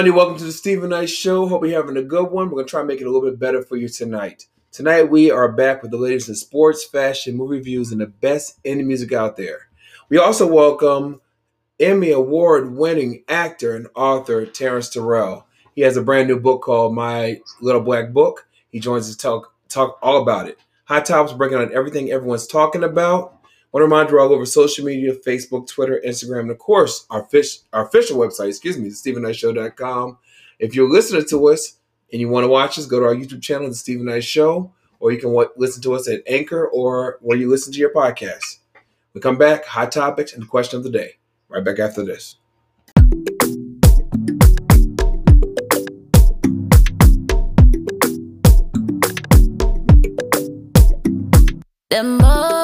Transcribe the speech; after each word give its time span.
everybody. 0.00 0.18
Welcome 0.18 0.38
to 0.38 0.44
the 0.44 0.52
Steven 0.52 0.88
Knight 0.88 1.10
Show. 1.10 1.46
Hope 1.46 1.62
you're 1.66 1.78
having 1.78 1.98
a 1.98 2.02
good 2.02 2.30
one. 2.30 2.46
We're 2.46 2.52
going 2.52 2.64
to 2.64 2.70
try 2.70 2.80
and 2.80 2.88
make 2.88 3.02
it 3.02 3.06
a 3.06 3.10
little 3.10 3.28
bit 3.28 3.38
better 3.38 3.62
for 3.62 3.76
you 3.76 3.86
tonight. 3.86 4.46
Tonight, 4.72 5.10
we 5.10 5.30
are 5.30 5.52
back 5.52 5.82
with 5.82 5.90
the 5.90 5.98
latest 5.98 6.30
in 6.30 6.36
sports, 6.36 6.86
fashion, 6.86 7.36
movie 7.36 7.58
reviews, 7.58 7.92
and 7.92 8.00
the 8.00 8.06
best 8.06 8.64
indie 8.64 8.82
music 8.82 9.12
out 9.12 9.36
there. 9.36 9.68
We 10.08 10.16
also 10.16 10.46
welcome 10.46 11.20
Emmy 11.78 12.12
Award 12.12 12.74
winning 12.74 13.24
actor 13.28 13.76
and 13.76 13.88
author 13.94 14.46
Terrence 14.46 14.88
Terrell. 14.88 15.46
He 15.74 15.82
has 15.82 15.98
a 15.98 16.02
brand 16.02 16.28
new 16.28 16.40
book 16.40 16.62
called 16.62 16.94
My 16.94 17.38
Little 17.60 17.82
Black 17.82 18.10
Book. 18.14 18.48
He 18.70 18.80
joins 18.80 19.06
us 19.06 19.16
to 19.16 19.20
talk, 19.20 19.54
talk 19.68 19.98
all 20.00 20.22
about 20.22 20.48
it. 20.48 20.56
Hot 20.84 21.04
Topics 21.04 21.36
breaking 21.36 21.58
on 21.58 21.74
everything 21.74 22.10
everyone's 22.10 22.46
talking 22.46 22.84
about 22.84 23.39
Want 23.72 23.82
to 23.82 23.84
remind 23.84 24.10
you 24.10 24.18
all 24.18 24.32
over 24.32 24.44
social 24.44 24.84
media, 24.84 25.14
Facebook, 25.14 25.68
Twitter, 25.68 26.02
Instagram, 26.04 26.40
and 26.40 26.50
of 26.50 26.58
course, 26.58 27.06
our, 27.08 27.24
fish, 27.24 27.58
our 27.72 27.86
official 27.86 28.18
website, 28.18 28.48
excuse 28.48 28.76
me, 28.76 28.88
thestevenknightshow.com. 28.88 30.18
If 30.58 30.74
you're 30.74 30.90
listening 30.90 31.24
to 31.28 31.48
us 31.48 31.76
and 32.12 32.20
you 32.20 32.28
want 32.28 32.42
to 32.42 32.48
watch 32.48 32.78
us, 32.78 32.86
go 32.86 32.98
to 32.98 33.06
our 33.06 33.14
YouTube 33.14 33.42
channel, 33.42 33.68
The 33.68 33.74
Steven 33.76 34.06
Knight 34.06 34.24
Show, 34.24 34.72
or 34.98 35.12
you 35.12 35.18
can 35.18 35.28
w- 35.28 35.50
listen 35.56 35.80
to 35.82 35.94
us 35.94 36.08
at 36.08 36.22
Anchor 36.26 36.66
or 36.66 37.18
where 37.20 37.38
you 37.38 37.48
listen 37.48 37.72
to 37.72 37.78
your 37.78 37.92
podcast. 37.92 38.58
We 39.14 39.20
come 39.20 39.38
back, 39.38 39.64
hot 39.64 39.92
topics 39.92 40.32
and 40.32 40.42
the 40.42 40.48
question 40.48 40.76
of 40.76 40.82
the 40.82 40.90
day. 40.90 41.18
Right 41.48 41.64
back 41.64 41.78
after 41.78 42.04
this. 42.04 42.36
The 51.90 52.04
more 52.04 52.59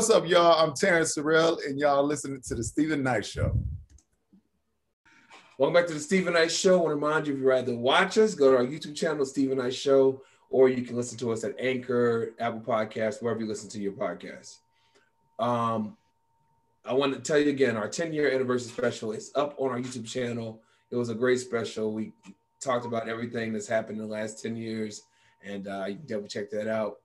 What's 0.00 0.08
up, 0.08 0.26
y'all? 0.26 0.58
I'm 0.58 0.72
Terrence 0.72 1.14
Terrell, 1.14 1.60
and 1.68 1.78
y'all 1.78 2.02
listening 2.02 2.40
to 2.48 2.54
the 2.54 2.64
Steven 2.64 3.02
Knight 3.02 3.26
Show. 3.26 3.54
Welcome 5.58 5.74
back 5.74 5.86
to 5.88 5.92
the 5.92 6.00
Steven 6.00 6.32
Knight 6.32 6.50
Show. 6.50 6.72
I 6.72 6.76
want 6.76 6.90
to 6.92 6.94
remind 6.94 7.26
you 7.26 7.34
if 7.34 7.40
you'd 7.40 7.46
rather 7.46 7.76
watch 7.76 8.16
us, 8.16 8.34
go 8.34 8.50
to 8.50 8.56
our 8.56 8.64
YouTube 8.64 8.96
channel, 8.96 9.26
Steven 9.26 9.58
Knight 9.58 9.74
Show, 9.74 10.22
or 10.48 10.70
you 10.70 10.84
can 10.86 10.96
listen 10.96 11.18
to 11.18 11.30
us 11.32 11.44
at 11.44 11.54
Anchor, 11.60 12.32
Apple 12.40 12.62
Podcasts, 12.62 13.22
wherever 13.22 13.42
you 13.42 13.46
listen 13.46 13.68
to 13.68 13.78
your 13.78 13.92
podcast. 13.92 14.56
Um, 15.38 15.98
I 16.86 16.94
want 16.94 17.12
to 17.12 17.20
tell 17.20 17.38
you 17.38 17.50
again, 17.50 17.76
our 17.76 17.86
10 17.86 18.14
year 18.14 18.32
anniversary 18.32 18.72
special 18.72 19.12
is 19.12 19.30
up 19.34 19.54
on 19.58 19.70
our 19.70 19.80
YouTube 19.80 20.10
channel. 20.10 20.62
It 20.90 20.96
was 20.96 21.10
a 21.10 21.14
great 21.14 21.40
special. 21.40 21.92
We 21.92 22.14
talked 22.58 22.86
about 22.86 23.06
everything 23.06 23.52
that's 23.52 23.68
happened 23.68 23.98
in 24.00 24.08
the 24.08 24.10
last 24.10 24.42
10 24.42 24.56
years, 24.56 25.02
and 25.44 25.68
uh, 25.68 25.84
you 25.88 25.96
can 25.96 26.06
definitely 26.06 26.28
check 26.28 26.48
that 26.52 26.68
out. 26.68 26.99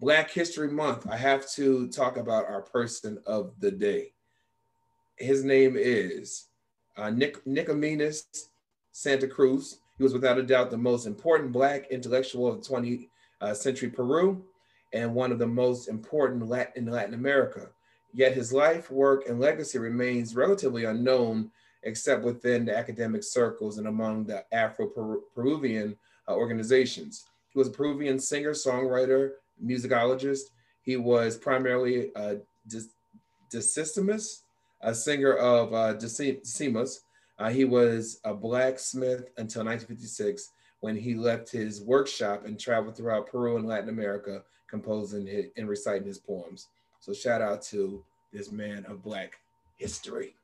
Black 0.00 0.30
History 0.30 0.68
Month, 0.68 1.06
I 1.10 1.16
have 1.18 1.46
to 1.50 1.86
talk 1.88 2.16
about 2.16 2.46
our 2.46 2.62
person 2.62 3.18
of 3.26 3.52
the 3.60 3.70
day. 3.70 4.14
His 5.18 5.44
name 5.44 5.74
is 5.76 6.46
uh, 6.96 7.10
Nick 7.10 7.44
Nicomedes 7.44 8.24
Santa 8.92 9.26
Cruz. 9.26 9.80
He 9.98 10.02
was 10.02 10.14
without 10.14 10.38
a 10.38 10.42
doubt 10.42 10.70
the 10.70 10.78
most 10.78 11.06
important 11.06 11.52
Black 11.52 11.90
intellectual 11.90 12.48
of 12.48 12.62
the 12.62 12.74
20th 12.74 13.08
uh, 13.42 13.52
century 13.52 13.90
Peru 13.90 14.42
and 14.94 15.14
one 15.14 15.32
of 15.32 15.38
the 15.38 15.46
most 15.46 15.86
important 15.86 16.48
Latin, 16.48 16.86
in 16.86 16.90
Latin 16.90 17.12
America. 17.12 17.68
Yet 18.14 18.32
his 18.32 18.54
life, 18.54 18.90
work, 18.90 19.28
and 19.28 19.38
legacy 19.38 19.78
remains 19.78 20.34
relatively 20.34 20.86
unknown, 20.86 21.50
except 21.82 22.24
within 22.24 22.64
the 22.64 22.74
academic 22.74 23.22
circles 23.22 23.76
and 23.76 23.86
among 23.86 24.24
the 24.24 24.46
Afro-Peruvian 24.50 25.94
uh, 26.26 26.34
organizations. 26.34 27.26
He 27.50 27.58
was 27.58 27.68
a 27.68 27.72
Peruvian 27.72 28.18
singer, 28.18 28.52
songwriter, 28.52 29.32
musicologist. 29.64 30.50
He 30.82 30.96
was 30.96 31.36
primarily 31.36 32.10
a 32.16 32.38
Decimus, 33.50 34.42
a 34.80 34.94
singer 34.94 35.34
of 35.34 35.74
uh. 35.74 35.94
Uh, 37.38 37.48
he 37.48 37.64
was 37.64 38.20
a 38.24 38.34
blacksmith 38.34 39.30
until 39.38 39.64
1956 39.64 40.50
when 40.80 40.96
he 40.96 41.14
left 41.14 41.50
his 41.50 41.80
workshop 41.82 42.44
and 42.46 42.58
traveled 42.58 42.96
throughout 42.96 43.26
Peru 43.26 43.56
and 43.56 43.66
Latin 43.66 43.88
America, 43.88 44.42
composing 44.68 45.26
his, 45.26 45.46
and 45.56 45.68
reciting 45.68 46.06
his 46.06 46.18
poems. 46.18 46.68
So 47.00 47.12
shout 47.12 47.40
out 47.40 47.62
to 47.62 48.04
this 48.32 48.52
man 48.52 48.84
of 48.86 49.02
Black 49.02 49.38
history. 49.78 50.34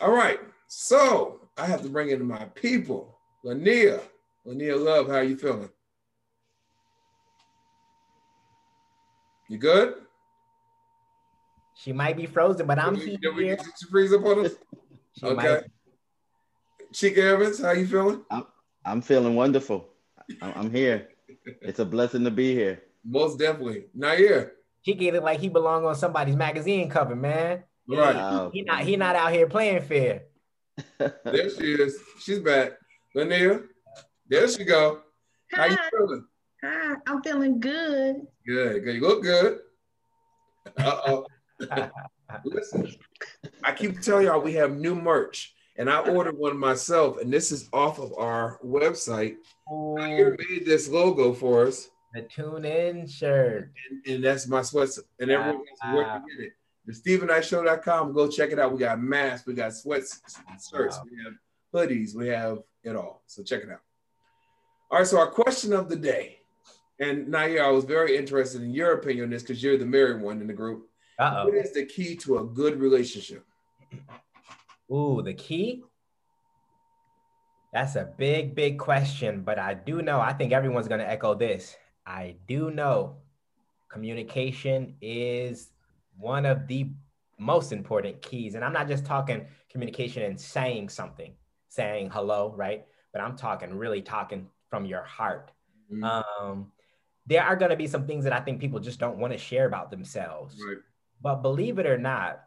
All 0.00 0.12
right, 0.12 0.40
so 0.68 1.40
I 1.58 1.66
have 1.66 1.82
to 1.82 1.88
bring 1.88 2.10
in 2.10 2.24
my 2.24 2.44
people, 2.54 3.18
Lania. 3.44 4.00
Lania 4.46 4.82
Love, 4.82 5.08
how 5.08 5.20
you 5.20 5.36
feeling? 5.36 5.68
You 9.50 9.58
good? 9.58 9.94
She 11.74 11.92
might 11.92 12.16
be 12.16 12.26
frozen, 12.26 12.68
but 12.68 12.78
I'm 12.78 12.94
Did 12.94 13.02
we, 13.02 13.10
here. 13.10 13.18
did 13.20 13.34
we 13.34 13.44
get 13.46 13.66
you 13.66 13.72
to 13.80 13.86
freeze 13.90 14.12
up 14.12 14.24
on 14.24 14.46
us? 14.46 14.52
She 15.18 15.26
okay. 15.26 15.34
might- 15.34 15.64
Chica 16.94 17.20
Evans, 17.20 17.60
how 17.60 17.72
you 17.72 17.84
feeling? 17.86 18.22
I'm 18.30 18.44
I'm 18.84 19.02
feeling 19.02 19.34
wonderful. 19.34 19.88
I'm, 20.40 20.52
I'm 20.54 20.70
here. 20.70 21.08
It's 21.62 21.80
a 21.80 21.84
blessing 21.84 22.22
to 22.24 22.30
be 22.30 22.54
here. 22.54 22.80
Most 23.04 23.40
definitely. 23.40 23.86
Nair. 23.92 24.52
She 24.82 24.94
get 24.94 25.16
it 25.16 25.24
like 25.24 25.40
he 25.40 25.48
belong 25.48 25.84
on 25.84 25.96
somebody's 25.96 26.36
magazine 26.36 26.88
cover, 26.88 27.16
man. 27.16 27.64
Right. 27.88 28.14
Wow. 28.14 28.30
Oh, 28.46 28.50
he 28.52 28.62
not 28.62 28.82
he 28.82 28.94
not 28.96 29.16
out 29.16 29.32
here 29.32 29.48
playing 29.48 29.82
fair. 29.82 30.22
There 30.98 31.50
she 31.50 31.74
is. 31.74 31.98
She's 32.20 32.38
back. 32.38 32.72
Lania. 33.16 33.64
There 34.28 34.46
she 34.48 34.64
go. 34.64 35.00
How 35.52 35.64
you 35.66 35.76
feeling? 35.90 36.24
Hi, 36.62 36.94
I'm 37.06 37.22
feeling 37.22 37.58
good. 37.60 38.26
Good. 38.46 38.84
Good. 38.84 38.94
You 38.96 39.00
look 39.00 39.22
good. 39.22 39.60
Uh-oh. 40.78 41.26
Listen, 42.44 42.94
I 43.64 43.72
keep 43.72 44.00
telling 44.00 44.26
y'all 44.26 44.40
we 44.40 44.52
have 44.54 44.76
new 44.76 44.94
merch, 44.94 45.54
and 45.76 45.90
I 45.90 45.98
ordered 46.00 46.36
one 46.38 46.56
myself, 46.58 47.18
and 47.20 47.32
this 47.32 47.50
is 47.50 47.68
off 47.72 47.98
of 47.98 48.12
our 48.16 48.58
website. 48.64 49.36
Nair 49.70 50.36
made 50.48 50.64
this 50.66 50.88
logo 50.88 51.32
for 51.32 51.66
us, 51.66 51.88
The 52.14 52.22
tune 52.22 52.64
in 52.64 53.06
shirt. 53.06 53.72
and, 53.90 54.14
and 54.14 54.24
that's 54.24 54.46
my 54.46 54.62
sweats, 54.62 54.98
and 55.18 55.30
ah, 55.30 55.34
everyone 55.34 55.64
knows 55.84 55.94
where 55.94 56.04
to 56.04 56.22
get 56.36 56.46
it. 56.46 56.52
The 56.86 56.92
StevenKnightShow.com. 56.92 58.12
Go 58.14 58.28
check 58.28 58.50
it 58.52 58.58
out. 58.58 58.72
We 58.72 58.78
got 58.78 59.00
masks, 59.00 59.46
we 59.46 59.54
got 59.54 59.74
sweats, 59.74 60.20
shirts, 60.70 60.96
Wow. 60.98 61.04
we 61.10 61.22
have 61.24 61.34
hoodies, 61.88 62.14
we 62.14 62.28
have 62.28 62.58
it 62.84 62.96
all. 62.96 63.22
So 63.26 63.42
check 63.42 63.62
it 63.62 63.70
out. 63.70 63.80
All 64.90 64.98
right. 64.98 65.06
So 65.06 65.18
our 65.18 65.30
question 65.30 65.72
of 65.72 65.88
the 65.88 65.96
day, 65.96 66.39
and 67.00 67.28
Nair, 67.28 67.64
I 67.64 67.70
was 67.70 67.84
very 67.84 68.16
interested 68.16 68.62
in 68.62 68.70
your 68.70 68.92
opinion 68.92 69.24
on 69.24 69.30
this 69.30 69.42
because 69.42 69.62
you're 69.62 69.78
the 69.78 69.86
married 69.86 70.20
one 70.22 70.40
in 70.40 70.46
the 70.46 70.52
group. 70.52 70.88
Uh 71.18 71.44
What 71.44 71.54
is 71.54 71.72
the 71.72 71.86
key 71.86 72.14
to 72.16 72.38
a 72.38 72.44
good 72.44 72.78
relationship? 72.80 73.44
oh. 74.90 75.18
Ooh, 75.18 75.22
the 75.22 75.34
key. 75.34 75.82
That's 77.72 77.94
a 77.94 78.04
big, 78.18 78.54
big 78.54 78.78
question, 78.78 79.42
but 79.42 79.58
I 79.58 79.74
do 79.74 80.02
know. 80.02 80.20
I 80.20 80.32
think 80.32 80.52
everyone's 80.52 80.88
gonna 80.88 81.04
echo 81.04 81.34
this. 81.34 81.76
I 82.06 82.36
do 82.48 82.70
know 82.70 83.16
communication 83.90 84.96
is 85.00 85.70
one 86.16 86.46
of 86.46 86.66
the 86.66 86.90
most 87.38 87.72
important 87.72 88.20
keys, 88.22 88.54
and 88.54 88.64
I'm 88.64 88.72
not 88.72 88.88
just 88.88 89.06
talking 89.06 89.46
communication 89.70 90.22
and 90.24 90.38
saying 90.38 90.88
something, 90.88 91.34
saying 91.68 92.10
hello, 92.10 92.52
right? 92.56 92.84
But 93.12 93.22
I'm 93.22 93.36
talking 93.36 93.72
really 93.74 94.02
talking 94.02 94.48
from 94.68 94.84
your 94.84 95.02
heart. 95.02 95.50
Mhm. 95.90 96.04
Um, 96.04 96.72
there 97.30 97.44
are 97.44 97.54
going 97.56 97.70
to 97.70 97.76
be 97.76 97.86
some 97.86 98.06
things 98.06 98.24
that 98.24 98.32
I 98.32 98.40
think 98.40 98.60
people 98.60 98.80
just 98.80 98.98
don't 98.98 99.16
want 99.18 99.32
to 99.32 99.38
share 99.38 99.66
about 99.66 99.90
themselves. 99.90 100.60
Right. 100.66 100.78
But 101.22 101.36
believe 101.36 101.78
it 101.78 101.86
or 101.86 101.96
not, 101.96 102.40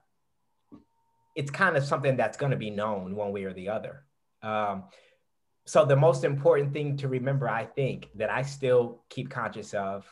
it's 1.36 1.50
kind 1.50 1.78
of 1.78 1.86
something 1.86 2.18
that's 2.18 2.38
going 2.38 2.52
to 2.52 2.58
be 2.58 2.70
known 2.70 3.16
one 3.16 3.32
way 3.32 3.46
or 3.46 3.54
the 3.54 3.70
other. 3.70 4.04
Um, 4.42 4.84
so 5.66 5.86
the 5.86 5.96
most 5.96 6.26
important 6.26 6.74
thing 6.74 6.98
to 6.98 7.08
remember, 7.08 7.48
I 7.50 7.66
think, 7.66 8.10
that 8.16 8.30
I 8.30 8.42
still 8.42 9.04
keep 9.10 9.30
conscious 9.30 9.74
of, 9.74 10.06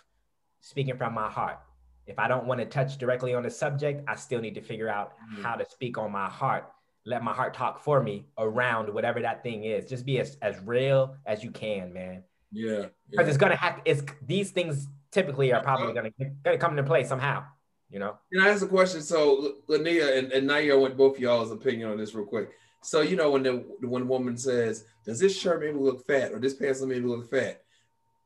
speaking 0.61 0.95
from 0.95 1.13
my 1.13 1.29
heart. 1.29 1.59
If 2.07 2.17
I 2.17 2.29
don't 2.29 2.45
want 2.45 2.61
to 2.61 2.65
touch 2.65 2.97
directly 2.97 3.33
on 3.33 3.43
the 3.43 3.49
subject, 3.49 4.03
I 4.07 4.15
still 4.15 4.39
need 4.39 4.55
to 4.55 4.61
figure 4.61 4.87
out 4.87 5.13
Mhm. 5.17 5.43
how 5.43 5.55
to 5.55 5.65
speak 5.69 5.97
on 5.97 6.11
my 6.13 6.29
heart. 6.29 6.71
Let 7.05 7.23
my 7.23 7.33
heart 7.33 7.53
talk 7.53 7.79
for 7.81 8.01
me 8.01 8.27
around 8.37 8.93
whatever 8.93 9.21
that 9.21 9.43
thing 9.43 9.65
is. 9.65 9.89
Just 9.89 10.05
be 10.05 10.19
as, 10.19 10.37
as 10.41 10.59
real 10.61 11.17
as 11.25 11.43
you 11.43 11.51
can, 11.51 11.91
man. 11.91 12.23
Yeah. 12.51 12.87
because 13.09 13.25
yeah. 13.25 13.29
it's 13.29 13.37
gonna 13.37 13.55
have 13.55 13.81
it's 13.85 14.03
these 14.25 14.51
things 14.51 14.87
typically 15.11 15.53
are 15.53 15.61
probably 15.61 15.93
gonna 15.93 16.11
gonna 16.43 16.57
come 16.57 16.71
into 16.71 16.83
play 16.83 17.03
somehow. 17.03 17.43
You 17.89 17.99
know. 17.99 18.17
Can 18.31 18.41
I 18.41 18.49
ask 18.49 18.63
a 18.63 18.67
question? 18.67 19.01
So, 19.01 19.55
Lania 19.67 20.17
and, 20.17 20.31
and 20.31 20.47
Nair, 20.47 20.73
I 20.73 20.77
want 20.77 20.95
both 20.95 21.19
y'all's 21.19 21.51
opinion 21.51 21.89
on 21.89 21.97
this 21.97 22.15
real 22.15 22.25
quick. 22.25 22.51
So, 22.81 23.01
you 23.01 23.17
know, 23.17 23.31
when 23.31 23.43
the 23.43 23.65
when 23.81 24.03
a 24.03 24.05
woman 24.05 24.37
says, 24.37 24.85
"Does 25.05 25.19
this 25.19 25.37
shirt 25.37 25.59
make 25.61 25.75
me 25.75 25.81
look 25.81 26.07
fat?" 26.07 26.31
or 26.31 26.39
"This 26.39 26.53
pants 26.53 26.81
make 26.81 27.03
me 27.03 27.09
look 27.09 27.29
fat?" 27.29 27.61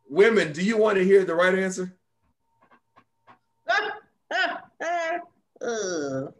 Women, 0.07 0.53
do 0.53 0.63
you 0.63 0.77
want 0.77 0.97
to 0.97 1.03
hear 1.03 1.25
the 1.25 1.33
right 1.33 1.57
answer? 1.57 1.95
Ugh. 3.67 3.91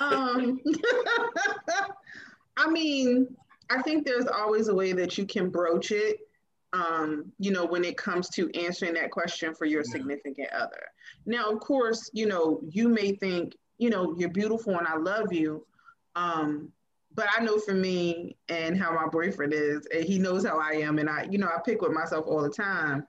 um, 0.00 0.60
I 2.56 2.68
mean, 2.68 3.34
I 3.70 3.82
think 3.82 4.04
there's 4.04 4.26
always 4.26 4.68
a 4.68 4.74
way 4.74 4.92
that 4.92 5.16
you 5.16 5.24
can 5.24 5.48
broach 5.48 5.90
it. 5.90 6.27
Um, 6.72 7.32
you 7.38 7.50
know, 7.50 7.64
when 7.64 7.84
it 7.84 7.96
comes 7.96 8.28
to 8.30 8.50
answering 8.50 8.94
that 8.94 9.10
question 9.10 9.54
for 9.54 9.64
your 9.64 9.80
Yeah. 9.80 9.92
significant 9.92 10.50
other. 10.52 10.82
Now, 11.24 11.50
of 11.50 11.60
course, 11.60 12.10
you 12.12 12.26
know, 12.26 12.60
you 12.68 12.88
may 12.88 13.12
think, 13.12 13.56
you 13.78 13.88
know, 13.88 14.14
you're 14.18 14.28
beautiful 14.28 14.76
and 14.76 14.86
I 14.86 14.96
love 14.96 15.32
you. 15.32 15.66
Um, 16.14 16.70
but 17.14 17.26
I 17.36 17.42
know 17.42 17.58
for 17.58 17.74
me 17.74 18.36
and 18.48 18.78
how 18.78 18.92
my 18.92 19.06
boyfriend 19.08 19.54
is, 19.54 19.86
and 19.86 20.04
he 20.04 20.18
knows 20.18 20.44
how 20.44 20.60
I 20.60 20.72
am, 20.72 20.98
and 20.98 21.08
I, 21.08 21.26
you 21.30 21.38
know, 21.38 21.46
I 21.48 21.58
pick 21.64 21.80
with 21.80 21.92
myself 21.92 22.26
all 22.26 22.42
the 22.42 22.50
time. 22.50 23.06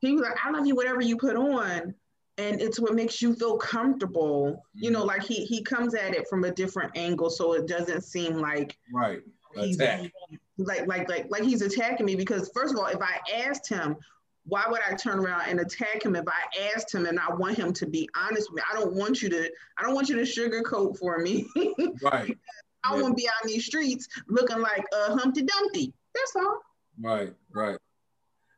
He 0.00 0.12
was 0.12 0.22
like, 0.22 0.36
I 0.44 0.50
love 0.50 0.66
you, 0.66 0.74
whatever 0.74 1.00
you 1.00 1.16
put 1.16 1.36
on 1.36 1.94
and 2.38 2.62
it's 2.62 2.78
what 2.78 2.94
makes 2.94 3.20
you 3.20 3.34
feel 3.34 3.58
comfortable 3.58 4.64
you 4.72 4.90
know 4.90 5.04
like 5.04 5.24
he 5.24 5.44
he 5.44 5.60
comes 5.62 5.92
at 5.94 6.14
it 6.14 6.26
from 6.28 6.44
a 6.44 6.50
different 6.52 6.92
angle 6.96 7.28
so 7.28 7.52
it 7.52 7.66
doesn't 7.66 8.02
seem 8.02 8.34
like 8.34 8.78
Right. 8.92 9.20
he's 9.56 9.76
Attack. 9.76 10.12
Like 10.58 10.86
like 10.86 11.08
like 11.08 11.26
like 11.30 11.42
he's 11.42 11.62
attacking 11.62 12.04
me 12.06 12.16
because 12.16 12.50
first 12.54 12.74
of 12.74 12.80
all 12.80 12.86
if 12.86 13.00
i 13.00 13.18
asked 13.32 13.68
him 13.68 13.96
why 14.44 14.64
would 14.68 14.80
i 14.88 14.94
turn 14.94 15.18
around 15.18 15.42
and 15.46 15.60
attack 15.60 16.04
him 16.04 16.16
if 16.16 16.24
i 16.26 16.70
asked 16.74 16.92
him 16.94 17.06
and 17.06 17.18
i 17.20 17.32
want 17.34 17.56
him 17.56 17.72
to 17.72 17.86
be 17.86 18.08
honest 18.16 18.50
with 18.50 18.56
me 18.56 18.62
i 18.70 18.74
don't 18.78 18.92
want 18.94 19.22
you 19.22 19.28
to 19.28 19.48
i 19.78 19.82
don't 19.82 19.94
want 19.94 20.08
you 20.08 20.16
to 20.16 20.22
sugarcoat 20.22 20.98
for 20.98 21.18
me 21.18 21.46
Right. 22.02 22.36
i 22.84 22.94
Yeah. 22.96 23.02
want 23.02 23.16
to 23.16 23.22
be 23.22 23.28
out 23.28 23.44
in 23.44 23.48
these 23.50 23.66
streets 23.66 24.08
looking 24.28 24.60
like 24.60 24.84
a 24.92 25.16
humpty 25.16 25.42
dumpty 25.42 25.92
that's 26.14 26.34
all 26.36 26.58
Right. 27.00 27.32
Right. 27.52 27.78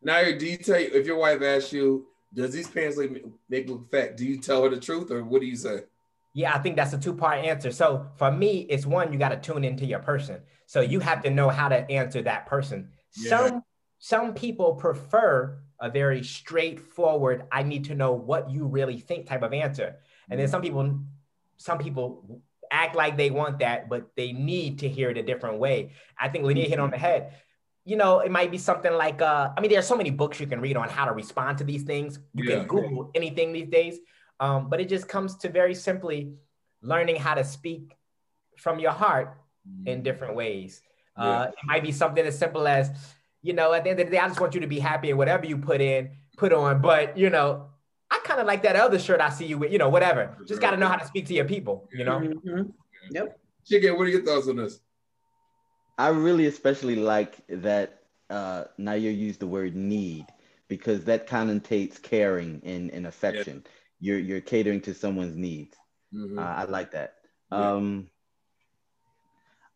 Nair, 0.03 0.39
do 0.39 0.47
you 0.47 0.57
tell 0.57 0.77
if 0.77 1.07
your 1.07 1.19
wife 1.19 1.43
asks 1.43 1.75
you, 1.75 2.07
"Does 2.33 2.55
these 2.55 2.67
pants 2.69 2.97
make 2.97 3.11
me 3.13 3.65
look 3.67 3.91
fat?" 3.91 4.17
Do 4.17 4.25
you 4.25 4.39
tell 4.39 4.63
her 4.63 4.71
the 4.71 4.81
truth, 4.81 5.11
or 5.11 5.23
what 5.25 5.43
do 5.43 5.47
you 5.47 5.57
say? 5.57 5.83
Yeah, 6.33 6.55
I 6.55 6.59
think 6.59 6.77
that's 6.77 6.93
a 6.93 6.99
two 6.99 7.15
part 7.15 7.45
answer. 7.45 7.73
So 7.73 8.07
for 8.17 8.31
me, 8.31 8.67
it's 8.69 8.87
one, 8.87 9.13
you 9.13 9.19
got 9.19 9.31
to 9.31 9.37
tune 9.37 9.65
into 9.65 9.85
your 9.85 9.99
person. 9.99 10.41
So 10.67 10.81
you 10.81 11.01
have 11.01 11.23
to 11.25 11.31
know 11.31 11.49
how 11.49 11.69
to 11.69 11.91
answer 11.91 12.23
that 12.23 12.47
person. 12.47 12.91
Yeah. 13.17 13.31
Some 13.31 13.63
some 13.99 14.35
people 14.35 14.75
prefer 14.75 15.61
a 15.81 15.91
very 15.91 16.23
straightforward, 16.23 17.45
I 17.51 17.63
need 17.63 17.87
to 17.87 17.95
know 17.95 18.13
what 18.13 18.51
you 18.51 18.67
really 18.67 18.99
think 18.99 19.27
type 19.27 19.43
of 19.43 19.53
answer. 19.53 19.97
And 20.31 20.39
then 20.39 20.47
some 20.49 20.63
people, 20.63 21.01
some 21.57 21.79
people 21.79 22.43
act 22.71 22.95
like 22.95 23.17
they 23.17 23.31
want 23.31 23.59
that, 23.61 23.89
but 23.89 24.11
they 24.17 24.33
need 24.33 24.81
to 24.81 24.89
hear 24.89 25.11
it 25.11 25.19
a 25.19 25.23
different 25.23 25.59
way. 25.59 25.93
I 26.19 26.29
think 26.29 26.45
Lydia 26.45 26.69
hit 26.69 26.79
on 26.79 26.91
the 26.91 26.99
head. 26.99 27.35
You 27.85 27.97
know, 27.97 28.21
it 28.21 28.31
might 28.31 28.51
be 28.51 28.59
something 28.59 28.93
like, 28.93 29.23
uh, 29.23 29.51
I 29.57 29.61
mean, 29.61 29.71
there 29.71 29.81
are 29.81 29.83
so 29.83 29.97
many 29.97 30.11
books 30.11 30.39
you 30.39 30.47
can 30.47 30.61
read 30.61 30.77
on 30.77 30.89
how 30.89 31.07
to 31.07 31.13
respond 31.13 31.59
to 31.59 31.65
these 31.65 31.83
things. 31.83 32.19
You 32.35 32.45
Yeah. 32.45 32.59
can 32.59 32.67
Google 32.67 33.11
anything 33.15 33.53
these 33.53 33.69
days. 33.69 33.99
Um, 34.41 34.71
but 34.71 34.81
it 34.81 34.89
just 34.89 35.07
comes 35.07 35.37
to 35.39 35.51
very 35.51 35.75
simply 35.75 36.33
learning 36.83 37.17
how 37.17 37.35
to 37.35 37.45
speak 37.45 37.97
from 38.57 38.81
your 38.81 38.93
heart 38.93 39.37
in 39.85 40.03
different 40.03 40.35
ways. 40.35 40.81
Uh, 41.17 41.49
it 41.51 41.67
might 41.67 41.83
be 41.83 41.93
something 41.93 42.25
as 42.25 42.39
simple 42.39 42.67
as, 42.67 42.91
you 43.43 43.53
know, 43.53 43.75
at 43.75 43.85
the 43.85 43.91
end 43.91 44.01
of 44.01 44.07
the 44.07 44.13
day, 44.13 44.19
I 44.19 44.27
just 44.27 44.41
want 44.41 44.55
you 44.55 44.61
to 44.63 44.67
be 44.67 44.79
happy 44.79 45.11
in 45.11 45.19
whatever 45.19 45.45
you 45.45 45.59
put 45.59 45.83
in, 45.83 46.11
put 46.39 46.53
on. 46.53 46.81
But 46.81 47.19
you 47.19 47.29
know, 47.29 47.67
I 48.11 48.21
kind 48.25 48.41
of 48.41 48.47
like 48.47 48.63
that 48.63 48.75
other 48.77 48.99
shirt 48.99 49.21
I 49.21 49.29
see 49.29 49.45
you 49.45 49.59
with, 49.59 49.71
you 49.71 49.79
know, 49.79 49.91
whatever. 49.91 50.37
Just 50.47 50.63
got 50.63 50.71
to 50.71 50.79
know 50.79 50.89
how 50.89 50.97
to 50.97 51.07
speak 51.07 51.27
to 51.27 51.35
your 51.35 51.45
people, 51.45 51.89
you 51.93 52.05
know. 52.05 52.21
Mhm. 52.21 52.73
yep 53.11 53.39
Chicken, 53.67 53.99
what 53.99 54.07
are 54.07 54.11
your 54.11 54.25
thoughts 54.25 54.49
on 54.49 54.57
this? 54.57 54.81
I 55.99 56.09
really 56.09 56.47
especially 56.47 56.97
like 56.97 57.37
that 57.49 58.01
uh, 58.31 58.65
Nair 58.79 58.97
used 58.97 59.41
the 59.41 59.47
word 59.47 59.77
need 59.77 60.25
because 60.69 61.05
that 61.05 61.27
connotates 61.27 62.01
caring 62.01 62.63
and, 62.65 62.91
and 62.91 63.07
affection. 63.07 63.65
You're 64.01 64.19
you're 64.19 64.41
catering 64.41 64.81
to 64.83 64.95
someone's 64.95 65.37
needs. 65.37 65.77
Mhm. 66.13 66.39
Uh, 66.39 66.43
I 66.43 66.65
like 66.65 66.93
that. 66.93 67.17
Yeah. 67.53 67.75
Um, 67.75 68.09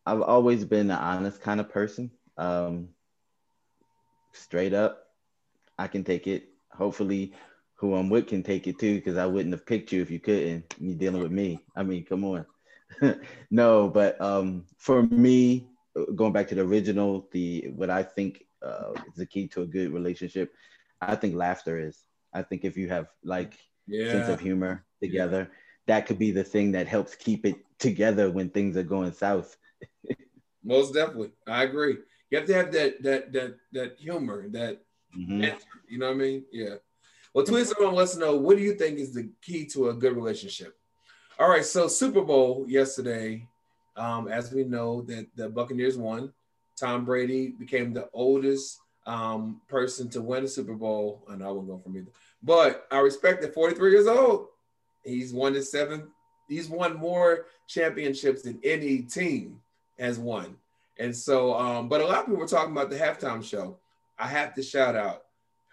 I've 0.05 0.21
always 0.21 0.65
been 0.65 0.91
an 0.91 0.97
honest 0.97 1.41
kind 1.41 1.59
of 1.59 1.69
person. 1.69 2.11
Um, 2.37 2.89
straight 4.33 4.73
up, 4.73 5.03
I 5.77 5.87
can 5.87 6.03
take 6.03 6.27
it. 6.27 6.49
Hopefully, 6.71 7.33
who 7.75 7.95
I'm 7.95 8.09
with 8.09 8.27
can 8.27 8.43
take 8.43 8.67
it 8.67 8.79
too, 8.79 8.95
because 8.95 9.17
I 9.17 9.25
wouldn't 9.25 9.53
have 9.53 9.65
picked 9.65 9.91
you 9.91 10.01
if 10.01 10.11
you 10.11 10.19
couldn't. 10.19 10.75
You're 10.79 10.97
dealing 10.97 11.21
with 11.21 11.31
me. 11.31 11.59
I 11.75 11.83
mean, 11.83 12.05
come 12.05 12.23
on. 12.23 12.45
no, 13.51 13.89
but 13.89 14.19
um, 14.21 14.65
for 14.77 15.03
me, 15.03 15.67
going 16.15 16.33
back 16.33 16.47
to 16.49 16.55
the 16.55 16.61
original, 16.61 17.27
the 17.31 17.69
what 17.75 17.89
I 17.89 18.03
think 18.03 18.43
uh, 18.61 18.93
is 19.07 19.15
the 19.15 19.25
key 19.25 19.47
to 19.49 19.61
a 19.63 19.67
good 19.67 19.91
relationship, 19.91 20.53
I 21.01 21.15
think 21.15 21.35
laughter 21.35 21.79
is. 21.79 22.05
I 22.33 22.43
think 22.43 22.65
if 22.65 22.77
you 22.77 22.89
have 22.89 23.07
like 23.23 23.57
sense 23.89 24.27
of 24.29 24.39
humor 24.39 24.85
together. 25.01 25.51
That 25.87 26.05
could 26.07 26.17
be 26.17 26.31
the 26.31 26.43
thing 26.43 26.71
that 26.71 26.87
helps 26.87 27.15
keep 27.15 27.45
it 27.45 27.57
together 27.79 28.31
when 28.31 28.49
things 28.49 28.75
are 28.77 28.83
going 28.83 29.13
south. 29.13 29.55
Most 30.63 30.93
definitely, 30.93 31.31
I 31.47 31.63
agree. 31.63 31.97
You 32.31 32.39
have 32.39 32.47
to 32.47 32.53
have 32.53 32.71
that 32.71 33.03
that 33.03 33.33
that 33.33 33.55
that 33.73 33.97
humor, 33.99 34.49
that 34.49 34.81
Mhm. 35.15 35.43
answer. 35.43 35.67
You 35.87 35.99
know 35.99 36.07
what 36.07 36.15
I 36.15 36.17
mean? 36.17 36.45
Yeah. 36.51 36.75
Well, 37.33 37.45
tweet 37.45 37.67
someone. 37.67 37.95
Let 37.95 38.03
us 38.03 38.17
know 38.17 38.35
what 38.35 38.57
do 38.57 38.63
you 38.63 38.73
think 38.75 38.97
is 38.99 39.13
the 39.13 39.29
key 39.41 39.65
to 39.67 39.89
a 39.89 39.93
good 39.93 40.15
relationship. 40.15 40.75
All 41.39 41.49
right. 41.49 41.63
So 41.65 41.87
Super 41.87 42.21
Bowl 42.21 42.65
yesterday, 42.67 43.47
um, 43.95 44.27
as 44.27 44.51
we 44.51 44.63
know 44.63 45.01
that 45.03 45.27
the 45.35 45.49
Buccaneers 45.49 45.97
won. 45.97 46.33
Tom 46.77 47.05
Brady 47.05 47.49
became 47.57 47.93
the 47.93 48.09
oldest 48.13 48.79
um, 49.05 49.61
person 49.67 50.09
to 50.09 50.21
win 50.21 50.43
a 50.43 50.47
Super 50.47 50.73
Bowl. 50.73 51.23
I 51.29 51.35
know 51.35 51.47
I 51.47 51.51
won't 51.51 51.67
go 51.67 51.77
from 51.77 51.95
either, 51.95 52.11
but 52.45 52.87
I 52.91 52.99
respect 52.99 53.41
that 53.41 53.53
43 53.53 53.91
years 53.91 54.07
old. 54.07 54.47
He's 55.03 55.33
won 55.33 55.53
his 55.53 55.71
seventh. 55.71 56.05
He's 56.47 56.69
won 56.69 56.95
more 56.95 57.47
championships 57.67 58.43
than 58.43 58.59
any 58.63 58.99
team 58.99 59.59
has 59.97 60.19
won. 60.19 60.55
And 60.99 61.15
so, 61.15 61.55
um, 61.55 61.89
but 61.89 62.01
a 62.01 62.05
lot 62.05 62.19
of 62.19 62.25
people 62.25 62.39
were 62.39 62.47
talking 62.47 62.71
about 62.71 62.89
the 62.89 62.97
halftime 62.97 63.43
show. 63.43 63.77
I 64.17 64.27
have 64.27 64.53
to 64.55 64.63
shout 64.63 64.95
out. 64.95 65.23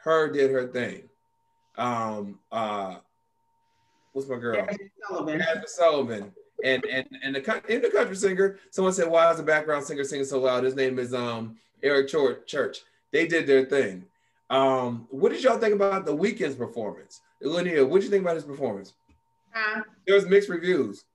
H.E.R. 0.01 0.31
did 0.31 0.51
her 0.51 0.67
thing. 0.67 1.09
Um, 1.77 2.41
uh, 2.51 2.97
what's 4.13 4.29
my 4.29 4.37
girl? 4.37 4.57
Jazmine 4.57 4.91
Sullivan. 5.09 5.41
Jazmine 5.41 5.69
Sullivan. 5.69 6.33
And 6.65 6.85
and 6.87 7.07
and 7.23 7.35
the 7.35 7.63
in 7.69 7.83
the 7.83 7.91
country 7.91 8.15
singer, 8.15 8.59
someone 8.71 8.93
said, 8.93 9.09
"Why 9.09 9.31
is 9.31 9.37
the 9.37 9.43
background 9.43 9.85
singer 9.85 10.05
singing 10.05 10.25
so 10.25 10.41
loud?" 10.41 10.63
His 10.63 10.77
name 10.77 10.99
is 10.99 11.13
um 11.13 11.57
Eric 11.83 12.09
Church. 12.09 12.83
They 13.11 13.27
did 13.27 13.47
their 13.47 13.65
thing. 13.65 14.05
Um, 14.53 15.09
what 15.11 15.33
did 15.33 15.43
y'all 15.43 15.59
think 15.59 15.75
about 15.75 16.05
the 16.05 16.15
Weeknd's 16.15 16.55
performance? 16.55 17.23
Linnea, 17.43 17.89
what 17.89 17.97
did 17.97 18.05
you 18.05 18.11
think 18.11 18.23
about 18.23 18.35
his 18.35 18.45
performance? 18.45 18.93
Uh, 19.57 19.81
There 20.07 20.15
was 20.15 20.27
mixed 20.27 20.51
reviews. 20.51 21.05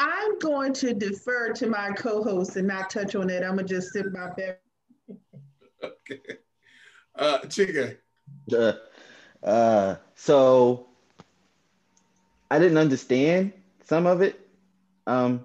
I'm 0.00 0.38
going 0.40 0.72
to 0.74 0.92
defer 0.92 1.52
to 1.52 1.66
my 1.68 1.92
co-host 1.92 2.56
and 2.56 2.66
not 2.66 2.90
touch 2.90 3.14
on 3.14 3.30
it. 3.30 3.44
I'm 3.44 3.54
gonna 3.56 3.68
just 3.68 3.92
sit 3.92 4.12
my 4.12 4.30
bear. 4.36 4.58
Okay. 5.82 6.20
Uh, 7.14 7.38
Chica. 7.46 7.96
Uh, 8.56 8.74
uh, 9.42 9.96
so 10.14 10.86
I 12.48 12.60
didn't 12.60 12.78
understand 12.78 13.52
some 13.82 14.06
of 14.06 14.22
it. 14.22 14.38
Um, 15.04 15.44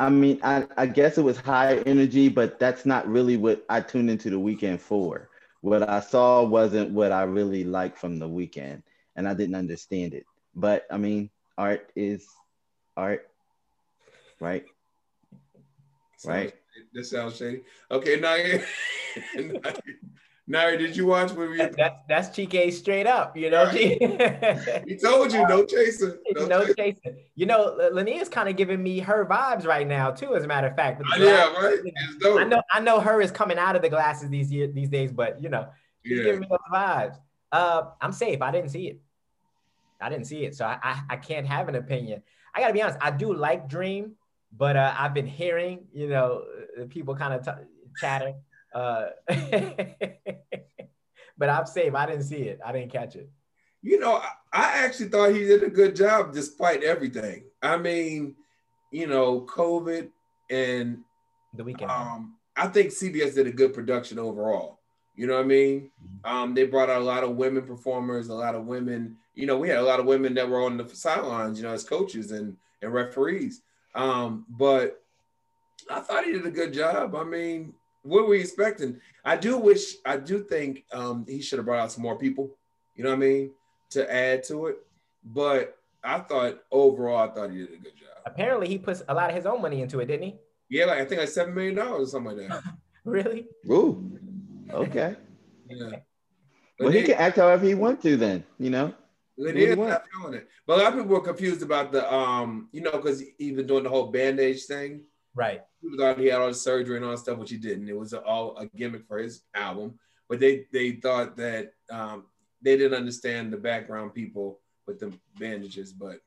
I 0.00 0.08
mean, 0.08 0.40
I, 0.42 0.66
I 0.78 0.86
guess 0.86 1.18
it 1.18 1.22
was 1.22 1.36
high 1.36 1.76
energy, 1.84 2.30
but 2.30 2.58
that's 2.58 2.86
not 2.86 3.06
really 3.06 3.36
what 3.36 3.66
I 3.68 3.82
tuned 3.82 4.08
into 4.08 4.30
the 4.30 4.38
Weeknd 4.38 4.80
for. 4.80 5.28
What 5.60 5.86
I 5.86 6.00
saw 6.00 6.42
wasn't 6.42 6.92
what 6.92 7.12
I 7.12 7.24
really 7.24 7.64
liked 7.64 7.98
from 7.98 8.18
the 8.18 8.26
Weeknd, 8.26 8.82
and 9.16 9.28
I 9.28 9.34
didn't 9.34 9.56
understand 9.56 10.14
it. 10.14 10.24
But 10.54 10.86
I 10.90 10.96
mean, 10.96 11.28
art 11.58 11.92
is 11.94 12.26
art, 12.96 13.28
right? 14.40 14.64
Right. 16.24 16.54
This 16.94 17.10
sounds 17.10 17.36
shady. 17.36 17.60
Okay, 17.90 18.18
Naya. 18.18 18.62
Naya, 20.50 20.76
did 20.76 20.96
you 20.96 21.06
watch 21.06 21.30
when 21.30 21.50
we? 21.52 21.58
That- 21.58 21.76
that's 21.76 21.96
that's 22.08 22.28
Chike 22.36 22.72
straight 22.72 23.06
up, 23.06 23.36
you 23.36 23.50
know. 23.50 23.66
He 23.70 24.96
told 24.96 25.32
you 25.32 25.46
no 25.46 25.64
chaser. 25.64 26.18
No, 26.32 26.46
no 26.46 26.60
chaser. 26.62 26.74
chasing. 26.74 27.16
You 27.36 27.46
know, 27.46 27.78
Lannia's 27.92 28.28
kind 28.28 28.48
of 28.48 28.56
giving 28.56 28.82
me 28.82 28.98
her 28.98 29.24
vibes 29.24 29.64
right 29.64 29.86
now 29.86 30.10
too. 30.10 30.34
As 30.34 30.42
a 30.42 30.48
matter 30.48 30.66
of 30.66 30.74
fact, 30.74 31.02
yeah, 31.18 31.52
right. 31.54 31.78
I 32.24 32.44
know, 32.44 32.62
I 32.72 32.80
know 32.80 32.98
her 33.00 33.20
is 33.20 33.30
coming 33.30 33.58
out 33.58 33.76
of 33.76 33.82
the 33.82 33.88
glasses 33.88 34.28
these 34.28 34.50
year, 34.50 34.66
these 34.66 34.88
days, 34.88 35.12
but 35.12 35.40
you 35.40 35.48
know, 35.50 35.68
she's 36.04 36.18
Yeah. 36.18 36.24
giving 36.24 36.40
me 36.40 36.46
those 36.50 36.58
vibes. 36.72 37.16
Uh, 37.52 37.82
I'm 38.00 38.12
safe. 38.12 38.42
I 38.42 38.50
didn't 38.50 38.70
see 38.70 38.88
it. 38.88 39.00
I 40.00 40.08
didn't 40.08 40.26
see 40.26 40.44
it, 40.44 40.56
so 40.56 40.64
I, 40.64 40.78
I, 40.82 41.00
I 41.10 41.16
can't 41.16 41.46
have 41.46 41.68
an 41.68 41.76
opinion. 41.76 42.22
I 42.54 42.60
gotta 42.60 42.72
be 42.72 42.82
honest. 42.82 42.98
I 43.00 43.12
do 43.12 43.32
like 43.34 43.68
Dream, 43.68 44.16
but 44.56 44.76
uh, 44.76 44.92
I've 44.98 45.14
been 45.14 45.26
hearing, 45.26 45.86
you 45.92 46.08
know, 46.08 46.42
uh, 46.80 46.86
people 46.88 47.14
kind 47.14 47.34
of 47.34 47.44
t- 47.44 47.62
chatter 48.00 48.34
Uh, 48.74 49.06
but 51.38 51.48
I'm 51.48 51.66
safe. 51.66 51.94
I 51.94 52.06
didn't 52.06 52.24
see 52.24 52.42
it. 52.42 52.60
I 52.64 52.72
didn't 52.72 52.92
catch 52.92 53.16
it. 53.16 53.30
You 53.82 53.98
know, 53.98 54.16
I, 54.16 54.30
I 54.52 54.84
actually 54.84 55.08
thought 55.08 55.32
he 55.32 55.44
did 55.44 55.62
a 55.62 55.70
good 55.70 55.96
job 55.96 56.32
despite 56.32 56.82
everything. 56.82 57.44
I 57.62 57.76
mean, 57.78 58.36
you 58.90 59.06
know, 59.06 59.42
COVID 59.42 60.10
and 60.50 60.98
The 61.54 61.64
Weeknd. 61.64 61.88
um, 61.88 62.36
I 62.56 62.66
think 62.66 62.90
CBS 62.90 63.34
did 63.34 63.46
a 63.46 63.52
good 63.52 63.72
production 63.72 64.18
overall. 64.18 64.80
You 65.16 65.26
know 65.26 65.34
what 65.34 65.44
I 65.44 65.48
mean? 65.48 65.90
Um, 66.24 66.54
they 66.54 66.66
brought 66.66 66.90
out 66.90 67.02
a 67.02 67.04
lot 67.04 67.24
of 67.24 67.36
women 67.36 67.64
performers, 67.64 68.28
a 68.28 68.34
lot 68.34 68.54
of 68.54 68.66
women. 68.66 69.16
You 69.34 69.46
know, 69.46 69.58
we 69.58 69.68
had 69.68 69.78
a 69.78 69.82
lot 69.82 70.00
of 70.00 70.06
women 70.06 70.34
that 70.34 70.48
were 70.48 70.62
on 70.62 70.76
the 70.76 70.88
sidelines, 70.88 71.58
you 71.58 71.64
know, 71.64 71.72
as 71.72 71.84
coaches 71.84 72.30
and 72.32 72.56
and 72.82 72.92
referees. 72.92 73.62
Um, 73.94 74.46
but 74.48 75.02
I 75.90 76.00
thought 76.00 76.24
he 76.24 76.32
did 76.32 76.46
a 76.46 76.50
good 76.50 76.72
job. 76.72 77.14
I 77.14 77.24
mean, 77.24 77.74
what 78.02 78.24
were 78.24 78.30
we 78.30 78.40
expecting? 78.40 79.00
I 79.24 79.36
do 79.36 79.58
wish, 79.58 79.96
I 80.06 80.16
do 80.16 80.42
think 80.42 80.84
um, 80.92 81.26
he 81.28 81.42
should 81.42 81.58
have 81.58 81.66
brought 81.66 81.80
out 81.80 81.92
some 81.92 82.02
more 82.02 82.18
people. 82.18 82.56
You 82.94 83.04
know 83.04 83.10
what 83.10 83.16
I 83.16 83.20
mean? 83.20 83.50
To 83.90 84.12
add 84.12 84.44
to 84.44 84.66
it. 84.68 84.78
But 85.24 85.76
I 86.02 86.20
thought 86.20 86.60
overall, 86.70 87.28
I 87.30 87.34
thought 87.34 87.50
he 87.50 87.58
did 87.58 87.68
a 87.68 87.76
good 87.76 87.96
job. 87.96 88.08
Apparently, 88.26 88.68
he 88.68 88.78
puts 88.78 89.02
a 89.08 89.14
lot 89.14 89.30
of 89.30 89.36
his 89.36 89.46
own 89.46 89.60
money 89.62 89.82
into 89.82 90.00
it, 90.00 90.06
didn't 90.06 90.24
he? 90.24 90.36
Yeah, 90.68 90.86
like 90.86 90.98
I 91.00 91.04
think 91.04 91.20
like 91.20 91.28
seven 91.28 91.54
million 91.54 91.74
dollars 91.74 92.08
or 92.08 92.10
something 92.10 92.38
like 92.38 92.48
that. 92.48 92.62
Really? 93.02 93.46
Ooh, 93.70 94.18
okay. 94.70 95.16
Yeah. 95.70 96.00
Well, 96.78 96.90
he 96.90 97.02
can 97.02 97.14
act 97.14 97.36
however 97.36 97.64
he 97.64 97.74
wants 97.74 98.02
to 98.02 98.18
then, 98.18 98.44
you 98.58 98.68
know? 98.68 98.92
It 99.38 99.52
do 99.54 99.58
you 99.58 99.66
is 99.68 99.76
want? 99.76 99.90
not 99.90 100.02
feeling 100.12 100.34
it. 100.34 100.48
But 100.66 100.78
a 100.78 100.82
lot 100.82 100.92
of 100.92 100.98
people 100.98 101.08
were 101.08 101.22
confused 101.22 101.62
about 101.62 101.92
the 101.92 102.12
um, 102.12 102.68
you 102.72 102.82
know, 102.82 102.92
because 102.92 103.20
he 103.20 103.32
even 103.38 103.66
doing 103.66 103.84
the 103.84 103.88
whole 103.88 104.08
bandage 104.08 104.64
thing, 104.64 105.00
Right. 105.34 105.62
people 105.80 105.98
thought 105.98 106.18
he 106.18 106.26
had 106.26 106.40
all 106.40 106.48
the 106.48 106.54
surgery 106.54 106.96
and 106.96 107.04
all 107.04 107.12
that 107.12 107.18
stuff, 107.18 107.38
which 107.38 107.50
he 107.50 107.56
didn't. 107.56 107.88
It 107.88 107.96
was 107.96 108.12
all 108.12 108.56
a 108.56 108.66
gimmick 108.66 109.06
for 109.06 109.18
his 109.18 109.42
album. 109.54 109.98
But 110.28 110.40
they 110.40 110.66
they 110.72 110.92
thought 110.92 111.36
that 111.36 111.72
um, 111.90 112.24
they 112.62 112.76
didn't 112.76 112.98
understand 112.98 113.52
the 113.52 113.56
background 113.56 114.14
people 114.14 114.60
with 114.86 115.00
the 115.00 115.12
bandages. 115.38 115.92
But 115.92 116.20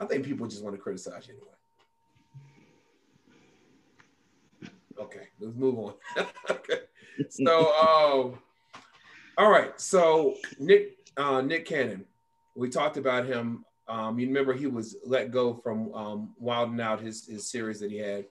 I 0.00 0.06
think 0.06 0.24
people 0.24 0.46
just 0.46 0.62
want 0.62 0.76
to 0.76 0.82
criticize 0.82 1.26
you 1.28 1.34
anyway. 1.34 1.48
Okay, 4.98 5.28
let's 5.40 5.56
move 5.56 5.78
on. 5.78 5.94
okay, 6.50 6.80
so 7.28 7.72
um, 7.74 8.38
all 9.36 9.50
right, 9.50 9.78
so 9.78 10.36
Nick 10.58 10.96
uh, 11.16 11.42
Nick 11.42 11.66
Cannon, 11.66 12.04
we 12.54 12.68
talked 12.70 12.96
about 12.96 13.26
him. 13.26 13.64
Um, 13.88 14.18
you 14.18 14.26
remember 14.26 14.52
he 14.52 14.66
was 14.66 14.96
let 15.04 15.30
go 15.30 15.54
from 15.54 15.92
um, 15.94 16.34
Wild 16.38 16.70
'N 16.70 16.80
Out, 16.80 17.00
his 17.00 17.26
his 17.26 17.48
series 17.50 17.80
that 17.80 17.90
he 17.90 17.98
had 17.98 18.26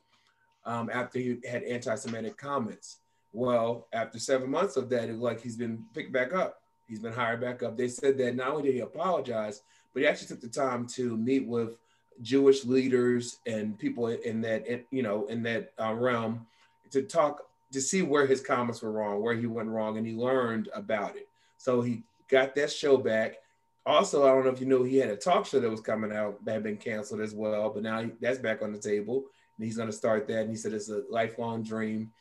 um, 0.66 0.90
after 0.92 1.20
he 1.20 1.38
had 1.50 1.64
anti-Semitic 1.64 2.38
comments. 2.38 2.98
Well, 3.32 3.88
after 3.94 4.20
seven 4.20 4.50
months 4.50 4.78
of 4.78 4.90
that, 4.90 5.10
it 5.10 5.16
like 5.16 5.42
he's 5.42 5.58
been 5.58 5.84
picked 5.94 6.12
back 6.12 6.34
up. 6.34 6.62
He's 6.88 7.00
been 7.00 7.14
hired 7.14 7.42
back 7.42 7.64
up. 7.64 7.78
They 7.78 7.88
said 7.88 8.18
that 8.20 8.36
not 8.36 8.50
only 8.50 8.64
did 8.64 8.76
he 8.76 8.80
apologize, 8.82 9.62
but 9.94 10.02
he 10.02 10.08
actually 10.08 10.28
took 10.28 10.42
the 10.42 10.48
time 10.48 10.88
to 10.88 11.18
meet 11.18 11.46
with 11.48 11.78
Jewish 12.22 12.66
leaders 12.66 13.40
and 13.46 13.78
people 13.78 14.08
in 14.08 14.42
that 14.42 14.66
you 14.92 15.04
know 15.04 15.26
in 15.28 15.44
that 15.44 15.74
uh, 15.82 15.94
realm 15.94 16.46
to 16.92 17.02
talk 17.02 17.48
to 17.72 17.82
see 17.82 18.02
where 18.02 18.26
his 18.26 18.42
comments 18.42 18.82
were 18.82 18.92
wrong, 18.92 19.22
where 19.22 19.36
he 19.36 19.48
went 19.48 19.70
wrong, 19.70 19.98
and 19.98 20.08
he 20.08 20.14
learned 20.14 20.70
about 20.74 21.16
it. 21.16 21.28
So 21.58 21.82
he 21.82 22.04
got 22.30 22.56
that 22.56 22.72
show 22.72 22.98
back. 22.98 23.38
Also, 23.86 24.24
I 24.24 24.30
don't 24.30 24.46
know 24.46 24.52
if 24.52 24.60
you 24.60 24.66
know, 24.66 24.84
he 24.84 24.98
had 24.98 25.12
a 25.12 25.16
talk 25.16 25.46
show 25.46 25.60
that 25.60 25.70
was 25.70 25.82
coming 25.82 26.12
out 26.12 26.44
that 26.44 26.54
had 26.54 26.64
been 26.64 26.78
canceled 26.78 27.22
as 27.22 27.36
well, 27.36 27.70
but 27.70 27.84
now 27.84 28.10
that's 28.20 28.40
back 28.40 28.62
on 28.62 28.72
the 28.72 28.80
table. 28.80 29.26
And 29.58 29.66
he's 29.66 29.78
going 29.78 29.90
to 29.90 29.96
start 29.96 30.28
that. 30.28 30.42
And 30.42 30.50
he 30.50 30.56
said 30.56 30.74
it's 30.74 30.90
a 30.90 31.04
lifelong 31.10 31.64
dream. 31.64 32.12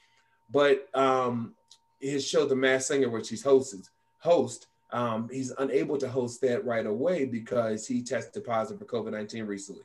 But 0.50 0.88
um, 0.94 1.54
his 2.00 2.26
show, 2.26 2.46
The 2.46 2.54
Masked 2.54 2.88
Singer, 2.88 3.08
which 3.08 3.30
he's 3.30 3.42
hosted, 3.42 3.88
host, 4.18 4.66
um, 4.92 5.28
he's 5.32 5.50
unable 5.58 5.98
to 5.98 6.08
host 6.08 6.40
that 6.42 6.64
right 6.64 6.86
away 6.86 7.24
because 7.24 7.86
he 7.86 8.02
tested 8.02 8.44
positive 8.44 8.78
for 8.78 8.84
COVID 8.84 9.12
19 9.12 9.44
recently. 9.44 9.82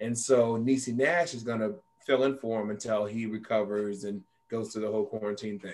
And 0.00 0.18
so 0.18 0.58
Niecy 0.58 0.94
Nash 0.94 1.32
is 1.34 1.44
going 1.44 1.60
to 1.60 1.76
fill 2.04 2.24
in 2.24 2.36
for 2.36 2.60
him 2.60 2.70
until 2.70 3.06
he 3.06 3.26
recovers 3.26 4.04
and 4.04 4.22
goes 4.50 4.72
through 4.72 4.82
the 4.82 4.90
whole 4.90 5.06
quarantine 5.06 5.58
thing. 5.58 5.72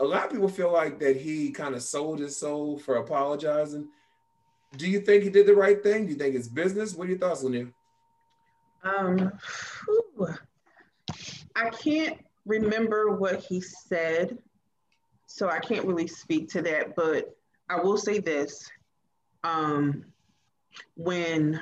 A 0.00 0.04
lot 0.04 0.26
of 0.26 0.32
people 0.32 0.48
feel 0.48 0.72
like 0.72 0.98
that 0.98 1.16
he 1.16 1.50
kind 1.50 1.74
of 1.74 1.82
sold 1.82 2.18
his 2.18 2.36
soul 2.36 2.78
for 2.78 2.96
apologizing. 2.96 3.88
Do 4.76 4.88
you 4.88 5.00
think 5.00 5.22
he 5.22 5.30
did 5.30 5.46
the 5.46 5.54
right 5.54 5.82
thing? 5.82 6.06
Do 6.06 6.12
you 6.12 6.18
think 6.18 6.34
it's 6.34 6.48
business? 6.48 6.94
What 6.94 7.06
are 7.06 7.10
your 7.10 7.18
thoughts, 7.18 7.42
Lanier? 7.42 7.72
Um. 8.82 9.32
I 11.54 11.70
can't 11.70 12.18
remember 12.46 13.16
what 13.16 13.42
he 13.42 13.60
said, 13.60 14.38
so 15.26 15.48
I 15.48 15.58
can't 15.58 15.84
really 15.84 16.06
speak 16.06 16.48
to 16.50 16.62
that. 16.62 16.96
But 16.96 17.36
I 17.68 17.80
will 17.80 17.98
say 17.98 18.18
this: 18.18 18.68
um, 19.44 20.04
when 20.96 21.60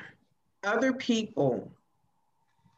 other 0.64 0.92
people 0.92 1.70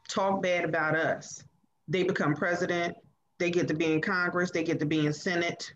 talk 0.07 0.41
bad 0.41 0.65
about 0.65 0.95
us, 0.95 1.43
they 1.87 2.03
become 2.03 2.35
president. 2.35 2.95
They 3.39 3.51
get 3.51 3.67
to 3.67 3.73
be 3.73 3.93
in 3.93 4.01
Congress. 4.01 4.51
They 4.51 4.63
get 4.63 4.79
to 4.79 4.85
be 4.85 5.05
in 5.05 5.13
Senate, 5.13 5.73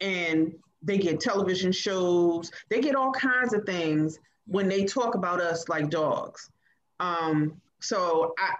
and 0.00 0.54
they 0.82 0.98
get 0.98 1.20
television 1.20 1.72
shows. 1.72 2.50
They 2.68 2.80
get 2.80 2.94
all 2.94 3.12
kinds 3.12 3.52
of 3.52 3.64
things 3.64 4.18
when 4.46 4.68
they 4.68 4.84
talk 4.84 5.14
about 5.14 5.40
us 5.40 5.68
like 5.68 5.90
dogs. 5.90 6.50
Um, 6.98 7.60
so 7.80 8.34
I, 8.38 8.54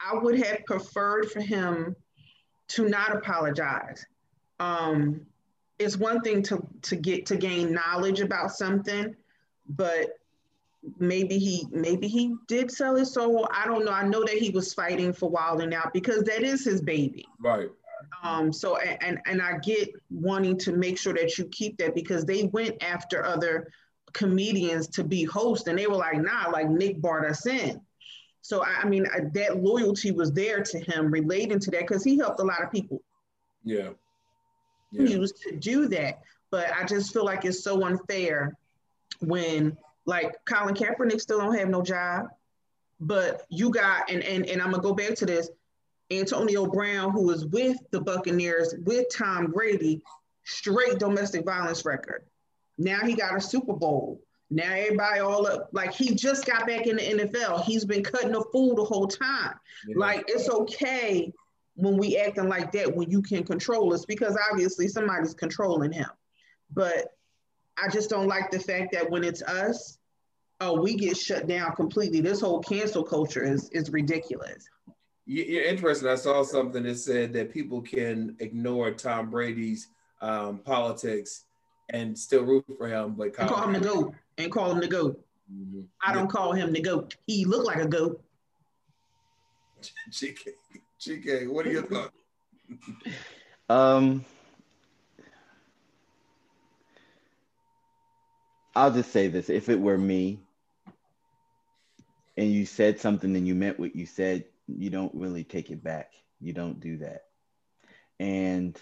I 0.00 0.18
would 0.18 0.38
have 0.38 0.64
preferred 0.66 1.30
for 1.30 1.40
him 1.40 1.96
to 2.68 2.88
not 2.88 3.14
apologize. 3.14 4.04
Um, 4.58 5.26
it's 5.78 5.96
one 5.96 6.20
thing 6.20 6.42
to 6.44 6.66
to 6.82 6.96
get 6.96 7.26
to 7.26 7.36
gain 7.36 7.72
knowledge 7.72 8.20
about 8.20 8.52
something, 8.52 9.16
but 9.68 10.10
maybe 10.98 11.38
he 11.38 11.66
maybe 11.70 12.06
he 12.06 12.34
did 12.48 12.70
sell 12.70 12.96
his 12.96 13.12
soul. 13.12 13.48
I 13.52 13.66
don't 13.66 13.84
know. 13.84 13.92
I 13.92 14.06
know 14.06 14.24
that 14.24 14.36
he 14.36 14.50
was 14.50 14.74
fighting 14.74 15.12
for 15.12 15.30
Wild 15.30 15.62
'N 15.62 15.72
Out 15.72 15.92
because 15.92 16.22
that 16.24 16.42
is 16.42 16.64
his 16.64 16.82
baby. 16.82 17.26
Right. 17.38 17.70
Um, 18.22 18.52
so 18.52 18.76
and 18.76 19.18
and 19.26 19.40
I 19.40 19.58
get 19.58 19.90
wanting 20.10 20.58
to 20.58 20.72
make 20.72 20.98
sure 20.98 21.14
that 21.14 21.38
you 21.38 21.44
keep 21.46 21.78
that 21.78 21.94
because 21.94 22.24
they 22.24 22.44
went 22.44 22.82
after 22.82 23.24
other 23.24 23.72
comedians 24.12 24.88
to 24.88 25.04
be 25.04 25.24
hosts 25.24 25.68
and 25.68 25.78
they 25.78 25.86
were 25.86 25.96
like, 25.96 26.20
nah, 26.20 26.50
like 26.50 26.68
Nick 26.68 27.00
brought 27.00 27.24
us 27.24 27.46
in. 27.46 27.80
So 28.42 28.62
I, 28.64 28.80
I 28.82 28.88
mean 28.88 29.06
I, 29.06 29.20
that 29.34 29.62
loyalty 29.62 30.10
was 30.10 30.32
there 30.32 30.62
to 30.62 30.78
him 30.80 31.10
relating 31.10 31.58
to 31.60 31.70
that 31.70 31.80
because 31.80 32.04
he 32.04 32.18
helped 32.18 32.40
a 32.40 32.44
lot 32.44 32.62
of 32.62 32.70
people 32.70 33.02
Yeah. 33.64 33.90
Yeah. 34.92 35.08
use 35.08 35.32
to 35.44 35.56
do 35.56 35.88
that. 35.88 36.20
But 36.50 36.72
I 36.74 36.84
just 36.84 37.12
feel 37.12 37.24
like 37.24 37.44
it's 37.44 37.62
so 37.62 37.84
unfair 37.84 38.56
when 39.20 39.76
like 40.04 40.34
Colin 40.44 40.74
Kaepernick 40.74 41.20
still 41.20 41.38
don't 41.38 41.56
have 41.56 41.68
no 41.68 41.82
job, 41.82 42.26
but 42.98 43.46
you 43.48 43.70
got 43.70 44.10
and 44.10 44.22
and 44.24 44.44
and 44.46 44.60
I'm 44.60 44.72
gonna 44.72 44.82
go 44.82 44.92
back 44.94 45.14
to 45.16 45.26
this. 45.26 45.48
Antonio 46.10 46.66
Brown, 46.66 47.12
who 47.12 47.22
was 47.22 47.46
with 47.46 47.76
the 47.90 48.00
Buccaneers 48.00 48.74
with 48.84 49.06
Tom 49.14 49.52
Brady, 49.52 50.02
straight 50.44 50.98
domestic 50.98 51.44
violence 51.44 51.84
record. 51.84 52.24
Now 52.78 53.00
he 53.00 53.14
got 53.14 53.36
a 53.36 53.40
Super 53.40 53.74
Bowl. 53.74 54.20
Now 54.50 54.72
everybody 54.72 55.20
all 55.20 55.46
up 55.46 55.68
like 55.72 55.94
he 55.94 56.14
just 56.14 56.44
got 56.44 56.66
back 56.66 56.86
in 56.86 56.96
the 56.96 57.02
NFL. 57.02 57.62
He's 57.62 57.84
been 57.84 58.02
cutting 58.02 58.34
a 58.34 58.42
fool 58.52 58.74
the 58.74 58.84
whole 58.84 59.06
time. 59.06 59.54
Yeah. 59.86 59.94
Like 59.96 60.24
it's 60.26 60.48
okay 60.48 61.32
when 61.76 61.96
we 61.96 62.16
acting 62.16 62.48
like 62.48 62.72
that 62.72 62.94
when 62.94 63.10
you 63.10 63.22
can 63.22 63.44
control 63.44 63.94
us 63.94 64.04
because 64.04 64.36
obviously 64.50 64.88
somebody's 64.88 65.34
controlling 65.34 65.92
him. 65.92 66.08
But 66.72 67.14
I 67.78 67.88
just 67.88 68.10
don't 68.10 68.26
like 68.26 68.50
the 68.50 68.58
fact 68.58 68.92
that 68.92 69.08
when 69.08 69.22
it's 69.22 69.42
us, 69.42 69.98
oh, 70.60 70.80
we 70.80 70.96
get 70.96 71.16
shut 71.16 71.46
down 71.46 71.76
completely. 71.76 72.20
This 72.20 72.40
whole 72.40 72.60
cancel 72.60 73.04
culture 73.04 73.44
is 73.44 73.70
is 73.70 73.90
ridiculous. 73.90 74.68
You- 75.30 75.44
You're 75.44 75.62
interested. 75.64 76.10
I 76.10 76.16
saw 76.16 76.42
something 76.42 76.82
that 76.82 76.96
said 76.96 77.32
that 77.34 77.52
people 77.52 77.80
can 77.80 78.34
ignore 78.40 78.90
Tom 78.90 79.30
Brady's 79.30 79.86
um, 80.20 80.58
politics 80.58 81.44
and 81.90 82.18
still 82.18 82.42
root 82.42 82.64
for 82.76 82.88
him, 82.88 83.14
but 83.14 83.26
And 83.38 83.48
call 83.48 83.62
him 83.62 83.72
the 83.74 83.80
goat 83.80 84.14
and 84.38 84.50
call 84.50 84.72
him 84.72 84.80
the 84.80 84.88
goat. 84.88 85.24
Mhm. 85.52 85.84
I 86.04 86.12
don't 86.12 86.28
call 86.28 86.52
him 86.52 86.72
the 86.72 86.80
goat. 86.80 87.14
He 87.28 87.44
looked 87.44 87.64
like 87.66 87.76
a 87.78 87.86
goat. 87.86 88.20
GK, 90.10 90.50
GK, 91.00 91.46
what 91.46 91.64
are 91.66 91.70
your 91.72 91.84
thoughts? 91.84 92.16
Um, 93.68 94.24
I'll 98.74 98.90
just 98.92 99.12
say 99.12 99.28
this: 99.28 99.48
if 99.48 99.68
it 99.68 99.78
were 99.80 99.96
me, 99.96 100.40
and 102.36 102.50
you 102.50 102.66
said 102.66 102.98
something 102.98 103.36
and 103.36 103.46
you 103.46 103.54
meant 103.54 103.78
what 103.78 103.94
you 103.94 104.06
said, 104.06 104.44
you 104.78 104.90
don't 104.90 105.14
really 105.14 105.44
take 105.44 105.70
it 105.70 105.82
back. 105.82 106.12
You 106.40 106.52
don't 106.52 106.80
do 106.80 106.98
that. 106.98 107.24
And 108.18 108.78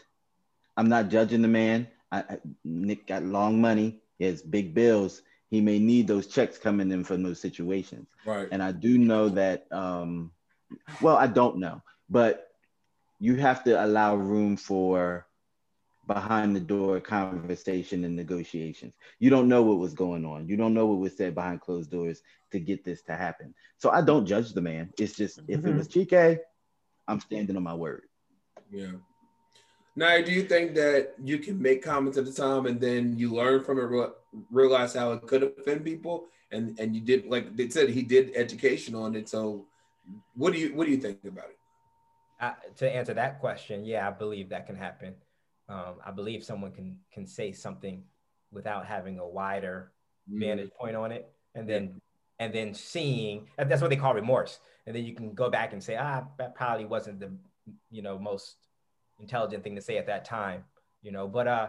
I'm 0.77 0.89
not 0.89 1.09
judging 1.09 1.43
the 1.43 1.49
man. 1.49 1.89
I, 2.11 2.19
I, 2.19 2.39
Nick 2.65 3.07
got 3.07 3.23
long 3.23 3.61
money. 3.61 4.01
He 4.19 4.25
has 4.25 4.43
big 4.43 4.75
bills. 4.75 5.23
He 5.51 5.61
may 5.61 5.79
need 5.79 6.07
those 6.07 6.27
checks 6.27 6.59
coming 6.59 6.91
in 6.91 7.05
from 7.05 7.23
those 7.23 7.41
situations. 7.41 8.09
Right. 8.27 8.49
And 8.51 8.63
I 8.63 8.73
do 8.73 8.99
know 8.99 9.29
that, 9.31 9.67
um, 9.71 10.33
well, 11.01 11.17
I 11.17 11.27
don't 11.27 11.59
know, 11.59 11.83
but 12.11 12.49
you 13.21 13.37
have 13.37 13.65
to 13.65 13.85
allow 13.85 14.17
room 14.17 14.57
for 14.57 15.27
behind 16.09 16.57
the 16.57 16.61
door 16.61 17.01
conversation 17.01 18.03
and 18.05 18.17
negotiations. 18.17 18.95
You 19.21 19.31
don't 19.31 19.47
know 19.49 19.63
what 19.63 19.79
was 19.79 19.95
going 19.95 20.25
on. 20.25 20.49
You 20.49 20.57
don't 20.57 20.75
know 20.75 20.87
what 20.87 20.99
was 20.99 21.17
said 21.17 21.35
behind 21.37 21.61
closed 21.61 21.91
doors 21.91 22.23
to 22.51 22.59
get 22.59 22.83
this 22.85 23.03
to 23.03 23.15
happen. 23.15 23.55
So 23.77 23.91
I 23.91 24.01
don't 24.03 24.27
judge 24.27 24.53
the 24.55 24.61
man. 24.63 24.91
It's 24.99 25.15
just 25.15 25.39
if 25.47 25.61
it 25.61 25.65
Mhm. 25.65 25.77
was 25.77 25.87
Chike, 25.87 26.41
I'm 27.07 27.21
standing 27.21 27.57
on 27.57 27.63
my 27.63 27.75
word. 27.75 28.09
Yeah. 28.71 28.93
Now, 29.95 30.21
do 30.23 30.33
you 30.33 30.45
think 30.45 30.75
that 30.75 31.15
you 31.23 31.39
can 31.39 31.61
make 31.61 31.83
comments 31.83 32.19
at 32.19 32.25
the 32.25 32.33
time 32.33 32.67
and 32.67 32.81
then 32.81 33.19
you 33.19 33.35
learn 33.35 33.63
from 33.65 33.79
it, 33.79 34.13
realize 34.51 34.95
how 34.95 35.13
it 35.13 35.27
could 35.27 35.43
offend 35.43 35.85
people, 35.85 36.29
and 36.51 36.79
and 36.81 36.95
you 36.95 37.03
did 37.03 37.27
like 37.27 37.57
they 37.57 37.69
said 37.69 37.91
he 37.91 38.03
did 38.03 38.33
education 38.35 38.95
on 38.95 39.15
it. 39.15 39.29
So, 39.29 39.67
what 40.35 40.53
do 40.53 40.59
you 40.59 40.75
what 40.75 40.87
do 40.87 40.93
you 40.93 40.99
think 40.99 41.25
about 41.25 41.51
it? 41.51 41.59
Uh, 42.41 42.55
to 42.77 42.89
answer 42.89 43.15
that 43.15 43.41
question, 43.41 43.85
yeah, 43.85 44.07
I 44.07 44.13
believe 44.13 44.49
that 44.51 44.67
can 44.67 44.77
happen. 44.77 45.15
Um, 45.69 45.97
I 46.05 46.11
believe 46.11 46.43
someone 46.45 46.73
can 46.73 46.99
can 47.13 47.27
say 47.27 47.53
something 47.53 48.05
without 48.51 48.87
having 48.87 49.19
a 49.19 49.29
wider 49.29 49.93
vantage 50.27 50.71
point 50.79 50.97
on 50.97 51.13
it, 51.13 51.31
and 51.55 51.69
then 51.69 52.01
and 52.39 52.53
then 52.55 52.73
seeing 52.75 53.49
that's 53.57 53.83
what 53.83 53.91
they 53.91 53.97
call 53.97 54.15
remorse, 54.15 54.61
and 54.87 54.95
then 54.95 55.05
you 55.05 55.15
can 55.15 55.35
go 55.35 55.51
back 55.51 55.73
and 55.73 55.83
say, 55.83 55.97
ah, 55.97 56.25
that 56.39 56.55
probably 56.55 56.85
wasn't 56.85 57.21
the 57.21 57.31
you 57.91 58.03
know 58.03 58.19
most 58.19 58.57
intelligent 59.21 59.63
thing 59.65 59.75
to 59.75 59.83
say 59.83 59.99
at 59.99 60.07
that 60.07 60.25
time, 60.25 60.65
you 61.03 61.13
know. 61.13 61.29
But 61.29 61.49
uh, 61.49 61.69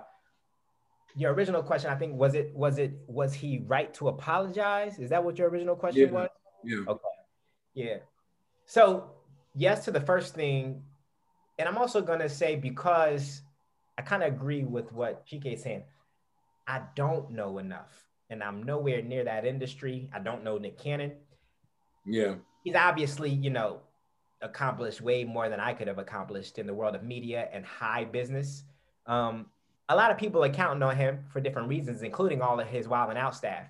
your 1.15 1.33
original 1.33 1.63
question, 1.63 1.91
I 1.91 1.95
think, 1.95 2.15
was 2.15 2.35
it 2.35 2.51
was 2.53 2.77
it 2.77 2.93
was 3.07 3.33
he 3.33 3.59
right 3.65 3.93
to 3.95 4.07
apologize? 4.07 4.99
Is 4.99 5.09
that 5.09 5.23
what 5.23 5.37
your 5.37 5.49
original 5.49 5.75
question 5.75 6.03
Yeah. 6.03 6.11
was? 6.11 6.29
Yeah. 6.63 6.83
Okay. 6.87 7.07
Yeah. 7.73 7.97
So 8.65 9.11
yes 9.55 9.85
to 9.85 9.91
the 9.91 10.01
first 10.01 10.35
thing, 10.35 10.83
and 11.57 11.67
I'm 11.67 11.77
also 11.77 12.01
gonna 12.01 12.29
say 12.29 12.55
because 12.55 13.41
I 13.99 14.01
kind 14.01 14.23
of 14.23 14.31
agree 14.31 14.63
with 14.63 14.93
what 14.93 15.27
Chike 15.27 15.53
is 15.53 15.61
saying. 15.61 15.83
I 16.65 16.83
don't 16.95 17.31
know 17.31 17.57
enough, 17.57 18.07
and 18.29 18.41
I'm 18.41 18.63
nowhere 18.63 19.01
near 19.01 19.25
that 19.25 19.45
industry. 19.45 20.09
I 20.13 20.19
don't 20.19 20.41
know 20.41 20.57
Nick 20.57 20.79
Cannon. 20.79 21.11
Yeah. 22.05 22.35
He's 22.63 22.75
obviously, 22.75 23.29
you 23.29 23.49
know, 23.49 23.81
accomplished 24.41 25.01
way 25.01 25.25
more 25.25 25.49
than 25.49 25.59
I 25.59 25.73
could 25.73 25.89
have 25.89 25.97
accomplished 25.97 26.59
in 26.59 26.65
the 26.65 26.73
world 26.73 26.95
of 26.95 27.03
media 27.03 27.49
and 27.51 27.65
high 27.65 28.05
business. 28.05 28.63
Um, 29.05 29.47
a 29.89 29.95
lot 29.97 30.11
of 30.11 30.17
people 30.17 30.41
are 30.45 30.49
counting 30.49 30.81
on 30.81 30.95
him 30.95 31.25
for 31.33 31.41
different 31.41 31.67
reasons, 31.67 32.01
including 32.01 32.41
all 32.41 32.57
of 32.57 32.67
his 32.67 32.87
Wild 32.87 33.09
'N 33.09 33.17
Out 33.17 33.35
staff. 33.35 33.67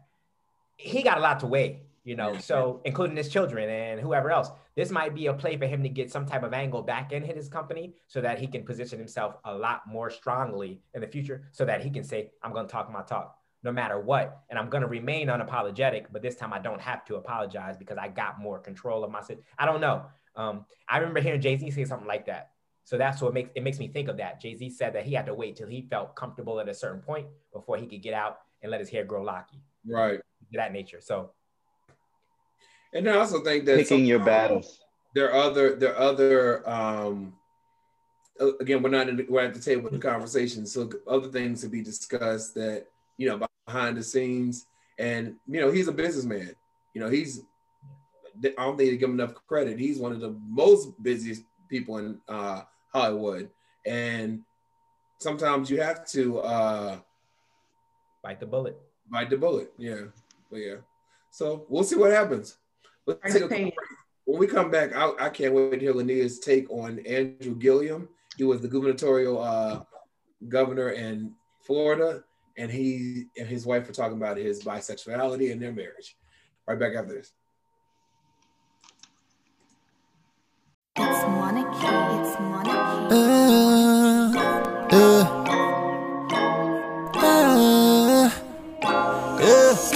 He 0.78 1.02
got 1.02 1.18
a 1.18 1.22
lot 1.22 1.39
to 1.39 1.48
weigh, 1.48 1.82
you 2.04 2.15
know, 2.15 2.34
Yeah. 2.34 2.39
so 2.39 2.82
including 2.86 3.18
his 3.18 3.30
children 3.30 3.68
and 3.68 4.00
whoever 4.00 4.30
else. 4.30 4.52
This 4.80 4.92
might 4.92 5.13
be 5.13 5.26
a 5.26 5.34
play 5.34 5.58
for 5.58 5.68
him 5.68 5.84
to 5.84 5.89
get 5.89 6.10
some 6.10 6.26
type 6.26 6.42
of 6.42 6.54
angle 6.54 6.82
back 6.82 7.12
in 7.12 7.22
his 7.22 7.50
company 7.50 7.96
so 8.08 8.22
that 8.22 8.39
he 8.39 8.48
can 8.48 8.63
position 8.63 8.98
himself 8.98 9.36
a 9.44 9.54
lot 9.54 9.82
more 9.86 10.10
strongly 10.10 10.80
in 10.94 11.02
the 11.02 11.08
future 11.08 11.50
so 11.52 11.65
that 11.65 11.84
he 11.84 11.89
can 11.89 12.06
say, 12.06 12.32
I'm 12.42 12.54
going 12.54 12.65
to 12.65 12.72
talk 12.72 12.89
my 12.89 13.02
talk 13.02 13.36
no 13.62 13.74
matter 13.74 14.00
what. 14.00 14.44
And 14.50 14.58
I'm 14.58 14.70
going 14.70 14.80
to 14.84 14.88
remain 14.88 15.28
unapologetic, 15.28 16.06
but 16.13 16.22
this 16.22 16.38
time 16.38 16.54
I 16.54 16.60
don't 16.60 16.80
have 16.80 17.04
to 17.08 17.15
apologize 17.15 17.76
because 17.76 17.98
I 17.98 18.08
got 18.08 18.39
more 18.39 18.58
control 18.58 19.04
of 19.04 19.12
myself. 19.12 19.39
I 19.58 19.65
don't 19.65 19.82
know. 19.82 20.06
Um, 20.38 20.65
I 20.88 21.00
remember 21.00 21.20
hearing 21.20 21.42
Jay 21.42 21.58
Z 21.58 21.70
say 21.72 21.84
something 21.84 22.08
like 22.08 22.28
that. 22.28 22.52
So 22.86 22.98
that's 22.98 23.22
what 23.22 23.34
makes 23.34 23.50
it 23.56 23.63
makes 23.63 23.80
me 23.80 23.89
think 23.89 24.08
of 24.08 24.15
that. 24.15 24.39
Jay 24.39 24.56
Z 24.56 24.70
said 24.70 24.94
that 24.96 25.04
he 25.04 25.13
had 25.13 25.26
to 25.26 25.34
wait 25.34 25.58
till 25.58 25.68
he 25.68 25.82
felt 25.82 26.15
comfortable 26.15 26.58
at 26.62 26.70
a 26.70 26.74
certain 26.74 27.02
point 27.02 27.28
before 27.52 27.76
he 27.76 27.86
could 27.86 28.02
get 28.02 28.13
out 28.13 28.38
and 28.62 28.72
let 28.72 28.80
his 28.80 28.89
hair 28.89 29.04
grow 29.04 29.24
locky, 29.24 29.62
Right. 29.86 30.22
that 30.54 30.72
nature. 30.72 31.02
So 31.02 31.32
And 32.93 33.08
I 33.08 33.17
also 33.17 33.43
think 33.43 33.65
that 33.65 33.78
Picking 33.78 34.06
your 34.06 34.19
battles. 34.19 34.80
There 35.13 35.32
are 35.32 35.41
other 35.41 35.75
there 35.75 35.95
are 35.95 35.99
other 35.99 36.69
um 36.69 37.34
uh, 38.39 38.56
again 38.58 38.82
we're 38.82 38.89
not 38.89 39.10
in 39.10 39.25
we're 39.30 39.45
at 39.45 39.54
the 39.54 39.60
table 39.60 39.88
of 39.88 39.93
the 39.93 39.99
conversation. 39.99 40.65
So 40.65 40.89
other 41.08 41.30
things 41.30 41.62
to 41.62 41.67
be 41.67 41.82
discussed 41.82 42.56
that 42.56 42.86
you 43.17 43.28
know 43.28 43.45
behind 43.65 43.97
the 43.97 44.04
scenes. 44.04 44.65
And 44.97 45.36
you 45.47 45.62
know 45.62 45.71
he's 45.71 45.88
a 45.88 45.91
businessman. 45.91 46.56
You 46.93 47.02
know 47.02 47.10
he's 47.10 47.41
I 48.43 48.49
don't 48.58 48.78
think 48.78 48.91
they 48.91 48.97
give 48.97 49.10
him 49.10 49.19
enough 49.19 49.36
credit. 49.47 49.78
He's 49.78 49.99
one 49.99 50.12
of 50.12 50.21
the 50.21 50.36
most 50.47 51.02
busiest 51.02 51.43
people 51.69 51.97
in 51.97 52.19
uh 52.28 52.63
Hollywood. 52.93 53.49
And 53.86 54.41
sometimes 55.19 55.69
you 55.69 55.82
have 55.82 56.08
to 56.08 56.39
uh 56.39 56.99
bite 58.23 58.39
the 58.39 58.45
bullet. 58.45 58.78
bite 59.10 59.30
the 59.30 59.38
bullet. 59.38 59.71
Yeah. 59.78 60.06
But 60.49 60.58
yeah. 60.58 60.75
So 61.32 61.65
we'll 61.69 61.84
see 61.84 61.95
what 61.95 62.12
happens 62.12 62.58
let's 63.10 63.34
take 63.34 63.43
a 63.43 63.48
quick 63.48 63.62
break. 63.62 63.74
when 64.26 64.39
we 64.39 64.48
come 64.48 64.69
back, 64.69 64.95
I, 64.95 65.12
I 65.19 65.30
can't 65.30 65.54
wait 65.54 65.72
to 65.72 65.80
hear 65.80 65.93
Lanier's 65.93 66.39
take 66.39 66.69
on 66.69 67.00
Andrew 67.00 67.56
Gillum. 67.56 68.10
He 68.38 68.43
was 68.43 68.62
the 68.62 68.67
gubernatorial 68.67 69.41
uh, 69.41 69.82
governor 70.48 70.89
in 70.89 71.34
Florida, 71.65 72.24
and 72.58 72.72
he 72.72 73.26
and 73.38 73.48
his 73.48 73.65
wife 73.65 73.88
were 73.88 73.93
talking 73.93 74.17
about 74.17 74.38
his 74.38 74.63
bisexuality 74.63 75.52
and 75.52 75.62
their 75.62 75.72
marriage. 75.72 76.15
Right 76.67 76.80
back 76.80 76.93
after 76.95 77.13
this. 77.13 77.34
It's 80.98 81.24
monarchy, 81.24 81.88
it's 82.19 82.39
monarchy. 82.39 83.15
Uh, 83.15 84.39
uh, 84.91 85.39
uh, 87.15 88.30
yeah. 89.41 89.89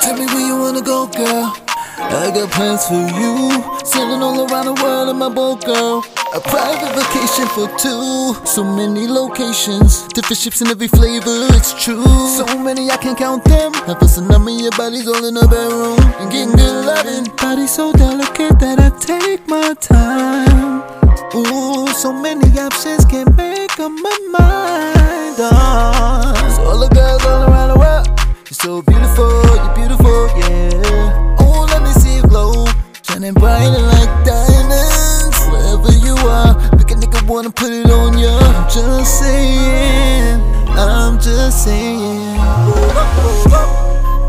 Tell 0.00 0.16
me 0.16 0.26
where 0.26 0.46
you 0.46 0.58
wanna 0.58 0.82
go, 0.82 1.06
girl. 1.08 1.65
I 1.98 2.30
got 2.30 2.50
plans 2.50 2.86
for 2.86 2.94
you. 2.94 3.50
Sailing 3.84 4.22
all 4.22 4.46
around 4.46 4.66
the 4.66 4.74
world 4.82 5.08
in 5.08 5.16
my 5.16 5.28
boat, 5.28 5.64
girl. 5.64 6.04
A 6.34 6.40
private 6.40 6.92
vacation 6.92 7.46
for 7.48 7.68
two. 7.78 8.34
So 8.44 8.62
many 8.62 9.06
locations, 9.06 10.06
different 10.08 10.38
ships 10.38 10.60
in 10.60 10.68
every 10.68 10.88
flavor. 10.88 11.48
It's 11.56 11.72
true. 11.82 12.04
So 12.36 12.44
many 12.58 12.90
I 12.90 12.96
can't 12.98 13.16
count 13.16 13.44
them. 13.44 13.72
Have 13.88 14.02
a 14.02 14.04
tsunami, 14.04 14.60
your 14.60 14.72
body's 14.72 15.08
all 15.08 15.24
in 15.24 15.34
the 15.34 15.48
bedroom 15.48 15.98
and 16.20 16.30
getting 16.30 16.52
good 16.52 16.84
loving. 16.84 17.24
Body 17.36 17.66
so 17.66 17.92
delicate 17.92 18.58
that 18.60 18.78
I 18.78 18.90
take 18.98 19.48
my 19.48 19.72
time. 19.80 20.82
Ooh, 21.34 21.86
so 21.88 22.12
many 22.12 22.46
options 22.58 23.04
can't 23.06 23.34
make 23.36 23.78
up 23.80 23.90
my 23.90 24.18
mind 24.36 25.40
on. 25.40 26.50
So 26.50 26.62
all 26.64 26.78
the 26.78 26.88
girls 26.94 27.24
all 27.24 27.48
around 27.48 27.68
the 27.70 27.78
world, 27.78 28.06
you're 28.44 28.60
so 28.60 28.82
beautiful, 28.82 29.30
you're 29.54 29.74
beautiful, 29.74 30.28
yeah. 30.38 30.75
Shining 33.16 33.34
bright 33.34 33.68
like 33.68 34.24
diamonds. 34.24 35.38
Wherever 35.50 35.92
you 36.04 36.14
are, 36.28 36.54
make 36.76 36.90
a 36.90 36.94
nigga 36.94 37.26
wanna 37.26 37.50
put 37.50 37.70
it 37.70 37.90
on 37.90 38.18
ya. 38.18 38.36
I'm 38.38 38.68
just 38.68 39.20
saying, 39.20 40.40
I'm 40.76 41.18
just 41.18 41.64
saying. 41.64 42.36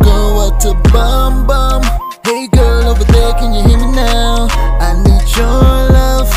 Go 0.04 0.15
out 0.43 0.60
to 0.62 0.73
bum 0.91 1.45
bum. 1.45 1.82
Hey 2.23 2.47
girl 2.47 2.88
over 2.88 3.04
there, 3.04 3.34
can 3.34 3.54
you 3.54 3.63
hear 3.67 3.78
me 3.78 3.91
now? 3.91 4.47
I 4.80 4.93
need 5.06 5.28
your 5.36 5.63
love. 5.97 6.32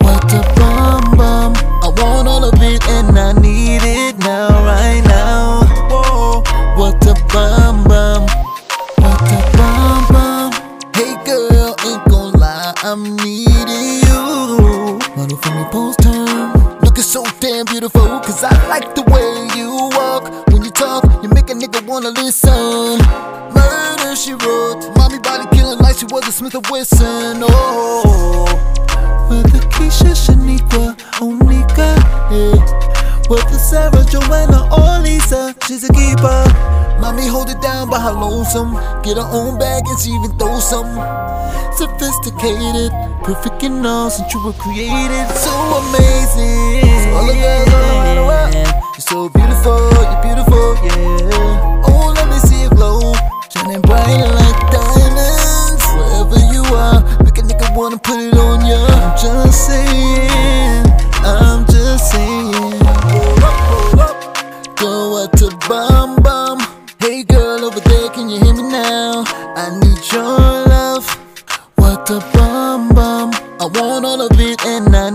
What 0.00 0.32
a 0.32 0.42
bum 0.58 1.16
bum. 1.16 1.52
I 1.84 1.88
want 2.00 2.26
all 2.26 2.44
of 2.44 2.60
it 2.62 2.82
and 2.88 3.16
I 3.16 3.32
need 3.32 3.82
it 3.82 3.85
so 17.16 17.24
damn 17.40 17.64
beautiful, 17.64 18.20
cause 18.20 18.44
I 18.44 18.52
like 18.68 18.94
the 18.94 19.00
way 19.08 19.48
you 19.56 19.72
walk. 19.96 20.24
When 20.52 20.62
you 20.62 20.70
talk, 20.70 21.02
you 21.22 21.30
make 21.30 21.48
a 21.48 21.54
nigga 21.54 21.80
wanna 21.86 22.10
listen. 22.10 23.00
Murder, 23.56 24.14
she 24.14 24.32
wrote. 24.32 24.84
Mommy 24.98 25.18
body 25.20 25.48
killing 25.56 25.78
like 25.78 25.96
she 25.96 26.04
was 26.12 26.28
a 26.28 26.32
Smith 26.32 26.54
and 26.54 26.66
Wesson. 26.68 27.40
Oh. 27.40 28.44
With 29.30 29.48
the 29.50 29.60
Keisha, 29.72 30.12
Shaniqua, 30.12 30.92
Onika, 31.24 31.96
yeah. 32.28 32.60
With 33.30 33.48
the 33.48 33.58
Sarah, 33.68 34.04
Joanna, 34.12 34.68
or 34.68 35.00
Lisa, 35.00 35.56
she's 35.66 35.88
a 35.88 35.92
keeper. 35.94 36.44
Mommy 37.00 37.26
hold 37.26 37.48
it 37.48 37.62
down 37.62 37.88
by 37.88 37.98
her 37.98 38.12
lonesome. 38.12 38.74
Get 39.02 39.16
her 39.16 39.28
own 39.32 39.58
bag 39.58 39.84
and 39.86 39.98
she 39.98 40.10
even 40.10 40.36
throw 40.36 40.60
some. 40.60 40.92
Sophisticated, 41.80 42.92
perfect 43.24 43.64
all 43.64 44.10
since 44.10 44.34
you 44.34 44.44
were 44.44 44.58
created. 44.60 45.26
So 45.32 45.52
amazing. 45.80 46.85
All 47.16 47.24
the 47.24 47.32
girls 47.32 47.72
all 47.72 47.80
around 47.80 48.16
the 48.16 48.24
world, 48.28 48.52
you're 48.92 49.00
so 49.00 49.28
beautiful, 49.30 49.80
you're 50.04 50.20
beautiful, 50.20 50.76
yeah. 50.84 51.88
Oh, 51.88 52.12
let 52.14 52.28
me 52.28 52.36
see 52.44 52.60
you 52.60 52.68
glow, 52.68 53.14
shining 53.48 53.80
bright 53.80 54.28
like 54.36 54.60
diamonds. 54.68 55.80
Wherever 55.96 56.38
you 56.52 56.62
are, 56.76 57.00
make 57.24 57.38
a 57.38 57.42
nigga 57.42 57.74
wanna 57.74 57.96
put 57.96 58.20
it 58.20 58.34
on 58.36 58.66
ya. 58.66 58.84
I'm 58.84 59.16
just 59.16 59.66
saying, 59.66 60.84
I'm 61.24 61.64
just 61.64 62.12
saying. 62.12 62.80
Go 64.76 65.22
out 65.22 65.32
to 65.38 65.48
bum 65.66 66.16
bum. 66.20 66.58
Hey 67.00 67.24
girl 67.24 67.64
over 67.64 67.80
there, 67.80 68.10
can 68.10 68.28
you 68.28 68.38
hear 68.44 68.52
me 68.52 68.62
now? 68.62 69.24
I 69.56 69.72
need 69.80 70.12
your 70.12 70.36
love. 70.68 71.06
What 71.76 72.10
a 72.10 72.20
bum 72.34 72.90
bum. 72.90 73.32
I 73.58 73.64
want 73.72 74.04
all 74.04 74.20
of 74.20 74.38
it 74.38 74.62
and 74.66 74.94
I 74.94 75.08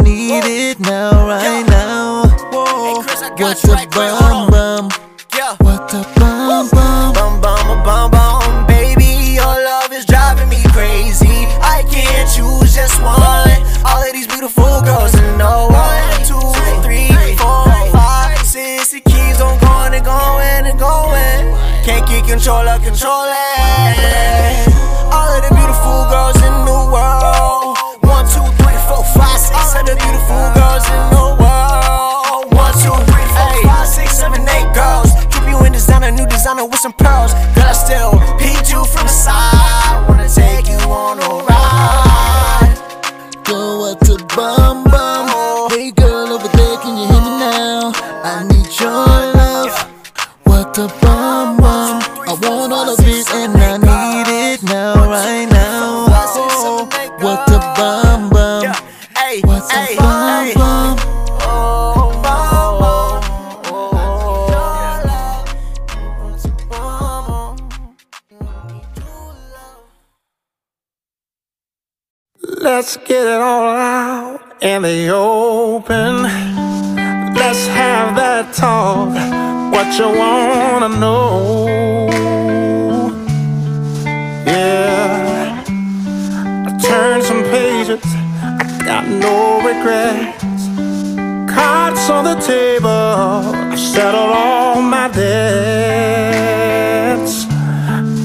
What 3.52 3.60
the 3.60 3.88
bum 3.92 4.50
bum? 4.50 4.90
Yeah. 5.36 5.58
What 5.60 5.90
the 5.90 6.08
bum 6.16 6.70
bum? 6.70 7.12
Bum 7.12 7.42
bum 7.42 7.84
bum 7.84 8.10
bum, 8.10 8.66
baby, 8.66 9.34
your 9.36 9.44
love 9.44 9.92
is 9.92 10.06
driving 10.06 10.48
me 10.48 10.64
crazy. 10.72 11.28
I 11.60 11.84
can't 11.92 12.32
choose 12.32 12.74
just 12.74 13.02
one. 13.02 13.60
All 13.84 14.02
of 14.02 14.14
these 14.14 14.28
beautiful 14.28 14.80
girls 14.88 15.14
and 15.16 15.38
no 15.38 15.68
one, 15.68 16.24
two, 16.24 16.40
three, 16.82 17.12
four, 17.36 17.68
five, 17.92 18.40
six. 18.48 18.94
It 18.94 19.04
keeps 19.04 19.42
on 19.42 19.60
going 19.60 19.96
and 19.96 20.06
going 20.06 20.66
and 20.72 20.80
going. 20.80 21.84
Can't 21.84 22.08
keep 22.08 22.28
control 22.28 22.66
of 22.66 22.82
controlling. 22.82 23.36
Eh. 23.36 24.71
Some 36.82 36.94
pearls. 36.94 37.32
Girl, 37.54 37.66
I 37.66 37.74
still 37.74 38.12
peed 38.40 38.72
you 38.72 38.84
from 38.86 39.06
the 39.06 39.08
side. 39.08 39.61
Let's 72.74 72.96
get 72.96 73.28
it 73.28 73.42
all 73.42 73.76
out 73.76 74.40
in 74.62 74.82
the 74.84 75.10
open. 75.10 76.24
Let's 77.42 77.68
have 77.68 78.16
that 78.16 78.54
talk. 78.54 79.10
What 79.74 79.88
you 80.00 80.08
wanna 80.18 80.88
know? 80.98 81.68
Yeah. 84.48 85.64
I 86.66 86.70
turned 86.88 87.24
some 87.24 87.44
pages. 87.56 88.06
I 88.62 88.64
got 88.86 89.06
no 89.26 89.60
regrets. 89.70 90.64
Cards 91.54 92.10
on 92.10 92.24
the 92.24 92.36
table. 92.40 92.90
I 92.90 93.76
settled 93.76 94.32
all 94.44 94.82
my 94.82 95.10
debts. 95.10 96.56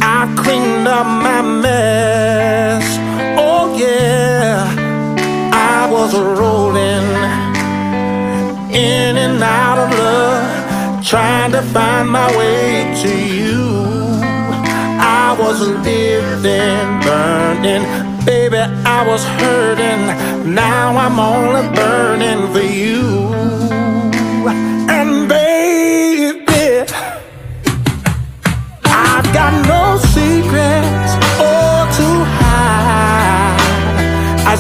I 0.01 0.33
cleaned 0.39 0.87
up 0.87 1.07
my 1.07 1.43
mess. 1.43 2.16
Was 6.07 6.15
rolling 6.39 7.09
in 8.71 9.17
and 9.17 9.43
out 9.43 9.79
of 9.79 9.91
love, 9.99 11.05
trying 11.05 11.51
to 11.51 11.63
find 11.63 12.09
my 12.09 12.29
way 12.37 12.95
to 13.03 13.11
you. 13.35 13.65
I 15.01 15.35
was 15.37 15.59
living, 15.61 16.87
burning, 17.03 17.83
baby, 18.25 18.59
I 18.97 19.05
was 19.09 19.25
hurting. 19.25 20.55
Now 20.55 20.97
I'm 20.97 21.19
only 21.19 21.67
burning 21.75 22.53
for 22.53 22.61
you. 22.61 23.36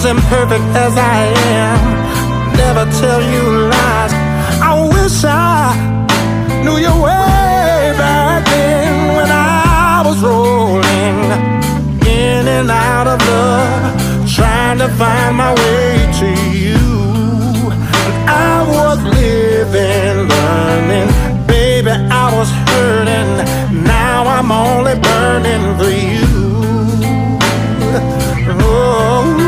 Imperfect 0.07 0.65
as 0.87 0.97
I 0.97 1.19
am, 1.59 2.57
never 2.57 2.85
tell 3.01 3.21
you 3.21 3.43
lies. 3.73 4.13
I 4.63 4.73
wish 4.95 5.25
I 5.25 5.75
knew 6.63 6.79
your 6.79 6.95
way 6.95 7.93
back 7.99 8.45
then 8.47 9.17
when 9.17 9.31
I 9.31 10.03
was 10.07 10.19
rolling 10.23 11.19
in 12.07 12.47
and 12.57 12.71
out 12.71 13.09
of 13.09 13.19
love, 13.27 14.29
trying 14.33 14.79
to 14.79 14.89
find 14.91 15.37
my 15.37 15.53
way 15.55 15.91
to 16.21 16.29
you. 16.57 16.79
I 18.29 18.63
was 18.77 18.99
living, 19.03 20.29
learning, 20.29 21.09
baby, 21.47 21.91
I 21.91 22.33
was 22.37 22.51
hurting. 22.71 23.85
Now 23.85 24.25
I'm 24.27 24.53
only 24.53 24.95
burning 25.01 25.65
for 25.79 25.91
you. 25.91 26.27
Oh, 28.69 29.46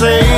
say. 0.00 0.29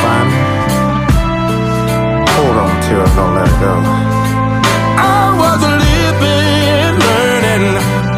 find 0.02 0.30
it, 0.32 0.46
hold 2.34 2.56
on 2.64 2.74
to 2.86 2.94
it, 3.04 3.10
don't 3.16 3.34
let 3.34 3.52
go. 3.60 3.72
I 4.96 5.24
was 5.40 5.60
living, 5.84 6.94
learning, 7.06 7.66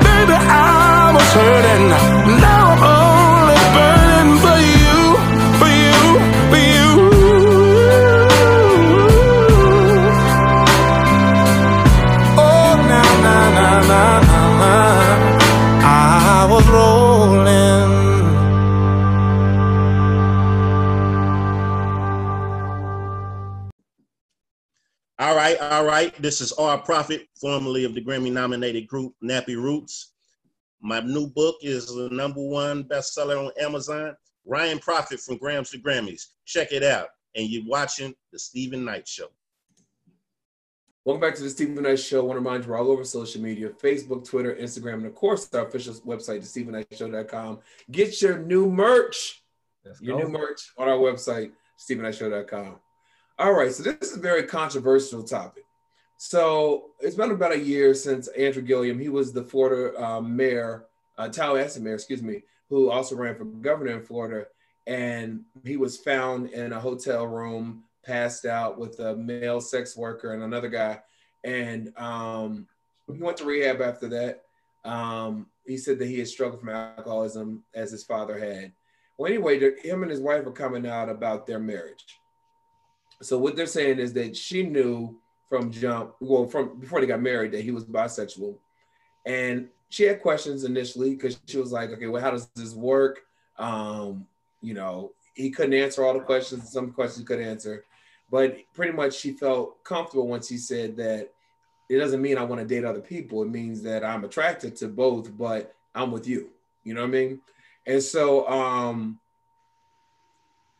baby, 0.04 0.36
I 0.36 1.12
was 1.14 1.30
hurting. 1.34 2.13
Right. 26.04 26.20
This 26.20 26.42
is 26.42 26.52
R. 26.52 26.76
Prophet, 26.76 27.28
formerly 27.40 27.84
of 27.84 27.94
the 27.94 28.04
Grammy 28.04 28.30
nominated 28.30 28.86
group 28.86 29.14
Nappy 29.24 29.56
Roots. 29.56 30.12
My 30.82 31.00
new 31.00 31.26
book 31.26 31.56
is 31.62 31.86
the 31.86 32.10
number 32.10 32.42
one 32.42 32.84
bestseller 32.84 33.46
on 33.46 33.52
Amazon. 33.58 34.14
Ryan 34.44 34.78
Prophet 34.80 35.18
from 35.18 35.38
Grams 35.38 35.70
to 35.70 35.78
Grammys. 35.78 36.26
Check 36.44 36.72
it 36.72 36.82
out. 36.82 37.08
And 37.34 37.48
you're 37.48 37.64
watching 37.64 38.14
The 38.32 38.38
Steven 38.38 38.84
Knight 38.84 39.08
Show. 39.08 39.28
Welcome 41.06 41.22
back 41.22 41.36
to 41.36 41.42
the 41.42 41.48
Steven 41.48 41.82
Knight 41.82 41.98
Show. 41.98 42.20
I 42.20 42.24
want 42.24 42.36
to 42.36 42.44
remind 42.44 42.64
you 42.64 42.70
we're 42.72 42.76
all 42.76 42.90
over 42.90 43.04
social 43.04 43.40
media 43.40 43.70
Facebook, 43.70 44.28
Twitter, 44.28 44.54
Instagram, 44.56 44.94
and 44.94 45.06
of 45.06 45.14
course, 45.14 45.48
our 45.54 45.66
official 45.66 45.94
website, 46.06 46.40
thestevenknightshow.com. 46.40 47.60
Get 47.90 48.20
your 48.20 48.40
new 48.40 48.70
merch, 48.70 49.42
Let's 49.86 50.02
your 50.02 50.18
go. 50.18 50.26
new 50.26 50.38
merch 50.38 50.70
on 50.76 50.86
our 50.86 50.98
website, 50.98 51.52
stevenknightshow.com. 51.78 52.76
All 53.38 53.52
right, 53.54 53.72
so 53.72 53.82
this 53.82 54.10
is 54.10 54.18
a 54.18 54.20
very 54.20 54.42
controversial 54.42 55.22
topic. 55.22 55.63
So 56.16 56.90
it's 57.00 57.16
been 57.16 57.30
about 57.30 57.52
a 57.52 57.58
year 57.58 57.94
since 57.94 58.28
Andrew 58.28 58.62
Gillum, 58.62 58.98
he 58.98 59.08
was 59.08 59.32
the 59.32 59.42
Florida 59.42 60.00
uh, 60.02 60.20
mayor, 60.20 60.86
uh, 61.18 61.28
Tallahassee 61.28 61.80
mayor, 61.80 61.94
excuse 61.94 62.22
me, 62.22 62.42
who 62.70 62.90
also 62.90 63.16
ran 63.16 63.34
for 63.34 63.44
governor 63.44 63.92
in 63.92 64.02
Florida. 64.02 64.46
And 64.86 65.42
he 65.64 65.76
was 65.76 65.98
found 65.98 66.50
in 66.50 66.72
a 66.72 66.80
hotel 66.80 67.26
room, 67.26 67.84
passed 68.04 68.44
out 68.44 68.78
with 68.78 69.00
a 69.00 69.16
male 69.16 69.60
sex 69.60 69.96
worker 69.96 70.32
and 70.34 70.42
another 70.42 70.68
guy. 70.68 71.00
And 71.42 71.96
um, 71.98 72.66
he 73.12 73.22
went 73.22 73.38
to 73.38 73.44
rehab 73.44 73.80
after 73.80 74.08
that. 74.08 74.44
Um, 74.84 75.46
he 75.66 75.76
said 75.76 75.98
that 75.98 76.08
he 76.08 76.18
had 76.18 76.28
struggled 76.28 76.60
from 76.60 76.68
alcoholism 76.70 77.64
as 77.74 77.90
his 77.90 78.04
father 78.04 78.38
had. 78.38 78.72
Well, 79.16 79.28
anyway, 79.30 79.58
him 79.80 80.02
and 80.02 80.10
his 80.10 80.20
wife 80.20 80.46
are 80.46 80.52
coming 80.52 80.86
out 80.86 81.08
about 81.08 81.46
their 81.46 81.60
marriage. 81.60 82.04
So 83.22 83.38
what 83.38 83.56
they're 83.56 83.66
saying 83.66 83.98
is 83.98 84.12
that 84.14 84.36
she 84.36 84.64
knew 84.64 85.18
from 85.54 85.70
jump, 85.70 86.16
well, 86.18 86.48
from 86.48 86.80
before 86.80 87.00
they 87.00 87.06
got 87.06 87.22
married, 87.22 87.52
that 87.52 87.62
he 87.62 87.70
was 87.70 87.84
bisexual, 87.84 88.56
and 89.24 89.68
she 89.88 90.02
had 90.02 90.20
questions 90.20 90.64
initially 90.64 91.14
because 91.14 91.38
she 91.46 91.58
was 91.58 91.70
like, 91.70 91.90
okay, 91.90 92.08
well, 92.08 92.20
how 92.20 92.32
does 92.32 92.48
this 92.56 92.74
work? 92.74 93.20
Um, 93.56 94.26
you 94.62 94.74
know, 94.74 95.12
he 95.34 95.50
couldn't 95.50 95.74
answer 95.74 96.04
all 96.04 96.14
the 96.14 96.20
questions. 96.20 96.72
Some 96.72 96.90
questions 96.90 97.20
he 97.20 97.24
could 97.24 97.38
answer, 97.40 97.84
but 98.32 98.56
pretty 98.74 98.92
much 98.92 99.14
she 99.14 99.32
felt 99.32 99.84
comfortable 99.84 100.26
once 100.26 100.48
he 100.48 100.56
said 100.56 100.96
that 100.96 101.30
it 101.88 101.98
doesn't 101.98 102.20
mean 102.20 102.36
I 102.36 102.42
want 102.42 102.60
to 102.60 102.66
date 102.66 102.84
other 102.84 103.00
people. 103.00 103.42
It 103.42 103.50
means 103.50 103.80
that 103.82 104.04
I'm 104.04 104.24
attracted 104.24 104.74
to 104.76 104.88
both, 104.88 105.36
but 105.38 105.72
I'm 105.94 106.10
with 106.10 106.26
you. 106.26 106.50
You 106.82 106.94
know 106.94 107.02
what 107.02 107.08
I 107.08 107.12
mean? 107.12 107.40
And 107.86 108.02
so, 108.02 108.48
um, 108.48 109.20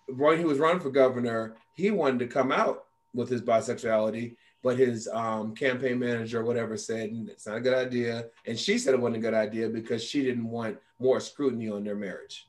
when 0.08 0.36
he 0.36 0.44
was 0.44 0.58
running 0.58 0.80
for 0.80 0.90
governor, 0.90 1.54
he 1.74 1.92
wanted 1.92 2.18
to 2.18 2.26
come 2.26 2.50
out 2.50 2.86
with 3.14 3.28
his 3.28 3.40
bisexuality, 3.40 4.34
but 4.64 4.78
his 4.78 5.06
um, 5.12 5.54
campaign 5.54 5.98
manager 5.98 6.40
or 6.40 6.44
whatever 6.44 6.74
said 6.74 7.10
it's 7.28 7.46
not 7.46 7.58
a 7.58 7.60
good 7.60 7.74
idea. 7.74 8.24
And 8.46 8.58
she 8.58 8.78
said 8.78 8.94
it 8.94 9.00
wasn't 9.00 9.18
a 9.18 9.20
good 9.20 9.34
idea 9.34 9.68
because 9.68 10.02
she 10.02 10.24
didn't 10.24 10.48
want 10.48 10.78
more 10.98 11.20
scrutiny 11.20 11.68
on 11.68 11.84
their 11.84 11.94
marriage. 11.94 12.48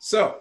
So, 0.00 0.40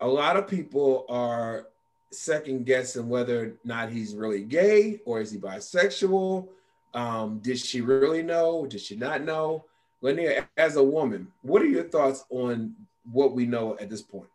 a 0.00 0.06
lot 0.06 0.36
of 0.36 0.46
people 0.46 1.06
are 1.08 1.68
second 2.12 2.66
guessing 2.66 3.08
whether 3.08 3.42
or 3.42 3.52
not 3.64 3.88
he's 3.88 4.14
really 4.14 4.42
gay 4.42 5.00
or 5.06 5.22
is 5.22 5.32
he 5.32 5.38
bisexual. 5.38 6.46
Um, 6.92 7.38
did 7.38 7.58
she 7.58 7.80
really 7.80 8.22
know? 8.22 8.66
Did 8.66 8.82
she 8.82 8.96
not 8.96 9.22
know? 9.22 9.64
Linnea, 10.02 10.46
as 10.58 10.76
a 10.76 10.84
woman, 10.84 11.28
what 11.40 11.62
are 11.62 11.66
your 11.66 11.84
thoughts 11.84 12.26
on 12.28 12.74
what 13.10 13.32
we 13.32 13.46
know 13.46 13.78
at 13.80 13.88
this 13.88 14.02
point? 14.02 14.28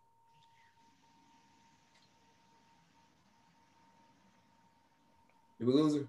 Did 5.60 5.68
we 5.68 5.74
lose 5.74 5.96
her? 5.96 6.08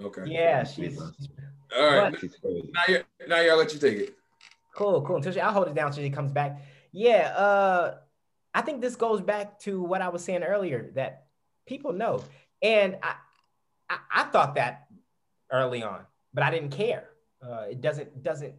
Okay. 0.00 0.22
Yeah, 0.26 0.62
she's 0.64 1.00
All 1.00 1.10
right. 1.86 2.12
But- 2.12 2.52
Now, 2.72 2.82
you 2.88 3.02
now 3.26 3.40
y'all 3.40 3.56
let 3.56 3.72
you 3.72 3.80
take 3.80 3.98
it. 3.98 4.14
Cool, 4.74 5.02
cool. 5.02 5.16
Until 5.16 5.32
she, 5.32 5.40
I'll 5.40 5.52
hold 5.52 5.66
it 5.68 5.74
down 5.74 5.88
until 5.88 6.04
she 6.04 6.10
comes 6.10 6.30
back. 6.30 6.62
Yeah, 6.92 7.30
uh, 7.36 7.96
I 8.54 8.60
think 8.62 8.80
this 8.80 8.94
goes 8.94 9.20
back 9.20 9.58
to 9.60 9.82
what 9.82 10.02
I 10.02 10.08
was 10.08 10.22
saying 10.22 10.42
earlier 10.44 10.92
that 10.94 11.26
people 11.66 11.92
know, 11.92 12.22
and 12.62 12.96
I, 13.02 13.14
I, 13.90 13.98
I 14.12 14.22
thought 14.24 14.54
that 14.54 14.86
early 15.50 15.82
on, 15.82 16.00
but 16.32 16.44
I 16.44 16.50
didn't 16.50 16.70
care. 16.70 17.08
Uh, 17.42 17.66
it 17.70 17.80
doesn't 17.80 18.22
doesn't. 18.22 18.54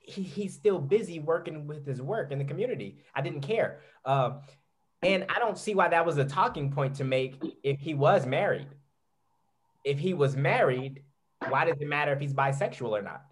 He, 0.00 0.22
he's 0.22 0.54
still 0.54 0.78
busy 0.78 1.18
working 1.18 1.66
with 1.66 1.84
his 1.86 2.00
work 2.00 2.30
in 2.32 2.38
the 2.38 2.44
community. 2.44 2.98
I 3.14 3.20
didn't 3.20 3.42
care, 3.42 3.80
um, 4.04 4.40
and 5.02 5.26
I 5.28 5.38
don't 5.38 5.58
see 5.58 5.74
why 5.74 5.88
that 5.88 6.04
was 6.04 6.18
a 6.18 6.24
talking 6.24 6.72
point 6.72 6.96
to 6.96 7.04
make 7.04 7.40
if 7.62 7.80
he 7.80 7.94
was 7.94 8.26
married. 8.26 8.68
If 9.84 9.98
he 9.98 10.12
was 10.14 10.36
married, 10.36 11.02
why 11.48 11.64
does 11.64 11.80
it 11.80 11.88
matter 11.88 12.12
if 12.12 12.20
he's 12.20 12.34
bisexual 12.34 12.90
or 12.90 13.02
not? 13.02 13.22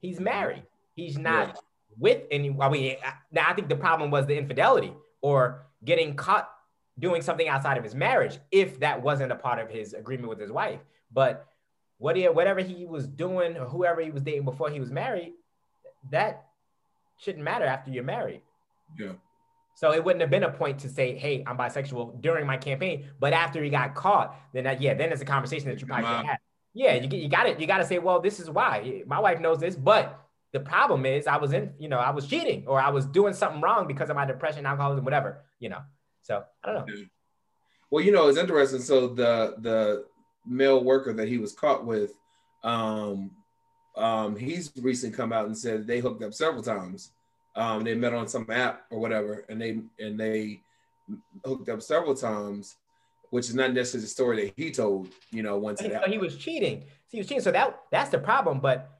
He's 0.00 0.20
married. 0.20 0.64
He's 0.94 1.18
not 1.18 1.58
with 1.98 2.22
any. 2.30 2.54
I 2.60 2.68
mean, 2.68 2.96
I- 3.04 3.14
now 3.32 3.46
I 3.48 3.54
think 3.54 3.68
the 3.68 3.76
problem 3.76 4.10
was 4.10 4.26
the 4.26 4.36
infidelity 4.36 4.92
or 5.22 5.66
getting 5.84 6.14
caught 6.16 6.50
doing 6.98 7.22
something 7.22 7.48
outside 7.48 7.76
of 7.76 7.84
his 7.84 7.94
marriage, 7.94 8.38
if 8.50 8.80
that 8.80 9.02
wasn't 9.02 9.30
a 9.32 9.36
part 9.36 9.58
of 9.58 9.68
his 9.68 9.92
agreement 9.94 10.28
with 10.28 10.40
his 10.40 10.50
wife. 10.50 10.80
But 11.12 11.46
what 11.98 12.16
he, 12.16 12.24
whatever 12.28 12.60
he 12.60 12.86
was 12.86 13.06
doing 13.06 13.56
or 13.56 13.66
whoever 13.66 14.00
he 14.00 14.10
was 14.10 14.22
dating 14.22 14.44
before 14.44 14.70
he 14.70 14.80
was 14.80 14.90
married, 14.90 15.34
that 16.10 16.46
shouldn't 17.18 17.44
matter 17.44 17.64
after 17.64 17.90
you're 17.90 18.04
married. 18.04 18.42
Yeah. 18.98 19.12
So 19.76 19.92
it 19.92 20.02
wouldn't 20.02 20.22
have 20.22 20.30
been 20.30 20.42
a 20.42 20.50
point 20.50 20.78
to 20.80 20.88
say, 20.88 21.16
"Hey, 21.16 21.44
I'm 21.46 21.58
bisexual" 21.58 22.22
during 22.22 22.46
my 22.46 22.56
campaign. 22.56 23.10
But 23.20 23.34
after 23.34 23.62
he 23.62 23.68
got 23.68 23.94
caught, 23.94 24.34
then 24.54 24.64
that, 24.64 24.80
yeah, 24.80 24.94
then 24.94 25.12
it's 25.12 25.20
a 25.20 25.26
conversation 25.26 25.68
that 25.68 25.80
you 25.80 25.86
probably 25.86 26.06
should 26.06 26.26
have. 26.26 26.38
Yeah, 26.72 26.94
you 26.94 27.08
you 27.16 27.28
got 27.28 27.46
it. 27.46 27.60
You 27.60 27.66
got 27.66 27.78
to 27.78 27.86
say, 27.86 27.98
"Well, 27.98 28.20
this 28.20 28.40
is 28.40 28.48
why." 28.48 29.02
My 29.06 29.20
wife 29.20 29.38
knows 29.38 29.60
this, 29.60 29.76
but 29.76 30.18
the 30.52 30.60
problem 30.60 31.04
is, 31.04 31.26
I 31.26 31.36
was 31.36 31.52
in, 31.52 31.74
you 31.78 31.88
know, 31.88 31.98
I 31.98 32.10
was 32.10 32.26
cheating 32.26 32.64
or 32.66 32.80
I 32.80 32.88
was 32.88 33.04
doing 33.04 33.34
something 33.34 33.60
wrong 33.60 33.86
because 33.86 34.08
of 34.08 34.16
my 34.16 34.24
depression, 34.24 34.64
alcoholism, 34.64 35.04
whatever, 35.04 35.44
you 35.60 35.68
know. 35.68 35.80
So 36.22 36.42
I 36.64 36.72
don't 36.72 36.88
know. 36.88 36.94
Well, 37.90 38.02
you 38.02 38.12
know, 38.12 38.28
it's 38.28 38.38
interesting. 38.38 38.80
So 38.80 39.08
the 39.08 39.56
the 39.58 40.06
male 40.46 40.82
worker 40.82 41.12
that 41.12 41.28
he 41.28 41.36
was 41.36 41.52
caught 41.52 41.84
with, 41.84 42.12
um, 42.64 43.30
um, 43.94 44.36
he's 44.36 44.72
recently 44.80 45.14
come 45.14 45.34
out 45.34 45.44
and 45.44 45.56
said 45.56 45.86
they 45.86 46.00
hooked 46.00 46.22
up 46.22 46.32
several 46.32 46.62
times. 46.62 47.10
Um, 47.56 47.84
they 47.84 47.94
met 47.94 48.12
on 48.14 48.28
some 48.28 48.46
app 48.50 48.82
or 48.90 48.98
whatever, 49.00 49.44
and 49.48 49.60
they 49.60 49.80
and 49.98 50.20
they 50.20 50.60
hooked 51.44 51.68
up 51.68 51.80
several 51.82 52.14
times, 52.14 52.76
which 53.30 53.48
is 53.48 53.54
not 53.54 53.72
necessarily 53.72 54.02
the 54.04 54.08
story 54.08 54.44
that 54.44 54.54
he 54.56 54.70
told. 54.70 55.08
You 55.30 55.42
know, 55.42 55.56
once 55.58 55.80
it 55.80 55.86
So 55.88 55.94
happened. 55.94 56.12
he 56.12 56.18
was 56.18 56.36
cheating. 56.36 56.82
So 56.82 57.12
he 57.12 57.18
was 57.18 57.26
cheating. 57.28 57.42
So 57.42 57.52
that 57.52 57.80
that's 57.90 58.10
the 58.10 58.18
problem. 58.18 58.60
But 58.60 58.90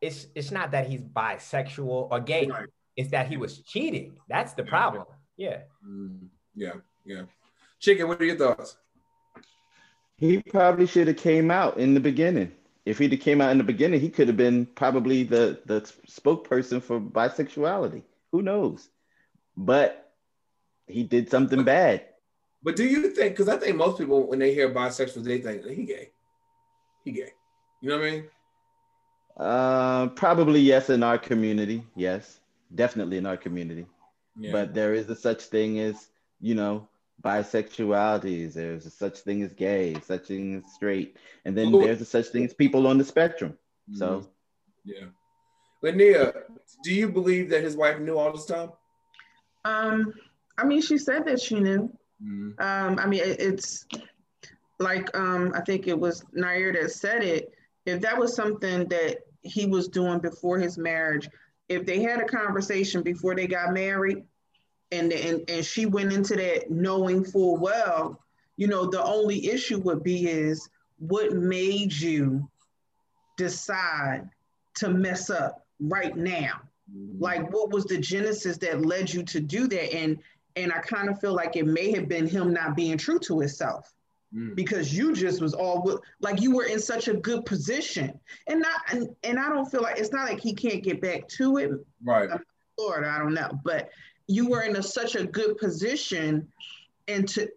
it's 0.00 0.26
it's 0.34 0.50
not 0.50 0.72
that 0.72 0.88
he's 0.88 1.02
bisexual 1.02 2.08
or 2.10 2.20
gay. 2.20 2.46
Right. 2.46 2.66
It's 2.96 3.10
that 3.12 3.28
he 3.28 3.36
was 3.36 3.58
cheating. 3.60 4.18
That's 4.28 4.52
the 4.54 4.64
problem. 4.64 5.04
Yeah. 5.36 5.60
Mm, 5.86 6.28
yeah, 6.54 6.72
yeah. 7.04 7.22
Chicken, 7.78 8.08
what 8.08 8.20
are 8.20 8.24
your 8.24 8.36
thoughts? 8.36 8.76
He 10.16 10.42
probably 10.42 10.86
should 10.86 11.06
have 11.08 11.16
came 11.16 11.50
out 11.50 11.78
in 11.78 11.94
the 11.94 12.00
beginning. 12.00 12.52
If 12.86 12.98
he'd 12.98 13.12
have 13.12 13.20
came 13.20 13.40
out 13.40 13.52
in 13.52 13.58
the 13.58 13.64
beginning, 13.64 14.00
he 14.00 14.08
could 14.08 14.28
have 14.28 14.36
been 14.36 14.66
probably 14.66 15.22
the 15.22 15.60
the 15.66 15.80
spokesperson 16.08 16.82
for 16.82 17.00
bisexuality. 17.00 18.02
Who 18.32 18.42
knows? 18.42 18.88
But 19.56 20.12
he 20.86 21.02
did 21.02 21.30
something 21.30 21.62
bad. 21.64 22.06
But 22.62 22.76
do 22.76 22.84
you 22.84 23.10
think? 23.10 23.32
Because 23.32 23.48
I 23.48 23.56
think 23.56 23.76
most 23.76 23.98
people, 23.98 24.26
when 24.26 24.38
they 24.38 24.54
hear 24.54 24.72
bisexual, 24.72 25.24
they 25.24 25.38
think 25.38 25.64
he 25.66 25.84
gay. 25.84 26.10
He 27.04 27.12
gay. 27.12 27.32
You 27.80 27.90
know 27.90 27.98
what 27.98 28.06
I 28.06 28.10
mean? 28.10 28.24
Uh, 29.36 30.06
probably 30.08 30.60
yes 30.60 30.90
in 30.90 31.02
our 31.02 31.16
community. 31.16 31.82
Yes, 31.96 32.40
definitely 32.74 33.16
in 33.16 33.26
our 33.26 33.36
community. 33.36 33.86
Yeah. 34.38 34.52
But 34.52 34.74
there 34.74 34.94
is 34.94 35.08
a 35.08 35.16
such 35.16 35.44
thing 35.44 35.80
as 35.80 36.08
you 36.40 36.54
know 36.54 36.88
bisexuality. 37.22 38.52
There's 38.52 38.86
a 38.86 38.90
such 38.90 39.18
thing 39.20 39.42
as 39.42 39.52
gay, 39.52 39.94
such 40.04 40.26
thing 40.26 40.56
as 40.56 40.72
straight, 40.74 41.16
and 41.44 41.56
then 41.56 41.74
Ooh. 41.74 41.80
there's 41.82 42.00
a 42.00 42.04
such 42.04 42.26
thing 42.26 42.44
as 42.44 42.54
people 42.54 42.86
on 42.86 42.98
the 42.98 43.04
spectrum. 43.04 43.58
So 43.92 44.26
Yeah. 44.84 45.06
Linnea, 45.82 46.42
do 46.84 46.94
you 46.94 47.08
believe 47.08 47.50
that 47.50 47.62
his 47.62 47.76
wife 47.76 47.98
knew 47.98 48.16
all 48.18 48.32
this 48.32 48.44
time? 48.46 48.70
Um, 49.64 50.14
I 50.58 50.64
mean, 50.64 50.82
she 50.82 50.98
said 50.98 51.24
that 51.26 51.40
she 51.40 51.58
knew. 51.58 51.90
Mhm. 52.22 52.60
Um, 52.60 52.98
I 52.98 53.06
mean, 53.06 53.20
it, 53.20 53.40
it's 53.40 53.86
like 54.78 55.14
um, 55.16 55.52
I 55.54 55.60
think 55.62 55.88
it 55.88 55.98
was 55.98 56.24
Nair 56.32 56.72
that 56.72 56.90
said 56.90 57.22
it. 57.22 57.52
If 57.86 58.00
that 58.02 58.16
was 58.18 58.34
something 58.34 58.86
that 58.88 59.18
he 59.42 59.66
was 59.66 59.88
doing 59.88 60.18
before 60.18 60.58
his 60.58 60.76
marriage, 60.76 61.28
if 61.68 61.86
they 61.86 62.02
had 62.02 62.20
a 62.20 62.24
conversation 62.26 63.02
before 63.02 63.34
they 63.34 63.46
got 63.46 63.72
married, 63.72 64.24
and 64.92 65.12
and 65.12 65.48
and 65.48 65.64
she 65.64 65.86
went 65.86 66.12
into 66.12 66.36
that 66.36 66.70
knowing 66.70 67.24
full 67.24 67.56
well, 67.56 68.20
you 68.56 68.66
know, 68.66 68.86
the 68.90 69.02
only 69.02 69.50
issue 69.50 69.78
would 69.78 70.02
be 70.02 70.28
is 70.28 70.68
what 70.98 71.32
made 71.32 71.92
you 71.92 72.48
decide 73.36 74.28
to 74.74 74.90
mess 74.90 75.30
up 75.30 75.66
right 75.80 76.16
now? 76.16 76.60
Like 77.18 77.52
what 77.52 77.70
was 77.70 77.84
the 77.84 77.98
genesis 77.98 78.58
that 78.58 78.84
led 78.84 79.12
you 79.12 79.22
to 79.24 79.40
do 79.40 79.68
that? 79.68 79.94
And 79.94 80.18
and 80.56 80.72
i 80.72 80.78
kind 80.80 81.08
of 81.08 81.20
feel 81.20 81.32
like 81.32 81.54
it 81.54 81.64
may 81.64 81.92
have 81.92 82.08
been 82.08 82.26
him 82.26 82.52
not 82.52 82.74
being 82.74 82.98
true 82.98 83.18
to 83.20 83.38
himself 83.40 83.92
Mm. 84.32 84.54
because 84.54 84.96
you 84.96 85.12
just 85.12 85.40
was 85.42 85.54
all 85.54 86.00
like 86.20 86.40
you 86.40 86.54
were 86.54 86.62
in 86.66 86.78
such 86.78 87.08
a 87.08 87.14
good 87.14 87.44
position. 87.44 88.16
And 88.46 88.60
not 88.60 88.80
and, 88.92 89.08
and 89.24 89.40
i 89.40 89.48
don't 89.48 89.68
feel 89.68 89.82
like 89.82 89.98
it's 89.98 90.12
not 90.12 90.28
like 90.28 90.38
he 90.38 90.54
can't 90.54 90.84
get 90.84 91.00
back 91.00 91.26
to 91.30 91.56
it. 91.56 91.72
Right. 92.04 92.30
lord 92.78 93.04
i 93.04 93.18
don't 93.18 93.34
know. 93.34 93.50
But 93.64 93.90
you 94.30 94.48
were 94.48 94.62
in 94.62 94.76
a, 94.76 94.82
such 94.82 95.16
a 95.16 95.26
good 95.26 95.58
position 95.58 96.46
and 97.08 97.28
to 97.28 97.48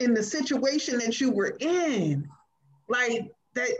in 0.00 0.14
the 0.14 0.22
situation 0.22 0.98
that 0.98 1.20
you 1.20 1.30
were 1.30 1.56
in 1.60 2.26
like 2.88 3.30
that 3.54 3.70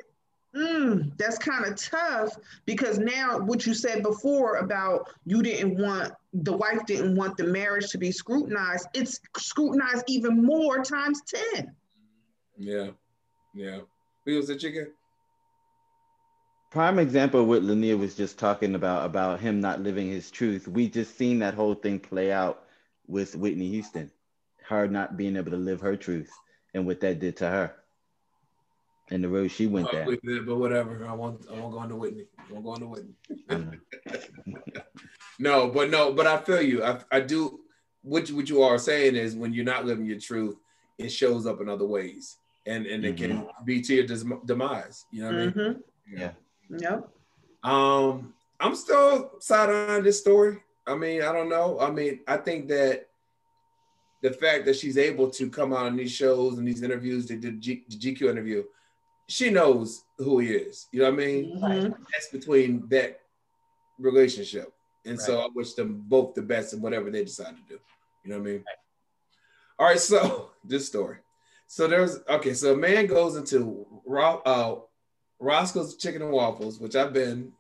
mm, 0.54 1.10
that's 1.16 1.38
kind 1.38 1.64
of 1.64 1.74
tough 1.76 2.36
because 2.66 2.98
now 2.98 3.38
what 3.38 3.64
you 3.64 3.72
said 3.72 4.02
before 4.02 4.56
about 4.56 5.08
you 5.24 5.42
didn't 5.42 5.78
want 5.78 6.12
the 6.34 6.54
wife 6.54 6.84
didn't 6.86 7.16
want 7.16 7.34
the 7.38 7.44
marriage 7.44 7.88
to 7.88 7.96
be 7.96 8.12
scrutinized 8.12 8.86
it's 8.92 9.20
scrutinized 9.38 10.04
even 10.06 10.44
more 10.44 10.84
times 10.84 11.22
10 11.54 11.74
Yeah. 12.58 12.90
Yeah. 13.54 13.80
Who 14.26 14.36
was 14.36 14.48
the 14.48 14.56
chicken? 14.56 14.88
Prime 16.70 16.98
example 16.98 17.40
of 17.40 17.46
what 17.48 17.62
Lanier 17.62 17.96
was 17.96 18.14
just 18.14 18.38
talking 18.38 18.74
about 18.74 19.06
about 19.06 19.40
him 19.40 19.60
not 19.60 19.80
living 19.80 20.08
his 20.08 20.30
truth. 20.30 20.68
We 20.68 20.88
just 20.88 21.16
seen 21.16 21.38
that 21.40 21.54
whole 21.54 21.74
thing 21.74 21.98
play 21.98 22.30
out 22.32 22.64
with 23.06 23.34
Whitney 23.36 23.68
Houston, 23.70 24.10
her 24.66 24.86
not 24.86 25.16
being 25.16 25.36
able 25.36 25.50
to 25.52 25.56
live 25.56 25.80
her 25.80 25.96
truth, 25.96 26.30
and 26.74 26.86
what 26.86 27.00
that 27.00 27.20
did 27.20 27.36
to 27.38 27.48
her, 27.48 27.74
and 29.10 29.24
the 29.24 29.28
road 29.28 29.48
she 29.48 29.66
went 29.66 29.90
down. 29.90 30.12
it, 30.12 30.46
but 30.46 30.56
whatever. 30.56 31.06
I 31.06 31.12
won't. 31.14 31.44
I 31.50 31.54
won't 31.58 31.72
go 31.72 31.82
into 31.82 31.96
Whitney. 31.96 32.26
I 32.38 32.52
won't 32.52 32.64
go 32.64 32.74
into 32.74 32.86
Whitney. 32.86 33.14
No, 35.40 35.68
but 35.68 35.88
no, 35.90 36.12
but 36.12 36.26
I 36.26 36.38
feel 36.38 36.60
you. 36.60 36.82
I, 36.82 36.98
I 37.12 37.20
do. 37.20 37.60
What 38.02 38.28
you, 38.28 38.36
what 38.36 38.48
you 38.48 38.62
are 38.62 38.78
saying 38.78 39.14
is 39.14 39.36
when 39.36 39.52
you're 39.52 39.64
not 39.64 39.84
living 39.84 40.04
your 40.04 40.18
truth, 40.18 40.56
it 40.98 41.10
shows 41.10 41.46
up 41.46 41.60
in 41.60 41.68
other 41.68 41.86
ways, 41.86 42.36
and 42.66 42.86
and 42.86 43.04
it 43.04 43.16
can 43.16 43.46
be 43.64 43.80
to 43.82 43.94
your 43.94 44.06
dis- 44.06 44.24
demise. 44.46 45.04
You 45.12 45.22
know 45.22 45.26
what 45.28 45.34
I 45.34 45.38
mean? 45.44 45.52
Mhm. 45.52 45.80
Yeah. 46.10 46.32
Yep. 46.70 47.08
Um, 47.64 48.34
I'm 48.60 48.74
still 48.74 49.32
side 49.40 49.70
on 49.70 50.02
this 50.02 50.20
story. 50.20 50.62
I 50.86 50.94
mean, 50.96 51.22
I 51.22 51.32
don't 51.32 51.48
know. 51.48 51.78
I 51.80 51.90
mean, 51.90 52.20
I 52.26 52.36
think 52.38 52.68
that 52.68 53.08
the 54.22 54.30
fact 54.30 54.64
that 54.66 54.76
she's 54.76 54.98
able 54.98 55.30
to 55.30 55.48
come 55.50 55.72
out 55.72 55.86
on 55.86 55.96
these 55.96 56.10
shows 56.12 56.58
and 56.58 56.66
these 56.66 56.82
interviews, 56.82 57.26
they 57.26 57.36
did 57.36 57.60
G- 57.60 57.84
the 57.88 57.96
GQ 57.96 58.30
interview, 58.30 58.64
she 59.28 59.50
knows 59.50 60.02
who 60.18 60.38
he 60.38 60.48
is. 60.52 60.86
You 60.92 61.00
know 61.02 61.10
what 61.10 61.14
I 61.20 61.24
mean? 61.26 61.60
Mhm. 61.60 61.96
That's 62.12 62.28
between 62.32 62.88
that 62.88 63.20
relationship. 63.98 64.72
And 65.04 65.20
so 65.20 65.40
I 65.40 65.48
wish 65.54 65.74
them 65.74 66.02
both 66.06 66.34
the 66.34 66.42
best 66.42 66.72
in 66.72 66.80
whatever 66.80 67.10
they 67.10 67.24
decide 67.24 67.54
to 67.56 67.62
do. 67.68 67.78
You 68.24 68.30
know 68.30 68.38
what 68.40 68.48
I 68.48 68.52
mean? 68.52 68.64
All 69.78 69.86
right, 69.86 69.98
so 70.00 70.50
this 70.64 70.86
story. 70.86 71.18
So 71.66 71.86
there's 71.86 72.18
okay, 72.28 72.54
so 72.54 72.72
a 72.72 72.76
man 72.76 73.06
goes 73.06 73.36
into 73.36 73.86
Ro- 74.06 74.42
uh, 74.44 74.76
Roscoe's 75.41 75.97
Chicken 75.97 76.22
and 76.22 76.32
Waffles, 76.32 76.78
which 76.78 76.97
I've 76.97 77.12
been. 77.12 77.53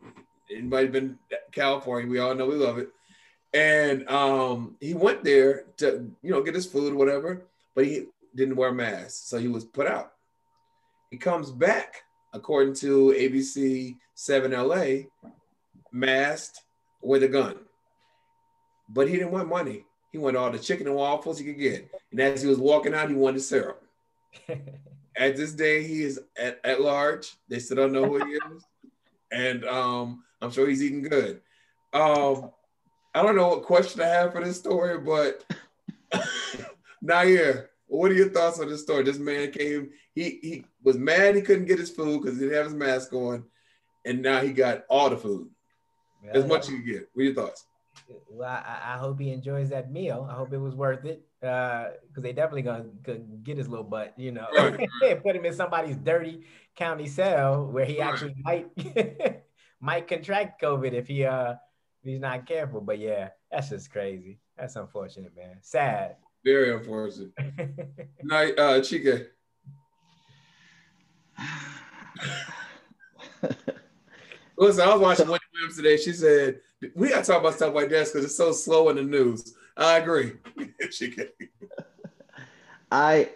It 0.48 0.64
might 0.64 0.84
have 0.84 0.92
been 0.92 1.18
California. 1.52 2.10
We 2.10 2.18
all 2.18 2.34
know 2.34 2.46
we 2.46 2.54
love 2.54 2.78
it. 2.78 2.88
And 3.54 4.08
um, 4.08 4.76
he 4.80 4.94
went 4.94 5.24
there 5.24 5.64
to 5.78 6.10
you 6.22 6.30
know 6.30 6.42
get 6.42 6.54
his 6.54 6.66
food 6.66 6.92
or 6.92 6.96
whatever, 6.96 7.42
but 7.74 7.86
he 7.86 8.06
didn't 8.34 8.56
wear 8.56 8.70
a 8.70 8.74
mask, 8.74 9.26
so 9.26 9.38
he 9.38 9.48
was 9.48 9.64
put 9.64 9.86
out. 9.86 10.12
He 11.10 11.16
comes 11.16 11.50
back, 11.50 12.02
according 12.32 12.74
to 12.76 13.14
ABC 13.16 13.96
7 14.14 14.52
LA, 14.52 15.08
masked 15.92 16.62
with 17.02 17.22
a 17.22 17.28
gun. 17.28 17.56
But 18.88 19.08
he 19.08 19.14
didn't 19.14 19.32
want 19.32 19.48
money. 19.48 19.84
He 20.12 20.18
wanted 20.18 20.38
all 20.38 20.50
the 20.50 20.58
chicken 20.58 20.86
and 20.86 20.96
waffles 20.96 21.38
he 21.38 21.44
could 21.44 21.58
get. 21.58 21.90
And 22.10 22.20
as 22.20 22.42
he 22.42 22.48
was 22.48 22.58
walking 22.58 22.94
out, 22.94 23.08
he 23.08 23.14
wanted 23.14 23.40
syrup. 23.40 23.82
At 25.18 25.36
this 25.36 25.52
day, 25.52 25.82
he 25.82 26.02
is 26.02 26.20
at, 26.38 26.60
at 26.64 26.80
large. 26.80 27.34
They 27.48 27.58
still 27.58 27.76
don't 27.76 27.92
know 27.92 28.04
who 28.04 28.24
he 28.24 28.32
is. 28.34 28.64
And 29.32 29.64
um, 29.64 30.22
I'm 30.40 30.50
sure 30.50 30.68
he's 30.68 30.82
eating 30.82 31.02
good. 31.02 31.40
Um, 31.92 32.50
I 33.14 33.22
don't 33.22 33.36
know 33.36 33.48
what 33.48 33.64
question 33.64 34.00
I 34.00 34.06
have 34.06 34.32
for 34.32 34.44
this 34.44 34.58
story, 34.58 34.98
but 34.98 35.44
Nair, 37.02 37.70
what 37.88 38.10
are 38.10 38.14
your 38.14 38.28
thoughts 38.28 38.60
on 38.60 38.68
this 38.68 38.82
story? 38.82 39.02
This 39.02 39.18
man 39.18 39.50
came, 39.50 39.90
he 40.14 40.38
he 40.42 40.64
was 40.82 40.96
mad 40.96 41.34
he 41.34 41.42
couldn't 41.42 41.66
get 41.66 41.78
his 41.78 41.90
food 41.90 42.22
because 42.22 42.38
he 42.38 42.44
didn't 42.44 42.56
have 42.56 42.66
his 42.66 42.74
mask 42.74 43.12
on, 43.12 43.44
and 44.04 44.22
now 44.22 44.40
he 44.40 44.52
got 44.52 44.84
all 44.88 45.10
the 45.10 45.16
food. 45.16 45.48
As 46.32 46.44
much 46.44 46.64
as 46.64 46.70
you 46.70 46.82
get. 46.82 47.08
What 47.12 47.22
are 47.22 47.24
your 47.24 47.34
thoughts? 47.34 47.64
Well, 48.30 48.48
I, 48.48 48.94
I 48.94 48.98
hope 48.98 49.20
he 49.20 49.30
enjoys 49.30 49.70
that 49.70 49.90
meal. 49.90 50.26
I 50.30 50.34
hope 50.34 50.52
it 50.52 50.58
was 50.58 50.74
worth 50.74 51.04
it. 51.04 51.22
Uh, 51.42 51.90
because 52.06 52.22
they 52.22 52.32
definitely 52.32 52.62
gonna, 52.62 52.84
gonna 53.02 53.18
get 53.42 53.56
his 53.58 53.68
little 53.68 53.84
butt, 53.84 54.12
you 54.16 54.32
know, 54.32 54.48
Right, 54.52 54.88
put 55.22 55.36
him 55.36 55.44
in 55.44 55.52
somebody's 55.54 55.96
dirty 55.96 56.44
county 56.74 57.06
cell 57.06 57.66
where 57.66 57.84
he 57.84 58.00
Right. 58.00 58.12
actually 58.12 58.34
might 58.42 58.66
might 59.80 60.08
contract 60.08 60.60
COVID 60.60 60.92
if 60.94 61.06
he 61.06 61.24
uh 61.24 61.52
if 61.52 61.58
he's 62.02 62.18
not 62.20 62.44
careful. 62.46 62.80
But 62.80 62.98
yeah, 62.98 63.28
that's 63.52 63.68
just 63.70 63.92
crazy. 63.92 64.40
That's 64.56 64.74
unfortunate, 64.74 65.36
man. 65.36 65.58
Sad. 65.60 66.16
Very 66.44 66.72
unfortunate. 66.74 67.30
Night, 68.24 68.58
uh, 68.58 68.80
Chica. 68.82 69.26
Listen, 74.56 74.88
I 74.88 74.92
was 74.92 75.00
watching 75.00 75.28
Wendy 75.28 75.44
Williams 75.54 75.76
today. 75.76 75.96
She 75.96 76.12
said, 76.12 76.60
We 76.94 77.08
got 77.08 77.24
to 77.24 77.32
talk 77.32 77.40
about 77.40 77.54
stuff 77.54 77.74
like 77.74 77.88
this 77.88 78.10
because 78.10 78.24
it's 78.24 78.36
so 78.36 78.52
slow 78.52 78.88
in 78.88 78.96
the 78.96 79.02
news. 79.02 79.54
I 79.76 79.98
agree. 79.98 80.34
I 82.92 83.30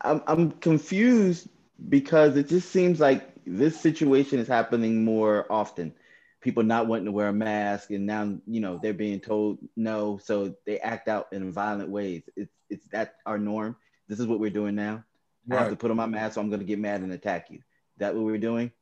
I'm, 0.00 0.22
I'm 0.26 0.50
confused 0.52 1.48
because 1.88 2.36
it 2.36 2.48
just 2.48 2.70
seems 2.70 3.00
like 3.00 3.30
this 3.46 3.80
situation 3.80 4.38
is 4.38 4.48
happening 4.48 5.04
more 5.04 5.50
often. 5.50 5.94
People 6.40 6.62
not 6.62 6.86
wanting 6.86 7.06
to 7.06 7.12
wear 7.12 7.28
a 7.28 7.32
mask, 7.32 7.90
and 7.90 8.06
now 8.06 8.36
you 8.46 8.60
know 8.60 8.78
they're 8.82 8.92
being 8.92 9.18
told 9.18 9.58
no, 9.76 10.18
so 10.18 10.54
they 10.66 10.78
act 10.80 11.08
out 11.08 11.28
in 11.32 11.50
violent 11.50 11.88
ways. 11.88 12.22
It's 12.36 12.52
it's 12.68 12.86
that 12.88 13.16
our 13.24 13.38
norm. 13.38 13.76
This 14.08 14.20
is 14.20 14.26
what 14.26 14.40
we're 14.40 14.50
doing 14.50 14.74
now. 14.74 15.04
I 15.50 15.56
have 15.56 15.70
to 15.70 15.76
put 15.76 15.90
on 15.90 15.96
my 15.96 16.06
mask, 16.06 16.34
so 16.34 16.40
I'm 16.40 16.48
going 16.48 16.60
to 16.60 16.66
get 16.66 16.78
mad 16.78 17.00
and 17.00 17.12
attack 17.12 17.50
you. 17.50 17.60
That 17.98 18.14
what 18.14 18.24
we're 18.24 18.38
doing? 18.38 18.72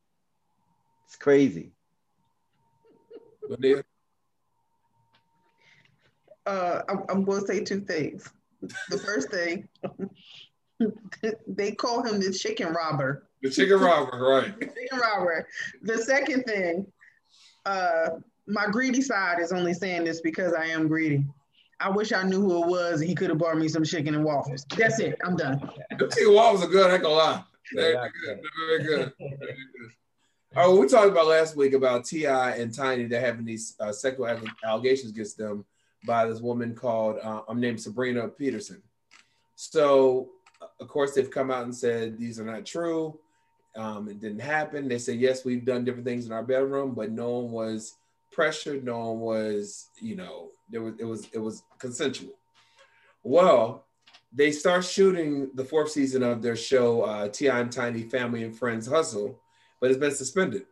It's 1.07 1.17
crazy. 1.17 1.73
Bonilla? 3.49 3.83
Uh, 6.47 6.83
I'm, 6.89 7.05
I'm 7.09 7.25
going 7.25 7.41
to 7.41 7.47
say 7.47 7.63
two 7.63 7.81
things. 7.81 8.29
The 8.91 8.99
first 8.99 9.31
thing, 9.31 9.69
they 11.47 11.73
call 11.73 12.03
him 12.03 12.21
the 12.21 12.33
chicken 12.33 12.73
robber. 12.73 13.29
The 13.43 13.51
chicken 13.51 13.81
robber, 13.81 14.19
right. 14.19 14.59
Chicken 14.61 14.99
robber. 15.01 15.49
The 15.83 15.99
second 15.99 16.45
thing, 16.45 16.87
uh, 17.67 18.11
my 18.47 18.67
greedy 18.67 19.03
side 19.03 19.41
is 19.41 19.53
only 19.53 19.75
saying 19.75 20.05
this 20.05 20.21
because 20.21 20.53
I 20.53 20.67
am 20.67 20.87
greedy. 20.87 21.25
I 21.81 21.91
wish 21.91 22.13
I 22.13 22.23
knew 22.23 22.41
who 22.41 22.63
it 22.63 22.69
was 22.69 23.01
and 23.01 23.09
he 23.09 23.17
could 23.17 23.31
have 23.31 23.39
bought 23.39 23.59
me 23.59 23.67
some 23.67 23.83
chicken 23.83 24.15
and 24.15 24.25
waffles. 24.25 24.65
That's 24.77 25.01
it. 25.01 25.19
I'm 25.25 25.35
done. 25.37 25.61
The 25.99 26.07
chicken 26.09 26.35
waffles 26.35 26.65
are 26.65 26.69
good. 26.69 26.89
I 26.89 26.95
ain't 26.95 27.03
gonna 27.03 27.15
lie. 27.15 27.45
They're 27.73 27.95
Yeah, 27.95 28.09
good. 28.25 28.39
They're 28.39 28.69
very 28.69 28.85
good. 28.85 29.13
Very 29.19 29.55
good. 29.55 29.91
Oh, 30.55 30.79
we 30.79 30.87
talked 30.87 31.09
about 31.09 31.27
last 31.27 31.57
week 31.57 31.73
about 31.73 32.05
T.I. 32.05 32.51
and 32.53 32.73
Tiny. 32.73 33.07
They're 33.07 33.21
having 33.21 33.45
these 33.45 33.75
uh, 33.81 33.91
sexual 33.91 34.29
allegations 34.65 35.11
against 35.11 35.39
them 35.39 35.65
by 36.05 36.27
this 36.27 36.41
woman 36.41 36.75
called 36.75 37.19
uh, 37.23 37.43
I'm 37.49 37.61
named 37.61 37.81
Sabrina 37.81 38.29
Peterson. 38.29 38.83
So, 39.55 40.31
of 40.81 40.89
course, 40.89 41.15
they've 41.15 41.31
come 41.31 41.51
out 41.51 41.65
and 41.65 41.75
said 41.75 42.19
these 42.19 42.41
are 42.41 42.45
not 42.45 42.67
true. 42.67 43.19
Um, 43.77 44.09
it 44.09 44.21
didn't 44.21 44.41
happen. 44.41 44.89
They 44.89 44.99
said 44.99 45.19
yes, 45.19 45.45
we've 45.45 45.65
done 45.65 45.85
different 45.85 46.07
things 46.07 46.27
in 46.27 46.33
our 46.33 46.43
bedroom, 46.43 46.95
but 46.95 47.11
no 47.11 47.31
one 47.31 47.53
was 47.53 47.97
pressured. 48.31 48.85
No 48.85 48.99
one 48.99 49.21
was, 49.21 49.89
you 50.01 50.17
know, 50.17 50.51
there 50.71 50.83
was 50.83 50.95
it 50.99 51.05
was 51.05 51.29
it 51.33 51.39
was 51.39 51.63
consensual. 51.79 52.33
Well, 53.23 53.85
they 54.33 54.51
start 54.51 54.85
shooting 54.85 55.51
the 55.55 55.65
fourth 55.65 55.91
season 55.91 56.23
of 56.23 56.43
their 56.43 56.57
show, 56.57 57.03
uh, 57.03 57.29
T.I. 57.29 57.61
and 57.61 57.71
Tiny 57.71 58.03
Family 58.03 58.43
and 58.43 58.57
Friends 58.57 58.87
Hustle, 58.87 59.39
but 59.81 59.91
it's 59.91 60.01
been 60.01 60.15
suspended. 60.15 60.65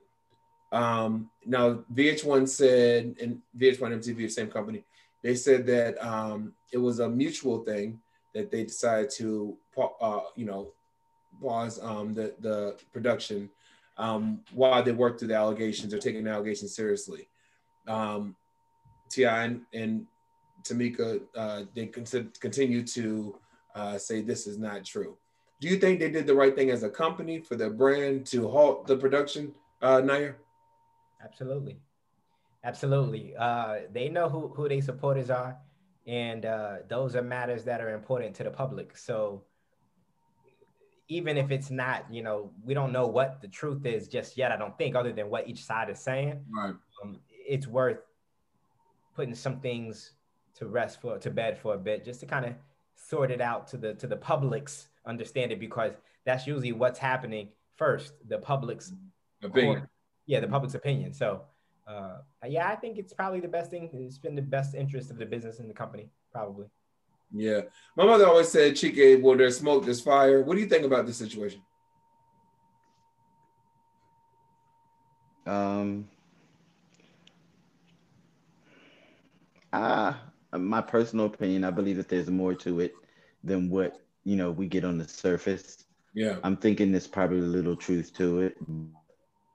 Um, 0.73 1.31
now, 1.45 1.85
VH1 1.93 2.49
said, 2.49 3.17
and 3.21 3.41
VH1 3.59 3.99
MTV, 3.99 4.17
the 4.17 4.29
same 4.29 4.49
company, 4.49 4.85
they 5.23 5.35
said 5.35 5.67
that 5.67 6.03
um, 6.05 6.53
it 6.73 6.79
was 6.79 7.01
a 7.01 7.09
mutual 7.09 7.65
thing 7.65 8.01
that 8.35 8.51
they 8.51 8.65
decided 8.65 9.11
to, 9.11 9.57
uh, 10.01 10.21
you 10.37 10.47
know, 10.47 10.73
pause 11.41 11.79
um, 11.83 12.15
the 12.15 12.35
the 12.41 12.77
production 12.93 13.51
um, 13.97 14.41
while 14.53 14.83
they 14.83 14.93
work 14.93 15.19
through 15.19 15.29
the 15.29 15.35
allegations 15.35 15.93
or 15.93 15.99
taking 15.99 16.25
the 16.25 16.31
allegations 16.31 16.75
seriously. 16.75 17.29
Um, 17.87 18.35
T.I. 19.11 19.45
and, 19.45 19.63
and 19.75 20.07
Tamika, 20.63 21.21
uh, 21.37 21.63
they 21.75 21.87
con- 21.87 22.33
continue 22.41 22.83
to 22.87 23.37
uh, 23.75 23.99
say 23.99 24.23
this 24.23 24.47
is 24.47 24.59
not 24.59 24.85
true. 24.85 25.17
Do 25.61 25.69
you 25.69 25.77
think 25.77 26.01
they 26.01 26.11
did 26.11 26.27
the 26.27 26.35
right 26.35 26.55
thing 26.55 26.71
as 26.71 26.83
a 26.83 26.89
company 26.89 27.41
for 27.41 27.57
their 27.57 27.71
brand 27.71 28.27
to 28.27 28.49
halt 28.49 28.87
the 28.87 28.97
production, 28.97 29.53
uh, 29.83 30.01
Nair? 30.01 30.39
Absolutely. 31.23 31.77
Absolutely. 32.65 33.35
Uh, 33.37 33.81
they 33.93 34.09
know 34.09 34.29
who, 34.29 34.49
who 34.49 34.69
their 34.69 34.83
supporters 34.83 35.31
are, 35.31 35.57
and 36.07 36.45
uh, 36.45 36.77
those 36.89 37.17
are 37.17 37.23
matters 37.23 37.65
that 37.65 37.81
are 37.81 37.95
important 37.95 38.35
to 38.37 38.45
the 38.45 38.51
public. 38.51 38.97
So 38.97 39.45
even 41.09 41.37
if 41.37 41.51
it's 41.51 41.71
not, 41.71 42.05
you 42.11 42.23
know, 42.23 42.53
we 42.65 42.75
don't 42.75 42.93
know 42.93 43.07
what 43.07 43.41
the 43.41 43.49
truth 43.49 43.85
is 43.87 44.09
just 44.09 44.37
yet, 44.37 44.53
I 44.53 44.57
don't 44.57 44.77
think, 44.79 44.95
other 44.95 45.13
than 45.13 45.29
what 45.31 45.49
each 45.49 45.65
side 45.65 45.91
is 45.91 45.99
saying, 45.99 46.45
Right. 46.51 46.75
um, 47.03 47.19
it's 47.31 47.67
worth 47.67 47.99
putting 49.17 49.35
some 49.35 49.61
things 49.61 50.13
to 50.55 50.67
rest 50.67 51.01
for 51.01 51.19
to 51.19 51.31
bed 51.31 51.59
for 51.59 51.75
a 51.75 51.79
bit 51.79 52.05
just 52.05 52.21
to 52.21 52.27
kind 52.27 52.45
of 52.45 52.55
sort 52.95 53.31
it 53.31 53.41
out 53.41 53.67
to 53.69 53.77
the 53.77 53.95
to 53.95 54.07
the 54.07 54.17
public's 54.17 54.89
understanding 55.07 55.59
because 55.59 55.93
that's 56.25 56.47
usually 56.47 56.73
what's 56.73 56.99
happening 56.99 57.49
first 57.77 58.13
the 58.29 58.39
public's 58.39 58.93
Opinion. 59.43 59.89
yeah, 60.27 60.39
the 60.41 60.47
public's 60.49 60.75
opinion. 60.75 61.13
So, 61.15 61.43
uh, 61.91 62.47
yeah, 62.47 62.69
I 62.69 62.77
think 62.77 62.99
it's 62.99 63.13
probably 63.13 63.41
the 63.41 63.49
best 63.49 63.71
thing. 63.71 63.91
It's 63.93 64.19
been 64.19 64.35
the 64.35 64.43
best 64.43 64.75
interest 64.75 65.11
of 65.11 65.19
the 65.19 65.27
business 65.27 65.59
and 65.59 65.69
the 65.69 65.75
company, 65.75 66.09
probably. 66.33 66.67
Yeah. 67.33 67.63
My 67.97 68.05
mother 68.05 68.27
always 68.27 68.49
said, 68.49 68.75
Chike, 68.75 69.21
well, 69.23 69.37
there's 69.37 69.59
smoke, 69.59 69.85
there's 69.85 70.01
fire. 70.01 70.43
What 70.43 70.55
do 70.55 70.61
you 70.61 70.69
think 70.69 70.85
about 70.85 71.07
this 71.07 71.17
situation? 71.17 71.63
Um, 75.47 76.09
ah, 79.73 80.21
my 80.53 80.81
personal 80.81 81.27
opinion, 81.27 81.65
I 81.65 81.71
believe 81.71 81.97
that 81.97 82.09
there's 82.09 82.31
more 82.31 82.55
to 82.57 82.81
it 82.81 82.95
than 83.43 83.71
what 83.71 84.01
you 84.25 84.37
know 84.37 84.51
we 84.51 84.67
get 84.67 84.85
on 84.85 84.99
the 84.99 85.09
surface. 85.09 85.85
Yeah. 86.15 86.37
I'm 86.45 86.57
thinking 86.57 86.93
there's 86.93 87.07
probably 87.07 87.39
a 87.39 87.43
little 87.43 87.75
truth 87.75 88.13
to 88.15 88.41
it. 88.41 88.57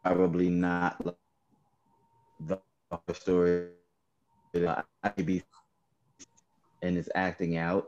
Probably 0.03 0.49
not 0.49 1.15
the 3.07 3.13
story 3.13 3.67
that 4.53 4.85
IB 5.17 5.43
and 6.81 6.97
is 6.97 7.09
acting 7.15 7.57
out. 7.57 7.87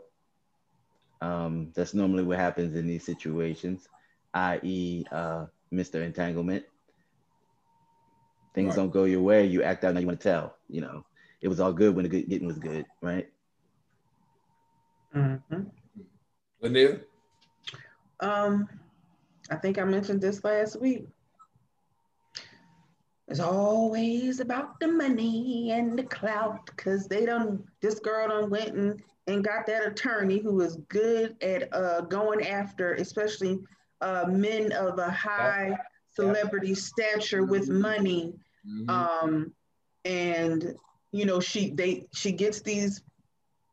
Um, 1.21 1.71
that's 1.75 1.93
normally 1.93 2.23
what 2.23 2.37
happens 2.37 2.75
in 2.75 2.87
these 2.87 3.05
situations, 3.05 3.87
i.e., 4.33 5.05
uh, 5.11 5.45
Mr. 5.73 6.03
Entanglement. 6.03 6.63
things 8.53 8.69
Right. 8.69 8.75
don't 8.75 8.91
go 8.91 9.03
your 9.03 9.21
way, 9.21 9.45
you 9.45 9.61
act 9.61 9.83
out 9.83 9.93
now 9.93 9.99
you 9.99 10.07
want 10.07 10.19
to 10.19 10.29
tell. 10.29 10.55
You 10.67 10.81
know, 10.81 11.05
it 11.41 11.47
was 11.47 11.59
all 11.59 11.73
good 11.73 11.95
when 11.95 12.03
the 12.03 12.09
good 12.09 12.27
getting 12.29 12.47
was 12.47 12.57
good, 12.57 12.85
right? 13.01 13.29
Mhm. 15.15 15.71
Lanier? 16.61 17.05
Um, 18.19 18.67
I 19.51 19.55
think 19.57 19.77
I 19.77 19.83
mentioned 19.83 20.21
this 20.21 20.43
last 20.43 20.79
week. 20.81 21.07
It's 23.27 23.41
always 23.41 24.39
about 24.39 24.79
the 24.79 24.87
money 24.87 25.71
and 25.73 25.99
the 25.99 26.03
clout 26.03 26.65
because 26.65 27.07
they 27.07 27.25
done 27.25 27.63
this 27.81 27.99
girl 27.99 28.29
done 28.29 28.49
went 28.49 28.73
and, 28.73 29.01
and 29.27 29.43
got 29.43 29.65
that 29.65 29.85
attorney 29.85 30.39
who 30.39 30.61
is 30.61 30.77
good 30.87 31.35
at 31.41 31.73
uh 31.73 32.01
going 32.01 32.47
after 32.47 32.93
especially 32.93 33.59
uh 33.99 34.25
men 34.29 34.71
of 34.71 34.97
a 34.99 35.11
high 35.11 35.75
celebrity 36.09 36.73
stature 36.73 37.43
with 37.43 37.67
money. 37.67 38.33
Mhm. 38.65 38.89
Um 38.89 39.53
and 40.05 40.73
you 41.11 41.25
know 41.25 41.41
she 41.41 41.71
they 41.71 42.07
she 42.13 42.31
gets 42.31 42.61
these 42.61 43.03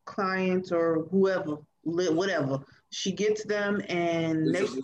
clients 0.03 0.73
or 0.73 1.07
whoever 1.11 1.59
whatever. 1.83 2.59
She 2.89 3.13
gets 3.13 3.45
them 3.45 3.81
and 3.87 4.47
next 4.47 4.77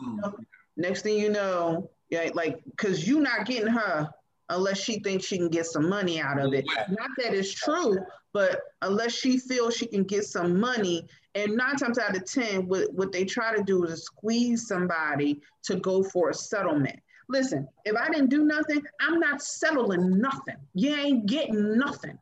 next 0.77 1.01
thing 1.01 1.19
you 1.19 1.29
know, 1.29 1.89
yeah, 2.09 2.29
like 2.33 2.63
because 2.63 3.05
you're 3.05 3.21
not 3.21 3.45
getting 3.45 3.67
her 3.67 4.09
unless 4.51 4.79
she 4.79 4.99
thinks 4.99 5.25
she 5.25 5.37
can 5.37 5.49
get 5.49 5.65
some 5.65 5.89
money 5.89 6.21
out 6.21 6.39
of 6.39 6.53
it. 6.53 6.65
Not 6.89 7.09
that 7.17 7.33
it's 7.33 7.53
true, 7.53 7.97
but 8.33 8.61
unless 8.81 9.13
she 9.13 9.37
feels 9.37 9.75
she 9.75 9.87
can 9.87 10.03
get 10.03 10.25
some 10.25 10.59
money, 10.59 11.07
and 11.33 11.55
nine 11.55 11.77
times 11.77 11.97
out 11.97 12.15
of 12.15 12.25
ten, 12.25 12.67
what, 12.67 12.93
what 12.93 13.11
they 13.11 13.25
try 13.25 13.55
to 13.55 13.63
do 13.63 13.83
is 13.85 14.03
squeeze 14.03 14.67
somebody 14.67 15.41
to 15.63 15.77
go 15.77 16.03
for 16.03 16.29
a 16.29 16.33
settlement. 16.33 16.99
Listen, 17.29 17.67
if 17.85 17.95
I 17.95 18.09
didn't 18.09 18.29
do 18.29 18.43
nothing, 18.43 18.83
I'm 18.99 19.19
not 19.19 19.41
settling 19.41 20.19
nothing. 20.19 20.57
You 20.73 20.93
ain't 20.93 21.25
getting 21.25 21.77
nothing. 21.77 22.17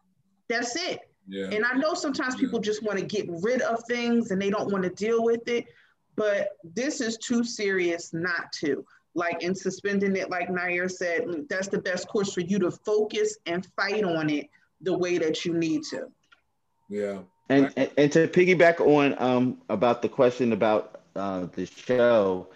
That's 0.47 0.75
it. 0.75 0.99
Yeah. 1.27 1.47
And 1.51 1.65
I 1.65 1.73
know 1.73 1.95
sometimes 1.95 2.35
people 2.35 2.59
just 2.59 2.83
want 2.83 2.99
to 2.99 3.05
get 3.05 3.27
rid 3.27 3.61
of 3.61 3.83
things 3.87 4.31
and 4.31 4.41
they 4.41 4.49
don't 4.49 4.71
want 4.71 4.83
to 4.83 4.89
deal 4.91 5.23
with 5.23 5.47
it, 5.47 5.65
but 6.15 6.49
this 6.63 7.01
is 7.01 7.17
too 7.17 7.43
serious 7.43 8.13
not 8.13 8.51
to. 8.53 8.85
Like 9.15 9.43
in 9.43 9.55
suspending 9.55 10.15
it, 10.15 10.29
like 10.29 10.49
Nair 10.49 10.87
said, 10.87 11.25
that's 11.49 11.67
the 11.67 11.79
best 11.79 12.07
course 12.07 12.31
for 12.33 12.41
you 12.41 12.59
to 12.59 12.71
focus 12.71 13.37
and 13.45 13.65
fight 13.75 14.03
on 14.03 14.29
it 14.29 14.49
the 14.81 14.97
way 14.97 15.17
that 15.17 15.43
you 15.45 15.53
need 15.53 15.83
to. 15.85 16.07
Yeah. 16.89 17.19
And, 17.49 17.73
and 17.75 17.91
and 17.97 18.11
to 18.13 18.27
piggyback 18.27 18.79
on 18.79 19.15
um 19.17 19.61
about 19.69 20.01
the 20.03 20.09
question 20.09 20.53
about 20.53 21.01
uh 21.15 21.47
the 21.53 21.65
show, 21.65 22.47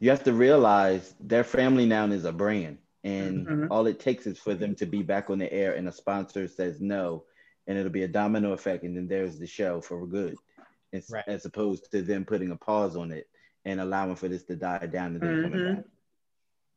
you 0.00 0.10
have 0.10 0.24
to 0.24 0.32
realize 0.32 1.14
their 1.20 1.44
family 1.44 1.86
now 1.86 2.06
is 2.06 2.24
a 2.24 2.32
brand, 2.32 2.78
and 3.04 3.46
Mhm. 3.46 3.68
all 3.70 3.86
it 3.86 4.00
takes 4.00 4.26
is 4.26 4.38
for 4.38 4.54
them 4.54 4.74
to 4.76 4.86
be 4.86 5.02
back 5.02 5.30
on 5.30 5.38
the 5.38 5.50
air, 5.52 5.74
and 5.74 5.88
a 5.88 5.92
sponsor 5.92 6.48
says 6.48 6.80
no, 6.80 7.24
and 7.68 7.78
it'll 7.78 7.92
be 7.92 8.02
a 8.02 8.08
domino 8.08 8.52
effect, 8.52 8.82
and 8.82 8.96
then 8.96 9.06
there's 9.06 9.38
the 9.38 9.46
show 9.46 9.80
for 9.80 10.04
good, 10.06 10.36
as, 10.92 11.08
Right. 11.10 11.24
as 11.28 11.44
opposed 11.44 11.90
to 11.92 12.02
them 12.02 12.24
putting 12.24 12.50
a 12.50 12.56
pause 12.56 12.96
on 12.96 13.12
it 13.12 13.28
and 13.64 13.80
allowing 13.80 14.16
for 14.16 14.26
this 14.26 14.42
to 14.44 14.56
die 14.56 14.86
down 14.86 15.14
and 15.14 15.20
then 15.20 15.42
coming 15.42 15.60
Mhm. 15.60 15.76
back. 15.76 15.84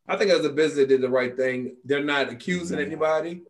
I 0.06 0.16
think 0.16 0.30
as 0.30 0.44
a 0.44 0.50
business, 0.50 0.76
they 0.76 0.86
did 0.86 1.00
the 1.00 1.08
right 1.08 1.34
thing. 1.36 1.76
They're 1.84 2.04
not 2.04 2.28
accusing 2.28 2.78
anybody. 2.78 3.42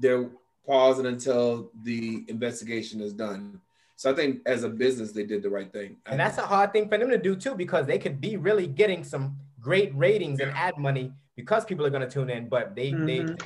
They're 0.00 0.28
pausing 0.66 1.06
until 1.06 1.70
the 1.82 2.24
investigation 2.28 3.00
is 3.00 3.12
done. 3.12 3.60
So 3.96 4.10
I 4.10 4.14
think 4.14 4.40
as 4.44 4.62
a 4.62 4.68
business, 4.68 5.12
they 5.12 5.24
did 5.24 5.42
the 5.42 5.48
right 5.48 5.72
thing. 5.72 5.96
And 6.04 6.20
that's 6.20 6.36
a 6.36 6.42
hard 6.42 6.72
thing 6.72 6.88
for 6.88 6.98
them 6.98 7.08
to 7.08 7.16
do 7.18 7.34
too, 7.34 7.54
because 7.54 7.86
they 7.86 7.98
could 7.98 8.20
be 8.20 8.36
really 8.36 8.66
getting 8.66 9.04
some 9.04 9.36
great 9.58 9.94
ratings 9.94 10.38
and 10.40 10.50
ad 10.52 10.76
money 10.76 11.12
because 11.34 11.64
people 11.64 11.86
are 11.86 11.90
going 11.90 12.02
to 12.02 12.10
tune 12.10 12.28
in. 12.28 12.48
But 12.48 12.74
they 12.74 12.92
they 12.92 13.20
Mhm. 13.20 13.40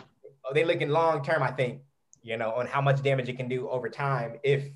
they 0.53 0.65
looking 0.65 0.89
long 0.89 1.23
term, 1.23 1.43
I 1.45 1.53
think, 1.53 1.83
you 2.23 2.37
know, 2.37 2.51
on 2.51 2.67
how 2.67 2.81
much 2.81 3.01
damage 3.03 3.29
it 3.29 3.37
can 3.37 3.49
do 3.49 3.69
over 3.69 3.89
time. 3.89 4.41
If 4.43 4.69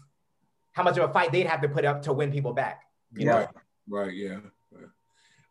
how 0.72 0.84
much 0.84 0.96
of 0.96 1.10
a 1.10 1.12
fight 1.12 1.32
they'd 1.32 1.46
have 1.46 1.62
to 1.62 1.68
put 1.68 1.84
up 1.84 2.02
to 2.02 2.12
win 2.12 2.30
people 2.30 2.52
back. 2.52 2.82
You 3.12 3.26
know, 3.26 3.36
right, 3.38 3.48
right, 3.88 4.14
yeah. 4.14 4.38
right. 4.72 4.88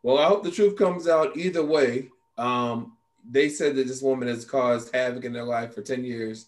Well, 0.02 0.18
I 0.18 0.24
hope 0.24 0.42
the 0.42 0.50
truth 0.50 0.76
comes 0.76 1.06
out 1.08 1.36
either 1.36 1.64
way. 1.64 2.10
Um, 2.38 2.96
they 3.28 3.48
said 3.48 3.76
that 3.76 3.86
this 3.86 4.02
woman 4.02 4.28
has 4.28 4.44
caused 4.44 4.94
havoc 4.94 5.24
in 5.24 5.32
their 5.32 5.44
life 5.44 5.74
for 5.74 5.82
10 5.82 6.04
years. 6.04 6.46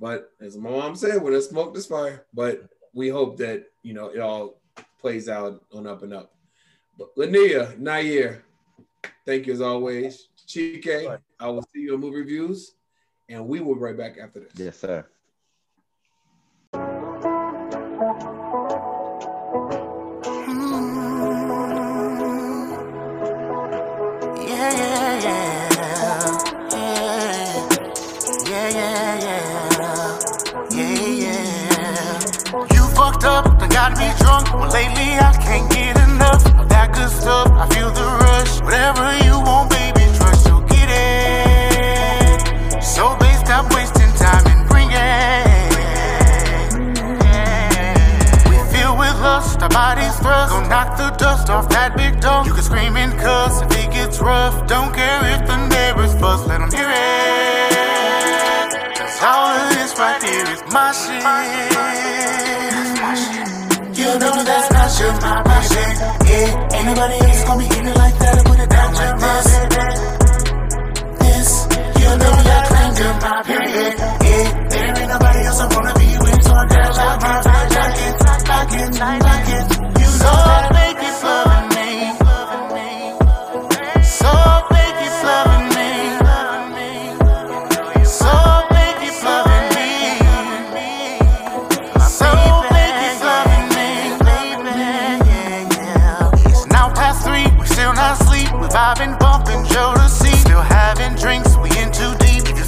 But 0.00 0.30
as 0.40 0.56
my 0.56 0.70
mom 0.70 0.96
said, 0.96 1.22
when 1.22 1.32
there's 1.32 1.48
smoke, 1.48 1.72
there's 1.72 1.86
fire. 1.86 2.26
But 2.34 2.68
we 2.94 3.08
hope 3.08 3.36
that, 3.38 3.64
you 3.82 3.94
know, 3.94 4.08
it 4.08 4.20
all 4.20 4.60
plays 5.00 5.28
out 5.28 5.62
on 5.72 5.86
up 5.86 6.02
and 6.02 6.12
up. 6.12 6.34
But 6.98 7.14
Lania, 7.16 7.76
Nair, 7.78 8.42
thank 9.24 9.46
you 9.46 9.52
as 9.52 9.60
always. 9.60 10.28
Chike, 10.46 11.18
I 11.40 11.48
will 11.48 11.62
see 11.74 11.80
you 11.80 11.94
in 11.94 12.00
movie 12.00 12.16
reviews. 12.16 12.72
And 13.28 13.46
we 13.48 13.60
will 13.60 13.74
be 13.74 13.80
right 13.80 13.96
back 13.96 14.18
after 14.18 14.40
this. 14.40 14.52
Yes, 14.54 14.78
sir. 14.78 15.04
Fucked 33.06 33.24
up, 33.24 33.44
done 33.58 33.68
got 33.68 33.98
me 33.98 34.10
drunk. 34.18 34.52
Well, 34.52 34.68
lately 34.70 35.14
I 35.14 35.32
can't 35.40 35.70
get 35.70 35.96
enough 36.08 36.44
of 36.58 36.68
that 36.68 36.92
good 36.92 37.10
stuff. 37.10 37.48
I 37.52 37.68
feel 37.74 37.90
the 37.90 38.02
rush. 38.02 38.60
Whatever 38.62 39.16
you 39.24 39.38
want, 39.46 39.70
baby, 39.70 40.04
trust 40.16 40.44
you'll 40.46 40.66
get 40.66 40.88
it. 40.90 42.82
So, 42.82 43.16
babe, 43.20 43.38
stop 43.44 43.72
wasting 43.74 44.10
time 44.18 44.44
and 44.50 44.68
bring 44.68 44.88
it. 44.90 44.96
We 48.50 48.56
filled 48.74 48.98
with 48.98 49.14
lust, 49.22 49.62
our 49.62 49.70
bodies 49.70 50.18
thrust. 50.18 50.52
Go 50.52 50.60
knock 50.68 50.98
the 50.98 51.10
dust 51.10 51.48
off 51.48 51.68
that 51.70 51.96
big 51.96 52.20
dog. 52.20 52.46
You 52.46 52.54
can 52.54 52.62
scream 52.62 52.96
and 52.96 53.12
cuss 53.20 53.62
if 53.62 53.70
it 53.72 53.90
gets 53.92 54.18
rough. 54.20 54.66
Don't 54.66 54.92
care 54.92 55.20
if 55.34 55.46
the 55.46 55.56
neighbors 55.68 56.14
fuss, 56.18 56.44
let 56.46 56.58
them 56.58 56.70
hear 56.72 56.90
it. 56.90 56.96
Cause 58.98 59.22
all 59.22 59.54
of 59.54 59.70
this 59.74 59.96
right 59.98 60.20
here 60.22 60.46
is 60.50 60.62
my 60.72 60.90
shit. 60.90 61.22
You 64.16 64.20
know 64.20 64.32
that's 64.32 64.72
not 64.72 64.88
shit, 64.96 65.12
my 65.20 65.42
passion. 65.44 65.92
Yeah, 66.24 66.72
ain't 66.72 66.86
nobody 66.86 67.16
else 67.20 67.44
gonna 67.44 67.58
be 67.60 67.66
it 67.68 67.96
like 68.00 68.18
that. 68.18 68.38
I 68.38 68.42
put 68.48 68.58
it 68.64 68.70
down 68.70 68.94
like 68.96 69.16
this. 69.20 69.98
This, 71.20 71.50
you 72.00 72.10
know 72.16 72.34
that 72.48 72.64
claim 72.72 72.92
to 72.96 73.06
my 73.20 73.42
period. 73.44 73.92
Yeah, 74.24 74.68
there 74.72 74.96
ain't 74.96 75.08
nobody 75.12 75.40
else 75.44 75.60
I 75.60 75.66
wanna 75.68 75.94
be 76.00 76.08
with, 76.16 76.42
so 76.44 76.52
I 76.54 76.64
gotta 76.64 76.92
lock 76.96 77.20
my 77.20 77.36
it, 78.72 79.20
lock 79.20 79.48
it. 79.52 79.66
You 80.00 80.10
know 80.24 80.36
that 80.48 80.72
make 80.72 80.96
it 80.96 81.16
loving 81.20 81.75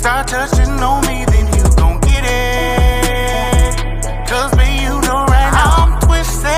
start 0.09 0.27
touching 0.27 0.71
on 0.81 1.07
me, 1.07 1.27
then 1.27 1.47
you 1.53 1.65
gon' 1.77 2.01
get 2.01 2.25
it. 2.25 3.77
Cause 4.27 4.51
baby, 4.57 4.81
you 4.81 4.95
know 5.05 5.27
right 5.29 5.53
now 5.53 5.71
I'm 5.83 6.01
twisted. 6.01 6.49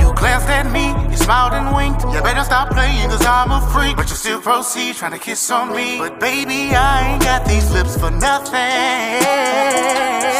You 0.00 0.12
glanced 0.18 0.48
at 0.48 0.66
me, 0.72 0.86
you 1.12 1.16
smiled 1.16 1.52
and 1.52 1.76
winked. 1.76 2.02
You 2.12 2.20
better 2.22 2.42
stop 2.42 2.70
playing, 2.70 3.08
cause 3.08 3.24
I'm 3.24 3.52
a 3.52 3.60
freak. 3.72 3.94
But 3.94 4.10
you 4.10 4.16
still 4.16 4.40
proceed, 4.40 4.96
trying 4.96 5.12
to 5.12 5.18
kiss 5.18 5.48
on 5.48 5.72
me. 5.72 5.98
But 5.98 6.18
baby, 6.18 6.74
I 6.74 7.12
ain't 7.12 7.22
got 7.22 7.46
these 7.46 7.70
lips 7.70 7.96
for 7.96 8.10
nothing. 8.10 9.22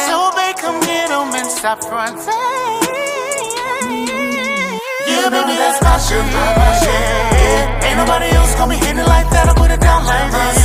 So, 0.07 0.17
babe, 0.35 0.57
come 0.57 0.81
get 0.81 1.09
'em 1.09 1.33
and 1.33 1.47
stop 1.47 1.81
fronting. 1.81 3.06
Yeah, 5.07 5.29
baby, 5.29 5.55
that's 5.55 5.79
your 6.11 6.23
shit. 6.83 7.65
Ain't 7.85 7.97
nobody 7.97 8.27
else 8.35 8.55
gonna 8.55 8.71
be 8.73 8.77
hitting 8.77 9.05
like 9.05 9.29
that. 9.31 9.47
I 9.49 9.53
put 9.53 9.71
it 9.71 9.79
down 9.79 10.05
like 10.05 10.31
this. 10.35 10.59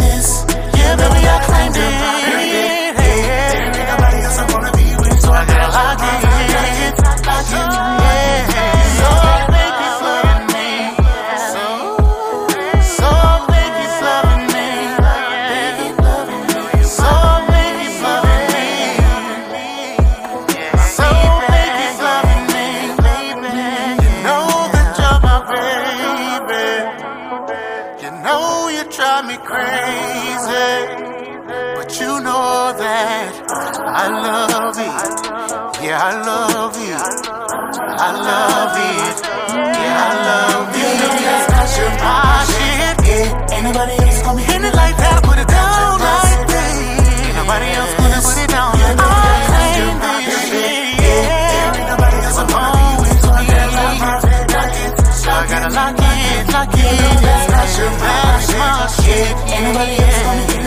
This, 0.00 0.28
yeah, 0.78 0.96
baby, 0.96 1.20
I 1.34 1.38
claimed 1.46 1.76
it. 1.76 1.94
There 2.98 3.78
ain't 3.78 3.88
nobody 3.94 4.18
else 4.26 4.38
I 4.38 4.44
wanna 4.52 4.72
be 4.72 4.86
with, 5.02 5.20
so 5.20 5.30
I 5.32 5.44
gotta 5.46 5.68
lock 5.70 6.00
it, 6.02 6.18
lock 7.26 7.88
it, 7.88 7.93
I 34.04 34.12
love 34.12 34.76
it. 34.76 34.84
Yeah, 35.80 35.96
I 35.96 36.12
love 36.20 36.76
it. 36.76 36.92
I 36.92 38.12
love 38.12 38.76
it. 38.76 39.16
Yeah, 39.48 39.96
I 39.96 40.12
love 40.28 40.68
it. 40.76 41.00
That's 41.48 41.72
your 41.80 41.88
shit. 42.52 43.00
Yeah, 43.08 43.54
ain't 43.56 43.64
nobody 43.64 43.96
else 44.04 44.20
gonna 44.20 44.44
hit 44.44 44.60
it 44.60 44.74
like 44.76 44.96
that. 45.00 45.24
Put 45.24 45.40
it 45.40 45.48
down 45.48 45.96
like 46.04 46.44
that. 46.52 46.68
Ain't 47.24 47.32
nobody 47.32 47.68
else 47.72 47.96
gonna 47.96 48.20
put 48.20 48.36
it 48.44 48.50
down 48.52 48.76
that. 48.76 48.92
I 49.00 49.40
claim 49.48 49.96
this 50.20 50.52
shit. 50.52 51.00
Yeah, 51.00 51.80
ain't 51.80 51.88
nobody 51.88 52.16
else 52.28 52.44
gonna 52.44 52.76
be 52.76 53.08
with 53.08 53.24
me. 53.24 53.56
I 55.24 55.48
gotta 55.48 55.72
lock 55.72 55.96
it, 55.96 56.44
lock 56.52 56.76
it. 56.76 56.92
That's 57.24 57.72
your 57.80 57.88
my 58.60 58.84
shit. 59.00 59.32
Ain't 59.48 59.64
nobody 59.64 59.96
else 59.96 60.20
gonna 60.28 60.44
hit 60.52 60.60
it 60.60 60.63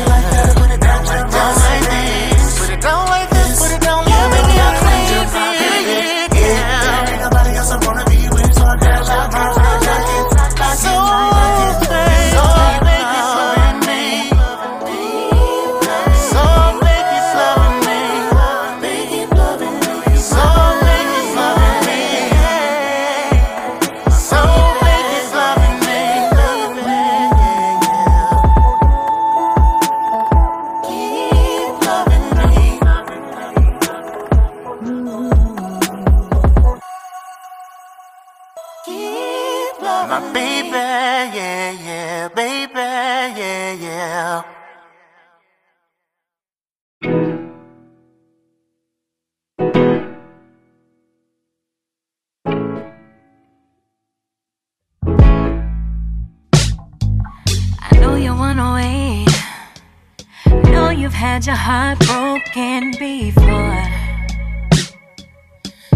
had 61.38 61.46
your 61.46 61.56
heart 61.56 62.00
broken 62.00 62.92
before. 62.98 63.84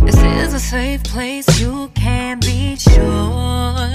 This 0.06 0.22
is 0.22 0.54
a 0.54 0.60
safe 0.60 1.04
place, 1.04 1.60
you 1.60 1.90
can 1.96 2.40
be 2.42 2.76
sure 2.76 3.90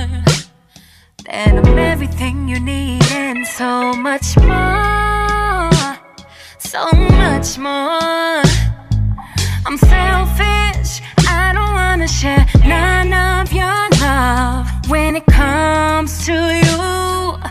that 1.25 1.53
I'm 1.55 1.79
everything 1.79 2.49
you 2.49 2.59
need 2.59 3.05
and 3.13 3.47
so 3.47 3.95
much 3.95 4.37
more. 4.39 5.71
So 6.59 6.83
much 7.23 7.59
more. 7.59 8.43
I'm 9.67 9.79
selfish, 9.79 11.01
I 11.29 11.53
don't 11.55 11.75
wanna 11.81 12.09
share 12.09 12.45
none 12.67 13.13
of 13.13 13.53
your 13.53 13.83
love 14.01 14.67
when 14.89 15.15
it 15.15 15.27
comes 15.27 16.27
to 16.27 16.33
you. 16.33 17.46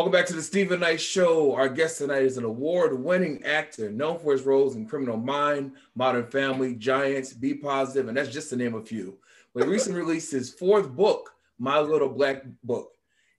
Welcome 0.00 0.12
back 0.12 0.24
to 0.28 0.32
the 0.32 0.40
Steven 0.40 0.80
Knight 0.80 0.98
Show. 0.98 1.54
Our 1.54 1.68
guest 1.68 1.98
tonight 1.98 2.22
is 2.22 2.38
an 2.38 2.44
award-winning 2.44 3.44
actor 3.44 3.90
known 3.90 4.18
for 4.18 4.32
his 4.32 4.44
roles 4.44 4.74
in 4.74 4.86
Criminal 4.86 5.18
Mind, 5.18 5.72
Modern 5.94 6.26
Family, 6.30 6.74
Giants, 6.74 7.34
B 7.34 7.52
Positive, 7.52 8.08
and 8.08 8.16
that's 8.16 8.30
just 8.30 8.48
to 8.48 8.56
name 8.56 8.76
a 8.76 8.82
few. 8.82 9.18
But 9.54 9.68
recently 9.68 10.00
released 10.00 10.32
his 10.32 10.54
fourth 10.54 10.88
book, 10.88 11.34
My 11.58 11.80
Little 11.80 12.08
Black 12.08 12.44
Book. 12.64 12.92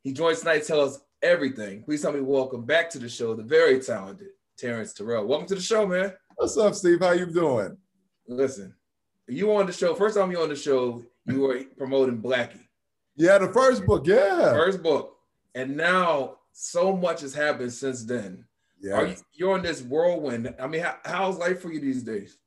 He 0.04 0.14
joins 0.14 0.42
tonight 0.42 0.60
to 0.60 0.68
tell 0.68 0.82
us 0.82 1.00
everything. 1.24 1.82
Please 1.82 2.04
help 2.04 2.14
me 2.14 2.22
welcome 2.22 2.64
back 2.64 2.92
to 2.92 3.00
the 3.00 3.10
show 3.10 3.34
the 3.34 3.42
very 3.42 3.80
talented 3.80 4.28
Terrence 4.56 4.94
Terrell. 4.94 5.26
Welcome 5.26 5.48
to 5.48 5.56
the 5.56 5.62
show, 5.62 5.88
man. 5.88 6.14
What's 6.36 6.58
up, 6.58 6.76
Steve? 6.76 7.00
How 7.00 7.14
you 7.14 7.26
doing? 7.26 7.76
Listen, 8.28 8.76
you 9.28 9.52
on 9.56 9.66
the 9.66 9.74
show. 9.74 9.96
First 9.96 10.16
time 10.16 10.30
you 10.30 10.40
on 10.40 10.50
the 10.50 10.56
show, 10.56 11.04
you 11.26 11.40
were 11.42 11.64
promoting 11.76 12.22
Blackie. 12.22 12.68
Yeah, 13.16 13.40
the 13.40 13.52
first 13.52 13.84
book. 13.84 14.06
Yeah. 14.06 14.52
First 14.52 14.84
book. 14.84 15.18
And 15.56 15.76
now 15.76 16.38
so 16.54 16.96
much 16.96 17.22
has 17.22 17.34
happened 17.34 17.74
since 17.74 18.04
then. 18.04 18.46
Yeah. 18.80 18.94
Are 18.96 19.08
you, 19.08 19.16
you're 19.34 19.54
on 19.54 19.62
this 19.62 19.82
whirlwind. 19.82 20.54
I 20.60 20.68
mean, 20.68 20.82
how, 20.82 20.98
how's 21.06 21.38
life 21.38 21.62
for 21.62 21.72
you 21.72 21.80
these 21.80 22.04
days? 22.04 22.38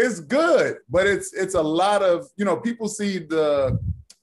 it's 0.00 0.20
good, 0.20 0.78
but 0.88 1.06
it's 1.06 1.32
it's 1.34 1.54
a 1.54 1.62
lot 1.62 2.02
of 2.02 2.28
you 2.36 2.44
know 2.44 2.56
people 2.56 2.88
see 2.88 3.18
the 3.18 3.78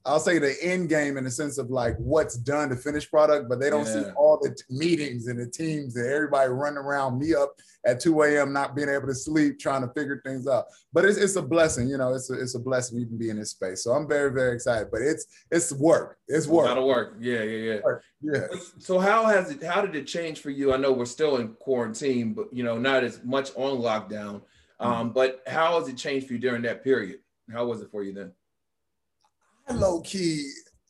I'll 0.08 0.20
say 0.22 0.40
the 0.40 0.56
end 0.64 0.88
game 0.88 1.18
in 1.18 1.26
the 1.26 1.32
sense 1.32 1.58
of 1.58 1.70
like 1.70 1.98
what's 1.98 2.38
done 2.38 2.70
the 2.70 2.78
finished 2.78 3.12
product, 3.12 3.50
but 3.50 3.60
they 3.60 3.70
don't 3.70 3.86
see 3.86 4.04
all 4.16 4.40
the 4.42 4.52
t- 4.52 4.64
meetings 4.70 5.28
and 5.28 5.38
the 5.38 5.46
teams 5.50 5.98
and 5.98 6.08
everybody 6.08 6.50
running 6.50 6.78
around 6.78 7.20
me 7.20 7.36
up 7.36 7.54
at 7.86 8.00
2 8.00 8.22
a.m. 8.24 8.54
not 8.54 8.76
being 8.76 8.88
able 8.88 9.08
to 9.08 9.14
sleep, 9.14 9.60
trying 9.60 9.82
to 9.82 9.94
figure 9.94 10.22
things 10.26 10.48
out. 10.48 10.66
But 10.94 11.04
it's, 11.04 11.18
it's 11.18 11.36
a 11.36 11.42
blessing, 11.42 11.90
you 11.90 11.98
know, 11.98 12.14
it's 12.14 12.30
a, 12.30 12.40
it's 12.40 12.56
a 12.56 12.60
blessing 12.60 13.00
even 13.00 13.18
be 13.18 13.30
in 13.30 13.38
this 13.38 13.52
space. 13.52 13.84
So 13.84 13.92
I'm 13.92 14.08
very, 14.08 14.32
very 14.32 14.56
excited. 14.56 14.88
But 14.92 15.02
it's 15.02 15.26
it's 15.52 15.74
work. 15.74 16.18
It's 16.28 16.48
work. 16.48 16.68
A 16.68 16.70
lot 16.70 16.86
work. 16.86 17.08
of 17.08 17.14
work. 17.14 17.18
Yeah, 17.20 17.44
yeah, 17.44 17.74
yeah. 17.74 17.80
Yeah. 18.22 18.48
So 18.80 19.00
how 19.00 19.26
has 19.26 19.52
it? 19.52 19.64
How 19.64 19.82
did 19.82 19.96
it 19.96 20.08
change 20.08 20.40
for 20.40 20.50
you? 20.50 20.74
I 20.74 20.78
know 20.78 20.92
we're 20.92 21.06
still 21.06 21.38
in 21.38 21.50
quarantine, 21.60 22.34
but 22.34 22.48
you 22.54 22.64
know, 22.64 22.78
not 22.78 23.04
as 23.04 23.22
much 23.24 23.52
on 23.56 23.78
lockdown. 23.80 24.42
Mm-hmm. 24.80 24.88
Um, 24.88 25.10
but 25.12 25.42
how 25.48 25.80
has 25.80 25.88
it 25.88 25.98
changed 25.98 26.28
for 26.28 26.34
you 26.34 26.40
during 26.40 26.62
that 26.64 26.84
period? 26.84 27.20
How 27.52 27.66
was 27.66 27.82
it 27.82 27.90
for 27.92 28.04
you 28.04 28.14
then? 28.14 28.32
I 29.68 29.74
low 29.74 30.02
key 30.02 30.50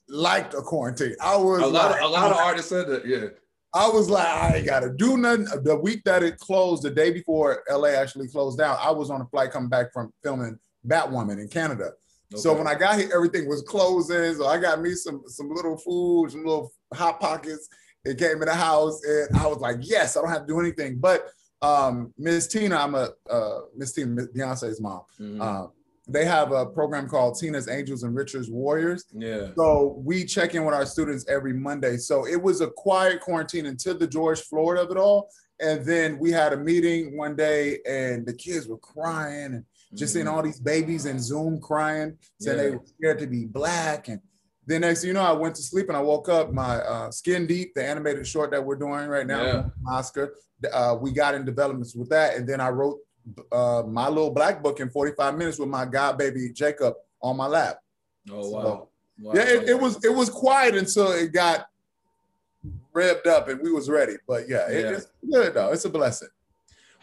liked 0.09 0.53
a 0.53 0.61
quarantine. 0.61 1.15
I 1.21 1.35
was 1.35 1.61
A 1.61 1.67
lot, 1.67 1.91
like, 1.91 2.01
of, 2.01 2.09
a 2.09 2.13
lot 2.13 2.31
of 2.31 2.37
artists 2.37 2.69
said 2.69 2.87
that. 2.87 3.05
Yeah. 3.05 3.27
I 3.73 3.89
was 3.89 4.09
like, 4.09 4.25
I 4.25 4.55
ain't 4.57 4.65
gotta 4.65 4.89
do 4.91 5.17
nothing. 5.17 5.45
The 5.63 5.75
week 5.75 6.03
that 6.05 6.23
it 6.23 6.37
closed, 6.39 6.83
the 6.83 6.89
day 6.89 7.11
before 7.11 7.63
LA 7.69 7.89
actually 7.89 8.27
closed 8.27 8.57
down, 8.57 8.77
I 8.81 8.91
was 8.91 9.09
on 9.09 9.21
a 9.21 9.25
flight 9.25 9.51
coming 9.51 9.69
back 9.69 9.91
from 9.93 10.11
filming 10.23 10.57
Batwoman 10.87 11.39
in 11.39 11.47
Canada. 11.47 11.91
So 12.35 12.53
when 12.53 12.67
I 12.67 12.75
got 12.75 12.99
here, 12.99 13.09
everything 13.13 13.47
was 13.47 13.61
closing. 13.61 14.35
So 14.35 14.47
I 14.47 14.57
got 14.57 14.81
me 14.81 14.93
some 14.95 15.21
some 15.27 15.49
little 15.53 15.77
food, 15.77 16.31
some 16.31 16.43
little 16.43 16.73
hot 16.93 17.19
pockets. 17.19 17.69
It 18.03 18.17
came 18.17 18.41
in 18.41 18.47
the 18.47 18.53
house, 18.53 19.01
and 19.05 19.37
I 19.37 19.47
was 19.47 19.59
like, 19.59 19.77
yes, 19.81 20.17
I 20.17 20.21
don't 20.21 20.29
have 20.29 20.41
to 20.41 20.47
do 20.47 20.59
anything. 20.59 20.97
But 20.97 21.29
um, 21.61 22.13
Miss 22.17 22.47
Tina, 22.47 22.75
I'm 22.75 22.95
a 22.95 23.09
uh, 23.29 23.59
Miss 23.75 23.93
Tina, 23.93 24.23
Beyonce's 24.35 24.81
mom. 24.81 25.01
Mhm. 25.19 25.41
Um, 25.41 25.71
they 26.07 26.25
have 26.25 26.51
a 26.51 26.65
program 26.65 27.07
called 27.09 27.37
Tina's 27.39 27.67
Angels 27.67 28.03
and 28.03 28.15
Richard's 28.15 28.49
Warriors. 28.49 29.05
yeah. 29.13 29.49
So 29.57 30.01
we 30.05 30.23
check 30.25 30.55
in 30.55 30.63
with 30.63 30.73
our 30.73 30.85
students 30.85 31.25
every 31.27 31.53
Monday. 31.53 31.97
So 31.97 32.25
it 32.25 32.41
was 32.41 32.61
a 32.61 32.67
quiet 32.67 33.19
quarantine 33.21 33.65
until 33.65 33.97
the 33.97 34.07
George 34.07 34.41
Floyd 34.41 34.77
of 34.77 34.89
it 34.91 34.97
all. 34.97 35.29
And 35.59 35.83
then 35.85 36.17
we 36.19 36.31
had 36.31 36.53
a 36.53 36.57
meeting 36.57 37.17
one 37.17 37.35
day 37.35 37.79
and 37.85 38.25
the 38.25 38.33
kids 38.33 38.67
were 38.67 38.77
crying 38.77 39.53
and 39.55 39.65
just 39.95 40.13
seeing 40.13 40.25
Mhm. 40.27 40.31
all 40.33 40.43
these 40.43 40.59
babies 40.59 41.05
in 41.05 41.19
Zoom 41.19 41.59
crying, 41.59 42.17
saying 42.39 42.57
they 42.57 42.71
were 42.71 42.83
scared 42.85 43.19
to 43.19 43.27
be 43.27 43.45
black. 43.45 44.07
And 44.07 44.21
then 44.65 44.81
next 44.81 45.03
you 45.03 45.13
know, 45.13 45.21
I 45.21 45.31
went 45.33 45.55
to 45.55 45.61
sleep 45.61 45.87
and 45.89 45.97
I 45.97 46.01
woke 46.01 46.29
up. 46.29 46.53
My 46.53 46.77
uh, 46.77 47.11
Skin 47.11 47.47
Deep, 47.47 47.73
the 47.73 47.83
animated 47.83 48.27
short 48.27 48.51
that 48.51 48.63
we're 48.63 48.75
doing 48.75 49.07
right 49.07 49.25
now, 49.27 49.43
Yeah. 49.43 49.63
Oscar, 49.89 50.35
uh, 50.71 50.95
we 51.01 51.11
got 51.11 51.35
in 51.35 51.43
developments 51.45 51.95
with 51.95 52.09
that. 52.09 52.35
And 52.37 52.47
then 52.47 52.61
I 52.61 52.69
wrote 52.69 52.99
uh, 53.51 53.83
my 53.87 54.07
little 54.07 54.31
black 54.31 54.61
book 54.63 54.79
in 54.79 54.89
45 54.89 55.37
minutes 55.37 55.59
with 55.59 55.69
my 55.69 55.85
god 55.85 56.17
baby 56.17 56.49
Jacob 56.53 56.93
on 57.21 57.37
my 57.37 57.47
lap. 57.47 57.81
Oh 58.31 58.49
wow. 58.49 58.61
So- 58.63 58.89
Wow. 59.19 59.31
Yeah, 59.33 59.41
it, 59.49 59.69
it 59.69 59.79
was 59.79 60.03
it 60.05 60.13
was 60.13 60.29
quiet 60.29 60.75
until 60.75 61.11
it 61.11 61.33
got 61.33 61.69
revved 62.93 63.25
up 63.27 63.47
and 63.47 63.59
we 63.61 63.71
was 63.71 63.89
ready. 63.89 64.13
But 64.27 64.47
yeah, 64.47 64.69
it- 64.69 64.85
Yeah. 64.85 64.91
it's 64.91 65.07
good 65.31 65.53
though. 65.55 65.71
It's 65.71 65.85
a 65.85 65.89
blessing. 65.89 66.27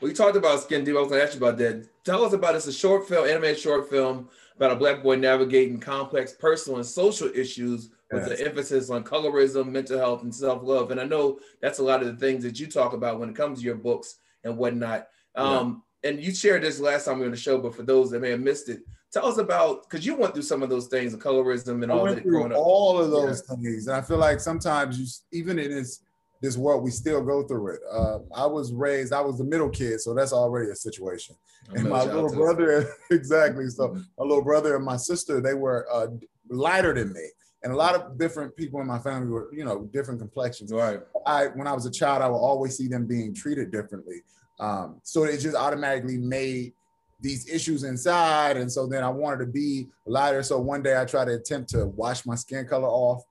Well, 0.01 0.11
you 0.11 0.14
talked 0.16 0.37
about 0.37 0.61
Skin 0.61 0.85
Deep. 0.85 0.97
I 0.97 1.01
was 1.01 1.09
going 1.09 1.20
to 1.20 1.25
ask 1.27 1.35
you 1.39 1.45
about 1.45 1.59
that. 1.59 1.89
Tell 2.05 2.25
us 2.25 2.33
about 2.33 2.55
it. 2.55 2.59
It's 2.59 2.66
a 2.66 2.72
short 2.72 3.09
film, 3.09 3.27
animated 3.27 3.59
short 3.59 3.89
film 3.89 4.29
about 4.57 4.72
a 4.72 4.77
black 4.77 5.03
boy 5.03 5.16
navigating 5.16 5.81
complex 5.81 6.33
personal 6.33 6.79
and 6.79 6.87
social 6.87 7.29
issues 7.35 7.91
with 8.12 8.29
Yes. 8.29 8.39
the 8.39 8.47
emphasis 8.47 8.91
on 8.91 9.03
colorism, 9.03 9.70
mental 9.70 9.99
health, 9.99 10.22
and 10.22 10.35
self 10.35 10.62
love. 10.62 10.91
And 10.91 11.01
I 11.01 11.05
know 11.05 11.39
that's 11.61 11.79
a 11.79 11.83
lot 11.83 12.01
of 12.03 12.07
the 12.09 12.16
things 12.16 12.43
that 12.45 12.61
you 12.61 12.66
talk 12.66 12.93
about 12.93 13.18
when 13.18 13.29
it 13.31 13.37
comes 13.37 13.59
to 13.61 13.64
your 13.64 13.77
books 13.77 14.16
and 14.45 14.57
whatnot. 14.57 15.09
Um, 15.37 15.83
And 16.05 16.22
you 16.22 16.34
shared 16.34 16.62
this 16.62 16.78
last 16.78 17.07
time 17.07 17.14
we 17.14 17.20
were 17.20 17.26
on 17.26 17.30
the 17.32 17.36
show, 17.38 17.59
but 17.59 17.74
for 17.74 17.82
those 17.82 18.11
that 18.11 18.20
may 18.20 18.30
have 18.30 18.40
missed 18.40 18.68
it, 18.68 18.80
tell 19.11 19.26
us 19.26 19.38
about 19.38 19.88
because 19.88 20.05
you 20.05 20.14
went 20.14 20.34
through 20.34 20.42
some 20.42 20.62
of 20.62 20.68
those 20.68 20.86
things, 20.86 21.12
the 21.12 21.18
colorism 21.18 21.82
and 21.82 21.90
I 21.90 21.96
all 21.96 22.05
that 22.05 22.22
through 22.22 22.30
growing 22.32 22.52
up. 22.52 22.59
all 22.59 23.00
of 23.00 23.11
those 23.11 23.40
things, 23.40 23.86
and 23.86 23.96
I 23.96 24.02
feel 24.02 24.18
like 24.18 24.38
sometimes 24.38 24.98
you 25.00 25.07
even 25.38 25.59
in 25.59 25.70
this 25.70 26.00
this 26.42 26.59
world 26.59 26.84
we 26.84 26.90
still 26.90 27.22
go 27.24 27.42
through 27.44 27.74
it. 27.74 27.80
Uh, 27.90 28.18
I 28.34 28.44
was 28.44 28.70
raised, 28.74 29.14
I 29.14 29.22
was 29.22 29.38
the 29.38 29.44
middle 29.44 29.70
kid, 29.70 29.98
so 30.02 30.12
that's 30.12 30.32
already 30.34 30.70
a 30.70 30.76
situation. 30.76 31.36
I'm 31.70 31.76
And 31.76 31.88
my 31.88 32.05
little 32.05 32.30
brother, 32.34 32.86
exactly. 33.11 33.68
So 33.70 33.88
Mhm. 33.88 34.05
my 34.18 34.24
little 34.26 34.44
brother 34.44 34.76
and 34.76 34.84
my 34.84 34.96
sister, 34.98 35.40
they 35.40 35.55
were 35.55 35.86
uh, 35.90 36.09
lighter 36.50 36.92
than 36.92 37.14
me, 37.14 37.26
and 37.62 37.72
a 37.72 37.76
lot 37.76 37.94
of 37.94 38.18
different 38.18 38.55
people 38.57 38.78
in 38.82 38.86
my 38.86 38.98
family 38.98 39.28
were, 39.30 39.48
you 39.55 39.64
know, 39.64 39.88
different 39.90 40.20
complexions. 40.20 40.70
Right. 40.70 41.00
I 41.24 41.46
when 41.46 41.66
I 41.66 41.72
was 41.72 41.86
a 41.86 41.90
child, 41.90 42.20
I 42.22 42.28
would 42.28 42.36
always 42.50 42.76
see 42.76 42.88
them 42.88 43.07
being 43.07 43.34
treated 43.34 43.70
differently. 43.70 44.22
Um, 44.61 45.00
so 45.02 45.24
it 45.24 45.38
just 45.38 45.57
automatically 45.57 46.18
made 46.18 46.72
these 47.20 47.48
issues 47.48 47.84
inside. 47.84 48.57
And 48.57 48.70
so 48.70 48.86
then 48.86 49.02
I 49.02 49.09
wanted 49.09 49.38
to 49.46 49.50
be 49.50 49.88
lighter. 50.07 50.42
So 50.42 50.59
one 50.61 50.82
day 50.82 51.00
I 51.00 51.05
tried 51.05 51.26
to 51.26 51.34
attempt 51.34 51.70
to 51.70 51.86
wash 51.86 52.26
my 52.26 52.34
skin 52.34 52.66
color 52.66 52.88
off. 52.88 53.22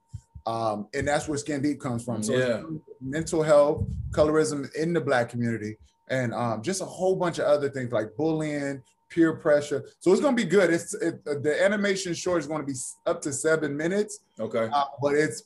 Um, 0.46 0.88
and 0.92 1.08
that's 1.08 1.26
where 1.26 1.38
Skin 1.38 1.62
Deep 1.62 1.80
comes 1.80 2.04
from. 2.04 2.22
So 2.22 2.36
Yeah. 2.36 2.62
mental 3.00 3.42
health, 3.42 3.86
colorism 4.10 4.70
in 4.74 4.92
the 4.92 5.00
black 5.00 5.30
community, 5.30 5.78
and 6.08 6.34
um, 6.34 6.60
just 6.62 6.82
a 6.82 6.84
whole 6.84 7.16
bunch 7.16 7.38
of 7.38 7.46
other 7.46 7.70
things 7.70 7.92
like 7.92 8.14
bullying, 8.16 8.82
peer 9.08 9.36
pressure. 9.36 9.88
So 10.00 10.12
it's 10.12 10.20
gonna 10.20 10.36
be 10.36 10.44
good. 10.44 10.70
It's 10.70 10.92
it, 10.94 11.24
the 11.24 11.62
animation 11.64 12.12
short 12.12 12.40
is 12.40 12.46
gonna 12.46 12.64
be 12.64 12.74
up 13.06 13.22
to 13.22 13.32
seven 13.32 13.74
minutes 13.74 14.18
Okay. 14.38 14.68
uh, 14.70 14.84
but 15.00 15.14
it's 15.14 15.44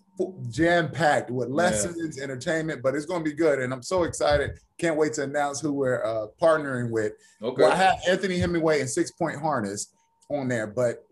jam 0.51 0.91
packed 0.91 1.31
with 1.31 1.49
lessons, 1.49 2.21
entertainment. 2.21 2.83
But 2.83 2.95
it's 2.95 3.07
going 3.07 3.25
to 3.25 3.31
be 3.31 3.37
good, 3.37 3.61
and 3.61 3.73
I'm 3.73 3.83
so 3.83 4.05
excited. 4.05 4.59
Can't 4.79 4.97
wait 4.97 5.13
to 5.15 5.23
announce 5.25 5.61
who 5.61 5.73
we're 5.73 6.05
uh, 6.05 6.27
partnering 6.41 6.91
with. 6.91 7.13
Okay. 7.43 7.63
Well, 7.63 7.73
I 7.73 7.77
have 7.77 7.97
Anthony 8.09 8.39
Hemingway 8.39 8.81
and 8.81 8.89
Six 8.89 9.11
Point 9.11 9.41
Harness 9.41 9.95
on 10.31 10.49
there, 10.49 10.67
but 10.67 11.07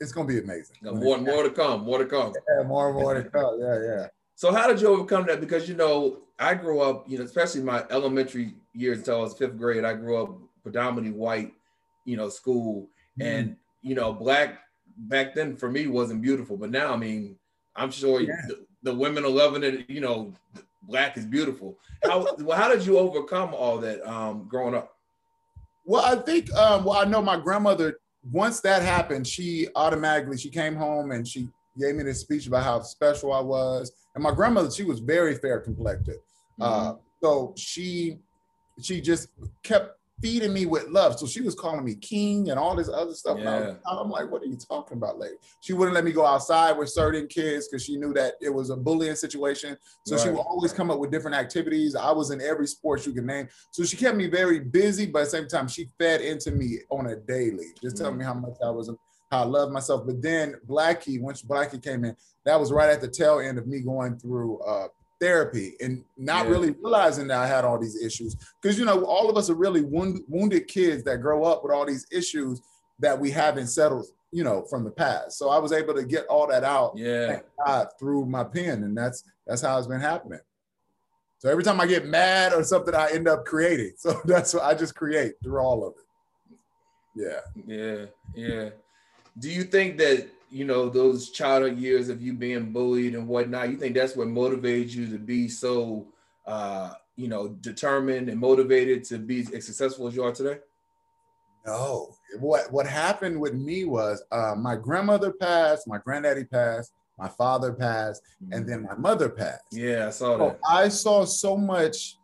it's 0.00 0.12
going 0.12 0.26
to 0.26 0.32
be 0.32 0.40
amazing. 0.40 0.76
More, 0.82 1.18
more 1.18 1.42
to 1.42 1.50
come. 1.50 1.84
More 1.84 1.98
to 1.98 2.06
come. 2.06 2.32
Yeah, 2.56 2.66
more 2.66 2.88
and 2.88 2.98
more 2.98 3.14
to 3.14 3.22
come. 3.22 3.58
Yeah, 3.60 3.78
yeah. 3.82 4.06
So 4.34 4.52
how 4.52 4.66
did 4.66 4.80
you 4.80 4.88
overcome 4.88 5.26
that? 5.26 5.40
Because 5.40 5.68
you 5.68 5.74
know, 5.74 6.18
I 6.38 6.54
grew 6.54 6.80
up, 6.80 7.08
you 7.08 7.18
know, 7.18 7.24
especially 7.24 7.62
my 7.62 7.84
elementary 7.90 8.54
years 8.74 8.98
until 8.98 9.18
I 9.18 9.20
was 9.22 9.34
fifth 9.34 9.56
grade, 9.58 9.84
I 9.84 9.94
grew 9.94 10.22
up 10.22 10.38
predominantly 10.62 11.12
white, 11.12 11.54
you 12.04 12.16
know, 12.16 12.28
school. 12.28 12.88
Mm-hmm. 13.18 13.22
And, 13.22 13.56
you 13.82 13.94
know, 13.94 14.12
black 14.12 14.60
back 14.96 15.34
then 15.34 15.56
for 15.56 15.70
me 15.70 15.86
wasn't 15.86 16.22
beautiful. 16.22 16.56
But 16.56 16.70
now, 16.70 16.92
I 16.92 16.96
mean, 16.96 17.36
I'm 17.76 17.90
sure 17.90 18.20
Yeah. 18.20 18.34
the, 18.48 18.64
the 18.82 18.94
women 18.94 19.24
are 19.24 19.28
loving 19.30 19.62
it, 19.62 19.88
you 19.88 20.00
know, 20.00 20.32
black 20.82 21.16
is 21.16 21.26
beautiful. 21.26 21.76
How 22.04 22.26
well, 22.38 22.56
how 22.56 22.68
did 22.68 22.84
you 22.86 22.98
overcome 22.98 23.54
all 23.54 23.78
that 23.78 24.06
um 24.08 24.46
growing 24.48 24.74
up? 24.74 24.92
Well, 25.84 26.04
I 26.04 26.20
think 26.22 26.52
um, 26.54 26.84
well, 26.84 26.98
I 26.98 27.04
know 27.04 27.22
my 27.22 27.38
grandmother. 27.38 27.98
Once 28.32 28.60
that 28.60 28.82
happened, 28.82 29.26
she 29.26 29.68
automatically 29.76 30.36
she 30.36 30.50
came 30.50 30.74
home 30.74 31.12
and 31.12 31.26
she 31.26 31.48
gave 31.78 31.94
me 31.94 32.02
this 32.02 32.20
speech 32.20 32.46
about 32.46 32.64
how 32.64 32.80
special 32.82 33.32
I 33.32 33.40
was. 33.40 33.92
And 34.14 34.22
my 34.22 34.32
grandmother, 34.32 34.70
she 34.70 34.82
was 34.82 34.98
very 34.98 35.34
fair 35.36 35.60
complected. 35.60 36.16
Uh, 36.60 36.94
so 37.22 37.52
she 37.56 38.18
she 38.82 39.00
just 39.00 39.28
kept 39.62 39.98
feeding 40.22 40.52
me 40.52 40.64
with 40.64 40.88
love. 40.88 41.18
So 41.18 41.26
she 41.26 41.42
was 41.42 41.54
calling 41.54 41.84
me 41.84 41.94
king 41.94 42.50
and 42.50 42.58
all 42.58 42.74
this 42.74 42.88
other 42.88 43.12
stuff. 43.12 43.38
And 43.38 43.48
I 43.48 43.60
was- 43.60 43.76
I'm 43.86 44.10
like, 44.10 44.30
what 44.30 44.42
are 44.42 44.46
you 44.46 44.56
talking 44.56 44.96
about, 44.96 45.18
lady? 45.18 45.36
She 45.60 45.72
wouldn't 45.74 45.94
let 45.94 46.04
me 46.04 46.12
go 46.12 46.24
outside 46.24 46.72
with 46.78 46.88
certain 46.88 47.26
kids 47.26 47.68
because 47.68 47.84
she 47.84 47.96
knew 47.96 48.14
that 48.14 48.34
it 48.40 48.48
was 48.48 48.70
a 48.70 48.76
bullying 48.76 49.14
situation. 49.14 49.76
So 50.04 50.16
she 50.16 50.28
Right. 50.28 50.36
would 50.38 50.46
always 50.46 50.72
come 50.72 50.90
up 50.90 50.98
with 50.98 51.10
different 51.10 51.36
activities. 51.36 51.94
I 51.94 52.12
was 52.12 52.30
in 52.30 52.40
every 52.40 52.66
sport 52.66 53.04
you 53.06 53.12
could 53.12 53.26
name. 53.26 53.48
So 53.70 53.84
she 53.84 53.96
kept 53.96 54.16
me 54.16 54.26
very 54.26 54.58
busy, 54.60 55.06
but 55.06 55.20
at 55.20 55.24
the 55.26 55.30
same 55.30 55.48
time, 55.48 55.68
she 55.68 55.90
fed 55.98 56.22
into 56.22 56.50
me 56.50 56.80
on 56.90 57.06
a 57.08 57.16
daily, 57.16 57.74
just 57.82 57.98
telling 57.98 58.16
me 58.16 58.24
how 58.24 58.34
much 58.34 58.56
I 58.64 58.70
was 58.70 58.90
how 59.32 59.42
I 59.42 59.44
love 59.44 59.72
myself. 59.72 60.06
But 60.06 60.22
then 60.22 60.54
Blackie, 60.68 61.20
once 61.20 61.42
Blackie 61.42 61.82
came 61.82 62.04
in, 62.04 62.16
that 62.44 62.58
was 62.60 62.70
right 62.70 62.88
at 62.90 63.00
the 63.00 63.08
tail 63.08 63.40
end 63.40 63.58
of 63.58 63.66
me 63.66 63.80
going 63.80 64.16
through 64.18 64.60
uh, 64.60 64.86
therapy 65.20 65.76
and 65.80 66.04
not 66.16 66.44
Yeah. 66.46 66.50
really 66.52 66.70
realizing 66.70 67.28
that 67.28 67.38
I 67.38 67.46
had 67.46 67.64
all 67.64 67.78
these 67.78 68.02
issues. 68.02 68.36
Because 68.60 68.78
you 68.78 68.84
know, 68.84 69.04
all 69.04 69.28
of 69.30 69.36
us 69.36 69.48
are 69.50 69.54
really 69.54 69.82
wound, 69.82 70.22
wounded 70.28 70.68
kids 70.68 71.02
that 71.04 71.18
grow 71.18 71.44
up 71.44 71.62
with 71.62 71.72
all 71.72 71.86
these 71.86 72.06
issues 72.10 72.60
that 72.98 73.18
we 73.18 73.30
haven't 73.30 73.68
settled 73.68 74.06
you 74.32 74.42
know, 74.44 74.62
from 74.64 74.84
the 74.84 74.90
past. 74.90 75.38
So 75.38 75.48
I 75.48 75.58
was 75.58 75.72
able 75.72 75.94
to 75.94 76.04
get 76.04 76.26
all 76.26 76.46
that 76.48 76.64
out 76.64 76.92
Yeah. 76.96 77.40
God, 77.64 77.88
through 77.98 78.26
my 78.26 78.44
pen, 78.44 78.82
and 78.82 78.94
that's 78.96 79.22
that's 79.46 79.62
how 79.62 79.78
it's 79.78 79.86
been 79.86 80.00
happening. 80.00 80.40
So 81.38 81.48
every 81.48 81.62
time 81.62 81.80
I 81.80 81.86
get 81.86 82.06
mad 82.06 82.52
or 82.52 82.64
something, 82.64 82.94
I 82.94 83.10
end 83.12 83.28
up 83.28 83.44
creating. 83.46 83.92
So 83.98 84.20
that's 84.24 84.52
what 84.52 84.64
I 84.64 84.74
just 84.74 84.94
create 84.94 85.34
through 85.42 85.60
all 85.60 85.86
of 85.86 85.94
it. 85.94 86.04
Yeah. 87.14 87.40
Yeah, 87.66 88.06
yeah. 88.34 88.70
Do 89.38 89.48
you 89.48 89.62
think 89.64 89.96
that 89.98 90.28
you 90.50 90.64
know 90.64 90.88
those 90.88 91.30
childhood 91.30 91.78
years 91.78 92.08
of 92.08 92.22
you 92.22 92.32
being 92.32 92.72
bullied 92.72 93.14
and 93.14 93.26
whatnot? 93.28 93.70
You 93.70 93.76
think 93.76 93.94
that's 93.94 94.16
what 94.16 94.28
motivated 94.28 94.92
you 94.92 95.10
to 95.10 95.18
be 95.18 95.48
so, 95.48 96.06
uh, 96.46 96.92
you 97.16 97.28
know, 97.28 97.48
determined 97.48 98.28
and 98.28 98.40
motivated 98.40 99.04
to 99.04 99.18
be 99.18 99.40
as 99.54 99.66
successful 99.66 100.06
as 100.06 100.14
you 100.14 100.22
are 100.24 100.32
today? 100.32 100.58
No. 101.66 102.14
What 102.38 102.72
what 102.72 102.86
happened 102.86 103.40
with 103.40 103.54
me 103.54 103.84
was 103.84 104.22
uh, 104.30 104.54
my 104.56 104.76
grandmother 104.76 105.32
passed, 105.32 105.88
my 105.88 105.98
granddaddy 105.98 106.44
passed, 106.44 106.92
my 107.18 107.28
father 107.28 107.72
passed, 107.72 108.22
and 108.52 108.68
then 108.68 108.82
my 108.82 108.94
mother 108.94 109.28
passed. 109.28 109.64
Yeah, 109.72 110.08
I 110.08 110.10
saw 110.10 110.38
So 110.38 110.48
that. 110.48 110.58
I 110.68 110.88
saw 110.88 111.24
so 111.24 111.56
much 111.56 112.18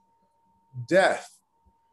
death 0.87 1.32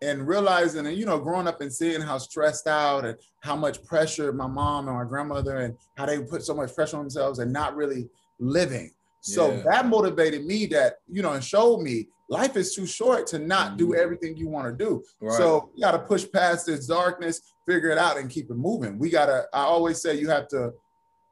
and 0.01 0.27
realizing, 0.27 0.87
and 0.87 0.97
you 0.97 1.05
know, 1.05 1.19
growing 1.19 1.47
up 1.47 1.61
and 1.61 1.71
seeing 1.73 2.01
how 2.01 2.17
stressed 2.17 2.67
out 2.67 3.05
and 3.05 3.17
how 3.41 3.55
much 3.55 3.83
pressure 3.83 4.31
my 4.31 4.47
mom 4.47 4.87
and 4.87 4.97
my 4.97 5.03
grandmother 5.03 5.57
and 5.57 5.77
how 5.95 6.05
they 6.05 6.21
put 6.21 6.43
so 6.43 6.53
much 6.53 6.73
pressure 6.73 6.97
on 6.97 7.03
themselves 7.03 7.39
and 7.39 7.51
not 7.51 7.75
really 7.75 8.09
living. 8.39 8.91
So 9.21 9.51
Yeah. 9.51 9.63
that 9.71 9.85
motivated 9.87 10.45
me 10.45 10.65
that, 10.67 10.99
you 11.11 11.21
know, 11.21 11.33
and 11.33 11.43
showed 11.43 11.81
me 11.81 12.07
life 12.29 12.55
is 12.55 12.73
too 12.73 12.85
short 12.85 13.27
to 13.27 13.39
not 13.39 13.75
do 13.75 13.89
Mhm. 13.89 13.97
everything 13.97 14.37
you 14.37 14.47
want 14.47 14.67
to 14.67 14.85
do. 14.85 15.03
Right. 15.19 15.35
So 15.37 15.71
you 15.75 15.81
got 15.83 15.91
to 15.91 15.99
push 15.99 16.25
past 16.31 16.67
this 16.67 16.85
darkness, 16.87 17.41
figure 17.67 17.89
it 17.89 17.97
out, 17.97 18.17
and 18.17 18.29
keep 18.29 18.49
it 18.49 18.53
moving. 18.55 18.97
We 18.99 19.09
got 19.09 19.25
to, 19.25 19.47
I 19.51 19.63
always 19.63 20.01
say 20.01 20.15
you 20.15 20.29
have 20.29 20.47
to 20.49 20.73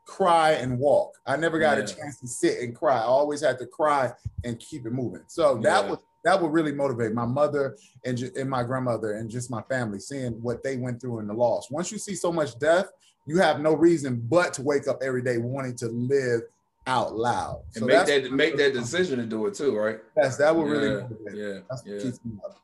cry 0.05 0.51
and 0.53 0.79
walk. 0.79 1.13
I 1.25 1.37
never 1.37 1.59
got 1.59 1.77
Yeah. 1.77 1.83
a 1.83 1.87
chance 1.87 2.19
to 2.21 2.27
sit 2.27 2.59
and 2.61 2.75
cry. 2.75 2.97
I 2.97 3.03
always 3.03 3.41
had 3.41 3.59
to 3.59 3.67
cry 3.67 4.11
and 4.43 4.59
keep 4.59 4.85
it 4.85 4.91
moving. 4.91 5.23
So 5.27 5.55
that 5.59 5.85
Yeah. 5.85 5.91
was 5.91 5.99
that 6.27 6.41
would 6.41 6.51
really 6.51 6.73
motivate 6.73 7.13
my 7.13 7.25
mother 7.25 7.77
and, 8.05 8.17
ju- 8.17 8.31
and 8.37 8.49
my 8.49 8.61
grandmother 8.63 9.13
and 9.13 9.29
just 9.29 9.49
my 9.49 9.61
family, 9.63 9.97
seeing 9.99 10.33
what 10.41 10.61
they 10.63 10.75
went 10.75 10.99
through 10.99 11.19
in 11.19 11.27
the 11.27 11.33
loss. 11.33 11.71
Once 11.71 11.89
you 11.91 11.97
see 11.97 12.15
so 12.15 12.31
much 12.33 12.59
death, 12.59 12.87
you 13.25 13.37
have 13.37 13.61
no 13.61 13.73
reason 13.73 14.21
but 14.29 14.53
to 14.55 14.61
wake 14.61 14.87
up 14.89 14.99
every 15.01 15.21
day 15.21 15.37
wanting 15.37 15.75
to 15.77 15.87
live 15.87 16.41
out 16.85 17.15
loud. 17.15 17.61
and 17.75 17.81
So 17.81 17.85
make 17.85 17.95
that's 17.95 18.09
that 18.11 18.31
make 18.33 18.57
that 18.57 18.73
decision 18.73 19.19
to 19.19 19.25
do 19.25 19.45
it 19.47 19.53
too, 19.53 19.75
right? 19.77 19.99
That's 20.15 20.35
that 20.37 20.53
would 20.55 20.67
really 20.69 20.87
Yeah, 20.89 21.01
motivate. 21.01 21.35
yeah, 21.35 21.59
That's 21.69 21.83
what 21.85 21.93
yeah. 21.95 22.01
keeps 22.01 22.19
me 22.25 22.31
up. 22.45 22.57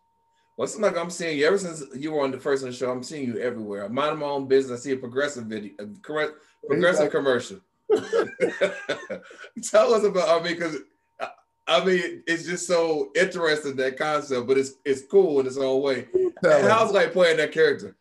Well, 0.58 0.66
it's 0.66 0.78
like 0.78 0.98
I'm 0.98 1.10
seeing 1.10 1.38
you 1.40 1.48
ever 1.48 1.58
since 1.58 1.84
you 1.96 2.12
were 2.12 2.22
on 2.22 2.32
the 2.32 2.40
first 2.40 2.64
on 2.64 2.70
the 2.70 2.76
show. 2.76 2.92
I'm 2.92 3.02
seeing 3.04 3.28
you 3.28 3.40
everywhere. 3.40 3.86
I'm 3.86 3.94
minding 3.94 4.20
my 4.20 4.28
own 4.28 4.48
business. 4.48 4.80
I 4.80 4.84
see 4.84 4.92
a 4.92 4.98
progressive 4.98 5.46
video, 5.46 5.72
uh, 5.80 5.86
a 5.86 5.88
correct 6.02 6.34
progressive 6.68 7.04
like- 7.06 7.12
commercial. 7.12 7.60
Tell 9.64 9.94
us 9.94 10.04
about. 10.04 10.30
I 10.30 10.44
mean, 10.44 10.54
because 10.56 10.78
I 11.68 11.84
mean, 11.84 12.24
it's 12.28 12.46
just 12.46 12.68
so 12.68 13.12
interesting 13.16 13.76
that 13.78 13.98
concept, 13.98 14.48
but 14.48 14.58
it's 14.58 14.74
it's 14.84 15.04
cool 15.10 15.40
in 15.40 15.48
its 15.48 15.58
own 15.58 15.82
way. 15.82 16.08
And 16.44 16.68
how's 16.68 16.92
like 16.92 17.14
playing 17.14 17.38
that 17.38 17.52
character? 17.52 17.96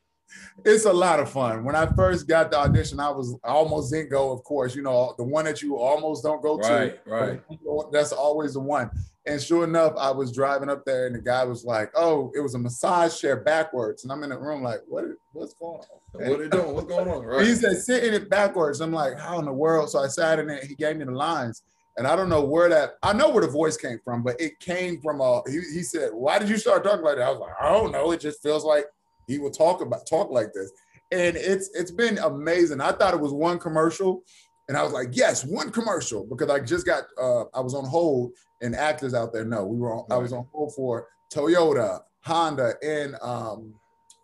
it's 0.65 0.85
a 0.87 0.93
lot 0.93 1.21
of 1.21 1.31
fun. 1.31 1.65
When 1.65 1.75
I 1.75 1.87
first 1.87 2.27
got 2.27 2.51
the 2.51 2.59
audition, 2.59 2.99
I 3.01 3.11
was 3.11 3.37
almost 3.45 3.93
didn't 3.93 4.11
go, 4.11 4.33
of 4.33 4.43
course, 4.45 4.75
you 4.75 4.83
know, 4.83 5.15
the 5.19 5.25
one 5.25 5.45
that 5.45 5.61
you 5.63 5.77
almost 5.77 6.23
don't 6.23 6.43
go 6.43 6.57
Right, 6.59 7.05
to. 7.05 7.11
right. 7.11 7.41
Right. 7.51 7.87
That's 7.93 8.13
always 8.13 8.55
the 8.55 8.61
one. 8.61 8.91
And 9.27 9.41
sure 9.41 9.65
enough, 9.65 9.95
I 9.99 10.11
was 10.11 10.33
driving 10.33 10.69
up 10.69 10.85
there 10.85 11.07
and 11.07 11.15
the 11.15 11.21
guy 11.21 11.45
was 11.45 11.65
like, 11.65 11.91
Oh, 11.95 12.33
it 12.35 12.41
was 12.41 12.55
a 12.55 12.59
massage 12.59 13.19
chair 13.21 13.37
backwards. 13.37 14.05
And 14.05 14.13
I'm 14.13 14.23
in 14.25 14.31
the 14.31 14.39
room 14.39 14.63
like, 14.63 14.81
what 14.89 15.05
what's 15.33 15.55
going 15.55 15.81
on? 15.81 16.29
What 16.29 16.41
are 16.41 16.49
they 16.49 16.57
doing? 16.57 16.75
What's 16.75 16.87
going 16.89 17.09
on? 17.09 17.25
Right. 17.25 17.47
He 17.47 17.55
said, 17.55 17.77
"Sitting 17.79 18.13
it 18.15 18.29
backwards. 18.29 18.81
I'm 18.81 18.93
like, 18.93 19.19
how 19.19 19.39
in 19.39 19.45
the 19.45 19.53
world? 19.53 19.91
So 19.91 20.01
I 20.01 20.09
sat 20.09 20.39
in 20.39 20.51
it. 20.51 20.65
He 20.65 20.75
gave 20.75 20.97
me 20.97 21.05
the 21.05 21.13
lines. 21.13 21.63
And 21.97 22.07
I 22.07 22.17
don't 22.17 22.29
know 22.31 22.43
where 22.43 22.69
that, 22.71 22.95
I 23.03 23.13
know 23.13 23.29
where 23.31 23.45
the 23.45 23.51
voice 23.53 23.77
came 23.77 23.99
from, 24.03 24.23
but 24.23 24.41
it 24.41 24.59
came 24.61 25.01
from 25.03 25.21
a, 25.21 25.43
he, 25.47 25.61
he 25.75 25.83
said, 25.83 26.11
why 26.13 26.39
did 26.39 26.49
you 26.49 26.57
start 26.57 26.85
talking 26.85 27.05
like 27.05 27.17
that? 27.17 27.27
I 27.27 27.31
was 27.31 27.41
like, 27.41 27.53
I 27.61 27.69
don't 27.71 27.93
know. 27.93 28.13
It 28.13 28.21
just 28.21 28.43
feels 28.43 28.65
like 28.65 28.87
he 29.27 29.39
would 29.39 29.53
talk 29.53 29.83
about, 29.83 30.07
talk 30.09 30.31
like 30.31 30.53
this. 30.55 30.73
And 31.11 31.37
it's, 31.37 31.69
it's 31.75 31.91
been 31.91 32.17
amazing. 32.19 32.81
I 32.81 32.93
thought 32.93 33.13
it 33.13 33.21
was 33.21 33.33
one 33.33 33.59
commercial 33.59 34.23
and 34.69 34.77
I 34.77 34.83
was 34.83 34.93
like, 34.93 35.09
yes, 35.13 35.45
one 35.45 35.71
commercial 35.71 36.25
because 36.25 36.49
I 36.49 36.61
just 36.61 36.87
got, 36.87 37.05
uh, 37.21 37.45
I 37.53 37.61
was 37.61 37.75
on 37.75 37.85
hold 37.85 38.33
and 38.63 38.75
actors 38.75 39.13
out 39.13 39.33
there 39.35 39.45
know 39.45 39.67
we 39.67 39.77
were 39.77 39.93
on, 39.95 40.07
I 40.11 40.17
was 40.17 40.33
on 40.33 40.47
hold 40.53 40.75
for 40.75 41.09
Toyota, 41.31 42.01
Honda, 42.21 42.75
and 42.83 43.17
um, 43.21 43.75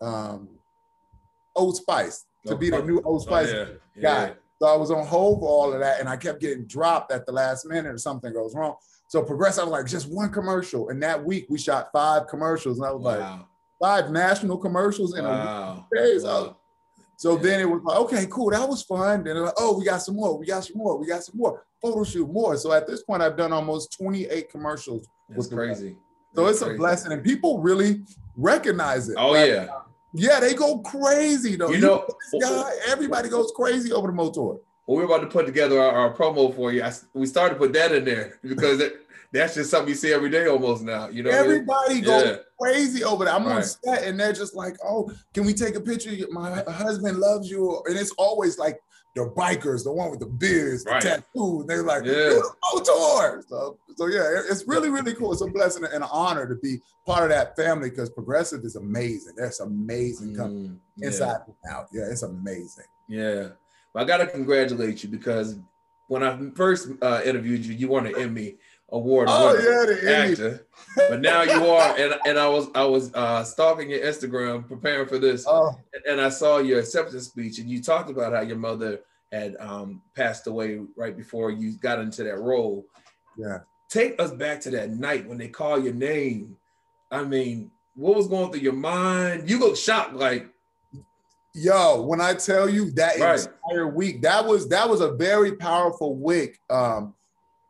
um, 0.00 0.48
Old 1.54 1.76
Spice 1.76 2.24
to 2.46 2.56
be 2.56 2.70
the 2.70 2.82
new 2.82 3.02
Old 3.02 3.22
Oh, 3.22 3.26
Spice 3.26 3.52
yeah, 3.52 3.64
guy. 4.00 4.26
yeah. 4.28 4.34
So 4.60 4.66
I 4.66 4.76
was 4.76 4.90
on 4.90 5.06
hold 5.06 5.40
for 5.40 5.48
all 5.48 5.72
of 5.72 5.78
that, 5.80 6.00
and 6.00 6.08
I 6.08 6.16
kept 6.16 6.40
getting 6.40 6.64
dropped 6.66 7.12
at 7.12 7.26
the 7.26 7.32
last 7.32 7.64
minute 7.66 7.94
or 7.94 7.98
something 7.98 8.32
goes 8.32 8.54
wrong. 8.56 8.74
So 9.06 9.22
progress, 9.22 9.56
I 9.58 9.62
was 9.62 9.70
like, 9.70 9.86
just 9.86 10.10
one 10.10 10.30
commercial. 10.30 10.88
And 10.88 11.00
that 11.02 11.24
week 11.24 11.46
we 11.48 11.58
shot 11.58 11.90
five 11.92 12.26
commercials, 12.26 12.78
and 12.78 12.86
I 12.86 12.90
was 12.92 13.02
like, 13.02 13.24
five 13.80 14.10
national 14.10 14.58
commercials 14.58 15.16
in 15.16 15.24
a 15.24 15.28
Wow. 15.28 15.86
week. 15.92 16.00
days. 16.02 16.24
Wow. 16.24 16.56
So 17.16 17.36
Yeah. 17.36 17.42
then 17.42 17.60
it 17.60 17.64
was 17.66 17.80
like, 17.84 17.98
okay, 18.00 18.26
cool, 18.28 18.50
that 18.50 18.68
was 18.68 18.82
fun. 18.82 19.22
Then 19.24 19.36
like, 19.36 19.54
oh, 19.58 19.78
we 19.78 19.84
got 19.84 20.02
some 20.02 20.16
more, 20.16 20.36
we 20.36 20.46
got 20.46 20.64
some 20.64 20.76
more, 20.76 20.98
we 20.98 21.06
got 21.06 21.22
some 21.22 21.36
more. 21.38 21.64
Photo 21.80 22.02
shoot 22.02 22.28
more. 22.28 22.56
So 22.56 22.72
at 22.72 22.88
this 22.88 23.02
point, 23.04 23.22
I've 23.22 23.36
done 23.36 23.52
almost 23.52 23.96
28 23.96 24.50
commercials. 24.50 25.06
That's 25.28 25.46
crazy. 25.46 25.96
So 26.34 26.44
That's 26.44 26.60
it's 26.62 26.70
a 26.70 26.74
blessing, 26.74 27.12
and 27.12 27.22
people 27.22 27.60
really 27.60 28.02
recognize 28.36 29.08
it. 29.08 29.16
Oh 29.18 29.30
Like, 29.30 29.48
yeah. 29.50 29.68
Yeah, 30.12 30.40
they 30.40 30.54
go 30.54 30.78
crazy 30.78 31.56
though. 31.56 31.70
You 31.70 31.78
know, 31.80 32.04
this 32.32 32.42
guy, 32.44 32.70
everybody 32.86 33.28
goes 33.28 33.52
crazy 33.54 33.92
over 33.92 34.08
the 34.08 34.12
motor. 34.12 34.40
Well, 34.86 34.96
we're 34.96 35.04
about 35.04 35.20
to 35.20 35.26
put 35.26 35.44
together 35.46 35.80
our, 35.80 35.92
our 35.92 36.14
promo 36.14 36.54
for 36.54 36.72
you. 36.72 36.82
I, 36.82 36.92
we 37.12 37.26
started 37.26 37.54
to 37.54 37.60
put 37.60 37.72
that 37.74 37.92
in 37.92 38.04
there 38.04 38.38
because 38.42 38.78
that, 38.78 38.92
that's 39.32 39.54
just 39.54 39.70
something 39.70 39.90
you 39.90 39.94
see 39.94 40.12
every 40.12 40.30
day 40.30 40.46
almost 40.46 40.82
now. 40.82 41.08
You 41.08 41.22
know, 41.22 41.30
what 41.30 41.38
I 41.38 41.42
mean? 41.42 41.50
Everybody 41.50 42.00
goes 42.00 42.24
Yeah. 42.24 42.36
crazy 42.58 43.04
over 43.04 43.26
that. 43.26 43.34
I'm 43.34 43.44
on 43.46 43.56
Right. 43.56 43.64
set 43.64 44.04
and 44.04 44.18
they're 44.18 44.32
just 44.32 44.54
like, 44.54 44.76
"Oh, 44.82 45.10
can 45.34 45.44
we 45.44 45.52
take 45.52 45.74
a 45.74 45.80
picture? 45.80 46.10
My 46.30 46.62
husband 46.66 47.18
loves 47.18 47.50
you." 47.50 47.82
And 47.86 47.98
it's 47.98 48.12
always 48.12 48.58
like 48.58 48.80
the 49.14 49.26
bikers, 49.36 49.84
the 49.84 49.92
one 49.92 50.10
with 50.10 50.20
the 50.20 50.26
beards, 50.26 50.84
the 50.84 50.90
Right. 50.90 51.02
tattoo. 51.02 51.64
They're 51.66 51.82
like, 51.82 52.04
Yeah. 52.04 52.12
"You're 52.12 52.42
the 52.42 52.52
motor." 52.74 53.42
So, 53.48 53.76
so 53.96 54.06
yeah, 54.06 54.42
it's 54.48 54.66
really, 54.68 54.90
really 54.90 55.14
cool. 55.14 55.32
It's 55.32 55.40
a 55.42 55.46
blessing 55.46 55.84
and 55.84 55.92
an 56.04 56.08
honor 56.12 56.46
to 56.46 56.54
be 56.54 56.80
part 57.06 57.24
of 57.24 57.30
that 57.30 57.56
family 57.56 57.90
because 57.90 58.10
Progressive 58.10 58.64
is 58.64 58.76
amazing. 58.76 59.34
That's 59.36 59.60
amazing 59.60 60.36
company 60.36 60.68
Mm, 60.68 60.78
yeah. 60.96 61.06
inside 61.06 61.40
and 61.46 61.72
out. 61.72 61.88
Yeah, 61.92 62.04
it's 62.10 62.22
amazing. 62.22 62.84
Yeah. 63.08 63.48
Well, 63.94 64.04
I 64.04 64.06
got 64.06 64.18
to 64.18 64.26
congratulate 64.26 65.02
you 65.02 65.08
because 65.08 65.56
when 66.08 66.22
I 66.22 66.38
first 66.54 66.88
uh, 67.02 67.22
interviewed 67.24 67.64
you, 67.64 67.74
you 67.74 67.88
won 67.88 68.06
an 68.06 68.14
Emmy 68.16 68.56
award 68.90 69.28
Oh 69.30 69.54
winner 69.54 69.98
yeah, 70.02 70.10
actor, 70.30 70.66
but 70.96 71.20
now 71.20 71.42
you 71.42 71.66
are, 71.66 71.96
and 71.98 72.14
and 72.26 72.38
I 72.38 72.48
was 72.48 72.68
I 72.74 72.84
was 72.84 73.12
uh, 73.14 73.44
stalking 73.44 73.90
your 73.90 74.00
Instagram 74.00 74.66
preparing 74.66 75.06
for 75.08 75.18
this, 75.18 75.44
Oh, 75.46 75.74
and 76.06 76.20
I 76.20 76.28
saw 76.30 76.58
your 76.58 76.80
acceptance 76.80 77.24
speech, 77.26 77.58
and 77.58 77.68
you 77.68 77.82
talked 77.82 78.10
about 78.10 78.32
how 78.32 78.40
your 78.40 78.56
mother 78.56 79.00
had 79.30 79.56
um, 79.60 80.00
passed 80.16 80.46
away 80.46 80.80
right 80.96 81.16
before 81.16 81.50
you 81.50 81.72
got 81.78 81.98
into 81.98 82.22
that 82.24 82.38
role. 82.38 82.86
yeah. 83.36 83.58
Take 83.90 84.20
us 84.20 84.30
back 84.32 84.60
to 84.62 84.70
that 84.72 84.90
night 84.90 85.26
when 85.26 85.38
they 85.38 85.48
call 85.48 85.78
your 85.82 85.94
name. 85.94 86.56
I 87.10 87.24
mean, 87.24 87.70
what 87.94 88.16
was 88.16 88.28
going 88.28 88.50
through 88.52 88.60
your 88.60 88.74
mind? 88.74 89.48
You 89.48 89.58
look 89.58 89.76
shocked, 89.76 90.14
like 90.14 90.48
Yo, 91.54 92.02
when 92.02 92.20
I 92.20 92.34
tell 92.34 92.68
you 92.68 92.90
that 92.92 93.18
Right. 93.18 93.40
entire 93.66 93.88
week, 93.88 94.22
that 94.22 94.44
was 94.44 94.68
that 94.68 94.88
was 94.88 95.00
a 95.00 95.12
very 95.12 95.56
powerful 95.56 96.14
week. 96.16 96.58
Um, 96.70 97.14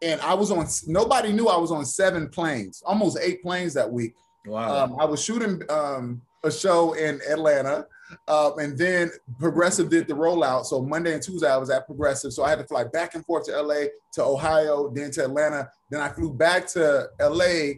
and 0.02 0.20
I 0.20 0.34
was 0.34 0.50
on. 0.50 0.66
Nobody 0.86 1.32
knew 1.32 1.48
I 1.48 1.56
was 1.56 1.70
on 1.72 1.84
seven 1.84 2.28
planes, 2.28 2.82
almost 2.86 3.18
eight 3.20 3.42
planes 3.42 3.74
that 3.74 3.90
week. 3.90 4.14
wow, 4.46 4.84
Um, 4.84 4.96
I 5.00 5.04
was 5.04 5.22
shooting 5.22 5.62
um, 5.70 6.22
a 6.44 6.50
show 6.50 6.92
in 6.94 7.20
Atlanta, 7.28 7.86
uh, 8.28 8.52
and 8.56 8.78
then 8.78 9.10
Progressive 9.38 9.90
did 9.90 10.06
the 10.06 10.14
rollout. 10.14 10.66
So 10.66 10.82
Monday 10.82 11.14
and 11.14 11.22
Tuesday 11.22 11.48
I 11.50 11.56
was 11.56 11.70
at 11.70 11.86
Progressive, 11.86 12.32
so 12.32 12.44
I 12.44 12.50
had 12.50 12.58
to 12.58 12.64
fly 12.64 12.84
back 12.84 13.14
and 13.14 13.24
forth 13.24 13.46
to 13.46 13.60
LA, 13.60 13.86
to 14.12 14.22
Ohio, 14.24 14.90
then 14.90 15.10
to 15.12 15.24
Atlanta. 15.24 15.70
Then 15.90 16.00
I 16.00 16.08
flew 16.10 16.32
back 16.32 16.66
to 16.68 17.08
LA. 17.20 17.74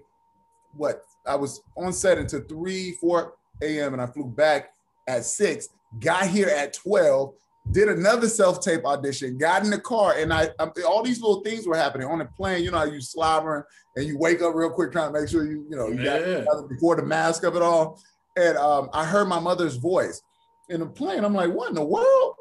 What 0.76 1.02
I 1.26 1.34
was 1.36 1.62
on 1.76 1.92
set 1.92 2.18
until 2.18 2.40
three, 2.42 2.92
four 2.92 3.34
a.m. 3.62 3.92
and 3.94 4.02
I 4.02 4.06
flew 4.06 4.24
back 4.26 4.72
at 5.08 5.24
six. 5.24 5.68
Got 5.98 6.26
here 6.28 6.48
at 6.48 6.72
twelve. 6.74 7.34
Did 7.72 7.88
another 7.88 8.28
self-tape 8.28 8.84
audition. 8.84 9.38
Got 9.38 9.62
in 9.64 9.70
the 9.70 9.80
car, 9.80 10.14
and 10.16 10.32
I, 10.32 10.48
I 10.58 10.68
all 10.86 11.02
these 11.02 11.20
little 11.20 11.40
things 11.42 11.66
were 11.66 11.76
happening 11.76 12.08
on 12.08 12.18
the 12.18 12.24
plane. 12.24 12.64
You 12.64 12.70
know, 12.72 12.78
how 12.78 12.84
you 12.84 13.00
slobbering 13.00 13.62
and 13.96 14.06
you 14.06 14.18
wake 14.18 14.42
up 14.42 14.54
real 14.54 14.70
quick 14.70 14.90
trying 14.92 15.12
to 15.12 15.20
make 15.20 15.28
sure 15.28 15.44
you, 15.46 15.64
you 15.68 15.76
know, 15.76 15.88
you 15.88 16.02
got 16.02 16.20
Yeah. 16.20 16.38
together 16.38 16.66
before 16.68 16.96
the 16.96 17.04
mask 17.04 17.44
of 17.44 17.54
it 17.54 17.62
all. 17.62 18.00
And 18.36 18.56
um, 18.56 18.88
I 18.92 19.04
heard 19.04 19.28
my 19.28 19.38
mother's 19.38 19.76
voice 19.76 20.22
in 20.68 20.80
the 20.80 20.86
plane. 20.86 21.24
I'm 21.24 21.34
like, 21.34 21.52
what 21.52 21.68
in 21.68 21.74
the 21.74 21.84
world? 21.84 22.34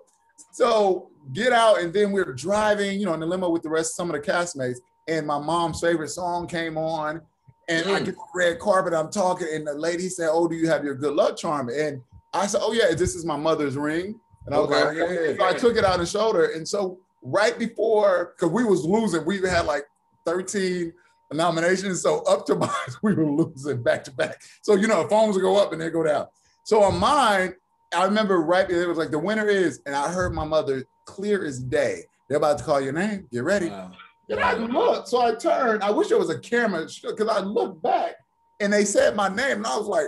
So 0.52 1.10
get 1.34 1.54
out, 1.54 1.80
and 1.82 1.94
then 1.94 2.12
we're 2.12 2.34
driving, 2.34 3.00
you 3.00 3.06
know, 3.06 3.14
in 3.14 3.20
the 3.20 3.26
limo 3.28 3.50
with 3.50 3.62
the 3.62 3.70
rest, 3.70 3.96
some 3.96 4.10
of 4.10 4.16
the 4.20 4.32
castmates, 4.32 4.78
and 5.08 5.28
my 5.28 5.38
mom's 5.38 5.80
favorite 5.82 6.10
song 6.10 6.48
came 6.48 6.78
on. 6.78 7.22
And 7.68 7.88
I 7.88 8.00
Mm. 8.00 8.06
get 8.06 8.16
the 8.16 8.22
red 8.34 8.58
carpet, 8.60 8.96
I'm 8.96 9.12
talking, 9.12 9.48
and 9.54 9.68
the 9.68 9.74
lady 9.76 10.10
said, 10.10 10.30
Oh, 10.32 10.48
do 10.48 10.56
you 10.56 10.68
have 10.70 10.84
your 10.84 10.96
good 10.96 11.14
luck 11.14 11.38
charm? 11.38 11.70
And 11.70 12.02
I 12.34 12.48
said, 12.48 12.62
Oh, 12.64 12.74
yeah, 12.74 12.96
this 12.96 13.14
is 13.16 13.26
my 13.26 13.38
mother's 13.38 13.78
ring 13.78 14.20
And 14.46 14.56
I 14.56 14.60
was 14.60 14.70
Okay, 14.70 15.02
like, 15.02 15.38
yeah, 15.38 15.38
so 15.38 15.46
I 15.46 15.54
took 15.54 15.78
it 15.78 15.84
out 15.84 16.00
and 16.00 16.08
shoulder. 16.08 16.46
And 16.46 16.68
so 16.68 17.00
right 17.22 17.58
before, 17.58 18.34
because 18.36 18.52
we 18.52 18.64
was 18.64 18.84
losing, 18.86 19.26
we 19.26 19.40
had 19.42 19.66
like 19.66 19.84
13 20.26 20.94
nominations. 21.34 22.02
So 22.02 22.22
up 22.24 22.46
to 22.48 22.56
mine, 22.56 22.70
we 23.02 23.14
were 23.14 23.30
losing 23.30 23.84
back 23.84 24.04
to 24.06 24.12
back. 24.12 24.42
So 24.62 24.76
you 24.76 24.88
know, 24.88 25.08
phones 25.08 25.36
would 25.36 25.42
go 25.42 25.62
up 25.62 25.74
and 25.74 25.82
they 25.82 25.90
go 25.90 26.04
down. 26.04 26.28
So 26.64 26.84
on 26.84 27.00
mine, 27.00 27.54
I 27.94 28.06
remember 28.06 28.42
right 28.42 28.70
it 28.70 28.88
was 28.88 28.98
like 28.98 29.12
the 29.12 29.20
winner 29.20 29.48
is, 29.48 29.82
and 29.86 29.96
I 29.96 30.12
heard 30.12 30.34
my 30.34 30.46
mother 30.46 30.84
clear 31.06 31.44
as 31.46 31.60
day. 31.60 32.04
They're 32.28 32.38
about 32.38 32.60
to 32.60 32.64
call 32.64 32.80
your 32.80 32.94
name. 32.94 33.28
Get 33.32 33.44
ready. 33.44 33.70
Wow. 33.70 33.92
And 34.30 34.40
I 34.40 34.54
looked, 34.54 35.08
so 35.08 35.22
I 35.22 35.34
turned. 35.34 35.82
I 35.82 35.90
wish 35.90 36.10
there 36.10 36.20
was 36.20 36.30
a 36.30 36.38
camera 36.38 36.86
because 36.86 37.28
I 37.28 37.40
looked 37.40 37.82
back 37.82 38.16
and 38.60 38.72
they 38.72 38.86
said 38.86 39.16
my 39.16 39.28
name, 39.28 39.58
and 39.58 39.66
I 39.66 39.76
was 39.76 39.88
like, 39.88 40.06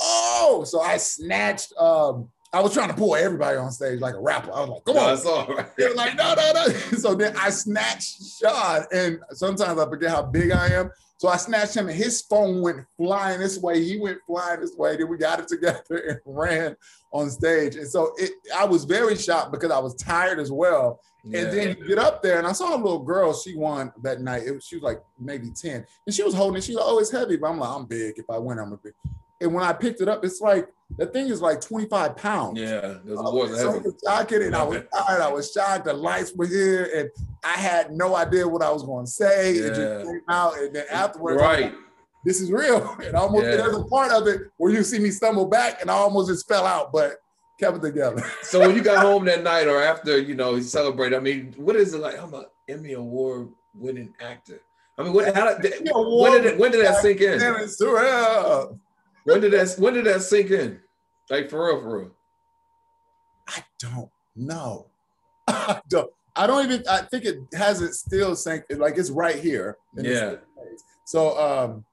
"Oh!" 0.00 0.62
So 0.64 0.80
I 0.80 0.96
snatched. 0.98 1.72
Um, 1.76 2.28
I 2.52 2.60
was 2.60 2.74
trying 2.74 2.88
to 2.88 2.94
pull 2.94 3.14
everybody 3.14 3.56
on 3.56 3.70
stage 3.70 4.00
like 4.00 4.14
a 4.14 4.20
rapper. 4.20 4.52
I 4.52 4.60
was 4.60 4.70
like, 4.70 4.84
"Come 4.84 4.96
No, 4.96 5.02
on!" 5.02 5.48
all 5.48 5.54
right. 5.56 5.76
They're 5.76 5.94
like, 5.94 6.16
"No, 6.16 6.34
no, 6.34 6.52
no!" 6.52 6.68
So 6.98 7.14
then 7.14 7.36
I 7.36 7.50
snatched 7.50 8.22
Sean, 8.40 8.84
and 8.92 9.20
sometimes 9.32 9.78
I 9.78 9.88
forget 9.88 10.10
how 10.10 10.22
big 10.22 10.50
I 10.50 10.68
am. 10.68 10.90
So 11.18 11.28
I 11.28 11.36
snatched 11.36 11.76
him, 11.76 11.88
and 11.88 11.96
his 11.96 12.22
phone 12.22 12.60
went 12.62 12.78
flying 12.96 13.40
this 13.40 13.58
way. 13.58 13.84
He 13.84 13.98
went 13.98 14.18
flying 14.26 14.60
this 14.60 14.74
way. 14.74 14.96
Then 14.96 15.08
we 15.08 15.16
got 15.16 15.38
it 15.38 15.48
together 15.48 15.96
and 16.08 16.18
ran 16.24 16.76
on 17.12 17.30
stage. 17.30 17.76
And 17.76 17.86
so 17.86 18.14
it, 18.16 18.32
I 18.56 18.64
was 18.64 18.84
very 18.84 19.16
shocked 19.16 19.52
because 19.52 19.70
I 19.70 19.78
was 19.78 19.94
tired 19.94 20.40
as 20.40 20.50
well. 20.50 21.00
Yeah. 21.22 21.40
And 21.40 21.52
then 21.52 21.76
you 21.78 21.88
get 21.88 21.98
up 21.98 22.22
there, 22.22 22.38
and 22.38 22.46
I 22.46 22.52
saw 22.52 22.74
a 22.74 22.80
little 22.80 23.04
girl. 23.04 23.32
She 23.32 23.54
won 23.54 23.92
that 24.02 24.22
night. 24.22 24.44
It 24.46 24.52
was, 24.52 24.64
she 24.64 24.76
was 24.76 24.82
like 24.82 25.02
maybe 25.18 25.50
10. 25.50 25.84
And 26.06 26.14
she 26.14 26.22
was 26.22 26.34
holding 26.34 26.56
it. 26.56 26.64
She 26.64 26.74
was 26.74 26.82
always 26.82 27.14
oh, 27.14 27.18
heavy, 27.18 27.36
but 27.36 27.50
I'm 27.50 27.58
like, 27.58 27.70
I'm 27.70 27.84
big. 27.84 28.18
If 28.18 28.28
I 28.28 28.38
win, 28.38 28.58
I'm 28.58 28.72
a 28.72 28.76
big. 28.78 28.94
And 29.40 29.54
when 29.54 29.62
I 29.62 29.72
picked 29.72 30.00
it 30.00 30.08
up, 30.08 30.24
it's 30.24 30.40
like 30.40 30.68
that 30.98 31.12
thing 31.12 31.28
is 31.28 31.40
like 31.40 31.60
25 31.60 32.16
pounds. 32.16 32.58
yeah, 32.60 32.96
awards 33.08 33.52
was 33.52 33.60
so 33.60 33.74
excited 33.76 34.42
and 34.42 34.54
I 34.56 34.62
was 34.62 34.82
tired. 34.94 35.20
I 35.22 35.32
was 35.32 35.52
shocked. 35.52 35.84
The 35.86 35.92
lights 35.94 36.32
were 36.34 36.46
here, 36.46 36.90
and 36.94 37.10
I 37.44 37.52
had 37.58 37.92
no 37.92 38.14
idea 38.16 38.46
what 38.46 38.62
I 38.62 38.70
was 38.70 38.82
going 38.82 39.06
to 39.06 39.10
say. 39.10 39.52
It 39.52 39.56
Yeah. 39.56 39.68
just 39.74 40.04
came 40.06 40.20
out, 40.28 40.58
and 40.58 40.74
then 40.74 40.84
afterwards, 40.90 41.40
Right. 41.40 41.62
like, 41.64 41.74
this 42.24 42.40
is 42.40 42.50
real. 42.52 42.96
And 43.04 43.14
almost 43.16 43.44
Yeah. 43.46 43.56
there's 43.56 43.76
a 43.76 43.84
part 43.84 44.12
of 44.12 44.26
it 44.26 44.42
where 44.58 44.72
you 44.72 44.82
see 44.82 44.98
me 44.98 45.10
stumble 45.10 45.46
back, 45.46 45.80
and 45.80 45.90
I 45.90 45.94
almost 45.94 46.28
just 46.28 46.46
fell 46.48 46.66
out, 46.66 46.92
but 46.92 47.16
kept 47.58 47.76
it 47.78 47.82
together. 47.82 48.22
So 48.42 48.60
when 48.60 48.74
you 48.74 48.82
got 48.82 48.98
home 49.04 49.24
that 49.26 49.42
night 49.42 49.68
or 49.68 49.80
after, 49.82 50.18
you 50.18 50.34
know, 50.34 50.54
you 50.56 50.62
celebrate, 50.62 51.14
I 51.14 51.20
mean, 51.20 51.54
what 51.56 51.76
is 51.76 51.94
it 51.94 51.98
like? 52.00 52.18
I'm 52.20 52.34
an 52.34 52.44
Emmy 52.68 52.92
Award 52.92 53.48
winning 53.74 54.12
actor. 54.20 54.60
I 54.98 55.02
mean, 55.04 55.12
what, 55.14 55.34
how, 55.34 55.56
did- 55.56 55.88
when 55.94 56.32
did 56.32 56.44
it, 56.46 56.58
when 56.58 56.72
did 56.72 56.84
that 56.84 57.00
sink 57.00 57.20
in? 57.22 57.38
It. 59.26 59.30
When 59.30 59.40
did 59.40 59.52
that 59.52 59.74
when 59.78 59.94
did 59.94 60.06
that 60.06 60.22
sink 60.22 60.50
in? 60.50 60.80
Like 61.28 61.48
for 61.50 61.66
real, 61.66 61.80
for 61.80 61.98
real. 61.98 62.10
I 63.48 63.64
don't 63.78 64.10
know. 64.36 64.86
I 65.48 65.80
don't. 65.88 66.10
I 66.36 66.46
don't 66.46 66.64
even. 66.64 66.84
I 66.88 67.02
think 67.02 67.24
it 67.24 67.38
hasn't 67.52 67.94
still 67.94 68.36
sank. 68.36 68.64
Like 68.70 68.96
it's 68.98 69.10
right 69.10 69.36
here. 69.36 69.76
in 69.96 70.04
Yeah. 70.04 70.34
place. 70.56 70.84
So 71.04 71.36
um, 71.38 71.84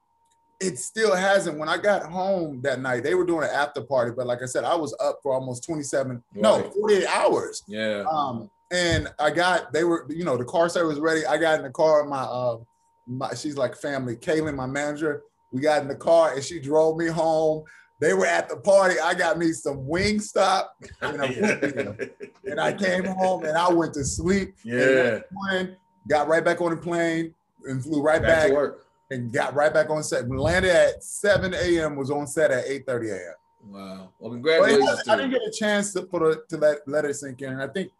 it 0.60 0.78
still 0.78 1.14
hasn't. 1.14 1.58
When 1.58 1.68
I 1.68 1.76
got 1.76 2.04
home 2.04 2.60
that 2.62 2.80
night, 2.80 3.02
they 3.02 3.14
were 3.14 3.24
doing 3.26 3.44
an 3.44 3.50
after 3.54 3.80
party. 3.82 4.12
But 4.16 4.26
like 4.26 4.42
I 4.42 4.46
said, 4.46 4.64
I 4.64 4.74
was 4.76 4.94
up 5.00 5.18
for 5.22 5.32
almost 5.34 5.64
27, 5.64 6.22
no, 6.34 6.70
48 6.70 7.06
hours. 7.08 7.62
Yeah. 7.66 8.04
Um, 8.10 8.48
and 8.70 9.08
I 9.18 9.30
got. 9.30 9.72
They 9.72 9.84
were. 9.84 10.06
You 10.08 10.24
know, 10.24 10.36
the 10.36 10.44
car 10.44 10.68
service 10.68 10.90
was 10.90 11.00
ready. 11.00 11.26
I 11.26 11.36
got 11.38 11.56
in 11.58 11.62
the 11.64 11.70
car. 11.70 12.04
My 12.04 12.22
uh, 12.22 12.58
my 13.06 13.34
she's 13.34 13.56
like 13.56 13.76
family. 13.76 14.14
Kaylin, 14.16 14.54
my 14.54 14.66
manager. 14.66 15.22
We 15.52 15.60
got 15.60 15.82
in 15.82 15.88
the 15.88 15.94
car 15.96 16.34
and 16.34 16.42
she 16.44 16.60
drove 16.60 16.96
me 16.96 17.06
home. 17.06 17.64
They 18.00 18.14
were 18.14 18.26
at 18.26 18.48
the 18.48 18.56
party. 18.56 18.94
I 19.00 19.14
got 19.14 19.38
me 19.38 19.52
some 19.52 19.78
Wingstop 19.86 20.66
and, 21.00 22.10
and 22.44 22.60
I 22.60 22.72
came 22.72 23.04
home 23.04 23.44
and 23.44 23.56
I 23.58 23.68
went 23.72 23.94
to 23.94 24.04
sleep. 24.04 24.54
Yeah. 24.64 25.20
morning, 25.32 25.74
got 26.08 26.28
right 26.28 26.44
back 26.44 26.60
on 26.60 26.70
the 26.70 26.76
plane 26.76 27.34
and 27.64 27.82
flew 27.82 28.00
right 28.02 28.22
Back 28.22 28.28
back, 28.28 28.48
to 28.48 28.54
work. 28.54 28.86
and 29.10 29.32
got 29.32 29.54
right 29.54 29.72
back 29.74 29.90
on 29.90 30.02
set. 30.04 30.26
We 30.28 30.36
landed 30.38 30.70
at 30.70 31.02
7 31.02 31.52
a.m. 31.54 31.96
Was 31.96 32.10
on 32.10 32.26
set 32.28 32.50
at 32.52 32.66
8:30 32.66 33.10
a.m. 33.12 33.34
Wow. 33.66 34.08
Well, 34.20 34.30
congratulations. 34.30 34.88
hasn't- 34.88 35.08
I 35.08 35.16
didn't 35.16 35.32
get 35.32 35.42
a 35.42 35.50
chance 35.50 35.92
to 35.94 36.02
put 36.02 36.22
it 36.22 36.48
to 36.50 36.56
let 36.56 36.86
let 36.86 37.04
it 37.04 37.14
sink 37.14 37.42
in. 37.42 37.52
And 37.54 37.62
I 37.62 37.66
think 37.66 37.90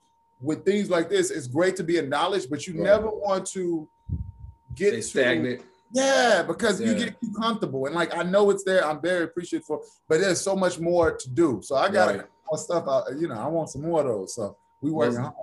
with 0.40 0.64
things 0.64 0.88
like 0.88 1.08
this, 1.10 1.32
it's 1.32 1.48
great 1.48 1.74
to 1.76 1.82
be 1.82 1.98
acknowledged, 1.98 2.48
but 2.50 2.66
you 2.68 2.74
Right. 2.74 2.84
never 2.84 3.08
want 3.10 3.46
to 3.48 3.88
get 4.76 4.90
Stay 4.90 4.96
to- 4.96 5.02
stagnant. 5.02 5.62
Yeah, 5.92 6.42
because 6.46 6.80
you 6.80 6.94
get 6.94 7.20
too 7.20 7.32
comfortable. 7.38 7.86
And 7.86 7.94
like 7.94 8.14
I 8.16 8.22
know 8.22 8.50
it's 8.50 8.64
there. 8.64 8.84
I'm 8.86 9.00
very 9.00 9.24
appreciative 9.24 9.66
for, 9.66 9.80
but 10.08 10.20
there's 10.20 10.40
so 10.40 10.54
much 10.56 10.78
more 10.78 11.12
to 11.16 11.30
do. 11.30 11.60
So 11.62 11.76
I 11.76 11.88
got 11.90 12.08
Right. 12.16 12.26
more 12.50 12.58
stuff 12.58 12.84
out. 12.88 13.04
You 13.18 13.28
know, 13.28 13.34
I 13.36 13.46
want 13.46 13.70
some 13.70 13.82
more 13.82 14.00
of 14.00 14.06
those. 14.06 14.34
So 14.34 14.56
we 14.80 14.90
working 14.90 15.14
Most- 15.20 15.24
hard. 15.24 15.34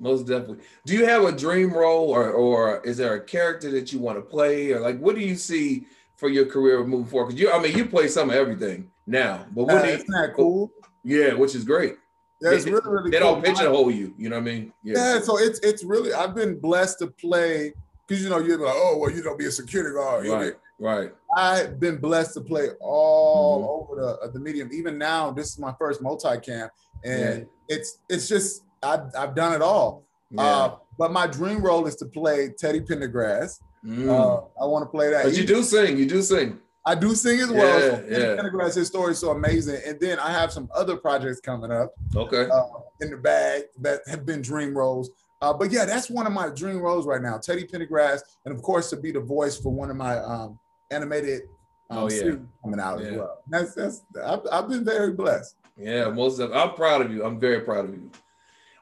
Most 0.00 0.26
definitely. 0.26 0.64
Do 0.84 0.94
you 0.94 1.04
have 1.06 1.22
a 1.22 1.30
dream 1.30 1.72
role 1.72 2.08
or 2.10 2.30
or 2.32 2.80
is 2.84 2.96
there 2.96 3.14
a 3.14 3.20
character 3.20 3.70
that 3.70 3.92
you 3.92 4.00
want 4.00 4.18
to 4.18 4.22
play? 4.22 4.72
Or 4.72 4.80
like 4.80 4.98
what 4.98 5.14
do 5.14 5.20
you 5.20 5.36
see 5.36 5.86
for 6.16 6.28
your 6.28 6.46
career 6.46 6.82
moving 6.84 7.06
forward? 7.06 7.28
Because 7.28 7.40
you 7.40 7.50
I 7.52 7.60
mean 7.62 7.76
you 7.76 7.84
play 7.86 8.08
some 8.08 8.28
of 8.30 8.34
everything 8.34 8.90
now, 9.06 9.46
but 9.54 9.64
what 9.64 9.76
Uh, 9.84 9.86
you, 9.86 9.92
isn't 9.94 10.10
that 10.10 10.34
cool? 10.34 10.72
yeah, 11.04 11.34
which 11.34 11.54
is 11.54 11.62
great. 11.62 11.96
Yeah, 12.40 12.50
it's 12.50 12.64
They- 12.64 12.72
really 12.72 12.90
really 12.90 13.10
They 13.12 13.20
cool. 13.20 13.34
don't 13.34 13.44
pigeonhole 13.44 13.92
you, 13.92 14.12
you 14.18 14.28
know 14.28 14.36
what 14.36 14.42
I 14.48 14.52
mean? 14.52 14.72
Yeah, 14.82 15.20
so 15.20 15.38
it's 15.38 15.60
it's 15.60 15.84
really 15.84 16.12
I've 16.12 16.34
been 16.34 16.58
blessed 16.58 16.98
to 16.98 17.06
play 17.06 17.72
because 18.06 18.22
you 18.22 18.28
know 18.30 18.38
you're 18.38 18.58
like 18.58 18.74
oh 18.76 18.98
well 18.98 19.10
you 19.10 19.22
don't 19.22 19.38
be 19.38 19.46
a 19.46 19.50
security 19.50 19.94
guard. 19.94 20.26
Right, 20.26 20.52
right. 20.78 21.12
I've 21.36 21.80
been 21.80 21.96
blessed 21.98 22.34
to 22.34 22.40
play 22.40 22.68
all 22.80 23.62
Mhm. 23.62 23.68
over 23.92 24.18
the 24.22 24.28
the 24.32 24.38
medium. 24.40 24.70
Even 24.72 24.98
now, 24.98 25.30
this 25.30 25.48
is 25.52 25.58
my 25.58 25.74
first 25.78 26.02
multicam, 26.02 26.68
and 27.04 27.46
it's 27.68 27.98
it's 28.08 28.28
just 28.28 28.62
I've 28.82 29.14
I've 29.16 29.34
done 29.34 29.54
it 29.54 29.62
all. 29.62 30.04
Yeah. 30.30 30.42
Uh, 30.42 30.76
but 30.98 31.12
my 31.12 31.26
dream 31.26 31.62
role 31.62 31.86
is 31.86 31.96
to 31.96 32.06
play 32.06 32.50
Teddy 32.58 32.80
Pendergrass. 32.80 33.60
Mm. 33.84 34.08
Uh, 34.08 34.44
I 34.62 34.66
want 34.66 34.82
to 34.84 34.90
play 34.90 35.10
that. 35.10 35.24
but 35.24 35.34
you 35.36 35.44
do 35.46 35.62
sing, 35.62 35.98
you 35.98 36.06
do 36.06 36.22
sing. 36.22 36.58
I 36.84 36.94
do 36.96 37.14
sing 37.14 37.38
as 37.40 37.50
well. 37.50 37.80
Yeah, 37.80 37.96
so 37.96 38.04
yeah. 38.08 38.36
Pendergrass, 38.42 38.74
his 38.74 38.88
story 38.88 39.12
is 39.12 39.18
so 39.18 39.30
amazing. 39.30 39.80
And 39.86 40.00
then 40.00 40.18
I 40.18 40.30
have 40.30 40.52
some 40.52 40.68
other 40.74 40.96
projects 40.96 41.40
coming 41.40 41.70
up 41.70 41.92
Okay. 42.16 42.48
uh, 42.50 42.62
in 43.00 43.10
the 43.10 43.16
bag 43.16 43.64
that 43.80 44.00
have 44.08 44.24
been 44.26 44.42
dream 44.42 44.76
roles. 44.76 45.10
Uh, 45.42 45.52
but 45.52 45.72
yeah, 45.72 45.84
that's 45.84 46.08
one 46.08 46.24
of 46.24 46.32
my 46.32 46.48
dream 46.48 46.78
roles 46.78 47.04
right 47.04 47.20
now. 47.20 47.36
Teddy 47.36 47.64
Pendergrass, 47.64 48.20
and 48.46 48.54
of 48.54 48.62
course 48.62 48.88
to 48.90 48.96
be 48.96 49.10
the 49.10 49.20
voice 49.20 49.58
for 49.58 49.70
one 49.72 49.90
of 49.90 49.96
my 49.96 50.18
um, 50.18 50.58
animated 50.92 51.42
um, 51.90 52.04
Oh, 52.04 52.08
yeah. 52.08 52.36
coming 52.62 52.78
out 52.78 53.02
as 53.02 53.12
well. 53.12 53.42
That's 53.48 53.74
that's 53.74 54.02
I've, 54.24 54.40
I've 54.50 54.68
been 54.68 54.84
very 54.84 55.12
blessed. 55.12 55.56
Yeah, 55.76 56.08
most 56.10 56.38
of 56.38 56.52
I'm 56.52 56.74
proud 56.74 57.02
of 57.04 57.12
you. 57.12 57.24
I'm 57.24 57.40
very 57.40 57.60
proud 57.60 57.86
of 57.86 57.90
you. 57.90 58.08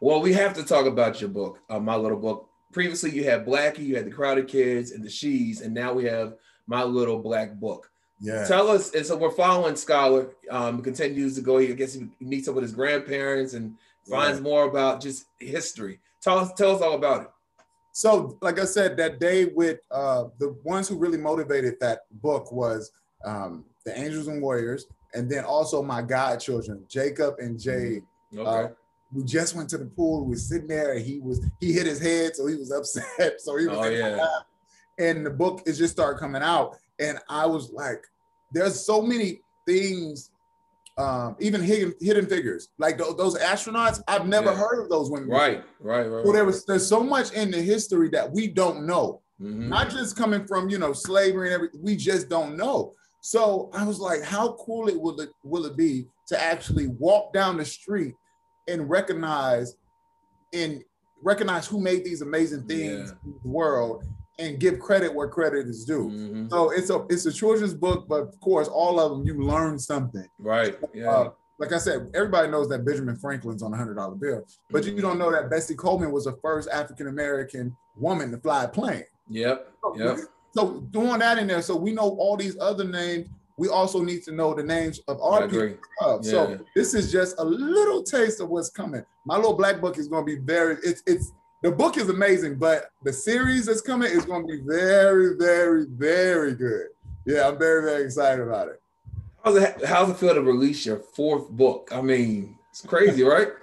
Well, 0.03 0.21
we 0.21 0.35
have 0.35 0.53
to 0.55 0.63
talk 0.63 0.85
about 0.87 1.21
your 1.21 1.31
book, 1.31 1.61
uh, 1.71 1.81
my 1.81 1.97
little 1.97 2.19
book. 2.19 2.49
Previously, 2.73 3.11
you 3.11 3.25
had 3.25 3.47
Blackie, 3.47 3.79
you 3.79 3.97
had 3.97 4.07
the 4.07 4.11
Crowded 4.11 4.47
Kids, 4.47 4.93
and 4.93 5.03
the 5.03 5.11
She's, 5.11 5.63
and 5.63 5.75
now 5.75 5.93
we 5.95 6.05
have 6.05 6.35
my 6.67 6.83
little 6.85 7.19
black 7.19 7.55
book. 7.55 7.91
Yeah. 8.21 8.45
Tell 8.47 8.69
us, 8.69 8.95
and 8.95 9.05
so 9.05 9.17
we're 9.17 9.31
following 9.31 9.77
Scholar. 9.77 10.29
Um, 10.51 10.83
continues 10.83 11.35
to 11.37 11.41
go. 11.41 11.57
I 11.57 11.73
guess 11.73 11.95
he 11.95 12.07
meets 12.21 12.49
up 12.49 12.55
with 12.55 12.63
his 12.63 12.73
grandparents 12.73 13.55
and 13.55 13.77
finds 14.09 14.43
more 14.43 14.65
about 14.65 15.01
just 15.01 15.25
history. 15.39 16.01
Tell 16.23 16.39
us, 16.39 16.53
tell 16.53 16.75
us 16.75 16.83
all 16.83 16.95
about 16.95 17.23
it. 17.23 17.29
So, 17.93 18.39
like 18.41 18.59
I 18.59 18.65
said, 18.65 18.97
that 18.99 19.19
day 19.19 19.47
with 19.47 19.81
uh, 19.91 20.25
the 20.39 20.57
ones 20.65 20.89
who 20.89 20.97
really 20.97 21.19
motivated 21.19 21.75
that 21.81 22.03
book 22.23 22.53
was 22.53 22.93
um, 23.25 23.65
the 23.85 23.99
Angels 23.99 24.29
and 24.29 24.41
Warriors, 24.41 24.87
and 25.15 25.31
then 25.31 25.45
also 25.45 25.83
my 25.83 26.03
godchildren, 26.03 26.85
Jacob 26.89 27.35
and 27.39 27.59
Jade. 27.59 28.03
Okay. 28.37 28.49
Uh, 28.49 28.69
we 29.13 29.25
just 29.25 29.57
went 29.57 29.69
to 29.71 29.79
the 29.79 29.87
pool. 29.87 30.25
We 30.25 30.31
were 30.31 30.37
sitting 30.37 30.69
there, 30.69 30.93
and 30.93 31.05
he 31.05 31.19
was 31.19 31.45
he 31.61 31.73
hit 31.73 31.87
his 31.87 32.01
head, 32.01 32.37
so 32.37 32.47
he 32.47 32.55
was 32.55 32.71
upset. 32.77 33.41
So 33.41 33.57
he 33.57 33.67
was 33.67 33.79
Oh, 33.79 33.89
yeah. 33.89 34.27
And 34.99 35.25
the 35.25 35.31
book 35.31 35.63
is 35.67 35.79
just 35.79 35.93
started 35.93 36.19
coming 36.21 36.43
out, 36.43 36.77
and 36.99 37.19
I 37.29 37.47
was 37.47 37.73
like, 37.73 38.05
"There's 38.53 38.79
so 38.79 39.03
many 39.03 39.41
things, 39.67 40.31
um, 40.99 41.37
even 41.41 41.63
hidden 41.63 41.95
hidden 42.01 42.27
figures, 42.27 42.69
like 42.79 42.99
tho- 42.99 43.15
those 43.15 43.39
astronauts. 43.39 44.01
I've 44.09 44.27
never 44.27 44.51
Yeah. 44.51 44.57
heard 44.57 44.83
of 44.83 44.89
those 44.91 45.11
women. 45.11 45.29
right, 45.29 45.63
right, 45.81 46.07
right. 46.07 46.25
So 46.27 46.33
there 46.33 46.45
was 46.45 46.65
there's 46.67 46.87
so 46.87 47.03
much 47.03 47.33
in 47.33 47.51
the 47.51 47.61
history 47.63 48.09
that 48.11 48.31
we 48.31 48.49
don't 48.49 48.85
know. 48.87 49.23
Mhm. 49.41 49.69
Not 49.69 49.89
just 49.91 50.17
coming 50.17 50.47
from 50.47 50.69
you 50.69 50.79
know 50.79 50.93
slavery 50.93 51.47
and 51.49 51.55
everything. 51.55 51.81
We 51.83 51.97
just 51.97 52.29
don't 52.29 52.57
know. 52.57 52.95
So 53.23 53.71
I 53.73 53.85
was 53.87 53.99
like, 53.99 54.23
how 54.23 54.53
cool 54.61 54.89
it 54.89 55.01
will 55.01 55.19
it 55.21 55.31
will 55.45 55.65
it 55.67 55.77
be 55.77 56.07
to 56.29 56.43
actually 56.43 56.89
walk 56.89 57.33
down 57.33 57.57
the 57.57 57.65
street 57.65 58.15
and 58.69 58.89
recognize 58.91 59.77
and 60.53 60.83
recognize 61.23 61.67
who 61.67 61.81
made 61.81 62.05
these 62.05 62.23
amazing 62.23 62.67
things 62.67 63.11
Yeah. 63.11 63.17
in 63.25 63.35
the 63.43 63.49
world 63.49 64.05
and 64.41 64.59
give 64.59 64.79
credit 64.81 65.15
where 65.15 65.29
credit 65.29 65.69
is 65.69 65.85
due. 65.85 66.09
Mhm. 66.09 66.51
So 66.51 66.71
it's 66.71 66.91
a 66.91 67.05
it's 67.11 67.27
a 67.27 67.33
children's 67.33 67.75
book, 67.75 68.07
but 68.09 68.23
of 68.23 68.41
course, 68.41 68.69
all 68.69 68.99
of 68.99 69.11
them 69.13 69.27
you 69.27 69.35
learn 69.43 69.79
something. 69.79 70.27
Right. 70.39 70.79
Yeah. 70.95 71.11
Uh, 71.11 71.31
like 71.59 71.73
I 71.73 71.79
said, 71.79 72.11
everybody 72.15 72.49
knows 72.49 72.69
that 72.71 72.85
Benjamin 72.87 73.17
Franklin's 73.17 73.63
on 73.63 73.73
a 73.75 73.77
hundred 73.77 73.95
dollar 73.97 74.15
bill, 74.15 74.47
but 74.71 74.85
you 74.87 75.01
don't 75.01 75.19
know 75.19 75.31
that 75.31 75.51
Bessie 75.51 75.75
Coleman 75.75 76.11
was 76.11 76.25
the 76.25 76.33
first 76.43 76.69
African 76.71 77.07
American 77.09 77.77
woman 77.97 78.31
to 78.31 78.39
fly 78.39 78.65
a 78.65 78.69
plane. 78.69 79.05
yep. 79.29 79.71
Yep. 79.97 80.19
So 80.53 80.81
doing 80.91 81.19
that 81.21 81.39
in 81.39 81.47
there, 81.47 81.63
so 81.63 81.77
we 81.77 81.93
know 81.93 82.09
all 82.19 82.37
these 82.37 82.59
other 82.59 82.85
names. 82.85 83.29
we 83.59 83.69
also 83.69 84.03
need 84.03 84.23
to 84.25 84.33
know 84.33 84.55
the 84.55 84.63
names 84.63 85.01
of 85.07 85.21
I 85.21 85.25
our 85.25 85.43
people. 85.43 85.59
agree. 85.59 85.77
we 86.01 86.07
love. 86.07 86.25
Yeah. 86.25 86.31
So 86.31 86.59
this 86.75 86.95
is 86.95 87.13
just 87.13 87.39
a 87.39 87.45
little 87.45 88.03
taste 88.03 88.41
of 88.41 88.49
what's 88.49 88.71
coming. 88.71 89.05
My 89.27 89.37
little 89.37 89.53
black 89.55 89.83
book 89.83 89.99
is 89.99 90.09
going 90.09 90.25
to 90.25 90.37
be 90.37 90.41
very. 90.43 90.77
It's 90.83 91.03
it's 91.07 91.33
the 91.63 91.71
book 91.71 91.97
is 91.99 92.09
amazing, 92.09 92.57
but 92.57 92.91
the 93.03 93.13
series 93.13 93.67
that's 93.67 93.81
coming 93.81 94.11
is 94.11 94.25
going 94.25 94.47
to 94.47 94.53
be 94.53 94.63
very, 94.65 95.37
very, 95.37 95.85
very 95.87 96.55
good. 96.55 96.87
Yeah, 97.27 97.49
I'm 97.49 97.59
very, 97.59 97.83
very 97.83 98.05
excited 98.05 98.41
about 98.41 98.69
it. 98.69 98.81
How's 99.45 99.57
it, 99.57 99.85
how's 99.85 100.11
it 100.11 100.17
feel 100.17 100.35
to 100.35 100.43
release 100.43 100.87
your 100.87 100.99
fourth 100.99 101.51
book? 101.51 101.91
I 101.93 102.01
mean, 102.01 102.59
it's 102.71 102.83
crazy, 102.83 103.23
right? 103.23 103.49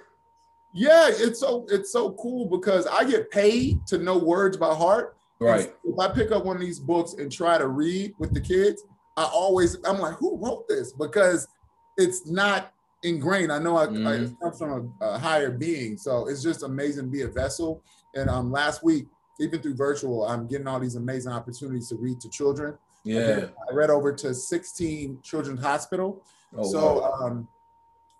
Yeah, 0.74 1.08
it's 1.10 1.40
so 1.40 1.66
it's 1.70 1.90
so 1.90 2.12
cool 2.12 2.46
because 2.46 2.86
I 2.86 3.02
get 3.02 3.30
paid 3.30 3.84
to 3.86 3.96
know 3.96 4.18
words 4.18 4.56
by 4.58 4.74
heart. 4.74 5.16
Right. 5.40 5.72
If 5.82 5.98
I 5.98 6.08
pick 6.08 6.30
up 6.30 6.44
one 6.44 6.56
of 6.56 6.62
these 6.62 6.78
books 6.78 7.14
and 7.14 7.32
try 7.32 7.56
to 7.56 7.68
read 7.68 8.12
with 8.18 8.34
the 8.34 8.40
kids, 8.40 8.84
I 9.16 9.24
always 9.24 9.78
I'm 9.86 9.98
like, 9.98 10.14
who 10.16 10.36
wrote 10.36 10.68
this? 10.68 10.92
Because 10.92 11.48
it's 11.96 12.28
not 12.28 12.74
ingrained. 13.02 13.52
I 13.52 13.58
know 13.58 13.76
I, 13.76 13.84
I 13.84 13.86
Mhm. 13.86 14.32
it 14.32 14.40
comes 14.40 14.58
from 14.58 14.94
a, 15.00 15.04
a 15.06 15.18
higher 15.18 15.50
being, 15.50 15.96
so 15.96 16.26
it's 16.28 16.42
just 16.42 16.62
amazing 16.62 17.04
to 17.04 17.10
be 17.10 17.22
a 17.22 17.28
vessel. 17.28 17.82
And 18.14 18.28
um, 18.28 18.50
last 18.50 18.82
week, 18.82 19.06
even 19.40 19.62
through 19.62 19.74
virtual, 19.76 20.24
I'm 20.26 20.46
getting 20.48 20.66
all 20.66 20.80
these 20.80 20.96
amazing 20.96 21.32
opportunities 21.32 21.88
to 21.90 21.96
read 21.96 22.20
to 22.20 22.28
children. 22.28 22.76
Yeah. 23.04 23.46
I 23.70 23.74
read 23.74 23.90
over 23.90 24.12
to 24.12 24.34
16 24.34 25.20
Children's 25.22 25.60
Hospital. 25.62 26.22
Oh, 26.56 26.64
so 26.70 27.00
wow. 27.00 27.12
um, 27.26 27.48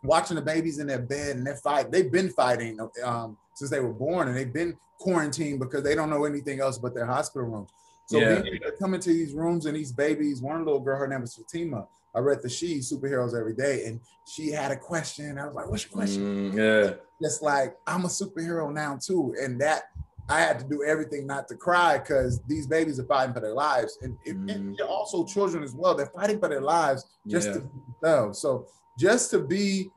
watching 0.05 0.37
the 0.37 0.43
babies 0.43 0.79
in 0.79 0.87
their 0.87 1.01
bed 1.01 1.37
and 1.37 1.47
they're 1.47 1.57
fight, 1.57 1.91
they've 1.91 2.11
been 2.13 2.31
fighting 2.31 2.79
um, 3.05 3.37
since 3.55 3.71
they 3.71 3.81
were 3.81 3.93
born, 3.93 4.29
and 4.29 4.37
they've 4.37 4.53
been 4.53 4.77
quarantined 5.01 5.59
because 5.59 5.83
they 5.83 5.95
don't 5.97 6.11
know 6.11 6.25
anything 6.25 6.61
else 6.61 6.79
but 6.79 6.95
their 6.95 7.07
hospital 7.07 7.49
room. 7.49 7.67
So 8.07 8.19
Yeah. 8.21 8.41
being 8.41 8.55
able 8.55 8.67
to 8.71 8.77
come 8.79 8.95
into 8.95 9.11
these 9.11 9.35
rooms 9.35 9.67
and 9.67 9.77
these 9.77 9.93
babies, 9.93 10.41
one 10.41 10.65
little 10.65 10.81
girl, 10.81 10.97
her 10.99 11.09
name 11.09 11.23
was 11.23 11.35
Fatima. 11.35 11.87
I 12.19 12.21
read 12.21 12.43
the 12.43 12.49
She 12.49 12.79
Superheroes 12.79 13.39
every 13.39 13.55
day, 13.55 13.85
and 13.87 14.01
she 14.27 14.51
had 14.51 14.73
a 14.73 14.77
question. 14.77 15.39
I 15.39 15.47
was 15.47 15.55
like, 15.55 15.71
"What's 15.71 15.85
your 15.85 15.93
question?" 15.93 16.53
Mm, 16.53 16.55
yeah. 16.57 16.95
Just 17.23 17.43
like 17.43 17.77
I'm 17.87 18.05
a 18.05 18.09
superhero 18.09 18.73
now 18.73 18.99
too, 19.01 19.35
and 19.41 19.61
that 19.61 19.85
I 20.29 20.41
had 20.41 20.59
to 20.59 20.65
do 20.67 20.83
everything 20.85 21.27
not 21.29 21.47
to 21.49 21.55
cry 21.55 21.97
because 21.99 22.41
these 22.49 22.67
babies 22.67 22.99
are 22.99 23.05
fighting 23.05 23.33
for 23.33 23.41
their 23.41 23.55
lives, 23.55 23.99
and, 24.03 24.19
and- 24.27 24.51
and 24.51 24.77
they're 24.77 24.87
also 24.89 25.25
children 25.25 25.63
as 25.63 25.75
well. 25.75 25.95
They're 25.95 26.13
fighting 26.15 26.41
for 26.41 26.49
their 26.49 26.61
lives 26.61 27.05
just 27.29 27.47
to 27.53 27.61
Yeah. 27.61 27.61
be 27.61 27.71
themselves. 28.03 28.39
So 28.41 28.67
just 28.99 29.31
to 29.31 29.39
be 29.39 29.91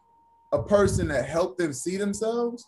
a 0.54 0.62
person 0.62 1.08
that 1.08 1.26
helped 1.26 1.58
them 1.58 1.74
see 1.74 1.98
themselves, 1.98 2.68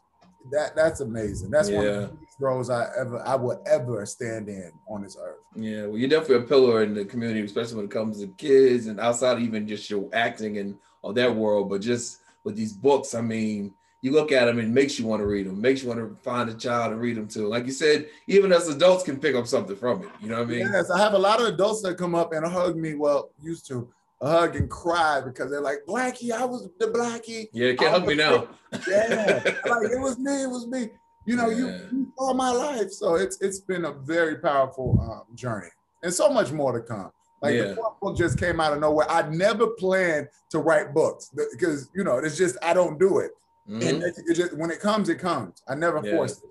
that 0.52 0.76
that's 0.76 1.00
amazing. 1.02 1.52
That's 1.52 1.70
one 1.70 1.86
of 1.86 1.94
Yeah. 1.94 2.08
the 2.08 2.18
roles 2.40 2.70
I 2.72 2.90
ever 2.98 3.20
I 3.26 3.36
will 3.36 3.62
ever 3.68 4.04
stand 4.08 4.50
in 4.50 4.72
on 4.90 5.04
this 5.04 5.16
earth. 5.22 5.43
Yeah, 5.56 5.86
well, 5.86 5.98
you're 5.98 6.10
definitely 6.10 6.46
a 6.46 6.48
pillar 6.48 6.84
in 6.84 6.94
the 6.94 7.06
community, 7.06 7.42
especially 7.42 7.76
when 7.76 7.86
it 7.86 7.92
comes 7.92 8.20
to 8.20 8.28
kids 8.28 8.88
and 8.88 9.00
outside 9.00 9.42
even 9.42 9.68
just 9.68 9.90
your 9.90 10.10
acting 10.14 10.58
and 10.58 10.78
all 11.02 11.14
that 11.14 11.36
world. 11.36 11.70
But 11.70 11.82
just 11.82 12.22
with 12.44 12.56
these 12.56 12.74
books, 12.74 13.14
I 13.14 13.22
mean, 13.22 13.74
you 14.02 14.12
look 14.12 14.32
at 14.32 14.46
them 14.46 14.60
and 14.60 14.68
it 14.68 14.72
makes 14.72 15.00
you 15.00 15.06
want 15.06 15.22
to 15.22 15.26
read 15.26 15.48
them, 15.48 15.62
makes 15.62 15.82
you 15.82 15.88
want 15.88 16.00
to 16.00 16.16
find 16.24 16.50
a 16.50 16.54
child 16.54 16.92
and 16.92 17.02
read 17.02 17.16
them 17.16 17.28
too. 17.28 17.48
Like 17.48 17.66
you 17.66 17.72
said, 17.72 18.08
even 18.28 18.52
as 18.52 18.68
adults 18.68 19.04
can 19.04 19.18
pick 19.18 19.36
up 19.36 19.48
something 19.48 19.78
from 19.78 20.04
it. 20.04 20.10
You 20.20 20.28
know 20.30 20.40
what 20.40 20.50
I 20.50 20.52
mean? 20.52 20.70
Yes, 20.72 20.92
I 20.92 20.98
have 21.00 21.14
a 21.14 21.20
lot 21.20 21.40
of 21.40 21.48
adults 21.48 21.82
that 21.84 21.98
come 21.98 22.14
up 22.14 22.34
and 22.34 22.46
hug 22.46 22.76
me. 22.76 22.96
Well, 22.96 23.30
used 23.42 23.66
to 23.68 23.90
hug 24.22 24.56
and 24.56 24.70
cry 24.70 25.22
because 25.22 25.50
they're 25.50 25.62
like, 25.62 25.80
Blackie, 25.88 26.32
I 26.32 26.44
was 26.46 26.68
the 26.80 26.88
Blackie. 26.88 27.48
Yeah, 27.54 27.68
you 27.68 27.78
can't 27.78 27.92
hug 27.92 28.06
me 28.08 28.16
now. 28.16 28.48
Yeah, 28.88 29.42
like 29.66 29.92
it 29.92 30.00
was 30.00 30.18
me, 30.18 30.44
it 30.44 30.50
was 30.50 30.68
me. 30.68 30.90
You 31.26 31.36
know, 31.38 31.50
you, 31.50 31.68
you 31.92 32.14
all 32.18 32.34
my 32.34 32.52
life. 32.52 32.92
So 32.92 33.16
it's 33.16 33.40
it's 33.42 33.60
been 33.60 33.86
a 33.86 33.92
very 33.94 34.38
powerful 34.38 35.00
um, 35.02 35.36
journey, 35.36 35.70
and 36.04 36.14
so 36.14 36.30
much 36.30 36.52
more 36.52 36.72
to 36.74 36.82
come. 36.82 37.12
Like 37.42 37.56
Yeah. 37.56 37.64
the 37.68 37.76
fourth 37.76 38.00
book 38.02 38.18
just 38.18 38.38
came 38.40 38.60
out 38.60 38.74
of 38.74 38.80
nowhere. 38.80 39.10
I 39.10 39.30
never 39.30 39.68
planned 39.68 40.28
to 40.52 40.60
write 40.60 40.94
books 40.94 41.30
because 41.54 41.90
you 41.96 42.04
know 42.04 42.18
it's 42.18 42.38
just 42.38 42.58
I 42.62 42.74
don't 42.74 43.00
do 43.00 43.20
it. 43.20 43.32
Mhm. 43.70 43.90
And 43.90 44.04
it, 44.04 44.16
it 44.28 44.34
just 44.34 44.54
when 44.58 44.70
it 44.72 44.80
comes, 44.82 45.08
it 45.10 45.20
comes. 45.20 45.62
I 45.68 45.76
never 45.76 46.02
Yeah. 46.06 46.16
forced 46.16 46.44
it. 46.44 46.50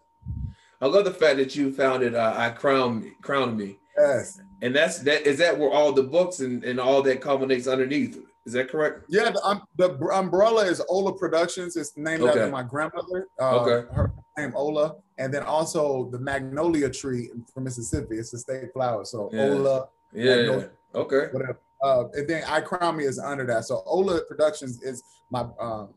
I 0.81 0.87
love 0.87 1.05
the 1.05 1.15
fact 1.15 1.37
that 1.37 1.55
you 1.55 1.73
founded 1.73 2.15
uh, 2.15 2.35
I 2.37 2.51
Crown 2.51 3.13
Crown 3.23 3.57
Me. 3.57 3.79
Yes. 3.99 4.41
And 4.63 4.75
that's 4.75 4.99
that 5.01 5.27
is 5.27 5.39
that 5.39 5.59
where 5.59 5.71
all 5.71 5.93
the 5.93 6.03
books 6.03 6.41
and, 6.41 6.65
and 6.65 6.81
all 6.81 7.03
that 7.03 7.21
culminates 7.21 7.67
underneath. 7.67 8.19
Is 8.45 8.53
that 8.55 8.69
correct? 8.71 9.05
Yeah, 9.09 9.31
the, 9.31 9.41
um, 9.45 9.63
the 9.77 9.91
umbrella 10.13 10.65
is 10.65 10.83
Ola 10.89 11.17
Productions. 11.17 11.77
It's 11.77 11.97
named 11.97 12.23
Okay. 12.23 12.31
after 12.41 12.49
my 12.51 12.63
grandmother. 12.65 13.29
Uh, 13.41 13.61
Okay. 13.61 13.87
Her 13.95 14.13
name 14.37 14.53
Ola, 14.57 14.97
and 15.19 15.33
then 15.33 15.45
also 15.45 16.09
the 16.11 16.19
magnolia 16.19 16.91
tree 16.91 17.31
from 17.55 17.65
Mississippi. 17.65 18.19
It's 18.19 18.31
the 18.31 18.39
state 18.39 18.73
flower. 18.73 19.05
So 19.05 19.31
Yeah. 19.33 19.45
Ola. 19.45 19.89
Yeah. 20.13 20.37
Magnolia, 20.37 20.71
Okay. 20.95 21.29
Whatever. 21.33 21.59
Uh, 21.83 22.05
and 22.15 22.29
then 22.29 22.43
I 22.49 22.61
Crown 22.61 22.97
Me 22.97 23.05
is 23.05 23.19
under 23.19 23.45
that. 23.47 23.65
So 23.65 23.83
Ola 23.87 24.21
Productions 24.23 24.83
is 24.83 25.03
my 25.31 25.47
um, 25.61 25.95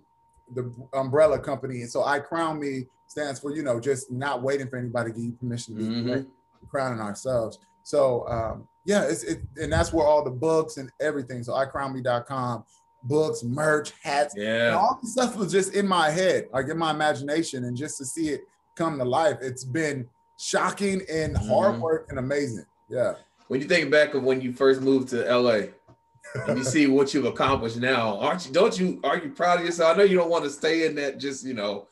the 0.54 0.72
umbrella 0.94 1.40
company, 1.40 1.82
and 1.82 1.90
so 1.90 2.04
I 2.04 2.20
Crown 2.20 2.60
Me 2.60 2.86
stands 3.08 3.40
for 3.40 3.56
you 3.56 3.64
know 3.64 3.80
just 3.80 4.12
not 4.12 4.44
waiting 4.44 4.68
for 4.68 4.78
anybody 4.78 5.12
to 5.12 5.16
give 5.16 5.26
you 5.26 5.32
permission 5.34 5.76
to 5.76 5.82
be 5.82 5.88
Mhm. 5.88 6.04
great, 6.06 6.26
crowning 6.70 7.00
ourselves. 7.00 7.58
So 7.86 8.28
um, 8.28 8.68
yeah, 8.84 9.03
it's 9.03 9.24
it, 9.24 9.41
and 9.62 9.72
that's 9.72 9.94
where 9.94 10.06
all 10.07 10.24
the 10.24 10.32
books 10.32 10.78
and 10.78 10.91
everything. 10.99 11.44
So 11.44 11.53
iCrownedMe.com, 11.53 12.64
books, 13.03 13.44
merch, 13.44 13.94
hats, 14.02 14.34
and 14.34 14.44
Yeah. 14.44 14.76
all 14.76 14.98
the 15.02 15.07
stuff 15.07 15.36
was 15.38 15.52
just 15.52 15.74
in 15.76 15.88
my 15.88 16.10
head, 16.10 16.48
like 16.52 16.68
in 16.68 16.78
my 16.80 16.90
imagination, 16.90 17.66
and 17.66 17.78
just 17.78 17.99
to 17.99 18.06
see 18.06 18.30
it 18.30 18.41
come 18.76 18.98
to 18.98 19.06
life, 19.06 19.38
it's 19.40 19.64
been 19.64 20.07
shocking 20.38 21.02
and 21.10 21.38
hard 21.38 21.76
Mhm. 21.76 21.80
work 21.82 22.07
and 22.10 22.18
amazing. 22.18 22.66
Yeah. 22.90 23.14
When 23.49 23.62
you 23.62 23.68
think 23.68 23.91
back 23.91 24.16
of 24.16 24.24
when 24.24 24.41
you 24.41 24.52
first 24.52 24.82
moved 24.82 25.10
to 25.10 25.24
LA 25.30 25.70
and 26.48 26.57
you 26.57 26.64
see 26.64 26.88
what 26.88 27.14
you've 27.14 27.26
accomplished 27.26 27.78
now, 27.78 28.18
aren't 28.18 28.48
you 28.48 28.52
don't 28.52 28.78
you 28.80 28.99
are 29.03 29.18
you 29.18 29.30
proud 29.30 29.60
of 29.60 29.66
yourself? 29.66 29.94
I 29.94 29.98
know 29.99 30.03
you 30.03 30.18
don't 30.18 30.32
want 30.32 30.44
to 30.44 30.49
stay 30.49 30.88
in 30.88 30.95
that 30.95 31.20
just, 31.20 31.45
you 31.45 31.53
know, 31.53 31.88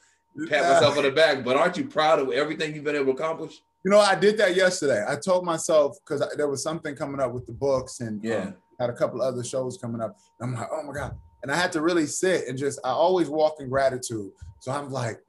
pat 0.50 0.64
myself 0.74 0.98
on 0.98 1.04
the 1.04 1.12
back, 1.12 1.44
but 1.46 1.56
aren't 1.56 1.78
you 1.78 1.86
proud 1.86 2.18
of 2.20 2.32
everything 2.32 2.74
you've 2.74 2.84
been 2.84 2.96
able 2.96 3.14
to 3.14 3.22
accomplish? 3.22 3.62
You 3.84 3.92
know, 3.92 4.00
I 4.00 4.16
did 4.16 4.38
that 4.38 4.56
yesterday. 4.56 5.04
I 5.08 5.16
told 5.18 5.44
myself 5.44 5.98
because 6.00 6.24
there 6.38 6.48
was 6.48 6.64
something 6.64 6.96
coming 6.96 7.20
up 7.20 7.34
with 7.34 7.46
the 7.46 7.52
books 7.52 8.00
and 8.00 8.24
Yeah. 8.24 8.44
um, 8.44 8.56
had 8.80 8.90
a 8.90 8.94
couple 8.94 9.22
other 9.22 9.44
shows 9.44 9.78
coming 9.78 10.02
up. 10.02 10.18
I'm 10.42 10.54
like, 10.54 10.70
oh 10.72 10.84
my 10.84 10.94
God. 10.94 11.16
And 11.42 11.52
I 11.52 11.56
had 11.58 11.74
to 11.74 11.82
really 11.82 12.06
sit 12.06 12.48
and 12.48 12.58
just, 12.58 12.80
I 12.86 12.90
always 12.92 13.30
walk 13.30 13.56
in 13.60 13.68
gratitude. 13.70 14.32
So 14.60 14.72
I'm 14.72 14.90
like, 14.90 15.20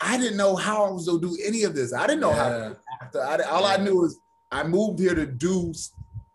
I 0.00 0.16
didn't 0.16 0.36
know 0.36 0.54
how 0.54 0.84
I 0.84 0.90
was 0.90 1.06
going 1.08 1.20
to 1.20 1.28
do 1.28 1.38
any 1.44 1.64
of 1.64 1.74
this. 1.74 1.92
I 1.92 2.06
didn't 2.06 2.20
know 2.20 2.32
how 2.32 2.48
Yeah. 2.48 2.68
to 2.68 2.76
do. 3.12 3.18
I, 3.18 3.36
all 3.48 3.64
I 3.64 3.76
knew 3.76 3.96
was 3.96 4.20
I 4.52 4.62
moved 4.62 5.00
here 5.00 5.14
to 5.16 5.26
do, 5.26 5.72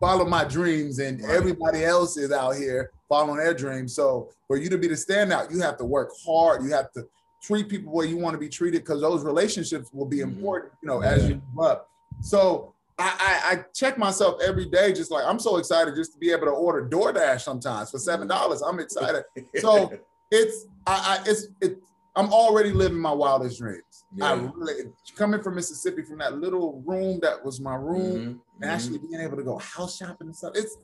follow 0.01 0.25
my 0.25 0.43
dreams, 0.43 0.99
and 0.99 1.21
Right. 1.21 1.35
everybody 1.35 1.85
else 1.85 2.17
is 2.17 2.33
out 2.33 2.51
here 2.57 2.91
following 3.07 3.37
their 3.37 3.53
dreams. 3.53 3.95
So 3.95 4.29
for 4.47 4.57
you 4.57 4.69
to 4.69 4.77
be 4.77 4.87
the 4.89 4.95
standout, 4.95 5.51
you 5.51 5.61
have 5.61 5.77
to 5.77 5.85
work 5.85 6.11
hard. 6.25 6.63
You 6.63 6.71
have 6.71 6.91
to 6.93 7.07
treat 7.41 7.69
people 7.69 7.91
where 7.91 8.05
you 8.05 8.17
want 8.17 8.33
to 8.33 8.39
be 8.39 8.49
treated 8.49 8.81
because 8.81 9.01
those 9.01 9.23
relationships 9.23 9.89
will 9.93 10.05
be 10.05 10.17
mm-hmm. 10.17 10.37
important, 10.37 10.73
you 10.81 10.87
know, 10.87 11.01
as 11.01 11.27
you 11.27 11.41
grow 11.55 11.67
up. 11.67 11.89
So 12.21 12.73
I, 12.97 13.15
I, 13.19 13.51
I 13.51 13.65
check 13.73 13.97
myself 13.97 14.41
every 14.43 14.65
day, 14.65 14.91
just 14.91 15.09
like 15.11 15.25
I'm 15.25 15.39
so 15.39 15.57
excited 15.57 15.95
just 15.95 16.13
to 16.13 16.19
be 16.19 16.31
able 16.31 16.45
to 16.45 16.51
order 16.51 16.87
DoorDash 16.87 17.41
sometimes 17.41 17.91
for 17.91 17.97
seven 17.97 18.27
mm-hmm. 18.27 18.37
dollars. 18.37 18.61
I'm 18.61 18.79
excited. 18.79 19.23
So 19.59 19.91
it's 20.31 20.65
I, 20.85 21.19
I 21.25 21.29
it's 21.29 21.47
it. 21.61 21.79
I'm 22.15 22.31
already 22.33 22.71
living 22.71 22.99
my 22.99 23.11
wildest 23.11 23.59
dreams. 23.59 24.05
I 24.21 24.33
really 24.33 24.91
coming 25.15 25.41
from 25.41 25.55
Mississippi 25.55 26.01
from 26.03 26.17
that 26.19 26.39
little 26.39 26.81
room 26.85 27.19
that 27.21 27.43
was 27.43 27.61
my 27.61 27.75
room 27.75 28.01
Mhm, 28.01 28.39
and 28.61 28.71
actually 28.71 28.97
mm-hmm. 28.97 29.11
being 29.11 29.21
able 29.21 29.37
to 29.37 29.43
go 29.43 29.57
house 29.59 29.97
shopping 29.97 30.27
and 30.27 30.35
stuff. 30.35 30.53
It's 30.55 30.77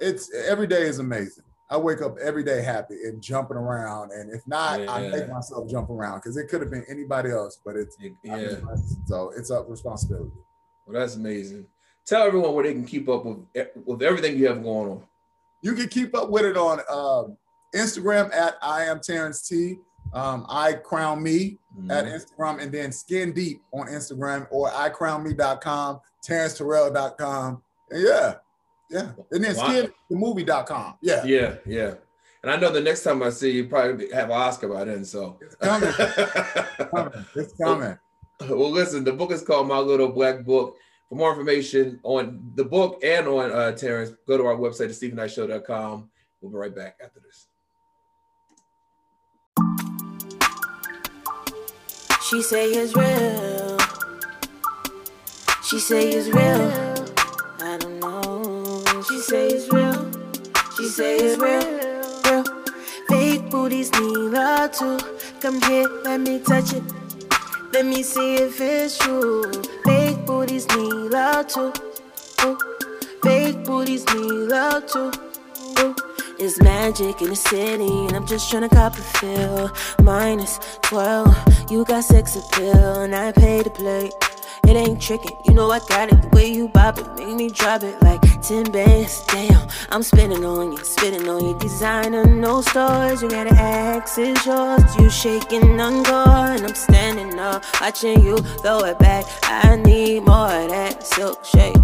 it's 0.00 0.32
every 0.34 0.66
day 0.66 0.82
is 0.82 0.98
amazing. 0.98 1.44
I 1.70 1.76
wake 1.76 2.02
up 2.02 2.18
every 2.18 2.42
day 2.42 2.62
happy 2.62 2.94
and 3.04 3.22
jumping 3.22 3.56
around, 3.56 4.10
and 4.12 4.30
if 4.32 4.44
not, 4.46 4.80
I 4.88 5.08
make 5.08 5.28
myself 5.28 5.68
jump 5.70 5.88
around 5.88 6.18
because 6.18 6.36
it 6.36 6.48
could 6.48 6.60
have 6.60 6.70
been 6.70 6.84
anybody 6.88 7.30
else, 7.30 7.60
but 7.64 7.76
it's 7.76 7.96
Yeah. 8.22 8.56
so 9.06 9.30
it's 9.36 9.50
a 9.50 9.62
responsibility. 9.62 10.32
Well, 10.86 11.00
that's 11.00 11.14
amazing. 11.16 11.66
Tell 12.06 12.26
everyone 12.26 12.54
where 12.54 12.64
they 12.64 12.72
can 12.72 12.84
keep 12.84 13.08
up 13.08 13.24
with 13.24 13.38
with 13.84 14.02
everything 14.02 14.36
you 14.36 14.48
have 14.48 14.62
going 14.64 14.90
on. 14.90 15.02
You 15.62 15.74
can 15.74 15.88
keep 15.88 16.16
up 16.16 16.28
with 16.30 16.44
it 16.44 16.56
on 16.56 16.80
um, 16.90 17.36
Instagram 17.74 18.34
at 18.34 18.56
I 18.62 18.84
am 18.86 18.98
Terrence 19.00 19.46
T. 19.48 19.78
Um, 20.12 20.44
I 20.48 20.72
crown 20.72 21.22
me 21.22 21.58
at 21.88 22.04
Mhm. 22.06 22.14
Instagram 22.14 22.60
and 22.60 22.72
then 22.72 22.90
skin 22.90 23.32
deep 23.32 23.62
on 23.72 23.86
Instagram 23.86 24.48
or 24.50 24.70
iCrownedMe.com, 24.70 26.00
TerrenceTerrell.com. 26.26 27.62
And 27.90 28.02
yeah, 28.02 28.34
yeah. 28.90 29.12
And 29.30 29.44
then 29.44 29.56
Wow. 29.56 29.68
skinthemovie.com. 30.10 30.94
Yeah. 31.00 31.24
Yeah, 31.24 31.54
yeah. 31.66 31.94
And 32.42 32.50
I 32.50 32.56
know 32.56 32.70
the 32.72 32.80
next 32.80 33.02
time 33.02 33.22
I 33.22 33.30
see 33.30 33.50
you, 33.52 33.68
probably 33.68 34.10
have 34.12 34.30
an 34.30 34.36
Oscar 34.36 34.68
by 34.68 34.84
then. 34.84 35.04
So 35.04 35.38
It's 35.42 35.54
coming. 35.56 35.92
coming. 35.92 37.26
It's 37.36 37.52
coming. 37.62 37.98
well, 38.48 38.70
listen, 38.70 39.04
the 39.04 39.12
book 39.12 39.30
is 39.30 39.42
called 39.42 39.68
My 39.68 39.78
Little 39.78 40.08
Black 40.08 40.44
Book. 40.44 40.76
For 41.08 41.16
more 41.16 41.30
information 41.30 41.98
on 42.04 42.52
the 42.54 42.64
book 42.64 43.00
and 43.04 43.26
on 43.26 43.50
uh, 43.52 43.72
Terrence, 43.72 44.12
go 44.28 44.36
to 44.38 44.46
our 44.46 44.54
website 44.56 44.84
at 44.86 44.90
StevenKnightShow.com. 44.92 46.08
We'll 46.40 46.50
be 46.52 46.56
right 46.56 46.74
back 46.74 46.98
after 47.04 47.20
this. 47.20 47.46
She 52.28 52.42
say 52.42 52.70
it's 52.70 52.94
real. 52.96 53.78
She 55.64 55.78
say 55.80 56.10
it's 56.10 56.28
real. 56.28 56.89
Say 59.30 59.46
it's 59.46 59.72
real. 59.72 60.10
She 60.76 60.88
say 60.88 61.16
it's 61.18 61.38
real, 61.38 61.62
real. 62.26 62.44
Fake 63.08 63.48
booties 63.48 63.92
need 63.92 64.32
love 64.34 64.72
too. 64.72 64.98
Come 65.40 65.62
here, 65.62 65.86
let 66.02 66.18
me 66.20 66.40
touch 66.40 66.72
it. 66.72 66.82
Let 67.72 67.86
me 67.86 68.02
see 68.02 68.34
if 68.34 68.60
it's 68.60 68.98
true. 68.98 69.52
Fake 69.84 70.26
booties 70.26 70.66
need 70.74 71.12
love 71.14 71.46
too. 71.46 71.72
Ooh. 72.42 72.58
Fake 73.22 73.64
booties 73.64 74.04
need 74.12 74.50
love 74.50 74.86
too. 74.86 75.12
Ooh. 75.78 75.94
It's 76.40 76.60
magic 76.60 77.22
in 77.22 77.28
the 77.28 77.36
city, 77.36 78.06
and 78.06 78.16
I'm 78.16 78.26
just 78.26 78.52
tryna 78.52 78.68
cop 78.68 78.94
a 78.94 79.02
feel. 79.18 79.70
Minus 80.02 80.58
12, 80.82 81.70
you 81.70 81.84
got 81.84 82.02
sex 82.02 82.34
appeal, 82.34 83.02
and 83.02 83.14
I 83.14 83.30
pay 83.30 83.62
to 83.62 83.70
play. 83.70 84.10
It 84.66 84.76
ain't 84.76 85.00
tricking, 85.00 85.36
you 85.44 85.54
know 85.54 85.70
I 85.70 85.80
got 85.88 86.12
it. 86.12 86.22
The 86.22 86.28
way 86.28 86.48
you 86.48 86.68
bop 86.68 86.98
it, 86.98 87.06
make 87.16 87.34
me 87.36 87.50
drop 87.50 87.82
it 87.82 88.00
like 88.02 88.20
10 88.42 88.70
bands. 88.70 89.24
Damn, 89.26 89.68
I'm 89.90 90.02
spinning 90.02 90.44
on 90.44 90.72
you, 90.72 90.84
spitting 90.84 91.28
on 91.28 91.44
you. 91.44 91.58
Designer, 91.58 92.24
no 92.24 92.60
stores, 92.60 93.22
you 93.22 93.28
gotta 93.28 93.54
ask, 93.54 94.18
is 94.18 94.44
yours. 94.46 94.96
You 94.98 95.10
shaking 95.10 95.80
on 95.80 96.02
guard, 96.02 96.60
and 96.60 96.68
I'm 96.68 96.74
standing 96.74 97.38
up, 97.38 97.64
watching 97.80 98.24
you 98.24 98.36
throw 98.62 98.84
it 98.84 98.98
back. 98.98 99.24
I 99.42 99.76
need 99.76 100.20
more 100.20 100.52
of 100.52 100.68
that 100.70 101.04
silk 101.06 101.44
shake. 101.44 101.76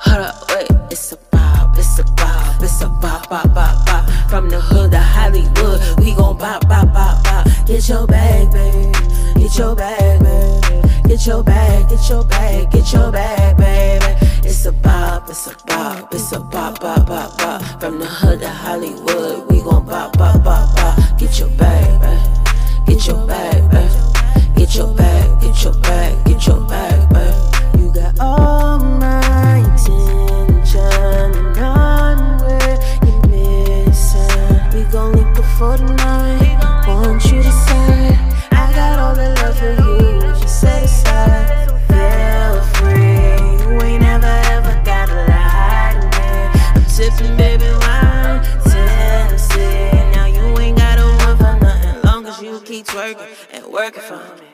Hold 0.00 0.26
up, 0.26 0.48
wait, 0.50 0.70
it's 0.90 1.12
a 1.12 1.16
bop, 1.32 1.76
it's 1.76 1.98
a 1.98 2.04
bop, 2.04 2.62
it's 2.62 2.80
a 2.82 2.88
bop, 2.88 3.28
bop, 3.28 3.52
bop, 3.54 3.84
bop. 3.86 4.08
From 4.30 4.48
the 4.48 4.60
hood 4.60 4.92
to 4.92 4.98
Hollywood, 4.98 5.80
we 5.98 6.14
gon' 6.14 6.38
bop, 6.38 6.68
bop, 6.68 6.92
bop, 6.92 7.24
bop. 7.24 7.46
Get 7.66 7.88
your 7.88 8.06
bag, 8.06 8.52
babe. 8.52 8.94
Get 9.36 9.58
your 9.58 9.74
bag, 9.74 10.20
babe. 10.22 10.87
Get 11.08 11.26
your 11.26 11.42
bag, 11.42 11.88
get 11.88 12.06
your 12.10 12.22
bag, 12.22 12.70
get 12.70 12.92
your 12.92 13.10
bag, 13.10 13.56
baby. 13.56 14.26
It's 14.46 14.66
a 14.66 14.72
bop, 14.72 15.30
it's 15.30 15.46
a 15.46 15.56
bop, 15.66 16.12
it's 16.12 16.32
a 16.32 16.38
bop, 16.38 16.80
bop, 16.80 17.06
bop, 17.06 17.38
bop. 17.38 17.62
From 17.80 17.98
the 17.98 18.04
hood 18.04 18.40
to 18.40 18.48
Hollywood, 18.48 19.50
we 19.50 19.62
gon' 19.62 19.86
bop, 19.86 20.18
bop, 20.18 20.44
bop, 20.44 20.76
bop. 20.76 21.18
Get 21.18 21.38
your 21.38 21.48
bag, 21.56 22.00
babe. 22.02 22.86
Get 22.86 23.06
your 23.06 23.26
bag, 23.26 23.70
babe. 23.70 24.54
Get 24.54 24.74
your 24.74 24.94
bag, 24.94 25.40
get 25.40 25.64
your 25.64 25.72
bag, 25.80 26.26
get 26.26 26.46
your 26.46 26.60
bag, 26.68 27.08
babe. 27.08 27.80
You 27.80 27.94
got 27.94 28.20
all 28.20 28.57
and 53.80 53.94
working 53.94 54.02
for 54.02 54.16
me. 54.40 54.48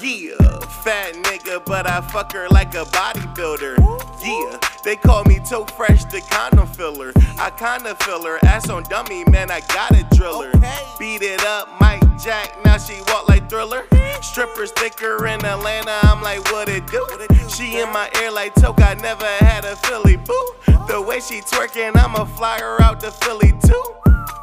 Yeah, 0.00 0.58
fat 0.84 1.14
nigga, 1.14 1.64
but 1.64 1.86
I 1.86 2.00
fuck 2.00 2.32
her 2.32 2.48
like 2.48 2.74
a 2.74 2.84
bodybuilder. 2.84 3.78
Yeah, 4.22 4.58
they 4.84 4.96
call 4.96 5.24
me 5.24 5.40
toe 5.48 5.64
fresh, 5.64 6.04
the 6.06 6.20
condom 6.30 6.66
filler. 6.66 7.12
I 7.38 7.50
kinda 7.50 7.94
feel 8.04 8.22
her 8.24 8.38
ass 8.44 8.68
on 8.68 8.82
dummy, 8.84 9.24
man. 9.24 9.50
I 9.50 9.60
got 9.60 9.92
a 9.92 10.04
driller. 10.14 10.52
Beat 10.98 11.22
it 11.22 11.42
up, 11.44 11.68
Mike 11.80 12.02
Jack. 12.22 12.52
Now 12.64 12.76
she 12.76 13.00
walk 13.08 13.28
like 13.28 13.48
Thriller. 13.48 13.84
Strippers 14.20 14.72
thicker 14.72 15.26
in 15.26 15.44
Atlanta. 15.44 15.98
I'm 16.02 16.22
like, 16.22 16.44
what 16.52 16.68
it 16.68 16.86
do? 16.88 17.06
She 17.48 17.78
in 17.78 17.90
my 17.92 18.10
ear 18.20 18.30
like 18.30 18.54
Toke. 18.54 18.82
I 18.82 18.94
never 18.94 19.26
had 19.44 19.64
a 19.64 19.76
Philly 19.76 20.16
boo. 20.16 20.54
The 20.88 21.00
way 21.00 21.20
she 21.20 21.40
twerking, 21.40 21.96
I'ma 21.96 22.24
fly 22.24 22.58
her 22.58 22.82
out 22.82 23.00
to 23.00 23.10
Philly 23.10 23.52
too. 23.64 23.84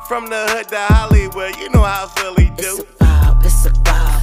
From 0.07 0.27
the 0.27 0.45
hood 0.49 0.68
to 0.69 0.80
Hollywood, 0.80 1.55
you 1.57 1.69
know 1.69 1.84
how 1.84 2.07
Philly 2.07 2.51
do. 2.57 2.85
bop, 2.99 3.43
it's 3.43 3.65
a 3.65 3.72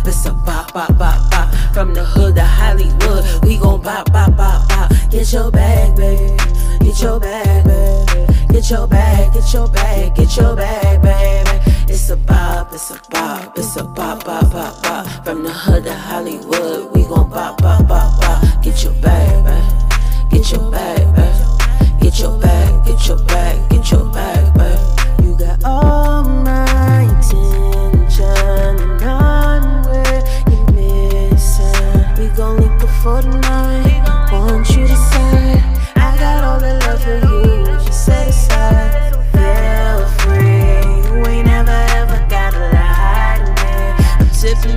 bop, 0.00 0.08
it's 0.08 0.26
a 0.26 0.32
bop, 0.32 0.72
bop, 0.72 0.98
bop, 0.98 1.30
bop. 1.30 1.54
From 1.74 1.94
the 1.94 2.04
hood 2.04 2.34
to 2.36 2.44
Hollywood, 2.44 3.44
we 3.44 3.58
gon' 3.58 3.80
bop, 3.82 4.10
bop, 4.12 4.36
bop, 4.36 4.68
bop. 4.68 4.90
Get 5.10 5.32
your 5.32 5.50
bag, 5.50 5.96
babe. 5.96 6.38
Get 6.80 7.00
your 7.02 7.20
bag, 7.20 7.64
babe. 7.64 8.28
Get 8.50 8.70
your 8.70 8.86
bag, 8.86 9.32
get 9.32 9.52
your 9.52 9.68
bag, 9.68 10.14
get 10.14 10.36
your 10.36 10.56
bag, 10.56 11.02
baby. 11.02 11.92
It's 11.92 12.10
a 12.10 12.16
bop, 12.16 12.72
it's 12.72 12.90
a 12.90 13.00
bop, 13.10 13.58
it's 13.58 13.76
a 13.76 13.84
bop, 13.84 14.24
bop, 14.24 14.50
bop, 14.52 14.82
bop. 14.82 15.24
From 15.24 15.42
the 15.42 15.52
hood 15.52 15.84
to 15.84 15.94
Hollywood, 15.94 16.92
we 16.94 17.02
gon' 17.04 17.30
bop, 17.30 17.60
bop, 17.60 17.86
bop, 17.86 18.20
bop. 18.20 18.62
Get 18.62 18.82
your 18.82 18.94
bag, 18.94 19.44
babe. 19.44 20.30
Get 20.30 20.52
your 20.52 20.70
bag, 20.70 21.14
babe. 21.16 22.00
Get 22.02 22.18
your 22.18 22.38
bag, 22.40 22.84
get 22.84 23.06
your 23.06 23.18
bag, 23.24 23.70
get 23.70 23.90
your 23.90 24.04
bag, 24.12 24.54
babe. 24.54 25.24
You 25.24 25.38
got 25.38 25.64
all 25.64 25.99
before 33.00 33.22
the 33.22 33.38
night. 33.38 34.30
Want 34.30 34.68
you 34.68 34.86
to 34.86 34.92
decide. 34.92 35.62
I 35.96 36.18
got 36.18 36.44
all 36.44 36.60
the 36.60 36.74
love 36.84 37.02
for 37.02 37.16
you. 37.16 37.64
Just 37.86 38.04
set 38.04 38.28
aside. 38.28 39.14
Feel 39.32 40.06
free. 40.20 41.08
You 41.08 41.26
ain't 41.26 41.48
ever 41.48 42.26
gotta 42.28 42.60
lie 42.76 43.40
to 43.40 43.52
me. 43.64 44.20
I'm 44.20 44.30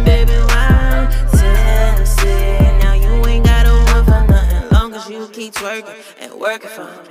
baby 0.05 0.37
wine, 0.51 1.11
Tennessee. 1.35 2.63
Now 2.79 2.93
you 2.93 3.25
ain't 3.27 3.45
gotta 3.45 3.71
for 4.05 4.25
nothing. 4.31 4.69
Long 4.71 4.93
as 4.93 5.09
you 5.09 5.27
keep 5.27 5.53
twerking 5.55 5.93
and 6.21 6.33
working 6.39 6.69
for 6.69 7.02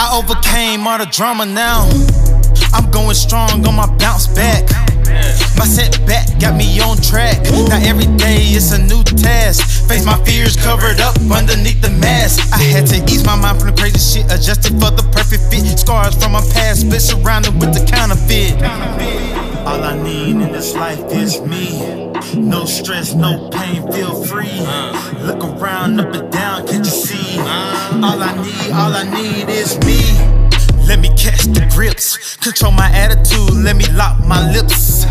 I 0.00 0.14
overcame 0.14 0.86
all 0.86 0.96
the 0.96 1.06
drama 1.06 1.44
now. 1.44 1.82
I'm 2.72 2.88
going 2.92 3.16
strong 3.16 3.66
on 3.66 3.74
my 3.74 3.90
bounce 3.96 4.28
back. 4.28 4.62
My 5.58 5.66
setback 5.66 6.38
got 6.38 6.54
me 6.54 6.78
on 6.78 6.98
track. 6.98 7.42
Now 7.66 7.82
every 7.82 8.06
day 8.16 8.46
it's 8.54 8.70
a 8.70 8.78
new 8.78 9.02
task. 9.02 9.88
Face 9.88 10.04
my 10.06 10.16
fears 10.22 10.54
covered 10.54 11.00
up 11.00 11.18
underneath 11.34 11.82
the 11.82 11.90
mask. 11.90 12.46
I 12.52 12.62
had 12.62 12.86
to 12.94 13.02
ease 13.12 13.24
my 13.26 13.34
mind 13.34 13.58
from 13.58 13.74
the 13.74 13.76
crazy 13.76 13.98
shit, 13.98 14.30
adjusted 14.30 14.78
for 14.78 14.94
the 14.94 15.02
perfect 15.10 15.42
fit. 15.50 15.66
Scars 15.76 16.14
from 16.14 16.30
my 16.30 16.46
past, 16.52 16.88
but 16.88 17.02
surrounded 17.02 17.58
with 17.58 17.74
the 17.74 17.84
counterfeit. 17.84 18.54
All 19.66 19.82
I 19.82 20.00
need 20.00 20.38
in 20.40 20.52
this 20.52 20.74
life 20.76 21.02
is 21.10 21.40
me. 21.40 22.07
No 22.36 22.64
stress, 22.64 23.14
no 23.14 23.48
pain, 23.50 23.90
feel 23.92 24.22
free. 24.24 24.60
Look 25.24 25.42
around, 25.44 26.00
up 26.00 26.14
and 26.14 26.30
down, 26.30 26.66
can't 26.66 26.84
you 26.84 26.84
see? 26.84 27.38
All 27.38 28.22
I 28.22 28.34
need, 28.42 28.72
all 28.72 28.92
I 28.92 29.04
need 29.04 29.48
is 29.48 29.78
me. 29.80 30.00
Let 30.86 31.00
me 31.00 31.08
catch 31.16 31.44
the 31.44 31.68
grips. 31.74 32.36
Control 32.36 32.72
my 32.72 32.90
attitude, 32.90 33.52
let 33.52 33.76
me 33.76 33.86
lock 33.92 34.24
my 34.26 34.50
lips. 34.52 35.04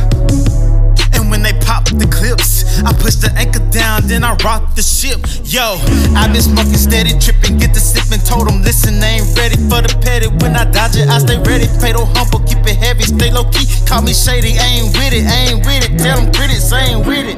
When 1.30 1.44
they 1.44 1.54
pop 1.60 1.86
the 1.86 2.08
clips, 2.08 2.80
I 2.84 2.94
push 2.94 3.16
the 3.16 3.32
anchor 3.36 3.60
down, 3.70 4.08
then 4.08 4.24
I 4.24 4.36
rock 4.44 4.76
the 4.76 4.82
ship. 4.82 5.20
Yo, 5.44 5.76
i 6.16 6.28
been 6.32 6.42
smoking 6.42 6.80
steady, 6.80 7.12
tripping, 7.20 7.58
get 7.58 7.74
the 7.74 7.80
sipping. 7.80 8.24
Told 8.24 8.48
them, 8.48 8.62
listen, 8.62 9.04
I 9.04 9.20
ain't 9.20 9.38
ready 9.38 9.58
for 9.68 9.84
the 9.84 9.92
petty. 10.02 10.28
When 10.28 10.56
I 10.56 10.64
dodge 10.70 10.96
it, 10.96 11.10
I 11.10 11.20
stay 11.20 11.38
ready. 11.44 11.68
Fatal 11.84 12.06
humble, 12.16 12.40
keep 12.48 12.64
it 12.64 12.78
heavy, 12.78 13.04
stay 13.04 13.32
low 13.32 13.44
key. 13.52 13.68
Call 13.86 14.02
me 14.02 14.14
shady, 14.14 14.56
I 14.58 14.80
ain't 14.80 14.96
with 14.96 15.14
it, 15.14 15.28
I 15.28 15.52
ain't 15.52 15.66
with 15.66 15.84
it. 15.84 16.00
Tell 16.00 16.20
them 16.20 16.32
critics, 16.32 16.72
I 16.72 16.96
ain't 16.96 17.06
with 17.06 17.28
it. 17.28 17.38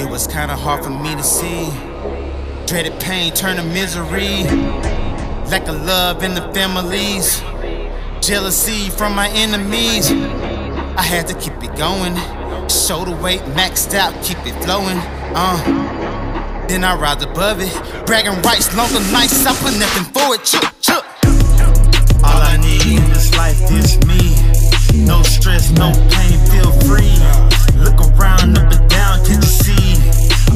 It 0.00 0.10
was 0.10 0.26
kinda 0.26 0.56
hard 0.56 0.82
for 0.82 0.90
me 0.90 1.14
to 1.14 1.22
see. 1.22 1.70
Dreaded 2.66 2.98
pain 2.98 3.32
turn 3.32 3.56
to 3.56 3.62
misery. 3.62 4.42
Lack 5.50 5.68
of 5.68 5.80
love 5.86 6.22
in 6.22 6.34
the 6.34 6.42
families. 6.52 7.42
Jealousy 8.20 8.90
from 8.90 9.14
my 9.14 9.28
enemies. 9.30 10.10
I 10.96 11.02
had 11.02 11.26
to 11.28 11.34
keep 11.34 11.54
it 11.62 11.76
going. 11.76 12.14
Shoulder 12.68 13.16
weight 13.22 13.40
maxed 13.56 13.94
out, 13.94 14.14
keep 14.24 14.38
it 14.46 14.54
flowing. 14.62 14.98
Uh. 15.34 16.04
Then 16.68 16.82
I 16.82 16.96
rise 16.96 17.22
above 17.22 17.60
it. 17.60 17.72
Bragging 18.06 18.40
rights, 18.42 18.74
longer 18.74 19.00
nights, 19.12 19.44
I 19.44 19.52
put 19.60 19.76
nothing 19.78 20.04
for 20.14 20.34
it. 20.34 20.44
Chook, 20.44 20.64
chook. 20.80 21.04
All 22.24 22.40
I 22.40 22.56
need 22.56 22.86
in 22.86 23.08
this 23.12 23.36
life 23.36 23.60
is 23.70 23.98
me. 24.06 24.32
No 25.04 25.22
stress, 25.22 25.70
no 25.72 25.92
pain, 26.08 26.38
feel 26.48 26.72
free. 26.88 27.12
Look 27.76 28.00
around, 28.16 28.56
up 28.56 28.72
and 28.72 28.88
down, 28.88 29.24
can't 29.26 29.42
you 29.44 29.50
see? 29.50 30.00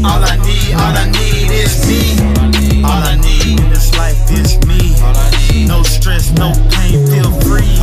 All 0.03 0.25
I 0.25 0.37
need, 0.47 0.73
all 0.75 0.97
I 0.97 1.11
need 1.13 1.51
is 1.51 1.77
me. 1.87 2.83
All 2.85 3.03
I 3.05 3.17
need 3.21 3.61
in 3.61 3.69
this 3.69 3.95
life 3.99 4.31
is 4.33 4.57
me. 4.67 4.97
No 5.67 5.83
stress, 5.83 6.31
no 6.33 6.53
pain, 6.71 7.05
feel 7.07 7.31
free. 7.45 7.77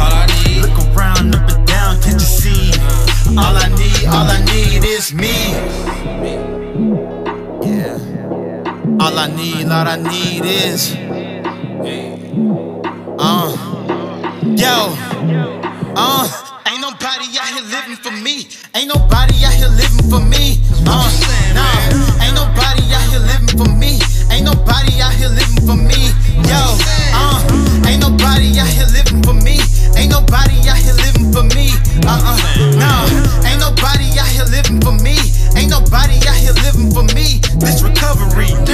Look 0.61 0.77
around, 0.97 1.35
up 1.35 1.47
and 1.49 1.55
down, 1.57 1.64
can't 2.01 2.13
you 2.13 2.19
see? 2.19 2.71
All 3.37 3.55
I 3.57 3.67
need, 3.69 4.05
all 4.07 4.29
I 4.29 4.39
need 4.45 4.83
is 4.83 5.13
me. 5.13 5.51
Yeah. 7.65 7.97
All 8.99 9.17
I 9.17 9.27
need, 9.35 9.65
all 9.65 9.87
I 9.87 9.97
need 9.97 10.45
is. 10.45 10.95
Uh. 13.17 13.51
Yo. 14.55 14.95
Uh. 15.95 16.27
Ain't 16.67 16.81
nobody 16.81 17.27
out 17.39 17.47
here 17.53 17.63
living 17.69 17.95
for 17.97 18.11
me. 18.11 18.47
Ain't 18.75 18.87
nobody 18.87 19.45
out 19.45 19.53
here 19.53 19.69
living 19.69 20.09
for 20.09 20.19
me. 20.19 20.59
Uh. 20.87 21.09
Nah. 21.53 22.23
Ain't 22.23 22.35
nobody 22.35 22.83
out 22.93 23.05
here 23.09 23.19
living 23.19 23.57
for 23.57 23.69
me. 23.69 23.99
Ain't 24.31 24.45
nobody 24.45 25.01
out 25.01 25.13
here 25.13 25.29
living 25.29 25.65
for 25.65 25.75
me. 25.75 26.11
Yo. 26.47 26.77
Uh. 27.13 27.87
Ain't 27.87 28.01
nobody 28.01 28.59
out 28.59 28.67
here 28.67 28.87
living 28.91 29.23
for 29.23 29.33
me. 29.33 29.59
Ain't 29.95 30.11
nobody 30.11 30.64
for 31.95 32.01
me. 32.01 32.07
Uh 32.07 32.19
uh. 32.23 32.37
Nah. 32.77 33.47
Ain't 33.47 33.59
nobody 33.59 34.19
out 34.19 34.27
here 34.27 34.45
living 34.45 34.81
for 34.81 34.91
me. 34.91 35.17
Ain't 35.55 35.69
nobody 35.69 36.17
out 36.27 36.35
here 36.35 36.53
living 36.63 36.91
for 36.91 37.03
me. 37.15 37.39
This 37.59 37.81
recovery. 37.83 38.64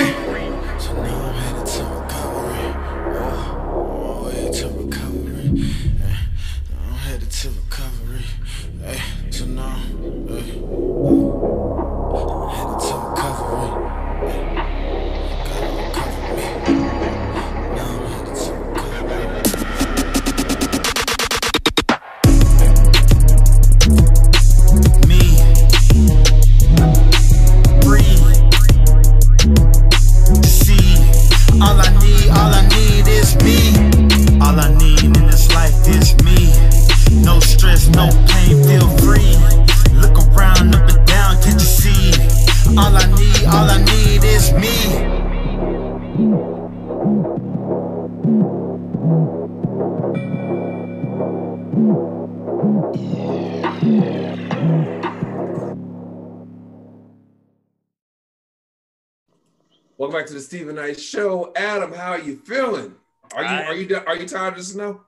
Welcome 59.97 60.17
back 60.17 60.27
to 60.27 60.33
the 60.33 60.39
Steven 60.39 60.75
Knight 60.75 60.97
Show. 60.97 61.51
Adam, 61.57 61.91
how 61.91 62.11
are 62.11 62.21
you 62.21 62.38
feeling? 62.38 62.95
Are 63.35 63.43
you 63.43 63.49
are 63.49 63.75
you 63.75 63.95
are 64.07 64.15
you 64.15 64.25
tired 64.25 64.53
of 64.53 64.59
the 64.59 64.63
snow? 64.63 65.01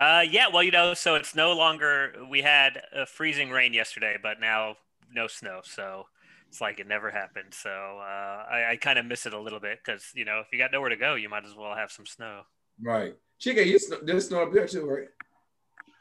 Uh, 0.00 0.24
yeah, 0.28 0.48
well, 0.52 0.64
you 0.64 0.72
know, 0.72 0.92
so 0.92 1.14
it's 1.14 1.36
no 1.36 1.52
longer. 1.52 2.14
We 2.28 2.42
had 2.42 2.82
a 2.92 3.06
freezing 3.06 3.50
rain 3.50 3.72
yesterday, 3.72 4.16
but 4.20 4.40
now 4.40 4.74
no 5.14 5.28
snow. 5.28 5.60
So 5.62 6.06
it's 6.48 6.60
like 6.60 6.80
it 6.80 6.88
never 6.88 7.12
happened. 7.12 7.54
So 7.54 7.70
uh, 7.70 8.44
I, 8.50 8.70
I 8.70 8.76
kind 8.76 8.98
of 8.98 9.06
miss 9.06 9.24
it 9.24 9.34
a 9.34 9.40
little 9.40 9.60
bit 9.60 9.78
because 9.84 10.10
you 10.16 10.24
know, 10.24 10.40
if 10.40 10.48
you 10.52 10.58
got 10.58 10.72
nowhere 10.72 10.90
to 10.90 10.96
go, 10.96 11.14
you 11.14 11.28
might 11.28 11.44
as 11.44 11.54
well 11.54 11.76
have 11.76 11.92
some 11.92 12.06
snow. 12.06 12.42
Right. 12.82 13.14
Chica, 13.38 13.66
you 13.66 13.78
snow, 13.78 13.98
there's 14.02 14.28
snow 14.28 14.42
up 14.42 14.52
there 14.52 14.66
too, 14.66 14.86
right? 14.88 15.08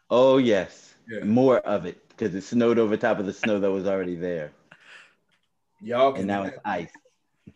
Oh 0.09 0.37
yes, 0.37 0.95
Yeah. 1.09 1.23
more 1.23 1.59
of 1.59 1.85
it 1.85 2.07
because 2.09 2.33
it 2.33 2.41
snowed 2.41 2.79
over 2.79 2.97
top 2.97 3.19
of 3.19 3.25
the 3.25 3.33
snow 3.33 3.59
that 3.59 3.71
was 3.71 3.85
already 3.85 4.15
there, 4.15 4.51
Y'all 5.81 6.11
can 6.11 6.21
and 6.21 6.27
now 6.27 6.43
have 6.43 6.53
it's 6.53 6.61
ice. 6.65 6.91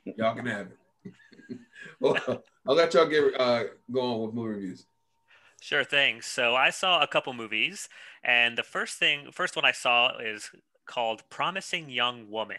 it. 0.05 0.17
Y'all 0.17 0.35
can 0.35 0.45
have 0.45 0.67
it. 0.67 1.57
well, 1.99 2.43
I'll 2.67 2.75
let 2.75 2.93
y'all 2.93 3.07
get 3.07 3.39
uh, 3.39 3.63
go 3.91 4.01
on 4.01 4.21
with 4.21 4.33
movie 4.35 4.49
reviews. 4.55 4.85
Sure 5.61 5.83
thing. 5.83 6.21
So 6.21 6.55
I 6.55 6.69
saw 6.71 7.01
a 7.01 7.07
couple 7.07 7.33
movies, 7.33 7.87
and 8.23 8.57
the 8.57 8.63
first 8.63 8.97
thing, 8.97 9.31
first 9.31 9.55
one 9.55 9.65
I 9.65 9.71
saw 9.71 10.17
is 10.17 10.49
called 10.85 11.23
Promising 11.29 11.89
Young 11.89 12.29
Woman. 12.29 12.57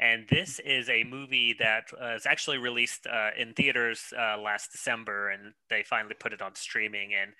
And 0.00 0.26
this 0.28 0.60
is 0.60 0.88
a 0.88 1.02
movie 1.04 1.56
that 1.58 1.84
uh, 2.00 2.14
is 2.14 2.24
actually 2.24 2.58
released 2.58 3.06
uh, 3.06 3.30
in 3.36 3.52
theaters 3.52 4.12
uh, 4.16 4.38
last 4.38 4.70
December, 4.70 5.30
and 5.30 5.54
they 5.70 5.82
finally 5.82 6.14
put 6.18 6.32
it 6.32 6.40
on 6.40 6.54
streaming. 6.54 7.14
And 7.20 7.32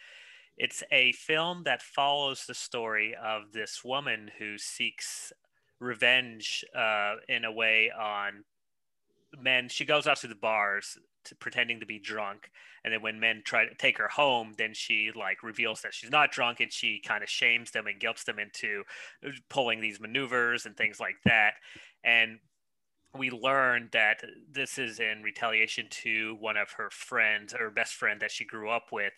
it's 0.56 0.82
a 0.90 1.12
film 1.12 1.62
that 1.64 1.82
follows 1.82 2.44
the 2.46 2.54
story 2.54 3.14
of 3.14 3.52
this 3.52 3.84
woman 3.84 4.30
who 4.38 4.58
seeks 4.58 5.32
revenge 5.78 6.64
uh, 6.76 7.14
in 7.28 7.44
a 7.44 7.52
way 7.52 7.92
on 7.96 8.42
men. 9.40 9.68
She 9.68 9.84
goes 9.84 10.08
out 10.08 10.16
to 10.18 10.26
the 10.26 10.34
bars 10.34 10.98
to, 11.26 11.36
pretending 11.36 11.78
to 11.78 11.86
be 11.86 12.00
drunk, 12.00 12.50
and 12.82 12.92
then 12.92 13.02
when 13.02 13.20
men 13.20 13.42
try 13.44 13.66
to 13.66 13.74
take 13.76 13.98
her 13.98 14.08
home, 14.08 14.54
then 14.58 14.74
she 14.74 15.12
like 15.14 15.44
reveals 15.44 15.82
that 15.82 15.94
she's 15.94 16.10
not 16.10 16.32
drunk, 16.32 16.58
and 16.58 16.72
she 16.72 17.00
kind 17.06 17.22
of 17.22 17.28
shames 17.28 17.70
them 17.70 17.86
and 17.86 18.00
guilts 18.00 18.24
them 18.24 18.40
into 18.40 18.82
pulling 19.48 19.80
these 19.80 20.00
maneuvers 20.00 20.66
and 20.66 20.76
things 20.76 20.98
like 20.98 21.16
that. 21.24 21.54
And 22.02 22.40
we 23.16 23.30
learned 23.30 23.90
that 23.92 24.22
this 24.50 24.78
is 24.78 25.00
in 25.00 25.22
retaliation 25.22 25.86
to 25.90 26.36
one 26.40 26.56
of 26.56 26.72
her 26.72 26.90
friends, 26.90 27.52
her 27.52 27.70
best 27.70 27.94
friend 27.94 28.20
that 28.20 28.30
she 28.30 28.44
grew 28.44 28.70
up 28.70 28.86
with, 28.92 29.14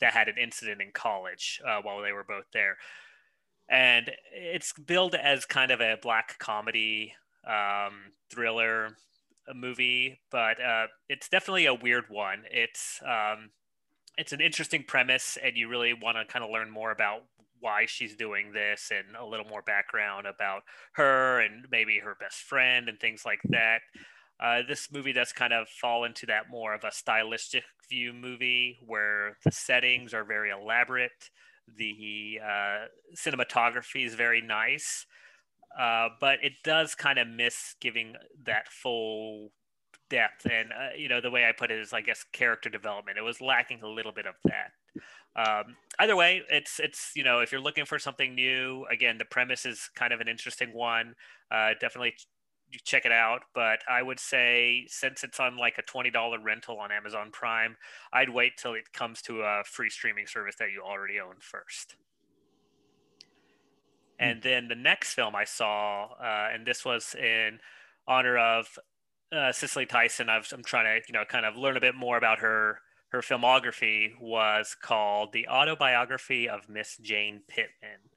that 0.00 0.12
had 0.12 0.28
an 0.28 0.38
incident 0.38 0.80
in 0.80 0.90
college 0.92 1.60
uh, 1.66 1.80
while 1.82 2.02
they 2.02 2.12
were 2.12 2.24
both 2.24 2.46
there. 2.52 2.76
And 3.68 4.10
it's 4.32 4.72
billed 4.72 5.14
as 5.14 5.44
kind 5.44 5.70
of 5.70 5.80
a 5.80 5.98
black 6.00 6.38
comedy 6.38 7.14
um, 7.46 8.12
thriller 8.30 8.96
movie, 9.54 10.20
but 10.30 10.60
uh, 10.62 10.86
it's 11.08 11.28
definitely 11.28 11.66
a 11.66 11.74
weird 11.74 12.04
one. 12.08 12.42
It's 12.50 13.00
um, 13.04 13.50
it's 14.16 14.32
an 14.32 14.40
interesting 14.40 14.84
premise, 14.84 15.38
and 15.42 15.56
you 15.56 15.68
really 15.68 15.94
want 15.94 16.16
to 16.16 16.24
kind 16.30 16.44
of 16.44 16.50
learn 16.50 16.70
more 16.70 16.90
about 16.90 17.24
why 17.60 17.86
she's 17.86 18.16
doing 18.16 18.52
this 18.52 18.90
and 18.90 19.16
a 19.16 19.24
little 19.24 19.46
more 19.46 19.62
background 19.62 20.26
about 20.26 20.62
her 20.92 21.40
and 21.40 21.66
maybe 21.70 21.98
her 21.98 22.16
best 22.20 22.38
friend 22.38 22.88
and 22.88 22.98
things 22.98 23.22
like 23.24 23.40
that. 23.44 23.80
Uh, 24.40 24.62
this 24.66 24.92
movie 24.92 25.12
does 25.12 25.32
kind 25.32 25.52
of 25.52 25.68
fall 25.68 26.04
into 26.04 26.24
that 26.26 26.48
more 26.48 26.72
of 26.72 26.84
a 26.84 26.92
stylistic 26.92 27.64
view 27.88 28.12
movie 28.12 28.78
where 28.86 29.36
the 29.44 29.50
settings 29.50 30.14
are 30.14 30.24
very 30.24 30.50
elaborate, 30.50 31.30
the 31.76 32.38
uh, 32.42 32.86
cinematography 33.16 34.06
is 34.06 34.14
very 34.14 34.40
nice, 34.40 35.06
uh, 35.78 36.08
but 36.20 36.38
it 36.42 36.52
does 36.64 36.94
kind 36.94 37.18
of 37.18 37.28
miss 37.28 37.74
giving 37.80 38.14
that 38.44 38.68
full 38.68 39.50
depth. 40.08 40.46
And 40.46 40.70
uh, 40.72 40.96
you 40.96 41.08
know, 41.08 41.20
the 41.20 41.30
way 41.30 41.44
I 41.46 41.52
put 41.52 41.70
it 41.70 41.78
is, 41.80 41.92
I 41.92 42.00
guess, 42.00 42.24
character 42.32 42.70
development. 42.70 43.18
It 43.18 43.22
was 43.22 43.40
lacking 43.40 43.82
a 43.82 43.88
little 43.88 44.12
bit 44.12 44.26
of 44.26 44.34
that. 44.44 44.72
Um, 45.38 45.76
either 46.00 46.16
way, 46.16 46.42
it's 46.50 46.80
it's 46.80 47.12
you 47.14 47.22
know, 47.22 47.38
if 47.38 47.52
you're 47.52 47.60
looking 47.60 47.84
for 47.84 47.98
something 47.98 48.34
new, 48.34 48.84
again, 48.90 49.18
the 49.18 49.24
premise 49.24 49.64
is 49.64 49.88
kind 49.94 50.12
of 50.12 50.20
an 50.20 50.26
interesting 50.26 50.72
one. 50.74 51.14
Uh, 51.50 51.70
definitely 51.80 52.14
you 52.70 52.78
check 52.84 53.06
it 53.06 53.12
out. 53.12 53.42
But 53.54 53.78
I 53.88 54.02
would 54.02 54.18
say 54.18 54.84
since 54.88 55.22
it's 55.22 55.38
on 55.38 55.56
like 55.56 55.78
a 55.78 55.82
twenty 55.82 56.10
dollar 56.10 56.40
rental 56.40 56.80
on 56.80 56.90
Amazon 56.90 57.30
Prime, 57.30 57.76
I'd 58.12 58.30
wait 58.30 58.56
till 58.56 58.74
it 58.74 58.92
comes 58.92 59.22
to 59.22 59.42
a 59.42 59.62
free 59.64 59.90
streaming 59.90 60.26
service 60.26 60.56
that 60.58 60.72
you 60.72 60.82
already 60.82 61.20
own 61.20 61.36
first. 61.40 61.94
And 64.18 64.42
then 64.42 64.66
the 64.66 64.74
next 64.74 65.14
film 65.14 65.36
I 65.36 65.44
saw, 65.44 66.08
uh, 66.20 66.48
and 66.52 66.66
this 66.66 66.84
was 66.84 67.14
in 67.14 67.60
honor 68.08 68.36
of 68.36 68.76
uh, 69.30 69.52
Cicely 69.52 69.86
Tyson. 69.86 70.28
I've, 70.28 70.48
I'm 70.52 70.64
trying 70.64 70.86
to, 70.86 71.06
you 71.06 71.12
know, 71.12 71.24
kind 71.24 71.46
of 71.46 71.56
learn 71.56 71.76
a 71.76 71.80
bit 71.80 71.94
more 71.94 72.18
about 72.18 72.40
her. 72.40 72.80
Her 73.10 73.20
filmography 73.20 74.18
was 74.20 74.76
called 74.80 75.32
"The 75.32 75.48
Autobiography 75.48 76.48
of 76.48 76.68
Miss 76.68 76.96
Jane 76.98 77.42
Pittman," 77.48 78.10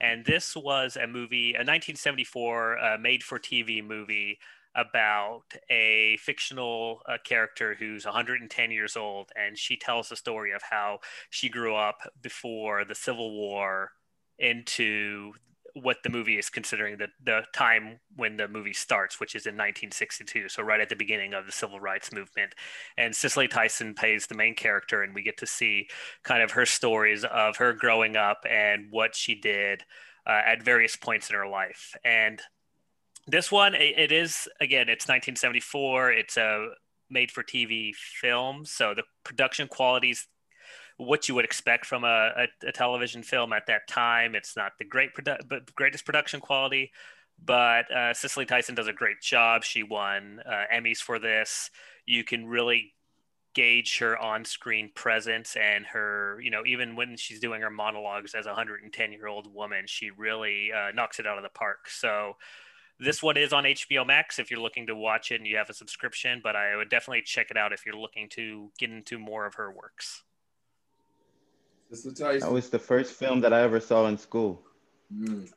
and 0.00 0.24
this 0.24 0.56
was 0.56 0.96
a 0.96 1.06
movie, 1.06 1.50
a 1.50 1.62
1974 1.62 2.78
uh, 2.78 2.98
made-for-TV 2.98 3.84
movie 3.86 4.38
about 4.74 5.44
a 5.70 6.16
fictional 6.18 7.02
uh, 7.06 7.18
character 7.24 7.76
who's 7.78 8.04
110 8.04 8.70
years 8.70 8.96
old, 8.96 9.30
and 9.36 9.58
she 9.58 9.76
tells 9.76 10.08
the 10.08 10.16
story 10.16 10.52
of 10.52 10.62
how 10.62 10.98
she 11.30 11.48
grew 11.48 11.76
up 11.76 11.98
before 12.22 12.84
the 12.84 12.94
Civil 12.94 13.32
War 13.32 13.90
into 14.38 15.32
what 15.74 15.98
the 16.02 16.10
movie 16.10 16.38
is 16.38 16.50
considering 16.50 16.98
the, 16.98 17.08
the 17.24 17.42
time 17.54 17.98
when 18.16 18.36
the 18.36 18.48
movie 18.48 18.72
starts, 18.72 19.18
which 19.18 19.34
is 19.34 19.46
in 19.46 19.54
1962. 19.54 20.48
So, 20.48 20.62
right 20.62 20.80
at 20.80 20.88
the 20.88 20.96
beginning 20.96 21.34
of 21.34 21.46
the 21.46 21.52
civil 21.52 21.80
rights 21.80 22.12
movement. 22.12 22.54
And 22.96 23.14
Cicely 23.14 23.48
Tyson 23.48 23.94
plays 23.94 24.26
the 24.26 24.34
main 24.34 24.54
character, 24.54 25.02
and 25.02 25.14
we 25.14 25.22
get 25.22 25.38
to 25.38 25.46
see 25.46 25.88
kind 26.22 26.42
of 26.42 26.52
her 26.52 26.66
stories 26.66 27.24
of 27.24 27.56
her 27.56 27.72
growing 27.72 28.16
up 28.16 28.44
and 28.48 28.88
what 28.90 29.14
she 29.14 29.34
did 29.34 29.82
uh, 30.26 30.40
at 30.46 30.62
various 30.62 30.96
points 30.96 31.30
in 31.30 31.36
her 31.36 31.48
life. 31.48 31.94
And 32.04 32.40
this 33.26 33.50
one, 33.50 33.74
it, 33.74 33.98
it 33.98 34.12
is, 34.12 34.48
again, 34.60 34.88
it's 34.88 35.06
1974. 35.06 36.12
It's 36.12 36.36
a 36.36 36.68
made 37.08 37.30
for 37.30 37.42
TV 37.42 37.94
film. 37.94 38.64
So, 38.64 38.94
the 38.94 39.04
production 39.24 39.68
qualities 39.68 40.26
what 41.02 41.28
you 41.28 41.34
would 41.34 41.44
expect 41.44 41.86
from 41.86 42.04
a, 42.04 42.32
a, 42.36 42.68
a 42.68 42.72
television 42.72 43.22
film 43.22 43.52
at 43.52 43.66
that 43.66 43.88
time. 43.88 44.34
It's 44.34 44.56
not 44.56 44.72
the 44.78 44.84
great 44.84 45.14
produ- 45.14 45.48
but 45.48 45.74
greatest 45.74 46.04
production 46.04 46.40
quality, 46.40 46.92
but 47.44 47.90
uh, 47.90 48.14
Cicely 48.14 48.46
Tyson 48.46 48.74
does 48.74 48.88
a 48.88 48.92
great 48.92 49.20
job. 49.20 49.64
She 49.64 49.82
won 49.82 50.40
uh, 50.46 50.64
Emmys 50.74 50.98
for 50.98 51.18
this. 51.18 51.70
You 52.06 52.24
can 52.24 52.46
really 52.46 52.94
gauge 53.54 53.98
her 53.98 54.16
on-screen 54.18 54.90
presence 54.94 55.56
and 55.56 55.84
her, 55.86 56.40
you 56.42 56.50
know, 56.50 56.62
even 56.64 56.96
when 56.96 57.16
she's 57.16 57.40
doing 57.40 57.60
her 57.60 57.70
monologues 57.70 58.34
as 58.34 58.46
a 58.46 58.52
110-year-old 58.52 59.52
woman, 59.52 59.84
she 59.86 60.10
really 60.10 60.70
uh, 60.72 60.90
knocks 60.92 61.18
it 61.18 61.26
out 61.26 61.36
of 61.36 61.42
the 61.42 61.50
park. 61.50 61.88
So 61.88 62.36
this 62.98 63.22
one 63.22 63.36
is 63.36 63.52
on 63.52 63.64
HBO 63.64 64.06
Max 64.06 64.38
if 64.38 64.50
you're 64.50 64.60
looking 64.60 64.86
to 64.86 64.94
watch 64.94 65.32
it 65.32 65.36
and 65.40 65.46
you 65.46 65.56
have 65.56 65.68
a 65.68 65.74
subscription, 65.74 66.40
but 66.42 66.56
I 66.56 66.76
would 66.76 66.88
definitely 66.88 67.22
check 67.22 67.50
it 67.50 67.56
out 67.56 67.72
if 67.72 67.84
you're 67.84 67.96
looking 67.96 68.28
to 68.30 68.70
get 68.78 68.90
into 68.90 69.18
more 69.18 69.44
of 69.44 69.54
her 69.54 69.70
works. 69.70 70.22
Cicely 71.92 72.14
Tyson. 72.14 72.48
That 72.48 72.54
was 72.54 72.70
the 72.70 72.78
first 72.78 73.12
film 73.12 73.40
that 73.42 73.52
I 73.52 73.60
ever 73.60 73.78
saw 73.78 74.06
in 74.06 74.16
school. 74.16 74.62
Mm. 75.14 75.50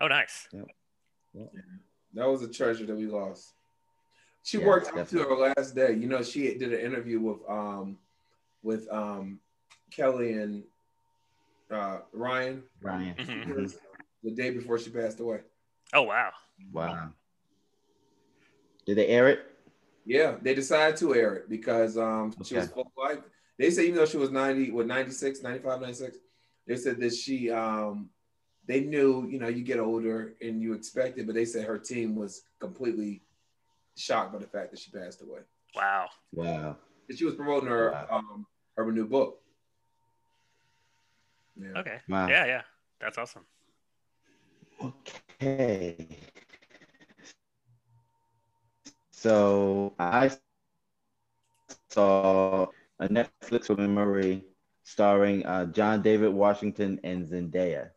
Oh, 0.00 0.08
nice. 0.08 0.48
Yep. 0.52 0.66
That 2.14 2.26
was 2.26 2.42
a 2.42 2.48
treasure 2.48 2.86
that 2.86 2.96
we 2.96 3.06
lost. 3.06 3.52
She 4.42 4.56
Yeah, 4.56 4.66
worked 4.66 4.96
out 4.96 5.08
to 5.08 5.18
her 5.18 5.36
last 5.36 5.74
day. 5.74 5.92
You 5.92 6.06
know, 6.06 6.22
she 6.22 6.54
did 6.56 6.72
an 6.72 6.80
interview 6.80 7.20
with 7.20 7.38
um 7.48 7.98
with 8.62 8.90
um 8.90 9.38
Kelly 9.90 10.32
and 10.32 10.64
uh 11.70 11.98
Ryan 12.12 12.62
Ryan. 12.80 13.14
Mhm. 13.16 13.74
the 14.22 14.30
day 14.30 14.50
before 14.50 14.78
she 14.78 14.88
passed 14.90 15.20
away. 15.20 15.40
Oh, 15.92 16.02
wow. 16.02 16.30
Wow. 16.72 17.10
Did 18.86 18.96
they 18.96 19.08
air 19.08 19.28
it? 19.28 19.40
Yeah, 20.06 20.36
they 20.40 20.54
decided 20.54 20.96
to 20.98 21.14
air 21.14 21.34
it 21.34 21.50
because 21.50 21.98
um 21.98 22.32
she 22.44 22.54
was 22.54 22.64
Okay. 22.64 22.72
full 22.74 22.92
life. 22.96 23.18
They 23.58 23.70
say 23.70 23.84
even 23.84 23.96
though 23.96 24.06
she 24.06 24.18
was 24.18 24.30
90, 24.30 24.70
what 24.70 24.86
96, 24.86 25.42
95, 25.42 25.80
96, 25.80 26.18
they 26.66 26.76
said 26.76 27.00
that 27.00 27.14
she 27.14 27.50
um 27.50 28.10
they 28.66 28.80
knew, 28.80 29.26
you 29.28 29.38
know, 29.38 29.46
you 29.48 29.62
get 29.62 29.78
older 29.78 30.34
and 30.42 30.60
you 30.60 30.72
expect 30.74 31.18
it, 31.18 31.26
but 31.26 31.34
they 31.36 31.44
said 31.44 31.66
her 31.66 31.78
team 31.78 32.16
was 32.16 32.42
completely 32.58 33.22
shocked 33.96 34.32
by 34.32 34.38
the 34.40 34.46
fact 34.46 34.72
that 34.72 34.80
she 34.80 34.90
passed 34.90 35.22
away. 35.22 35.40
Wow. 35.74 36.08
Wow. 36.32 36.76
And 37.08 37.16
she 37.16 37.24
was 37.24 37.34
promoting 37.34 37.68
her 37.68 37.92
Wow. 37.92 38.06
um 38.10 38.46
her 38.76 38.90
new 38.92 39.06
book. 39.06 39.40
Yeah. 41.58 41.78
Okay. 41.78 42.00
Wow. 42.08 42.28
Yeah, 42.28 42.44
yeah. 42.46 42.62
That's 43.00 43.18
awesome. 43.18 43.46
Okay. 44.82 46.18
So 49.12 49.94
I 49.98 50.30
saw 51.88 52.66
a 53.00 53.08
Netflix 53.08 53.76
Murray 53.76 54.44
starring 54.84 55.44
uh, 55.44 55.66
John 55.66 56.02
David 56.02 56.32
Washington 56.32 57.00
and 57.04 57.26
Zendaya. 57.26 57.90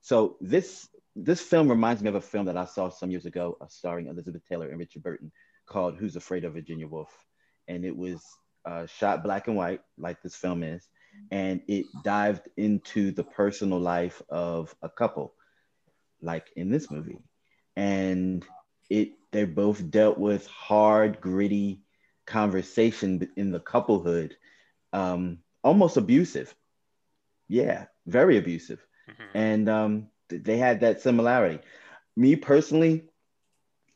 So 0.00 0.36
this 0.40 0.88
this 1.16 1.40
film 1.40 1.68
reminds 1.68 2.02
me 2.02 2.08
of 2.08 2.14
a 2.14 2.20
film 2.20 2.46
that 2.46 2.56
I 2.56 2.64
saw 2.64 2.88
some 2.90 3.10
years 3.10 3.26
ago, 3.26 3.56
uh, 3.60 3.66
starring 3.68 4.06
Elizabeth 4.06 4.42
Taylor 4.48 4.68
and 4.68 4.78
Richard 4.78 5.02
Burton, 5.02 5.32
called 5.66 5.96
"Who's 5.96 6.16
Afraid 6.16 6.44
of 6.44 6.54
Virginia 6.54 6.86
Woolf," 6.86 7.12
and 7.66 7.84
it 7.84 7.96
was 7.96 8.22
uh, 8.64 8.86
shot 8.86 9.22
black 9.22 9.48
and 9.48 9.56
white, 9.56 9.80
like 9.96 10.22
this 10.22 10.36
film 10.36 10.62
is, 10.62 10.88
and 11.30 11.60
it 11.68 11.86
dived 12.04 12.48
into 12.56 13.10
the 13.10 13.24
personal 13.24 13.80
life 13.80 14.22
of 14.28 14.74
a 14.82 14.88
couple 14.88 15.34
like 16.20 16.48
in 16.56 16.70
this 16.70 16.90
movie 16.90 17.18
and 17.76 18.44
it 18.90 19.12
they 19.30 19.44
both 19.44 19.88
dealt 19.90 20.18
with 20.18 20.46
hard 20.48 21.20
gritty 21.20 21.80
conversation 22.28 23.28
in 23.36 23.50
the 23.52 23.60
couplehood 23.60 24.36
um 24.92 25.38
almost 25.64 25.96
abusive 25.96 26.54
yeah 27.48 27.86
very 28.06 28.38
abusive 28.38 28.84
and 29.34 29.68
um 29.68 30.08
th- 30.30 30.42
they 30.44 30.58
had 30.58 30.80
that 30.80 31.00
similarity 31.00 31.58
me 32.16 32.36
personally 32.36 33.04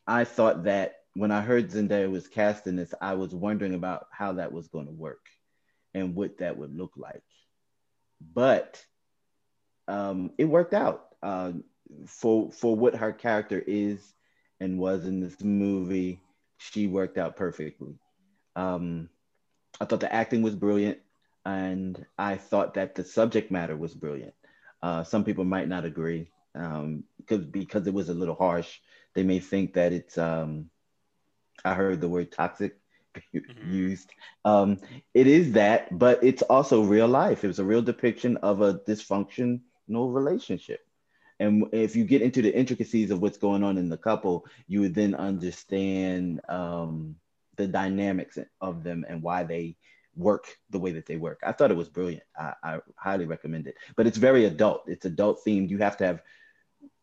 i 0.07 0.25
thought 0.25 0.65
that 0.65 0.95
when 1.15 1.31
i 1.31 1.41
heard 1.43 1.71
zendaya 1.71 2.11
was 2.11 2.29
cast 2.29 2.67
in 2.67 2.77
this 2.77 2.95
i 3.01 3.15
was 3.15 3.35
wondering 3.35 3.75
about 3.75 4.07
how 4.13 4.33
that 4.35 4.53
was 4.53 4.69
going 4.69 4.87
to 4.87 4.93
work 4.93 5.27
and 5.95 6.15
what 6.17 6.39
that 6.39 6.57
would 6.59 6.77
look 6.77 6.93
like 6.97 7.23
but 8.35 8.85
um, 9.89 10.33
it 10.39 10.45
worked 10.45 10.75
out 10.75 11.09
uh, 11.23 11.53
for 12.07 12.51
for 12.53 12.77
what 12.77 12.97
her 12.97 13.13
character 13.13 13.63
is 13.67 14.15
and 14.61 14.79
was 14.79 15.07
in 15.07 15.21
this 15.21 15.43
movie. 15.43 16.21
She 16.59 16.87
worked 16.87 17.19
out 17.19 17.37
perfectly. 17.37 17.99
Um, 18.57 19.09
I 19.81 19.85
thought 19.85 20.01
the 20.01 20.13
acting 20.13 20.43
was 20.43 20.55
brilliant, 20.55 20.99
and 21.45 22.05
I 22.19 22.37
thought 22.37 22.75
that 22.75 22.95
the 22.95 23.05
subject 23.05 23.51
matter 23.51 23.77
was 23.77 23.95
brilliant. 23.95 24.35
Uh, 24.83 25.05
some 25.05 25.25
people 25.25 25.45
might 25.45 25.69
not 25.69 25.85
agree 25.85 26.31
um, 26.55 27.05
because 27.19 27.45
because 27.45 27.87
it 27.87 27.95
was 27.95 28.09
a 28.09 28.15
little 28.15 28.35
harsh. 28.35 28.81
They 29.15 29.23
may 29.23 29.41
think 29.41 29.75
that 29.75 29.93
it's. 29.93 30.19
Um, 30.19 30.71
I 31.65 31.75
heard 31.75 32.01
the 32.01 32.09
word 32.09 32.33
toxic 32.33 32.79
used. 33.65 34.11
Um, 34.45 34.79
it 35.15 35.27
is 35.27 35.53
that, 35.53 35.97
but 35.97 36.23
it's 36.25 36.43
also 36.43 36.83
real 36.83 37.09
life. 37.09 37.45
It 37.45 37.49
was 37.49 37.59
a 37.59 37.65
real 37.65 37.83
depiction 37.83 38.37
of 38.39 38.61
a 38.63 38.75
dysfunctional 38.75 39.61
relationship. 39.91 40.81
And 41.39 41.67
if 41.73 41.97
you 41.97 42.05
get 42.05 42.23
into 42.23 42.43
the 42.43 42.55
intricacies 42.55 43.11
of 43.11 43.21
what's 43.21 43.39
going 43.39 43.65
on 43.65 43.77
in 43.77 43.89
the 43.89 43.97
couple, 43.97 44.47
you 44.69 44.81
would 44.81 44.95
then 44.95 45.15
understand 45.15 46.41
um, 46.49 47.17
the 47.57 47.67
dynamics 47.67 48.39
of 48.61 48.83
them 48.83 49.05
and 49.09 49.23
why 49.23 49.45
they 49.45 49.77
work 50.15 50.47
the 50.71 50.79
way 50.79 50.93
that 50.93 51.07
they 51.07 51.17
work. 51.17 51.41
I 51.45 51.53
thought 51.53 51.71
it 51.71 51.77
was 51.77 51.89
brilliant. 51.89 52.23
I, 52.39 52.53
I 52.63 52.79
highly 52.97 53.25
recommend 53.27 53.67
it. 53.67 53.77
But 53.97 54.07
it's 54.07 54.19
very 54.19 54.45
adult. 54.45 54.85
It's 54.87 55.07
adult 55.07 55.41
themed. 55.47 55.71
You 55.71 55.79
have 55.79 55.97
to 55.99 56.07
have 56.07 56.23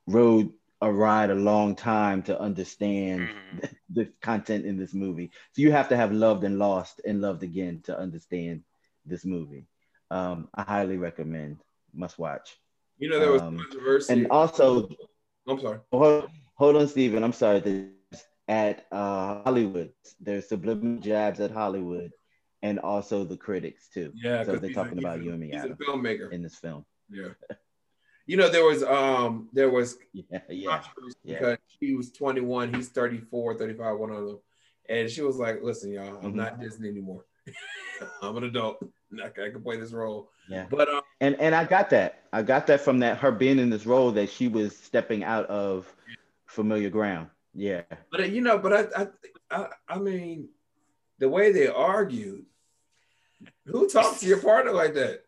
rode 0.07 0.51
a 0.81 0.91
ride 0.91 1.29
a 1.29 1.35
long 1.35 1.75
time 1.75 2.23
to 2.23 2.39
understand 2.39 3.29
the, 3.59 3.69
the 3.93 4.11
content 4.21 4.65
in 4.65 4.77
this 4.77 4.93
movie. 4.93 5.31
So 5.53 5.61
you 5.61 5.71
have 5.71 5.89
to 5.89 5.97
have 5.97 6.11
loved 6.11 6.43
and 6.43 6.57
lost 6.57 7.01
and 7.05 7.21
loved 7.21 7.43
again 7.43 7.81
to 7.85 7.97
understand 7.97 8.63
this 9.05 9.25
movie. 9.25 9.65
Um, 10.11 10.47
I 10.55 10.63
highly 10.63 10.97
recommend. 10.97 11.57
Must 11.93 12.17
watch. 12.19 12.57
You 12.99 13.09
know, 13.09 13.19
there 13.19 13.31
was 13.31 13.41
Um, 13.41 13.57
controversy. 13.57 14.13
And 14.13 14.27
also, 14.29 14.89
I'm 15.47 15.59
sorry. 15.59 15.79
hold, 15.91 16.29
hold 16.55 16.75
on, 16.75 16.87
Steven. 16.87 17.23
I'm 17.23 17.33
sorry. 17.33 17.59
There's, 17.59 17.87
at 18.49 18.85
uh, 18.91 19.43
Hollywood, 19.43 19.91
there's 20.19 20.49
subliminal 20.49 20.99
jabs 20.99 21.39
at 21.39 21.51
Hollywood, 21.51 22.11
and 22.63 22.79
also 22.79 23.23
the 23.23 23.37
critics 23.37 23.87
too. 23.93 24.11
Yeah, 24.15 24.43
so 24.43 24.53
they're 24.57 24.67
he's 24.69 24.71
a- 24.71 24.73
talking 24.83 24.97
about 24.97 25.23
you 25.23 25.31
and 25.31 25.39
me, 25.39 25.51
he's 25.53 25.63
a 25.63 25.69
filmmaker. 25.69 26.31
in 26.31 26.41
this 26.41 26.55
film. 26.55 26.83
Yeah. 27.09 27.29
You 28.25 28.37
know, 28.37 28.49
there 28.49 28.65
was 28.65 28.83
um 28.83 29.49
there 29.53 29.69
was 29.69 29.97
Yeah, 30.13 30.23
yeah, 30.49 30.81
yeah. 31.23 31.39
because 31.39 31.57
she 31.79 31.95
was 31.95 32.11
21, 32.11 32.73
he's 32.73 32.89
34, 32.89 33.57
35, 33.57 33.97
one 33.97 34.11
of 34.11 34.25
them. 34.25 34.39
And 34.89 35.09
she 35.09 35.21
was 35.21 35.37
like, 35.37 35.61
listen, 35.63 35.91
y'all, 35.93 36.17
I'm 36.23 36.33
Mhm. 36.33 36.35
not 36.35 36.59
Disney 36.59 36.89
anymore. 36.89 37.25
I'm 38.21 38.35
an 38.37 38.43
adult. 38.45 38.83
I 39.23 39.29
can, 39.29 39.43
I 39.45 39.49
can 39.49 39.61
play 39.63 39.77
this 39.79 39.91
role. 39.93 40.29
Yeah. 40.49 40.65
But 40.69 40.89
um, 40.89 41.01
and 41.21 41.35
and 41.39 41.53
I 41.55 41.63
got 41.65 41.89
that. 41.91 42.23
I 42.33 42.41
got 42.43 42.65
that 42.67 42.81
from 42.81 42.99
that 42.99 43.17
her 43.17 43.31
being 43.31 43.59
in 43.59 43.69
this 43.69 43.85
role 43.85 44.11
that 44.13 44.29
she 44.29 44.47
was 44.47 44.75
stepping 44.75 45.23
out 45.23 45.45
of 45.47 45.91
familiar 46.47 46.89
ground. 46.89 47.29
Yeah. 47.59 47.81
But 48.09 48.29
you 48.29 48.39
know, 48.41 48.57
but 48.57 48.73
I, 48.73 49.01
I, 49.01 49.07
I, 49.51 49.67
I 49.89 49.99
mean, 49.99 50.47
the 51.19 51.27
way 51.27 51.51
they 51.51 51.67
argued, 51.67 52.45
who 53.65 53.89
talks 53.89 54.21
to 54.21 54.25
your 54.27 54.39
partner 54.39 54.71
like 54.71 54.93
that? 54.93 55.25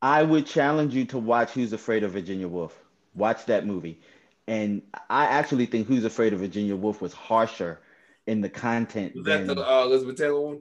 I 0.00 0.22
would 0.22 0.46
challenge 0.46 0.94
you 0.94 1.04
to 1.06 1.18
watch 1.18 1.50
Who's 1.50 1.74
Afraid 1.74 2.02
of 2.02 2.12
Virginia 2.12 2.48
Woolf. 2.48 2.82
Watch 3.14 3.44
that 3.46 3.66
movie. 3.66 4.00
And 4.48 4.80
I 5.10 5.26
actually 5.26 5.66
think 5.66 5.86
Who's 5.86 6.06
Afraid 6.06 6.32
of 6.32 6.40
Virginia 6.40 6.74
Woolf 6.74 7.02
was 7.02 7.12
harsher 7.12 7.80
in 8.26 8.40
the 8.40 8.48
content. 8.48 9.14
Was 9.14 9.26
that 9.26 9.46
than- 9.46 9.58
the 9.58 9.70
uh, 9.70 9.84
Elizabeth 9.84 10.16
Taylor 10.16 10.40
one? 10.40 10.60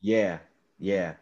yeah, 0.00 0.38
yeah. 0.80 1.14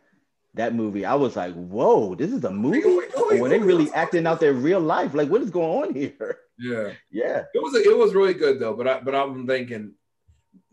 That 0.55 0.75
movie, 0.75 1.05
I 1.05 1.15
was 1.15 1.37
like, 1.37 1.53
whoa, 1.53 2.15
this 2.15 2.33
is 2.33 2.43
a 2.45 2.51
movie? 2.51 2.83
Or 2.83 3.39
were 3.39 3.49
they 3.51 3.59
really 3.59 3.93
acting 3.93 4.27
out 4.27 4.41
their 4.41 4.55
real 4.55 4.81
life? 4.81 5.13
Like, 5.13 5.29
what 5.29 5.43
is 5.43 5.51
going 5.51 5.89
on 5.91 5.95
here? 5.95 6.39
Yeah, 6.59 6.93
Yeah. 7.11 7.45
it 7.55 7.63
was 7.63 7.75
it 7.75 7.97
was 7.97 8.15
really 8.15 8.35
good 8.35 8.59
though. 8.59 8.75
But 8.75 8.89
I 8.89 9.01
but 9.01 9.15
I'm 9.15 9.47
thinking, 9.47 9.95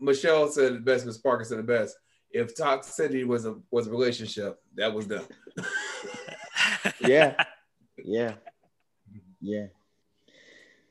Michelle 0.00 0.48
said 0.48 0.72
it 0.72 0.84
best. 0.84 1.06
Miss 1.06 1.18
Parker 1.18 1.44
said 1.44 1.58
the 1.58 1.62
best. 1.62 1.96
If 2.30 2.56
toxicity 2.56 3.24
was 3.24 3.46
a 3.46 3.56
was 3.70 3.86
a 3.86 3.90
relationship, 3.90 4.58
that 4.76 4.92
was 4.92 5.06
them. 5.06 5.24
Yeah. 7.00 7.42
Yeah. 8.04 8.34
Yeah. 9.40 9.66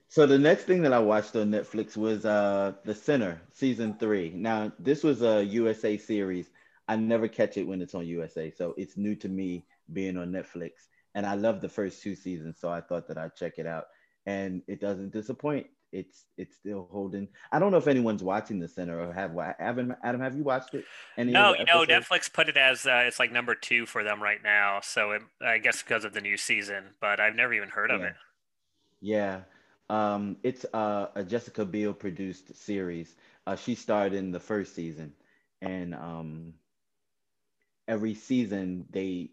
So 0.08 0.26
the 0.26 0.38
next 0.38 0.64
thing 0.64 0.82
that 0.84 0.94
I 0.94 1.00
watched 1.00 1.36
on 1.36 1.52
Netflix 1.52 1.98
was 1.98 2.26
uh 2.26 2.74
The 2.86 2.96
Sinner 2.96 3.42
season 3.54 3.96
3. 4.00 4.32
Now, 4.36 4.72
this 4.80 5.04
was 5.04 5.22
a 5.22 5.44
USA 5.44 5.98
series. 5.98 6.50
I 6.88 6.96
never 6.96 7.28
catch 7.28 7.58
it 7.58 7.68
when 7.68 7.82
it's 7.82 7.96
on 7.96 8.06
USA, 8.08 8.52
so 8.52 8.74
it's 8.78 8.96
new 8.96 9.16
to 9.16 9.28
me 9.28 9.66
being 9.92 10.18
on 10.18 10.32
Netflix. 10.32 10.72
And 11.16 11.26
I 11.26 11.36
love 11.36 11.60
the 11.62 11.70
first 11.70 12.02
two 12.04 12.16
seasons, 12.16 12.58
so 12.60 12.70
I 12.70 12.82
thought 12.82 13.08
that 13.08 13.18
I'd 13.18 13.36
check 13.36 13.54
it 13.58 13.66
out. 13.66 13.86
And 14.26 14.62
it 14.68 14.82
doesn't 14.82 15.12
disappoint. 15.12 15.68
It's 15.92 16.26
it's 16.38 16.56
still 16.56 16.90
holding. 16.92 17.28
I 17.52 17.60
don't 17.60 17.72
know 17.72 17.78
if 17.78 17.88
anyone's 17.88 18.24
watching 18.24 18.60
The 18.60 18.68
Sinner 18.68 19.00
or 19.00 19.14
have 19.14 19.38
Adam 19.60 19.96
Adam 20.04 20.20
have 20.20 20.36
you 20.36 20.44
watched 20.44 20.74
it? 20.74 20.84
Any 21.16 21.32
no, 21.32 21.56
you 21.56 21.64
know. 21.64 21.86
Netflix 21.86 22.32
put 22.32 22.50
it 22.50 22.58
as 22.58 22.86
uh, 22.86 23.04
it's 23.06 23.20
like 23.20 23.32
number 23.32 23.56
two 23.56 23.86
for 23.86 24.04
them 24.04 24.22
right 24.22 24.44
now. 24.44 24.80
So 24.82 25.12
it, 25.12 25.22
I 25.42 25.60
guess 25.60 25.82
because 25.82 26.04
of 26.04 26.14
the 26.14 26.22
new 26.22 26.36
season, 26.36 26.84
but 27.00 27.20
I've 27.20 27.36
never 27.36 27.54
even 27.54 27.70
heard 27.70 27.92
of 27.92 28.02
it. 28.02 28.14
Yeah. 29.00 29.42
Um, 29.90 30.38
it's 30.44 30.66
uh, 30.74 31.08
a 31.16 31.24
Jessica 31.24 31.64
Biel 31.64 31.94
produced 31.94 32.56
series. 32.56 33.16
Uh, 33.46 33.56
she 33.56 33.76
starred 33.76 34.14
in 34.14 34.32
the 34.32 34.40
first 34.40 34.74
season, 34.74 35.14
and 35.62 35.94
um, 35.94 36.54
every 37.88 38.16
season 38.16 38.86
they 38.90 39.30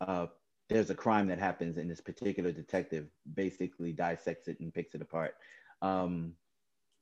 uh, 0.00 0.26
there's 0.68 0.90
a 0.90 0.94
crime 0.94 1.28
that 1.28 1.38
happens, 1.38 1.76
and 1.76 1.90
this 1.90 2.00
particular 2.00 2.52
detective 2.52 3.06
basically 3.34 3.92
dissects 3.92 4.48
it 4.48 4.58
and 4.60 4.74
picks 4.74 4.94
it 4.94 5.02
apart. 5.02 5.34
Um, 5.82 6.34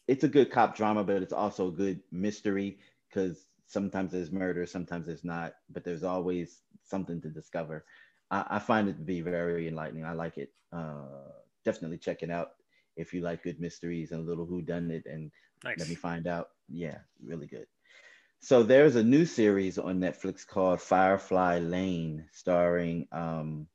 it's 0.06 0.24
a 0.24 0.28
good 0.28 0.50
cop 0.50 0.76
drama, 0.76 1.04
but 1.04 1.22
it's 1.22 1.32
also 1.32 1.68
a 1.68 1.72
good 1.72 2.00
mystery 2.12 2.78
because 3.08 3.46
sometimes 3.66 4.12
there's 4.12 4.30
murder, 4.30 4.66
sometimes 4.66 5.06
there's 5.06 5.24
not, 5.24 5.54
but 5.70 5.84
there's 5.84 6.04
always 6.04 6.60
something 6.82 7.20
to 7.22 7.28
discover. 7.28 7.84
I, 8.30 8.44
I 8.50 8.58
find 8.58 8.88
it 8.88 8.98
to 8.98 9.02
be 9.02 9.22
very 9.22 9.68
enlightening. 9.68 10.04
I 10.04 10.12
like 10.12 10.36
it. 10.36 10.52
Uh, 10.72 11.32
definitely 11.64 11.98
check 11.98 12.22
it 12.22 12.30
out 12.30 12.52
if 12.96 13.14
you 13.14 13.22
like 13.22 13.42
good 13.42 13.60
mysteries 13.60 14.12
and 14.12 14.20
a 14.20 14.28
little 14.28 14.44
who 14.46 14.60
done 14.60 14.90
it 14.90 15.06
and 15.06 15.30
Nice. 15.64 15.78
let 15.78 15.88
me 15.88 15.94
find 15.94 16.26
out. 16.26 16.48
Yeah, 16.68 16.98
really 17.24 17.46
good. 17.46 17.66
So 18.44 18.62
there's 18.62 18.94
a 18.94 19.02
new 19.02 19.24
series 19.24 19.78
on 19.78 20.00
Netflix 20.00 20.46
called 20.46 20.82
Firefly 20.82 21.60
Lane, 21.60 22.26
starring 22.32 23.08
um, 23.10 23.68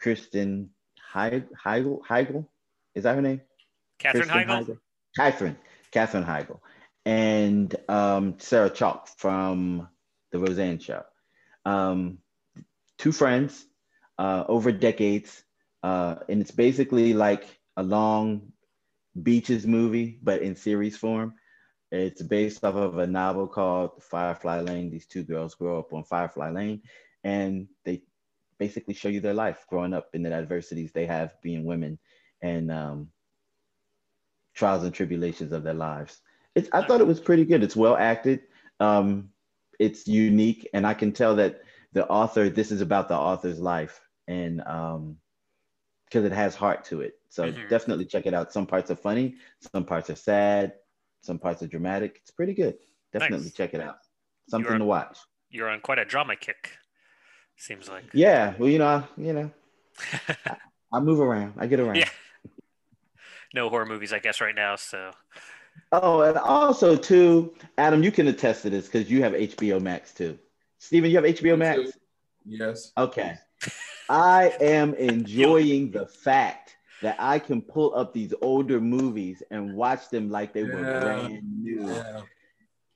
Kristen 0.00 0.70
Heigl. 1.12 1.46
Heigl. 1.52 2.00
Heigl? 2.00 2.46
Is 2.94 3.04
that 3.04 3.16
her 3.16 3.20
name? 3.20 3.42
Katherine 3.98 4.28
Kristen 4.30 4.48
Heigl? 4.48 4.78
Katherine. 5.14 5.58
Katherine 5.92 6.24
Heigl. 6.24 6.60
And 7.04 7.76
um, 7.86 8.36
Sarah 8.38 8.70
Chalke 8.70 9.10
from 9.18 9.86
The 10.32 10.38
Roseanne 10.38 10.78
Show. 10.78 11.02
Um, 11.66 12.16
two 12.96 13.12
friends 13.12 13.62
uh, 14.18 14.44
over 14.48 14.72
decades. 14.72 15.44
Uh, 15.82 16.14
and 16.30 16.40
it's 16.40 16.50
basically 16.50 17.12
like 17.12 17.46
a 17.76 17.82
long 17.82 18.52
beaches 19.22 19.66
movie, 19.66 20.18
but 20.22 20.40
in 20.40 20.56
series 20.56 20.96
form. 20.96 21.34
It's 21.90 22.22
based 22.22 22.64
off 22.64 22.74
of 22.74 22.98
a 22.98 23.06
novel 23.06 23.46
called 23.46 24.02
Firefly 24.02 24.60
Lane. 24.60 24.90
These 24.90 25.06
two 25.06 25.22
girls 25.24 25.54
grow 25.54 25.78
up 25.78 25.92
on 25.92 26.04
Firefly 26.04 26.50
Lane 26.50 26.82
and 27.24 27.68
they 27.84 28.02
basically 28.58 28.94
show 28.94 29.08
you 29.08 29.20
their 29.20 29.34
life 29.34 29.66
growing 29.68 29.94
up 29.94 30.08
in 30.14 30.22
the 30.22 30.32
adversities 30.32 30.92
they 30.92 31.06
have 31.06 31.40
being 31.42 31.64
women 31.64 31.98
and 32.42 32.70
um, 32.70 33.08
trials 34.54 34.84
and 34.84 34.94
tribulations 34.94 35.52
of 35.52 35.62
their 35.62 35.74
lives. 35.74 36.20
It's, 36.54 36.68
I 36.72 36.82
thought 36.82 37.00
it 37.00 37.06
was 37.06 37.20
pretty 37.20 37.44
good. 37.44 37.62
It's 37.62 37.76
well 37.76 37.96
acted. 37.96 38.42
Um, 38.80 39.30
it's 39.78 40.06
unique, 40.08 40.68
and 40.74 40.86
I 40.86 40.94
can 40.94 41.12
tell 41.12 41.36
that 41.36 41.62
the 41.92 42.06
author. 42.08 42.48
This 42.48 42.72
is 42.72 42.80
about 42.80 43.08
the 43.08 43.16
author's 43.16 43.60
life, 43.60 44.00
and 44.26 44.62
because 46.06 46.24
it 46.24 46.32
has 46.32 46.54
heart 46.54 46.84
to 46.86 47.00
it. 47.02 47.14
So 47.28 47.50
Mhm. 47.50 47.68
definitely 47.68 48.06
check 48.06 48.26
it 48.26 48.34
out. 48.34 48.52
Some 48.52 48.66
parts 48.66 48.90
are 48.90 48.96
funny, 48.96 49.36
some 49.60 49.84
parts 49.84 50.10
are 50.10 50.16
sad, 50.16 50.74
some 51.28 51.38
parts 51.38 51.62
are 51.62 51.66
dramatic. 51.68 52.16
It's 52.22 52.30
pretty 52.32 52.54
good. 52.54 52.74
Definitely 53.12 53.44
Nice. 53.44 53.52
check 53.52 53.74
it 53.74 53.80
out. 53.80 53.98
Something 54.48 54.70
You're- 54.72 54.78
to 54.80 54.84
watch. 54.86 55.18
You're 55.50 55.68
on 55.68 55.80
quite 55.80 55.98
a 55.98 56.04
drama 56.04 56.34
kick. 56.36 56.72
Seems 57.56 57.88
like. 57.88 58.04
Yeah. 58.12 58.54
Well, 58.58 58.68
you 58.68 58.78
know, 58.78 58.86
I- 58.86 59.04
you 59.20 59.32
know, 59.34 59.50
I, 60.46 60.56
I 60.92 61.00
move 61.00 61.20
around. 61.20 61.54
I 61.58 61.66
get 61.66 61.80
around. 61.80 61.96
Yeah. 61.96 62.08
No 63.54 63.68
horror 63.68 63.86
movies, 63.86 64.12
I 64.12 64.18
guess, 64.18 64.40
right 64.40 64.54
now. 64.54 64.76
So 64.76 65.10
Oh, 65.92 66.22
and 66.22 66.36
also 66.38 66.96
too, 66.96 67.54
Adam, 67.76 68.02
you 68.02 68.10
can 68.10 68.26
attest 68.28 68.62
to 68.62 68.70
this 68.70 68.86
because 68.86 69.10
you 69.10 69.22
have 69.22 69.32
HBO 69.32 69.80
Max 69.80 70.12
too. 70.12 70.38
Steven, 70.78 71.10
you 71.10 71.16
have 71.16 71.24
HBO 71.26 71.56
Max? 71.58 71.80
Yes. 72.46 72.92
Okay. 72.96 73.36
I 74.08 74.54
am 74.60 74.94
enjoying 74.94 75.90
the 75.90 76.06
fact 76.06 76.76
that 77.02 77.16
I 77.18 77.38
can 77.38 77.62
pull 77.62 77.94
up 77.94 78.12
these 78.12 78.34
older 78.42 78.80
movies 78.80 79.42
and 79.50 79.74
watch 79.74 80.08
them 80.10 80.30
like 80.30 80.52
they 80.52 80.64
were 80.64 80.82
brand 81.00 81.42
new. 81.62 81.86
Yeah. 81.86 82.22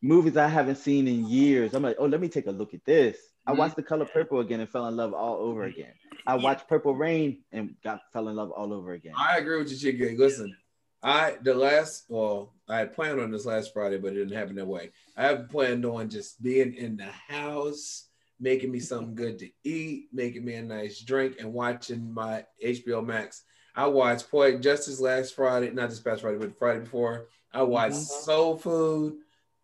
Movies 0.01 0.37
I 0.37 0.49
haven't 0.49 0.77
seen 0.77 1.07
in 1.07 1.29
years. 1.29 1.75
I'm 1.75 1.83
like, 1.83 1.97
oh, 1.99 2.07
let 2.07 2.21
me 2.21 2.29
take 2.29 2.47
a 2.49 2.51
look 2.51 2.75
at 2.75 2.85
this. 2.85 3.17
I 3.47 3.53
Mhm. 3.53 3.59
watched 3.59 3.77
The 3.77 3.83
Color 3.83 4.07
Purple 4.07 4.41
again 4.41 4.61
and 4.61 4.69
fell 4.69 4.87
in 4.89 4.97
love 4.97 5.15
all 5.15 5.37
over 5.37 5.65
again. 5.65 5.93
I 6.27 6.37
watched 6.37 6.69
Purple 6.69 6.95
Rain 6.95 7.45
and 7.53 7.77
got 7.83 8.01
fell 8.13 8.29
in 8.29 8.37
love 8.37 8.51
all 8.51 8.73
over 8.73 8.93
again. 8.93 9.15
I 9.17 9.39
agree 9.39 9.59
with 9.59 9.71
you, 9.71 9.77
Chicky. 9.77 10.17
Listen, 10.17 10.57
I 11.03 11.37
the 11.43 11.55
last 11.55 12.05
well, 12.09 12.55
I 12.69 12.79
had 12.79 12.95
planned 12.95 13.21
on 13.21 13.31
this 13.31 13.45
last 13.45 13.73
Friday, 13.73 13.99
but 13.99 14.13
it 14.13 14.17
didn't 14.17 14.37
happen 14.37 14.57
that 14.57 14.67
way. 14.67 14.91
I 15.17 15.23
have 15.25 15.49
planned 15.49 15.85
on 15.85 16.09
just 16.09 16.43
being 16.43 16.75
in 16.75 16.97
the 16.97 17.07
house, 17.07 18.09
making 18.39 18.71
me 18.71 18.79
something 18.81 19.15
good 19.15 19.39
to 19.41 19.51
eat, 19.65 20.09
making 20.13 20.45
me 20.45 20.55
a 20.55 20.63
nice 20.63 21.01
drink, 21.01 21.37
and 21.41 21.53
watching 21.53 22.13
my 22.13 22.45
HBO 22.65 23.05
Max. 23.05 23.45
I 23.75 23.87
watched 23.87 24.31
Poetic 24.31 24.61
Justice 24.61 25.01
last 25.01 25.35
Friday, 25.35 25.71
not 25.71 25.89
this 25.91 26.01
past 26.01 26.21
Friday, 26.23 26.39
but 26.39 26.59
Friday 26.59 26.81
before. 26.81 27.27
I 27.53 27.63
watched 27.63 27.95
Mhm. 27.95 28.25
Soul 28.25 28.59
Food. 28.59 29.19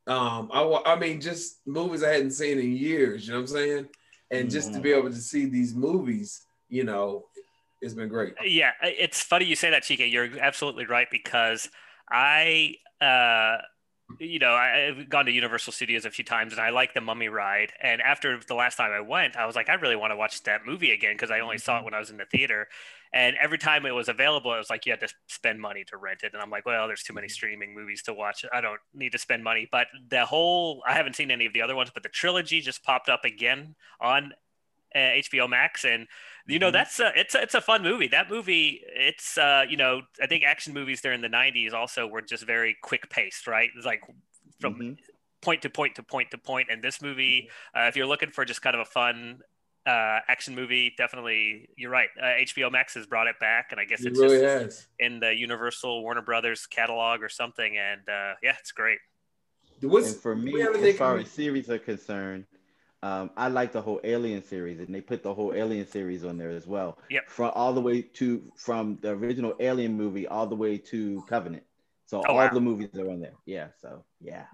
Um, 0.07 0.51
I 0.53 0.63
wa- 0.63 0.83
I 0.87 0.97
mean, 0.97 1.21
just 1.21 1.67
movies 1.67 2.03
I 2.03 2.13
hadn't 2.13 2.31
seen 2.31 2.59
in 2.59 2.77
years. 2.77 3.27
You 3.27 3.35
know 3.35 3.41
what 3.41 3.51
I'm 3.51 3.57
saying? 3.57 3.89
And 4.31 4.51
just 4.51 4.73
to 4.73 4.79
Mhm. 4.79 4.83
be 4.83 4.93
able 4.93 5.11
to 5.11 5.17
see 5.21 5.47
these 5.47 5.75
movies, 5.75 6.47
you 6.69 6.85
know, 6.85 7.29
it's 7.81 7.95
been 7.95 8.09
great. 8.09 8.35
yeah, 8.45 8.73
it's 8.83 9.23
funny 9.23 9.45
you 9.45 9.55
say 9.57 9.71
that, 9.71 9.83
Chika. 9.85 10.11
You're 10.11 10.39
absolutely 10.41 10.87
right 10.87 11.09
because 11.11 11.69
I, 12.11 12.75
uh, 13.01 13.59
you 14.19 14.39
know, 14.39 14.53
I've 14.53 15.09
gone 15.09 15.27
to 15.27 15.33
Universal 15.33 15.75
Studios 15.75 16.05
a 16.05 16.11
few 16.11 16.25
times 16.25 16.53
and 16.53 16.61
I 16.61 16.71
like 16.71 16.95
the 16.95 17.01
Mummy 17.01 17.29
ride. 17.29 17.73
And 17.83 18.01
after 18.01 18.41
the 18.47 18.55
last 18.55 18.77
time 18.77 18.91
I 18.91 19.01
went, 19.01 19.37
I 19.37 19.47
was 19.47 19.55
like, 19.55 19.69
I 19.69 19.75
really 19.75 19.97
want 19.97 20.13
to 20.13 20.17
watch 20.17 20.43
that 20.45 20.67
movie 20.67 20.93
again 20.93 21.15
because 21.15 21.31
I 21.31 21.41
only 21.41 21.59
saw 21.59 21.75
it 21.75 21.77
mm-hmm. 21.77 21.85
when 21.87 21.95
I 21.95 21.99
was 21.99 22.11
in 22.11 22.17
the 22.17 22.25
theater. 22.25 22.69
And 23.13 23.37
every 23.41 23.59
time 23.59 23.87
it 23.87 23.95
was 23.95 24.09
available, 24.09 24.53
it 24.53 24.59
was 24.59 24.71
like 24.71 24.87
you 24.87 24.93
had 24.93 25.01
to 25.01 25.09
spend 25.29 25.61
money 25.61 25.85
to 25.85 25.97
rent 25.97 26.23
it. 26.23 26.33
And 26.33 26.43
I'm 26.43 26.51
like, 26.51 26.67
well, 26.67 26.87
there's 26.87 27.03
too 27.03 27.13
many 27.13 27.27
mm-hmm. 27.27 27.33
streaming 27.33 27.75
movies 27.75 28.03
to 28.05 28.15
watch. 28.15 28.45
I 28.53 28.61
don't 28.61 28.81
need 28.95 29.13
to 29.13 29.19
spend 29.19 29.45
money. 29.45 29.69
But 29.71 29.89
the 30.09 30.25
whole, 30.25 30.83
I 30.87 30.95
haven't 30.95 31.17
seen 31.17 31.31
any 31.31 31.47
of 31.47 31.53
the 31.53 31.63
other 31.63 31.77
ones, 31.77 31.91
but 31.93 32.03
the 32.03 32.09
trilogy 32.09 32.61
just 32.61 32.83
popped 32.83 33.09
up 33.09 33.25
again 33.25 33.77
on 34.01 34.33
uh, 34.95 34.99
HBO 34.99 35.49
Max, 35.49 35.85
and 35.85 36.07
you 36.47 36.59
know 36.59 36.71
Mhm. 36.71 36.73
that's 36.73 36.99
a, 37.01 37.13
it's 37.15 37.35
a, 37.35 37.43
it's 37.43 37.55
a 37.55 37.61
fun 37.61 37.83
movie. 37.83 38.09
That 38.09 38.31
movie, 38.31 38.81
it's 38.87 39.37
uh, 39.39 39.65
you 39.69 39.77
know, 39.77 40.03
I 40.23 40.27
think 40.27 40.45
action 40.45 40.73
movies 40.73 41.01
during 41.01 41.21
the 41.21 41.29
'90s 41.29 41.73
also 41.73 42.07
were 42.07 42.23
just 42.23 42.45
very 42.47 42.77
quick 42.83 43.09
paced, 43.11 43.47
right? 43.47 43.71
It's 43.77 43.87
like 43.87 44.01
from 44.61 44.75
Mhm. 44.75 44.99
point 45.43 45.63
to 45.63 45.71
point 45.71 45.95
to 45.97 46.03
point 46.03 46.31
to 46.31 46.39
point. 46.39 46.69
And 46.71 46.83
this 46.83 47.01
movie, 47.03 47.49
uh, 47.77 47.83
if 47.83 47.97
you're 47.97 48.07
looking 48.07 48.31
for 48.31 48.45
just 48.45 48.63
kind 48.63 48.75
of 48.75 48.81
a 48.81 48.91
fun 48.91 49.41
uh, 49.87 50.21
action 50.29 50.55
movie, 50.55 50.93
definitely 50.97 51.69
you're 51.77 51.91
right. 51.91 52.09
Uh, 52.21 52.27
HBO 52.27 52.71
Max 52.71 52.95
has 52.95 53.07
brought 53.07 53.27
it 53.27 53.39
back, 53.39 53.69
and 53.71 53.81
I 53.81 53.85
guess 53.85 54.01
It 54.01 54.09
it's 54.09 54.21
really 54.21 54.41
just 54.41 54.63
has. 54.63 54.87
in 54.99 55.21
the 55.21 55.35
Universal 55.35 56.03
Warner 56.03 56.23
Brothers 56.23 56.67
catalog 56.67 57.23
or 57.23 57.29
something. 57.29 57.77
And 57.79 58.01
uh, 58.09 58.35
yeah, 58.43 58.57
it's 58.59 58.73
great. 58.73 58.99
What's, 59.81 60.13
and 60.13 60.17
for 60.17 60.35
me, 60.35 60.61
as 60.61 60.97
far 60.97 61.19
as 61.19 61.31
series 61.31 61.71
are 61.71 61.79
concerned, 61.79 62.47
um, 63.03 63.31
I 63.37 63.49
like 63.49 63.73
the 63.73 63.81
whole 63.81 64.01
Alien 64.05 64.43
series, 64.43 64.81
and 64.81 64.93
they 64.95 65.01
put 65.01 65.23
the 65.23 65.33
whole 65.33 65.55
Alien 65.55 65.87
series 65.87 66.25
on 66.25 66.37
there 66.37 66.51
as 66.51 66.67
well. 66.67 66.99
Yep. 67.11 67.29
From 67.29 67.53
all 67.55 67.73
the 67.73 67.81
way 67.81 68.03
to 68.03 68.43
from 68.57 68.99
the 69.03 69.11
original 69.11 69.55
Alien 69.61 69.95
movie 69.97 70.27
all 70.27 70.47
the 70.47 70.57
way 70.57 70.79
to 70.79 71.23
Covenant. 71.29 71.63
So 72.07 72.19
Oh, 72.27 72.31
all 72.31 72.37
wow. 72.37 72.49
the 72.53 72.61
movies 72.61 72.89
are 72.97 73.11
on 73.11 73.21
there. 73.21 73.35
Yeah. 73.47 73.69
So 73.81 74.05
yeah. 74.21 74.45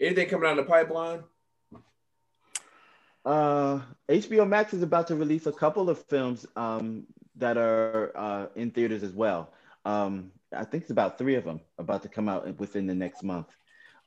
Anything 0.00 0.28
coming 0.28 0.48
down 0.48 0.56
the 0.56 0.64
pipeline? 0.64 1.22
Uh, 3.24 3.80
HBO 4.08 4.46
Max 4.46 4.74
is 4.74 4.82
about 4.82 5.06
to 5.08 5.16
release 5.16 5.46
a 5.46 5.52
couple 5.52 5.88
of 5.88 5.98
films 6.06 6.44
um, 6.56 7.06
that 7.36 7.56
are 7.56 8.12
uh, 8.14 8.46
in 8.54 8.70
theaters 8.70 9.02
as 9.02 9.12
well. 9.12 9.50
Um, 9.84 10.32
I 10.54 10.64
think 10.64 10.82
it's 10.82 10.90
about 10.90 11.16
three 11.16 11.36
of 11.36 11.44
them 11.44 11.60
about 11.78 12.02
to 12.02 12.08
come 12.08 12.28
out 12.28 12.58
within 12.58 12.86
the 12.86 12.94
next 12.94 13.22
month. 13.22 13.48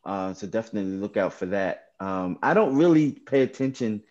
Uh, 0.06 0.34
so 0.34 0.46
definitely 0.46 0.92
look 0.98 1.18
out 1.18 1.34
for 1.34 1.48
that. 1.48 1.87
Um, 2.00 2.38
I 2.44 2.54
don't 2.54 2.76
really 2.76 3.12
pay 3.12 3.42
attention 3.42 4.04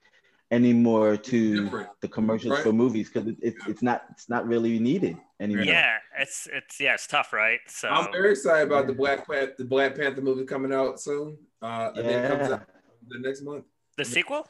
anymore 0.50 1.16
to 1.16 1.88
the 2.00 2.08
commercials 2.08 2.52
Right. 2.54 2.62
for 2.62 2.72
movies 2.72 3.10
because 3.10 3.28
it, 3.28 3.36
it's 3.42 3.66
it's 3.66 3.82
not 3.82 4.04
it's 4.10 4.28
not 4.28 4.46
really 4.46 4.78
needed 4.78 5.16
anymore. 5.40 5.64
Yeah, 5.64 5.98
it's 6.18 6.48
it's 6.52 6.80
yeah, 6.80 6.94
it's 6.94 7.06
tough, 7.06 7.32
right? 7.32 7.60
So 7.66 7.88
I'm 7.88 8.12
very 8.12 8.32
excited 8.32 8.66
about 8.68 8.86
the 8.86 8.92
Black 8.92 9.26
Panther, 9.28 9.54
the 9.58 9.64
Black 9.64 9.94
Panther 9.96 10.20
movie 10.22 10.44
coming 10.44 10.72
out 10.72 11.00
soon. 11.00 11.36
Uh, 11.62 11.90
I 11.92 11.94
think 11.94 12.06
it 12.06 12.28
comes 12.38 12.50
out 12.52 12.62
the 13.08 13.18
next 13.20 13.42
month. 13.42 13.64
the 13.96 14.04
sequel. 14.04 14.46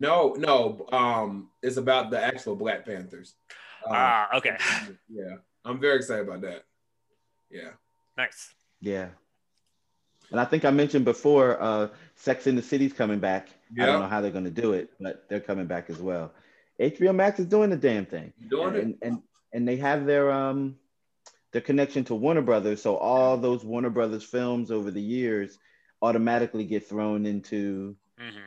No, 0.00 0.32
no. 0.38 0.86
Um, 0.92 1.50
it's 1.62 1.76
about 1.76 2.10
the 2.10 2.22
actual 2.22 2.56
Black 2.56 2.84
Panthers. 2.86 3.34
Uh, 3.86 3.92
Ah, 3.94 4.36
okay. 4.38 4.56
Yeah, 5.08 5.36
I'm 5.64 5.78
very 5.80 5.96
excited 5.96 6.26
about 6.26 6.40
that. 6.42 6.64
Yeah. 7.50 7.70
Nice. 8.16 8.54
Yeah. 8.80 9.08
And 10.32 10.40
I 10.40 10.44
think 10.44 10.64
I 10.64 10.70
mentioned 10.70 11.04
before, 11.04 11.62
uh, 11.62 11.88
Sex 12.16 12.46
in 12.46 12.56
the 12.56 12.62
City's 12.62 12.92
coming 12.92 13.20
back. 13.20 13.48
I 13.78 13.86
don't 13.86 14.00
know 14.00 14.08
how 14.08 14.20
they're 14.20 14.30
going 14.30 14.44
to 14.44 14.50
do 14.50 14.72
it, 14.72 14.90
but 15.00 15.28
they're 15.28 15.40
coming 15.40 15.66
back 15.66 15.90
as 15.90 15.98
well. 15.98 16.32
HBO 16.80 17.14
Max 17.14 17.38
is 17.38 17.46
doing 17.46 17.70
the 17.70 17.76
damn 17.76 18.06
thing. 18.06 18.32
Doing 18.48 18.74
it. 18.74 18.82
and, 18.84 18.94
and 19.02 19.22
and 19.52 19.68
they 19.68 19.76
have 19.76 20.06
their 20.06 20.30
um 20.32 20.76
their 21.52 21.60
connection 21.60 22.02
to 22.04 22.14
Warner 22.14 22.40
Brothers, 22.42 22.80
so 22.82 22.96
all 22.96 23.36
those 23.36 23.62
Warner 23.64 23.90
Brothers 23.90 24.24
films 24.24 24.70
over 24.70 24.90
the 24.90 25.00
years 25.02 25.58
automatically 26.00 26.64
get 26.64 26.86
thrown 26.88 27.26
into 27.26 27.94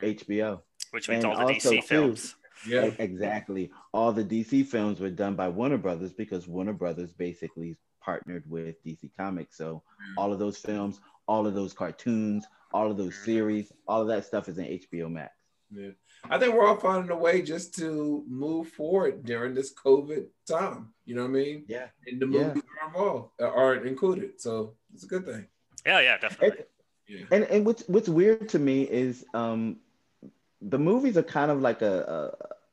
HBO. 0.02 0.60
Which 0.90 1.08
means 1.08 1.24
And 1.24 1.32
all 1.32 1.46
the 1.46 1.54
also, 1.54 1.70
DC 1.72 1.80
too, 1.80 1.82
films. 1.86 2.34
Yeah. 2.66 2.86
e- 2.86 2.96
exactly. 2.98 3.70
All 3.92 4.12
the 4.12 4.24
DC 4.24 4.66
films 4.66 5.00
were 5.00 5.10
done 5.10 5.36
by 5.36 5.48
Warner 5.48 5.78
Brothers 5.78 6.12
because 6.12 6.48
Warner 6.48 6.72
Brothers 6.72 7.12
basically 7.12 7.76
partnered 8.00 8.44
with 8.48 8.82
DC 8.84 9.10
Comics. 9.18 9.56
So 9.56 9.82
all 10.16 10.32
of 10.32 10.38
those 10.38 10.58
films, 10.58 11.00
all 11.26 11.46
of 11.46 11.54
those 11.54 11.72
cartoons, 11.72 12.46
all 12.72 12.90
of 12.90 12.96
those 12.96 13.14
series, 13.24 13.72
all 13.86 14.02
of 14.02 14.08
that 14.08 14.24
stuff 14.24 14.48
is 14.48 14.58
in 14.58 14.64
HBO 14.66 15.10
Max. 15.10 15.32
Yeah. 15.70 15.90
I 16.30 16.38
think 16.38 16.54
we're 16.54 16.66
all 16.66 16.76
finding 16.76 17.10
a 17.10 17.16
way 17.16 17.42
just 17.42 17.74
to 17.76 18.24
move 18.28 18.68
forward 18.68 19.24
during 19.24 19.54
this 19.54 19.74
COVID 19.74 20.26
time. 20.48 20.92
You 21.04 21.16
know 21.16 21.22
what 21.22 21.30
I 21.30 21.32
mean? 21.32 21.64
Yeah. 21.68 21.86
And 22.06 22.20
the 22.20 22.26
Yeah. 22.26 22.48
movies 22.48 22.62
are 22.80 22.86
involved, 22.88 23.30
are 23.40 23.74
included. 23.84 24.40
So 24.40 24.74
it's 24.94 25.04
a 25.04 25.06
good 25.06 25.24
thing. 25.24 25.46
Yeah, 25.84 26.00
yeah, 26.00 26.18
definitely. 26.18 26.64
Yeah. 27.08 27.24
And 27.30 27.44
and 27.44 27.64
what's 27.64 27.86
what's 27.88 28.08
weird 28.08 28.48
to 28.50 28.58
me 28.58 28.82
is 28.82 29.24
um 29.34 29.78
the 30.60 30.78
movies 30.78 31.16
are 31.16 31.22
kind 31.22 31.50
of 31.50 31.60
like 31.60 31.82
a, 31.82 32.32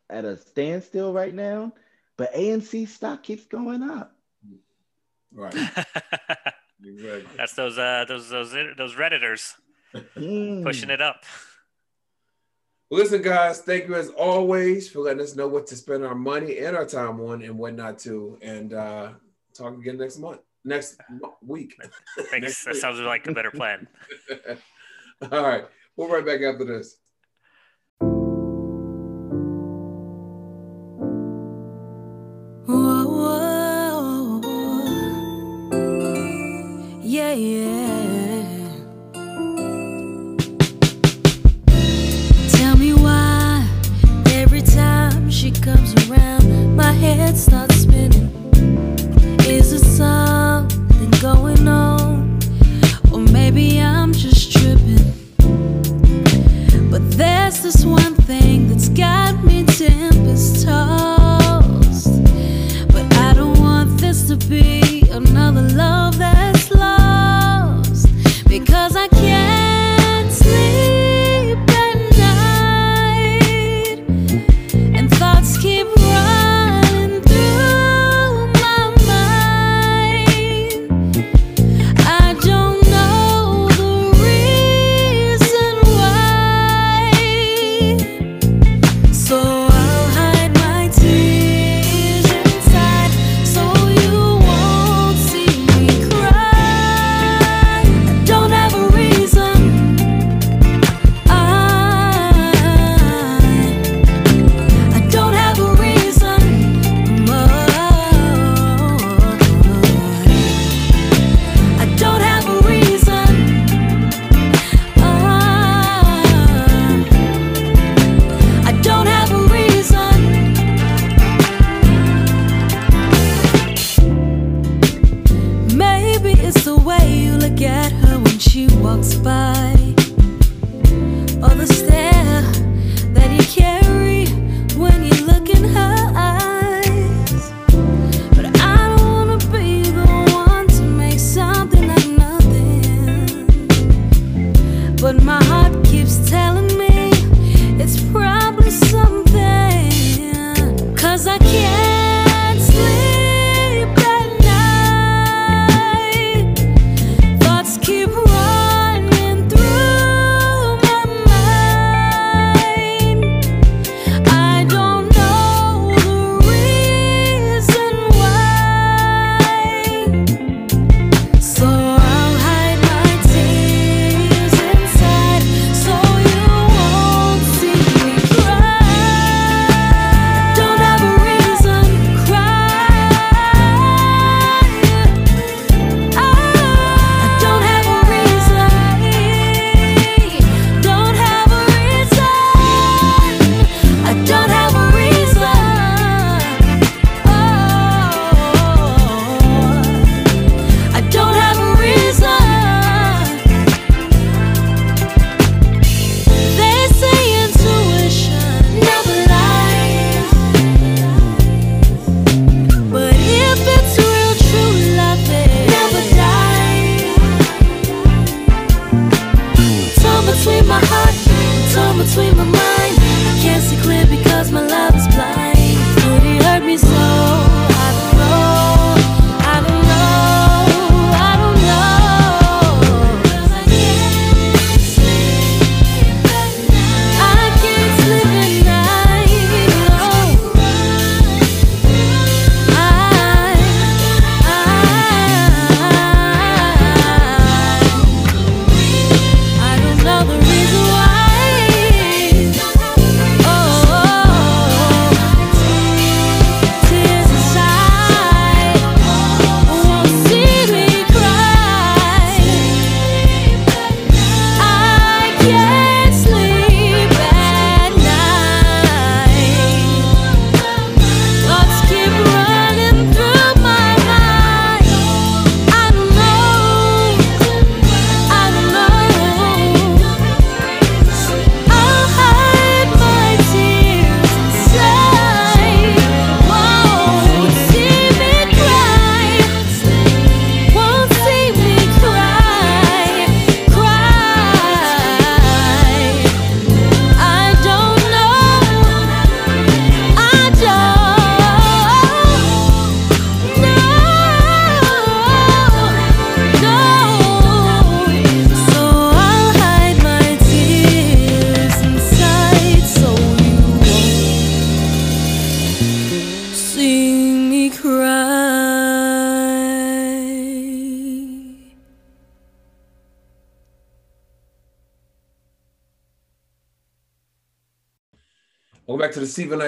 a 0.10 0.14
at 0.16 0.26
a 0.26 0.38
standstill 0.38 1.14
right 1.14 1.34
now, 1.34 1.74
but 2.18 2.34
AMC 2.34 2.88
stock 2.88 3.24
keeps 3.24 3.46
going 3.46 3.84
up. 3.84 4.16
Right. 5.32 5.54
exactly. 6.86 7.26
That's 7.38 7.54
those 7.54 7.78
uh 7.78 8.06
those 8.08 8.30
those 8.30 8.52
those 8.78 8.96
redditors 8.96 9.54
Mm. 10.18 10.64
pushing 10.64 10.90
it 10.90 11.02
up. 11.02 11.24
Well, 12.90 13.02
listen, 13.02 13.22
guys, 13.22 13.62
thank 13.62 13.88
you 13.88 13.94
as 13.96 14.10
always 14.10 14.90
for 14.90 15.00
letting 15.02 15.22
us 15.22 15.36
know 15.36 15.48
what 15.48 15.68
to 15.68 15.76
spend 15.76 16.04
our 16.04 16.16
money 16.16 16.58
and 16.60 16.76
our 16.76 16.86
time 16.86 17.20
on 17.22 17.42
and 17.44 17.58
what 17.58 17.76
not 17.76 18.00
to. 18.00 18.38
And 18.42 18.74
uh 18.74 19.14
talk 19.54 19.78
again 19.78 19.98
next 19.98 20.18
month, 20.18 20.42
next 20.66 21.00
week. 21.42 21.76
Thanks. 22.32 22.32
Next 22.32 22.64
That 22.66 22.74
week. 22.74 22.82
sounds 22.82 23.00
like 23.02 23.28
a 23.28 23.34
better 23.34 23.52
plan. 23.52 23.88
All 25.32 25.44
right. 25.44 25.66
We'll 25.96 26.08
be 26.08 26.14
right 26.16 26.26
back 26.26 26.42
after 26.42 26.66
this. 26.66 26.98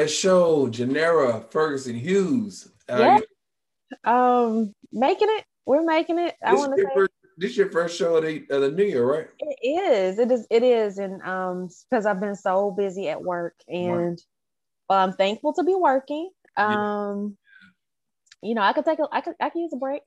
Knight 0.05 0.11
Show. 0.11 0.69
Genera 0.69 1.45
Ferguson 1.49 1.95
Hughes. 1.95 2.69
Yeah. 2.87 3.17
you- 3.17 4.11
Um, 4.11 4.73
making 4.91 5.27
it. 5.31 5.45
We're 5.65 5.83
making 5.83 6.19
it. 6.19 6.35
I 6.43 6.53
want 6.53 6.75
to 6.75 6.83
say 6.83 6.89
first, 6.93 7.11
this 7.37 7.51
is 7.51 7.57
your 7.57 7.69
first 7.71 7.97
show 7.97 8.17
of 8.17 8.23
the, 8.23 8.45
of 8.51 8.61
the 8.61 8.71
new 8.71 8.83
year, 8.83 9.05
right? 9.05 9.27
it 9.39 9.57
is. 9.67 10.19
It 10.19 10.31
is. 10.31 10.45
It 10.51 10.63
is, 10.63 10.97
and 10.99 11.21
um, 11.23 11.69
because 11.89 12.05
I've 12.05 12.19
been 12.19 12.35
so 12.35 12.71
busy 12.71 13.09
at 13.09 13.21
work, 13.21 13.55
and 13.67 14.21
well, 14.89 14.99
I'm 14.99 15.13
thankful 15.13 15.53
to 15.53 15.63
be 15.63 15.73
working. 15.75 16.29
Um, 16.55 17.35
you 18.43 18.53
know, 18.53 18.61
I 18.61 18.73
could 18.73 18.85
take 18.85 18.99
a. 18.99 19.07
I 19.11 19.21
could. 19.21 19.33
I 19.39 19.49
could 19.49 19.59
use 19.59 19.73
a 19.73 19.77
break. 19.77 20.01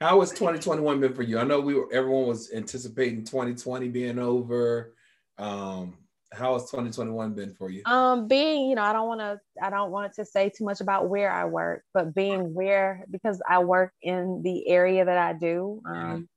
How 0.00 0.20
has 0.20 0.30
2021 0.30 1.00
been 1.00 1.14
for 1.14 1.22
you? 1.22 1.38
I 1.38 1.44
know 1.44 1.60
we 1.60 1.74
were 1.74 1.88
everyone 1.92 2.26
was 2.26 2.52
anticipating 2.52 3.24
2020 3.24 3.88
being 3.88 4.18
over. 4.18 4.94
Um, 5.38 5.98
how 6.32 6.54
has 6.54 6.70
2021 6.70 7.34
been 7.34 7.54
for 7.54 7.70
you? 7.70 7.82
Um, 7.84 8.28
being, 8.28 8.68
you 8.68 8.74
know, 8.74 8.82
I 8.82 8.92
don't 8.92 9.06
want 9.06 9.20
to. 9.20 9.40
I 9.62 9.70
don't 9.70 9.90
want 9.90 10.14
to 10.14 10.24
say 10.24 10.50
too 10.50 10.64
much 10.64 10.80
about 10.80 11.08
where 11.08 11.30
I 11.30 11.44
work, 11.44 11.82
but 11.94 12.14
being 12.14 12.52
where 12.54 13.04
because 13.10 13.40
I 13.48 13.60
work 13.60 13.92
in 14.02 14.42
the 14.42 14.68
area 14.68 15.04
that 15.04 15.18
I 15.18 15.32
do. 15.34 15.80
Um, 15.88 16.28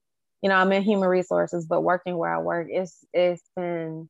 you 0.42 0.50
know, 0.50 0.56
I'm 0.56 0.72
in 0.72 0.84
human 0.84 1.10
resources, 1.10 1.66
but 1.66 1.82
working 1.82 2.18
where 2.18 2.34
I 2.34 2.40
work, 2.40 2.68
it's 2.70 3.04
it's 3.14 3.44
been 3.56 4.10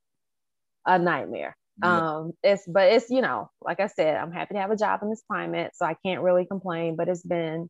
a 0.86 1.00
nightmare. 1.00 1.56
Yeah. 1.82 2.18
Um, 2.18 2.34
it's 2.44 2.64
but 2.68 2.92
it's 2.92 3.10
you 3.10 3.22
know, 3.22 3.50
like 3.62 3.80
I 3.80 3.88
said, 3.88 4.18
I'm 4.18 4.32
happy 4.32 4.56
to 4.56 4.60
have 4.60 4.72
a 4.72 4.76
job 4.76 5.02
in 5.02 5.10
this 5.10 5.24
climate, 5.28 5.72
so 5.76 5.86
I 5.86 5.96
can't 6.06 6.22
really 6.22 6.46
complain. 6.46 6.96
But 6.98 7.08
it's 7.08 7.24
been 7.24 7.70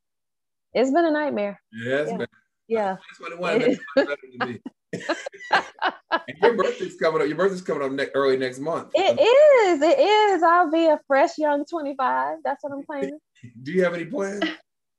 it's 0.74 0.92
been 0.92 1.06
a 1.06 1.12
nightmare. 1.12 1.62
Yeah, 1.72 1.96
it's 1.98 2.12
yeah. 2.12 2.18
been 2.18 2.28
Yeah. 2.68 2.96
2021 3.96 4.60
been 4.92 5.02
much 5.08 5.18
better 5.52 5.66
than 5.82 5.92
me. 6.12 6.20
and 6.28 6.38
your 6.42 6.58
birthday's 6.58 6.96
coming 6.96 7.22
up. 7.22 7.28
Your 7.28 7.38
birthday's 7.38 7.62
coming 7.62 7.84
up 7.84 7.92
ne- 7.92 8.12
early 8.14 8.38
next 8.38 8.60
month. 8.60 8.92
It 8.96 9.20
is. 9.20 9.82
It 9.82 10.00
is. 10.00 10.44
I'll 10.44 10.72
be 10.72 10.86
a 10.88 11.00
fresh 11.08 11.38
young 11.38 11.66
25. 11.66 12.38
That's 12.44 12.64
what 12.64 12.74
I'm 12.74 12.84
claiming. 12.84 13.20
Do 13.64 13.72
you 13.72 13.84
have 13.84 13.94
any 13.94 14.06
plans? 14.06 14.44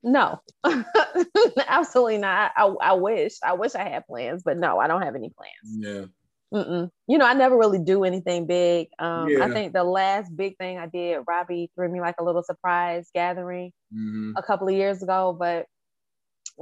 No, 0.02 0.40
absolutely 1.68 2.18
not. 2.18 2.52
I, 2.56 2.64
I 2.80 2.92
wish. 2.94 3.34
I 3.44 3.52
wish 3.52 3.74
I 3.74 3.86
had 3.86 4.06
plans, 4.06 4.42
but 4.42 4.56
no, 4.56 4.78
I 4.78 4.86
don't 4.86 5.02
have 5.02 5.14
any 5.14 5.30
plans. 5.30 5.76
Yeah. 5.76 6.04
Mm-mm. 6.52 6.90
You 7.06 7.18
know, 7.18 7.26
I 7.26 7.34
never 7.34 7.56
really 7.56 7.78
do 7.78 8.02
anything 8.04 8.46
big. 8.46 8.88
Um, 8.98 9.28
I 9.40 9.48
think 9.50 9.72
the 9.72 9.84
last 9.84 10.34
big 10.34 10.56
thing 10.56 10.78
I 10.78 10.86
did, 10.86 11.20
Robbie 11.28 11.70
threw 11.74 11.88
me 11.92 12.00
like 12.00 12.16
a 12.18 12.24
little 12.24 12.42
surprise 12.42 13.08
gathering 13.14 13.72
Mhm. 13.94 14.32
a 14.36 14.42
couple 14.42 14.68
of 14.68 14.74
years 14.74 15.02
ago, 15.02 15.36
but 15.38 15.66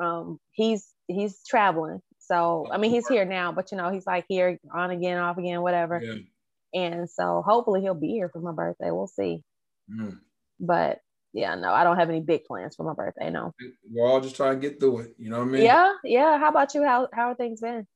um, 0.03 0.39
he's 0.53 0.87
he's 1.07 1.43
traveling. 1.45 2.01
So 2.29 2.67
I 2.71 2.77
mean, 2.77 2.91
he's 2.91 3.09
here 3.09 3.25
now, 3.25 3.53
but 3.53 3.73
you 3.73 3.79
know, 3.79 3.91
he's 3.91 4.07
like 4.07 4.27
here 4.29 4.59
on 4.73 4.91
again, 4.91 5.19
off 5.19 5.39
again, 5.39 5.63
whatever. 5.63 6.01
Yeah. 6.03 6.17
And 6.75 7.09
so 7.09 7.43
hopefully 7.45 7.81
he'll 7.81 7.95
be 7.95 8.09
here 8.09 8.29
for 8.29 8.41
my 8.41 8.53
birthday. 8.53 8.91
We'll 8.91 9.07
see. 9.07 9.43
Mm. 9.91 10.19
But 10.61 11.01
yeah, 11.33 11.55
no, 11.55 11.73
I 11.73 11.85
don't 11.85 11.97
have 11.97 12.11
any 12.11 12.21
big 12.21 12.45
plans 12.45 12.77
for 12.77 12.83
my 12.83 12.93
birthday. 12.93 13.31
No. 13.31 13.55
We're 13.91 14.07
all 14.07 14.21
just 14.21 14.37
trying 14.37 14.61
to 14.61 14.69
get 14.69 14.79
through 14.79 14.99
it. 15.01 15.15
You 15.19 15.31
know 15.31 15.39
what 15.39 15.49
I 15.49 15.53
mean? 15.53 15.63
Yeah, 15.63 15.95
yeah. 16.05 16.39
How 16.39 16.51
about 16.51 16.75
you? 16.75 16.85
How 16.85 17.09
how 17.15 17.31
are 17.31 17.35
things 17.35 17.63
been? 17.63 17.87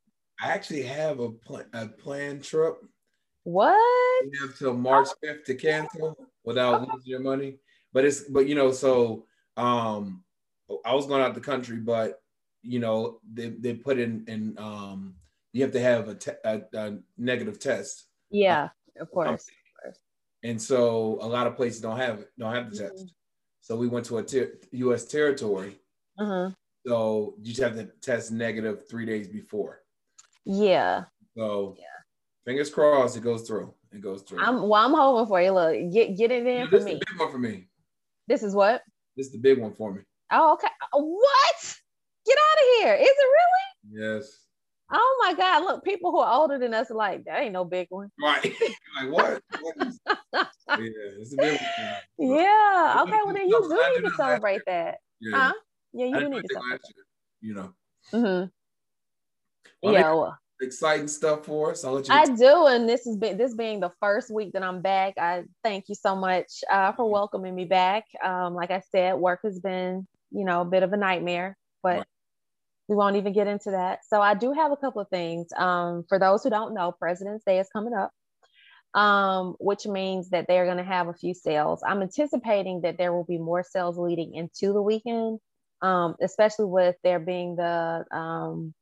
I 0.41 0.49
actually 0.49 0.83
have 0.83 1.21
a, 1.21 1.31
pl- 1.31 1.67
a 1.75 1.87
planned 1.87 2.43
trip. 2.43 2.77
What? 3.45 4.25
We 4.25 4.39
have 4.41 4.57
till 4.57 4.75
March 4.75 5.09
5th 5.23 5.45
to 5.45 5.55
cancel 5.55 6.17
without 6.45 6.81
losing 6.81 7.01
your 7.05 7.21
money. 7.21 7.59
But 7.93 8.07
it's 8.07 8.21
but 8.21 8.47
you 8.47 8.55
know, 8.55 8.73
so 8.73 9.27
um 9.59 10.25
I 10.87 10.95
was 10.95 11.07
going 11.07 11.23
out 11.23 11.35
the 11.35 11.41
country, 11.41 11.77
but 11.77 12.22
you 12.63 12.79
know, 12.79 13.19
they, 13.33 13.49
they 13.49 13.75
put 13.75 13.99
in 13.99 14.25
in 14.29 14.57
um 14.59 15.15
you 15.53 15.63
have 15.63 15.73
to 15.73 15.81
have 15.81 16.09
a, 16.09 16.15
te- 16.15 16.43
a, 16.45 16.63
a 16.75 16.99
negative 17.19 17.59
test. 17.59 18.07
Yeah, 18.31 18.71
of 18.99 19.11
course. 19.11 19.47
And 20.43 20.61
so 20.61 21.19
a 21.21 21.27
lot 21.27 21.47
of 21.47 21.57
places 21.57 21.81
don't 21.81 21.99
have 21.99 22.21
it, 22.21 22.31
don't 22.39 22.55
have 22.55 22.71
the 22.71 22.79
test. 22.79 23.13
So 23.61 23.77
we 23.77 23.87
went 23.87 24.07
to 24.07 24.19
a 24.19 24.23
ter- 24.23 24.55
US 24.73 25.05
territory. 25.05 25.79
Uh-huh. 26.19 26.51
So 26.87 27.35
you 27.41 27.53
just 27.53 27.61
have 27.61 27.75
to 27.77 27.85
test 28.01 28.33
negative 28.33 28.89
three 28.89 29.07
days 29.07 29.29
before. 29.29 29.83
Yeah. 30.45 31.05
So 31.37 31.77
fingers 32.45 32.71
crossed 32.71 33.17
it 33.17 33.23
goes 33.23 33.47
through. 33.47 33.73
It 33.93 34.01
goes 34.01 34.23
through. 34.23 34.43
I'm 34.43 34.69
well, 34.69 34.85
I'm 34.87 34.95
hoping 34.95 35.29
for 35.29 35.41
you. 35.41 35.53
Look, 35.53 35.93
get 35.93 36.17
get 36.17 36.31
it 36.33 36.47
in 36.47 36.57
Yeah, 36.59 36.65
for 36.65 36.71
this 36.71 36.81
is 36.81 36.87
me. 36.87 36.93
the 36.95 37.05
big 37.11 37.21
one 37.21 37.31
for 37.31 37.39
me. 37.39 37.69
This 38.27 38.43
is 38.43 38.55
what? 38.55 38.83
This 39.17 39.27
is 39.27 39.33
the 39.33 39.39
big 39.39 39.59
one 39.59 39.75
for 39.75 39.93
me. 39.93 40.01
Oh, 40.33 40.55
okay. 40.55 40.69
What? 40.93 41.52
Get 42.83 42.89
out 42.89 42.95
of 42.95 42.99
here. 43.01 43.07
Is 43.07 43.17
it 43.19 43.29
really? 43.93 44.19
Yes. 44.21 44.39
Oh 44.95 45.25
my 45.25 45.35
God. 45.35 45.65
Look, 45.65 45.85
people 45.85 46.11
who 46.11 46.19
are 46.19 46.33
older 46.41 46.59
than 46.59 46.75
us 46.75 46.91
are 46.91 46.95
like, 46.97 47.25
that 47.25 47.41
ain't 47.41 47.53
no 47.53 47.65
big 47.65 47.87
one. 47.91 48.11
Right. 48.23 48.45
like 48.97 49.11
what? 49.11 49.43
What 49.61 49.87
is- 49.89 50.01
yeah, 50.35 50.47
it's 50.69 51.33
a 51.33 51.37
big 51.37 51.61
one. 52.19 52.37
Yeah. 52.37 52.99
Okay. 53.03 53.19
Well, 53.25 53.35
then 53.35 53.49
you 53.49 53.61
do 53.69 54.03
need 54.03 54.09
to 54.09 54.15
celebrate 54.17 54.61
that. 54.67 54.99
Yeah. 55.21 55.37
Huh? 55.37 55.53
Yeah, 55.93 56.07
you 56.07 56.21
do 56.21 56.29
need 56.29 56.43
to 56.43 56.49
celebrate. 56.53 56.81
year, 56.95 57.05
you 57.41 57.55
know. 57.55 57.73
Mm-hmm. 58.13 58.49
Well, 59.83 59.93
Yeah. 59.95 60.13
Well, 60.13 60.39
Exciting 60.61 61.09
stuff 61.09 61.45
for 61.47 61.73
us. 61.73 61.85
I'll 61.85 61.95
let 61.95 62.07
you. 62.07 62.15
I 62.15 62.25
do, 62.25 62.67
and 62.69 62.89
this 62.89 63.05
has 63.05 63.17
been 63.17 63.37
this 63.37 63.53
being 63.53 63.81
the 63.81 63.91
first 63.99 64.31
week 64.31 64.53
that 64.53 64.63
I'm 64.63 64.81
back. 64.81 65.15
I 65.19 65.43
thank 65.65 65.89
you 65.89 65.97
so 65.97 66.15
much 66.15 66.63
uh, 66.71 66.93
for 66.93 67.11
welcoming 67.11 67.53
me 67.53 67.65
back. 67.65 68.05
Um, 68.23 68.55
like 68.55 68.71
I 68.71 68.81
said, 68.93 69.15
work 69.15 69.41
has 69.43 69.59
been, 69.59 70.07
you 70.31 70.45
know, 70.45 70.61
a 70.61 70.65
bit 70.65 70.85
of 70.85 70.93
a 70.93 70.97
nightmare, 70.97 71.57
but 71.83 72.07
we 72.93 72.97
won't 72.97 73.17
even 73.17 73.33
get 73.33 73.47
into 73.47 73.71
that. 73.71 74.01
So 74.05 74.21
I 74.21 74.35
do 74.35 74.53
have 74.53 74.71
a 74.71 74.77
couple 74.77 75.01
of 75.01 75.09
things. 75.09 75.49
Um, 75.57 76.05
for 76.11 76.19
those 76.19 76.43
who 76.43 76.51
don't 76.51 76.75
know, 76.75 76.93
President's 76.93 77.43
Day 77.43 77.59
is 77.59 77.69
coming 77.73 77.95
up, 77.95 78.13
um, 78.93 79.57
which 79.59 79.87
means 79.87 80.29
that 80.29 80.45
they're 80.47 80.67
going 80.67 80.77
to 80.77 80.85
have 80.85 81.09
a 81.09 81.15
few 81.15 81.33
sales. 81.33 81.83
I'm 81.87 82.03
anticipating 82.03 82.83
that 82.83 82.99
there 82.99 83.15
will 83.15 83.25
be 83.25 83.39
more 83.39 83.63
sales 83.63 83.97
leading 83.97 84.35
into 84.35 84.75
the 84.75 84.83
weekend, 84.83 85.39
um, 85.81 86.17
especially 86.21 86.67
with 86.67 86.97
there 87.03 87.19
being 87.19 87.57
the, 87.57 88.05
um, 88.15 88.75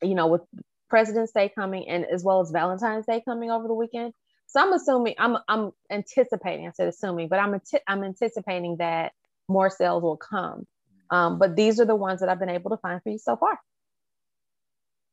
you 0.00 0.14
know, 0.14 0.28
with 0.28 0.42
President's 0.88 1.32
Day 1.32 1.50
coming 1.52 1.88
and 1.88 2.04
as 2.04 2.22
well 2.22 2.40
as 2.40 2.52
Valentine's 2.52 3.06
Day 3.06 3.24
coming 3.26 3.50
over 3.50 3.66
the 3.66 3.74
weekend. 3.74 4.12
So 4.46 4.60
I'm 4.60 4.72
assuming 4.72 5.16
I'm 5.18 5.38
I'm 5.48 5.72
anticipating. 5.90 6.68
I 6.68 6.70
said 6.70 6.86
assuming, 6.86 7.26
but 7.26 7.40
I'm 7.40 7.60
I'm 7.88 8.04
anticipating 8.04 8.76
that 8.76 9.10
more 9.48 9.68
sales 9.68 10.04
will 10.04 10.16
come. 10.16 10.64
Um, 11.10 11.38
but 11.38 11.56
these 11.56 11.80
are 11.80 11.84
the 11.84 11.94
ones 11.94 12.20
that 12.20 12.28
I've 12.28 12.38
been 12.38 12.48
able 12.48 12.70
to 12.70 12.76
find 12.76 13.02
for 13.02 13.10
you 13.10 13.18
so 13.18 13.36
far. 13.36 13.58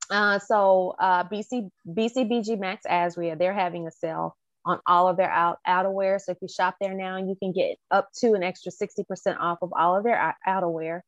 Uh, 0.10 0.40
so 0.40 0.95
uh, 0.99 1.24
BC 1.24 1.70
BCBG 1.88 2.60
Max 2.60 2.86
Azria, 2.90 3.38
they're 3.38 3.53
having 3.53 3.88
a 3.88 3.91
sale 3.91 4.36
on 4.65 4.80
all 4.86 5.07
of 5.07 5.18
their 5.18 5.30
out 5.30 5.60
outerwear. 5.68 6.20
So 6.20 6.32
if 6.32 6.38
you 6.41 6.48
shop 6.48 6.76
there 6.80 6.94
now, 6.94 7.18
you 7.18 7.36
can 7.36 7.52
get 7.52 7.78
up 7.91 8.10
to 8.20 8.34
an 8.34 8.44
extra 8.44 8.72
60% 8.72 9.38
off 9.40 9.60
of 9.61 9.72
all 9.78 9.98
of 9.98 10.03
their 10.03 10.36
outerwear. 10.48 11.02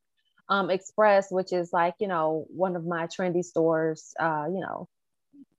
Um, 0.48 0.70
Express, 0.70 1.32
which 1.32 1.52
is 1.52 1.74
like, 1.74 1.96
you 2.00 2.08
know, 2.08 2.46
one 2.50 2.76
of 2.76 2.86
my 2.86 3.08
trendy 3.08 3.44
stores, 3.44 4.14
uh, 4.20 4.46
you 4.48 4.60
know, 4.60 4.88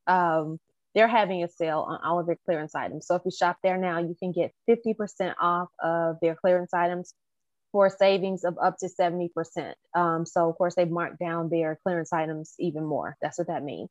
um, 0.07 0.61
they're 0.95 1.09
having 1.09 1.43
a 1.43 1.49
sale 1.49 1.85
on 1.89 1.99
all 2.05 2.21
of 2.21 2.27
their 2.27 2.39
clearance 2.45 2.75
items. 2.75 3.07
So 3.07 3.17
if 3.17 3.23
you 3.25 3.31
shop 3.31 3.59
there 3.63 3.77
now, 3.77 3.99
you 3.99 4.15
can 4.19 4.33
get 4.33 4.53
50% 4.69 5.35
off 5.41 5.69
of 5.83 6.19
their 6.23 6.37
clearance 6.37 6.73
items 6.73 7.15
for 7.77 7.91
savings 7.91 8.43
of 8.43 8.57
up 8.59 8.79
to 8.79 8.89
70%. 8.89 9.75
Um, 9.95 10.25
so 10.25 10.49
of 10.49 10.57
course 10.57 10.75
they've 10.75 10.89
marked 10.89 11.19
down 11.19 11.51
their 11.51 11.79
clearance 11.83 12.11
items 12.11 12.55
even 12.59 12.87
more. 12.87 13.19
That's 13.21 13.37
what 13.37 13.49
that 13.49 13.65
means. 13.65 13.91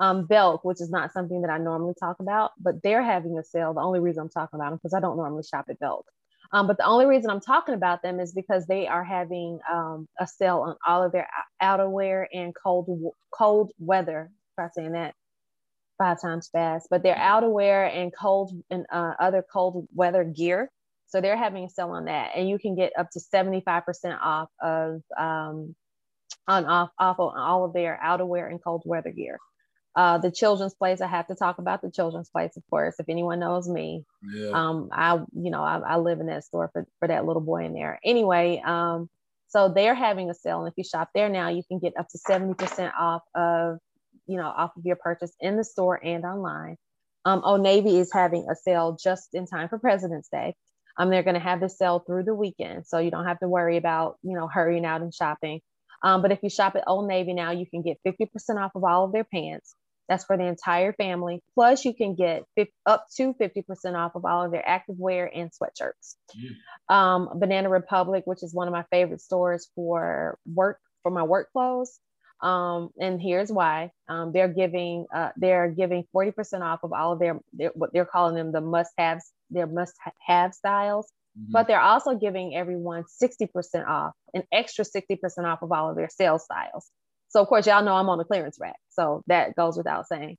Um, 0.00 0.24
Belk, 0.24 0.64
which 0.64 0.80
is 0.80 0.88
not 0.88 1.12
something 1.12 1.42
that 1.42 1.50
I 1.50 1.58
normally 1.58 1.92
talk 2.00 2.20
about, 2.20 2.52
but 2.58 2.82
they're 2.82 3.02
having 3.02 3.36
a 3.36 3.44
sale. 3.44 3.74
The 3.74 3.82
only 3.82 4.00
reason 4.00 4.22
I'm 4.22 4.30
talking 4.30 4.58
about 4.58 4.70
them 4.70 4.78
because 4.82 4.94
I 4.94 5.00
don't 5.00 5.18
normally 5.18 5.42
shop 5.42 5.66
at 5.68 5.78
Belk. 5.78 6.06
Um, 6.54 6.66
but 6.66 6.78
the 6.78 6.86
only 6.86 7.04
reason 7.04 7.28
I'm 7.30 7.42
talking 7.42 7.74
about 7.74 8.00
them 8.00 8.18
is 8.18 8.32
because 8.32 8.64
they 8.64 8.86
are 8.86 9.04
having 9.04 9.58
um, 9.70 10.08
a 10.18 10.26
sale 10.26 10.60
on 10.60 10.76
all 10.86 11.02
of 11.04 11.12
their 11.12 11.28
outerwear 11.62 12.24
and 12.32 12.54
cold 12.54 12.88
cold 13.30 13.72
weather. 13.78 14.30
Try 14.54 14.70
saying 14.74 14.92
that 14.92 15.14
five 15.98 16.18
times 16.18 16.48
fast. 16.50 16.86
But 16.88 17.02
their 17.02 17.16
outerwear 17.16 17.94
and 17.94 18.10
cold 18.18 18.52
and 18.70 18.86
uh, 18.90 19.12
other 19.20 19.44
cold 19.52 19.86
weather 19.92 20.24
gear. 20.24 20.70
So 21.08 21.20
they're 21.20 21.36
having 21.36 21.64
a 21.64 21.70
sale 21.70 21.90
on 21.90 22.04
that, 22.04 22.32
and 22.36 22.48
you 22.48 22.58
can 22.58 22.74
get 22.76 22.92
up 22.98 23.10
to 23.12 23.20
75% 23.20 23.82
off 24.20 24.50
of 24.62 25.02
um, 25.18 25.74
on 26.46 26.64
off 26.66 26.90
off 26.98 27.18
on 27.18 27.38
all 27.38 27.64
of 27.64 27.72
their 27.72 27.98
outerwear 28.04 28.48
and 28.50 28.62
cold 28.62 28.82
weather 28.84 29.10
gear. 29.10 29.38
Uh, 29.96 30.18
the 30.18 30.30
children's 30.30 30.74
place, 30.74 31.00
I 31.00 31.08
have 31.08 31.26
to 31.26 31.34
talk 31.34 31.58
about 31.58 31.82
the 31.82 31.90
children's 31.90 32.28
place, 32.28 32.56
of 32.56 32.62
course. 32.70 32.96
If 32.98 33.08
anyone 33.08 33.40
knows 33.40 33.68
me, 33.68 34.04
Yeah. 34.22 34.50
um, 34.52 34.90
I, 34.92 35.14
you 35.34 35.50
know, 35.50 35.62
I, 35.62 35.78
I 35.78 35.96
live 35.96 36.20
in 36.20 36.26
that 36.26 36.44
store 36.44 36.70
for, 36.72 36.86
for 37.00 37.08
that 37.08 37.24
little 37.24 37.42
boy 37.42 37.64
in 37.64 37.72
there. 37.74 37.98
Anyway, 38.04 38.62
um, 38.64 39.08
so 39.48 39.70
they're 39.70 39.94
having 39.96 40.30
a 40.30 40.34
sale, 40.34 40.60
and 40.60 40.68
if 40.68 40.74
you 40.76 40.84
shop 40.84 41.08
there 41.14 41.28
now, 41.28 41.48
you 41.48 41.62
can 41.66 41.78
get 41.78 41.94
up 41.98 42.08
to 42.10 42.18
seventy 42.18 42.54
percent 42.54 42.92
off 43.00 43.22
of, 43.34 43.78
you 44.26 44.36
know, 44.36 44.46
off 44.46 44.76
of 44.76 44.84
your 44.84 44.96
purchase 44.96 45.32
in 45.40 45.56
the 45.56 45.64
store 45.64 45.98
and 46.04 46.24
online. 46.24 46.76
Um, 47.24 47.40
Old 47.44 47.62
Navy 47.62 47.98
is 47.98 48.12
having 48.12 48.46
a 48.50 48.54
sale 48.54 48.96
just 49.02 49.34
in 49.34 49.46
time 49.46 49.68
for 49.68 49.78
President's 49.78 50.28
Day. 50.28 50.54
Um, 50.98 51.10
they're 51.10 51.22
going 51.22 51.34
to 51.34 51.40
have 51.40 51.60
this 51.60 51.78
sale 51.78 52.00
through 52.00 52.24
the 52.24 52.34
weekend, 52.34 52.86
so 52.86 52.98
you 52.98 53.10
don't 53.10 53.26
have 53.26 53.40
to 53.40 53.48
worry 53.48 53.76
about, 53.76 54.18
you 54.22 54.36
know, 54.36 54.48
hurrying 54.48 54.84
out 54.84 55.00
and 55.00 55.14
shopping. 55.14 55.60
Um, 56.02 56.22
but 56.22 56.32
if 56.32 56.40
you 56.42 56.50
shop 56.50 56.76
at 56.76 56.84
Old 56.86 57.08
Navy 57.08 57.32
now, 57.34 57.52
you 57.52 57.66
can 57.66 57.82
get 57.82 57.98
50% 58.06 58.28
off 58.60 58.72
of 58.74 58.84
all 58.84 59.04
of 59.04 59.12
their 59.12 59.24
pants, 59.24 59.74
That's 60.08 60.24
for 60.24 60.36
the 60.36 60.44
entire 60.44 60.92
family. 60.92 61.42
Plus, 61.54 61.84
you 61.84 61.94
can 61.94 62.14
get 62.14 62.44
50, 62.56 62.72
up 62.86 63.06
to 63.16 63.34
50% 63.34 63.94
off 63.94 64.14
of 64.14 64.24
all 64.24 64.44
of 64.44 64.52
their 64.52 64.62
activewear 64.62 65.28
and 65.34 65.50
sweatshirts. 65.50 66.16
Um, 66.88 67.30
Banana 67.38 67.68
Republic, 67.68 68.22
which 68.26 68.42
is 68.42 68.54
one 68.54 68.68
of 68.68 68.72
my 68.72 68.84
favorite 68.90 69.20
stores 69.20 69.68
for 69.74 70.38
work 70.46 70.80
for 71.02 71.10
my 71.10 71.22
work 71.22 71.50
clothes. 71.52 71.98
Um, 72.40 72.90
and 73.00 73.20
here's 73.20 73.50
why. 73.50 73.90
Um, 74.08 74.32
they're 74.32 74.48
giving 74.48 75.06
uh, 75.12 75.30
they're 75.36 75.68
giving 75.70 76.04
40% 76.14 76.60
off 76.62 76.80
of 76.84 76.92
all 76.92 77.12
of 77.12 77.18
their, 77.18 77.40
their 77.52 77.70
what 77.74 77.92
they're 77.92 78.04
calling 78.04 78.34
them 78.36 78.52
the 78.52 78.60
must-haves 78.60 79.30
their 79.50 79.66
must-have 79.66 80.54
styles. 80.54 81.10
But 81.50 81.68
they're 81.68 81.80
also 81.80 82.14
giving 82.16 82.56
everyone 82.56 83.04
60% 83.22 83.86
off 83.86 84.12
an 84.34 84.42
extra 84.52 84.84
60% 84.84 85.18
off 85.44 85.62
of 85.62 85.70
all 85.70 85.88
of 85.88 85.96
their 85.96 86.08
sales 86.08 86.44
styles. 86.44 86.90
So 87.28 87.40
of 87.40 87.48
course 87.48 87.66
y'all 87.66 87.84
know 87.84 87.94
i'm 87.94 88.08
on 88.08 88.18
the 88.18 88.24
clearance 88.24 88.58
rack 88.60 88.76
so 88.90 89.22
that 89.28 89.54
goes 89.54 89.76
without 89.76 90.08
saying. 90.08 90.36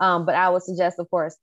Um, 0.00 0.26
but 0.26 0.34
i 0.34 0.48
would 0.50 0.62
suggest 0.62 0.98
of 0.98 1.08
course 1.10 1.36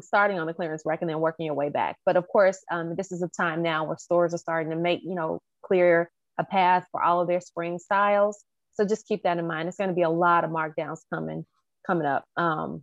starting 0.00 0.38
on 0.38 0.46
the 0.46 0.54
clearance 0.54 0.82
rack 0.84 1.00
and 1.00 1.08
then 1.08 1.20
working 1.20 1.46
your 1.46 1.54
way 1.54 1.70
back. 1.70 1.96
But 2.04 2.16
of 2.16 2.28
course 2.28 2.58
um, 2.70 2.96
this 2.96 3.12
is 3.12 3.22
a 3.22 3.28
time 3.28 3.62
now 3.62 3.86
where 3.86 3.96
stores 3.96 4.34
are 4.34 4.38
starting 4.38 4.70
to 4.70 4.76
make 4.76 5.00
you 5.04 5.14
know 5.14 5.40
clear 5.64 6.10
a 6.38 6.44
path 6.44 6.86
for 6.92 7.02
all 7.02 7.20
of 7.20 7.28
their 7.28 7.40
spring 7.40 7.78
styles 7.78 8.44
so 8.74 8.84
just 8.86 9.06
keep 9.06 9.22
that 9.22 9.38
in 9.38 9.46
mind. 9.46 9.68
It's 9.68 9.76
going 9.76 9.90
to 9.90 9.94
be 9.94 10.02
a 10.02 10.10
lot 10.10 10.44
of 10.44 10.50
markdowns 10.50 11.00
coming 11.12 11.44
coming 11.86 12.06
up 12.06 12.24
um, 12.36 12.82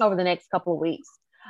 over 0.00 0.16
the 0.16 0.24
next 0.24 0.48
couple 0.50 0.74
of 0.74 0.80
weeks. 0.80 1.08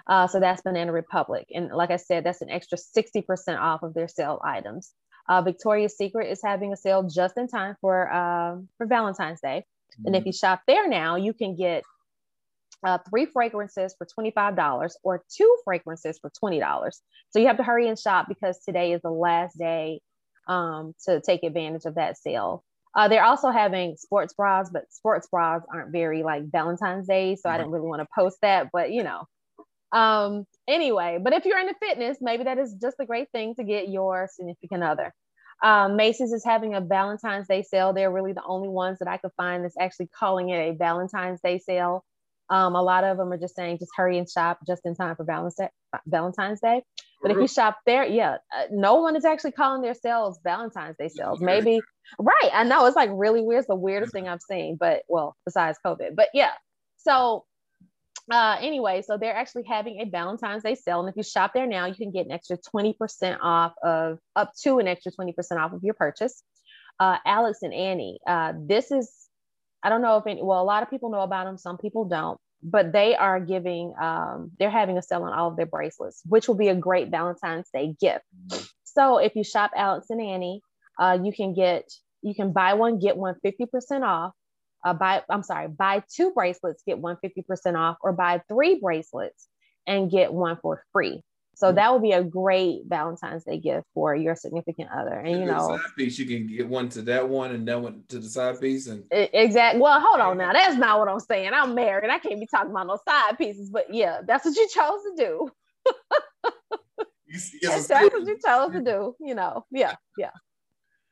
Uh, 0.08 0.26
so 0.26 0.40
that's 0.40 0.62
Banana 0.62 0.92
Republic, 0.92 1.46
and 1.54 1.70
like 1.70 1.90
I 1.90 1.96
said, 1.96 2.24
that's 2.24 2.42
an 2.42 2.50
extra 2.50 2.76
sixty 2.76 3.22
percent 3.22 3.60
off 3.60 3.82
of 3.82 3.94
their 3.94 4.08
sale 4.08 4.40
items. 4.44 4.92
Uh, 5.28 5.40
Victoria's 5.40 5.96
Secret 5.96 6.30
is 6.30 6.40
having 6.44 6.72
a 6.72 6.76
sale 6.76 7.02
just 7.04 7.38
in 7.38 7.48
time 7.48 7.76
for 7.80 8.12
uh, 8.12 8.56
for 8.76 8.86
Valentine's 8.86 9.40
Day, 9.40 9.64
and 10.04 10.16
if 10.16 10.26
you 10.26 10.32
shop 10.32 10.62
there 10.66 10.88
now, 10.88 11.16
you 11.16 11.32
can 11.32 11.54
get 11.54 11.84
uh, 12.84 12.98
three 13.08 13.26
fragrances 13.26 13.94
for 13.96 14.06
$25 14.06 14.90
or 15.02 15.24
two 15.34 15.56
fragrances 15.64 16.18
for 16.18 16.30
$20. 16.30 16.90
So 17.30 17.38
you 17.38 17.46
have 17.46 17.56
to 17.56 17.62
hurry 17.62 17.88
and 17.88 17.98
shop 17.98 18.26
because 18.28 18.58
today 18.60 18.92
is 18.92 19.00
the 19.02 19.10
last 19.10 19.56
day 19.58 20.00
um, 20.48 20.94
to 21.06 21.20
take 21.20 21.42
advantage 21.42 21.86
of 21.86 21.94
that 21.94 22.18
sale. 22.18 22.62
Uh, 22.96 23.08
they're 23.08 23.24
also 23.24 23.50
having 23.50 23.96
sports 23.96 24.34
bras, 24.34 24.70
but 24.72 24.92
sports 24.92 25.26
bras 25.28 25.62
aren't 25.72 25.90
very 25.90 26.22
like 26.22 26.50
Valentine's 26.50 27.08
Day, 27.08 27.34
so 27.34 27.48
I 27.48 27.56
didn't 27.56 27.72
really 27.72 27.88
want 27.88 28.02
to 28.02 28.08
post 28.14 28.38
that. 28.42 28.68
But 28.72 28.92
you 28.92 29.02
know, 29.02 29.26
um, 29.92 30.46
anyway. 30.68 31.18
But 31.22 31.32
if 31.32 31.44
you're 31.44 31.58
into 31.58 31.74
fitness, 31.80 32.18
maybe 32.20 32.44
that 32.44 32.58
is 32.58 32.74
just 32.74 32.96
a 33.00 33.06
great 33.06 33.30
thing 33.32 33.54
to 33.56 33.64
get 33.64 33.88
your 33.88 34.28
significant 34.32 34.82
other. 34.82 35.12
Um, 35.62 35.96
Macy's 35.96 36.32
is 36.32 36.44
having 36.44 36.74
a 36.74 36.80
Valentine's 36.80 37.48
Day 37.48 37.62
sale. 37.62 37.92
They're 37.92 38.10
really 38.10 38.32
the 38.32 38.44
only 38.44 38.68
ones 38.68 38.98
that 38.98 39.08
I 39.08 39.16
could 39.16 39.32
find 39.36 39.64
that's 39.64 39.78
actually 39.78 40.08
calling 40.08 40.50
it 40.50 40.58
a 40.58 40.76
Valentine's 40.76 41.40
Day 41.40 41.58
sale. 41.58 42.04
Um, 42.50 42.74
a 42.74 42.82
lot 42.82 43.04
of 43.04 43.16
them 43.16 43.32
are 43.32 43.38
just 43.38 43.56
saying 43.56 43.78
just 43.78 43.92
hurry 43.96 44.18
and 44.18 44.28
shop 44.28 44.58
just 44.66 44.82
in 44.84 44.94
time 44.94 45.16
for 45.16 45.24
Valentine's 45.24 46.60
Day. 46.60 46.82
But 47.22 47.30
if 47.30 47.38
you 47.38 47.48
shop 47.48 47.78
there, 47.86 48.04
yeah, 48.04 48.36
uh, 48.54 48.64
no 48.70 48.96
one 48.96 49.16
is 49.16 49.24
actually 49.24 49.52
calling 49.52 49.82
their 49.82 49.94
sales 49.94 50.38
Valentine's 50.44 50.96
Day 50.98 51.08
sales. 51.08 51.40
Maybe 51.40 51.80
right. 52.18 52.50
I 52.52 52.64
know 52.64 52.86
it's 52.86 52.96
like 52.96 53.10
really 53.12 53.40
weird. 53.40 53.60
It's 53.60 53.68
the 53.68 53.74
weirdest 53.74 54.12
thing 54.12 54.28
I've 54.28 54.42
seen. 54.42 54.76
But 54.78 55.02
well, 55.08 55.36
besides 55.46 55.78
COVID, 55.84 56.14
but 56.14 56.28
yeah. 56.34 56.50
So 56.96 57.44
uh, 58.30 58.56
anyway, 58.60 59.02
so 59.02 59.16
they're 59.16 59.36
actually 59.36 59.64
having 59.64 60.00
a 60.00 60.04
Valentine's 60.04 60.62
Day 60.62 60.74
sale, 60.74 61.00
and 61.00 61.08
if 61.08 61.16
you 61.16 61.22
shop 61.22 61.52
there 61.54 61.66
now, 61.66 61.86
you 61.86 61.94
can 61.94 62.10
get 62.10 62.26
an 62.26 62.32
extra 62.32 62.56
twenty 62.56 62.92
percent 62.92 63.40
off 63.42 63.72
of 63.82 64.18
up 64.36 64.52
to 64.62 64.78
an 64.78 64.88
extra 64.88 65.12
twenty 65.12 65.32
percent 65.32 65.60
off 65.60 65.72
of 65.72 65.82
your 65.82 65.94
purchase. 65.94 66.42
Uh, 67.00 67.16
Alex 67.26 67.58
and 67.62 67.74
Ani, 67.74 68.20
uh, 68.26 68.52
this 68.56 68.90
is 68.90 69.12
I 69.84 69.90
don't 69.90 70.00
know 70.00 70.16
if 70.16 70.26
any, 70.26 70.42
well, 70.42 70.62
a 70.62 70.64
lot 70.64 70.82
of 70.82 70.88
people 70.88 71.10
know 71.10 71.20
about 71.20 71.44
them, 71.44 71.58
some 71.58 71.76
people 71.76 72.06
don't, 72.06 72.40
but 72.64 72.92
they 72.92 73.14
are 73.14 73.38
giving, 73.38 73.94
um, 74.00 74.50
they're 74.58 74.70
having 74.70 74.96
a 74.96 75.02
sale 75.02 75.22
on 75.22 75.34
all 75.34 75.50
of 75.50 75.56
their 75.56 75.66
bracelets, 75.66 76.22
which 76.26 76.48
will 76.48 76.54
be 76.54 76.68
a 76.68 76.74
great 76.74 77.10
Valentine's 77.10 77.68
Day 77.72 77.94
gift. 78.00 78.24
So 78.84 79.18
if 79.18 79.36
you 79.36 79.44
shop 79.44 79.72
Alex 79.76 80.06
and 80.08 80.20
Ani, 80.20 80.62
uh, 80.98 81.18
you 81.22 81.32
can 81.32 81.52
get, 81.52 81.84
you 82.22 82.34
can 82.34 82.52
buy 82.52 82.72
one, 82.74 82.98
get 82.98 83.18
one 83.18 83.36
50% 83.44 84.02
off. 84.02 84.32
Uh, 84.82 84.94
buy, 84.94 85.22
I'm 85.28 85.42
sorry, 85.42 85.68
buy 85.68 86.02
two 86.14 86.32
bracelets, 86.32 86.82
get 86.86 86.98
one 86.98 87.18
50% 87.22 87.78
off, 87.78 87.96
or 88.00 88.12
buy 88.12 88.42
three 88.48 88.80
bracelets 88.80 89.46
and 89.86 90.10
get 90.10 90.32
one 90.32 90.58
for 90.62 90.84
free. 90.92 91.22
So 91.54 91.72
mm. 91.72 91.74
that 91.76 91.92
would 91.92 92.02
be 92.02 92.12
a 92.12 92.22
great 92.22 92.82
Valentine's 92.86 93.44
Day 93.44 93.58
gift 93.58 93.86
for 93.94 94.14
your 94.14 94.34
significant 94.34 94.90
other. 94.90 95.14
And 95.14 95.40
you 95.40 95.46
know, 95.46 95.68
side 95.68 95.80
piece, 95.96 96.18
you 96.18 96.26
can 96.26 96.46
get 96.46 96.68
one 96.68 96.88
to 96.90 97.02
that 97.02 97.28
one 97.28 97.52
and 97.52 97.66
then 97.66 97.82
one 97.82 98.02
to 98.08 98.18
the 98.18 98.28
side 98.28 98.60
piece, 98.60 98.86
and 98.86 99.04
Exactly. 99.10 99.80
Well, 99.80 100.00
hold 100.00 100.20
on 100.20 100.38
now. 100.38 100.52
That's 100.52 100.76
not 100.76 100.98
what 100.98 101.08
I'm 101.08 101.20
saying. 101.20 101.50
I'm 101.54 101.74
married. 101.74 102.10
I 102.10 102.18
can't 102.18 102.40
be 102.40 102.46
talking 102.46 102.70
about 102.70 102.86
no 102.86 102.98
side 103.06 103.38
pieces. 103.38 103.70
But 103.70 103.92
yeah, 103.92 104.20
that's 104.26 104.44
what 104.44 104.56
you 104.56 104.68
chose 104.68 105.00
to 105.02 105.14
do. 105.16 105.50
That's, 107.62 107.88
that's 107.88 108.14
what 108.14 108.28
you 108.28 108.38
chose 108.46 108.72
to 108.74 108.80
do. 108.80 109.16
You 109.18 109.34
know. 109.34 109.64
Yeah. 109.72 109.96
Yeah. 110.16 110.30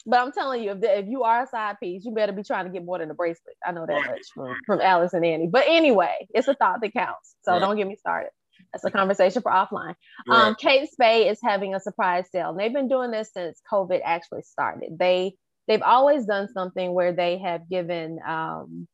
But 0.07 0.21
I'm 0.21 0.33
telling 0.33 0.63
you, 0.63 0.73
if, 0.73 0.81
the, 0.81 0.99
if 0.99 1.07
you 1.07 1.23
are 1.23 1.45
a 1.45 1.47
side 1.47 1.77
piece, 1.81 2.05
you 2.05 2.13
better 2.13 2.33
be 2.33 2.43
trying 2.43 2.67
to 2.67 2.73
get 2.73 2.85
more 2.85 2.99
than 2.99 3.11
a 3.11 3.15
bracelet. 3.15 3.57
I 3.65 3.73
know 3.73 3.87
that 3.87 4.07
much 4.07 4.21
from, 4.35 4.57
from 4.67 4.81
Alex 4.81 5.15
and 5.15 5.25
Ani. 5.25 5.47
But 5.47 5.65
anyway, 5.69 6.27
it's 6.35 6.49
a 6.49 6.55
thought 6.55 6.81
that 6.81 6.93
counts. 6.93 7.37
So 7.43 7.53
Right. 7.53 7.61
don't 7.61 7.77
get 7.77 7.87
me 7.87 7.97
started. 7.97 8.31
That's 8.73 8.85
a 8.85 8.91
conversation 8.91 9.43
for 9.43 9.53
offline. 9.53 9.95
Right. 10.27 10.49
Um, 10.49 10.57
Kate 10.59 10.91
Spade 10.91 11.29
is 11.29 11.39
having 11.43 11.75
a 11.75 11.81
surprise 11.81 12.27
sale. 12.33 12.51
And 12.51 12.59
they've 12.59 12.73
been 12.73 12.89
doing 12.89 13.11
this 13.11 13.31
since 13.33 13.61
COVID 13.71 14.01
actually 14.05 14.43
started. 14.43 14.99
They 14.99 15.35
they've 15.69 15.83
always 15.83 16.27
done 16.27 16.49
something 16.53 16.93
where 16.95 17.13
they 17.13 17.39
have 17.39 17.69
given 17.69 18.19
um, 18.27 18.89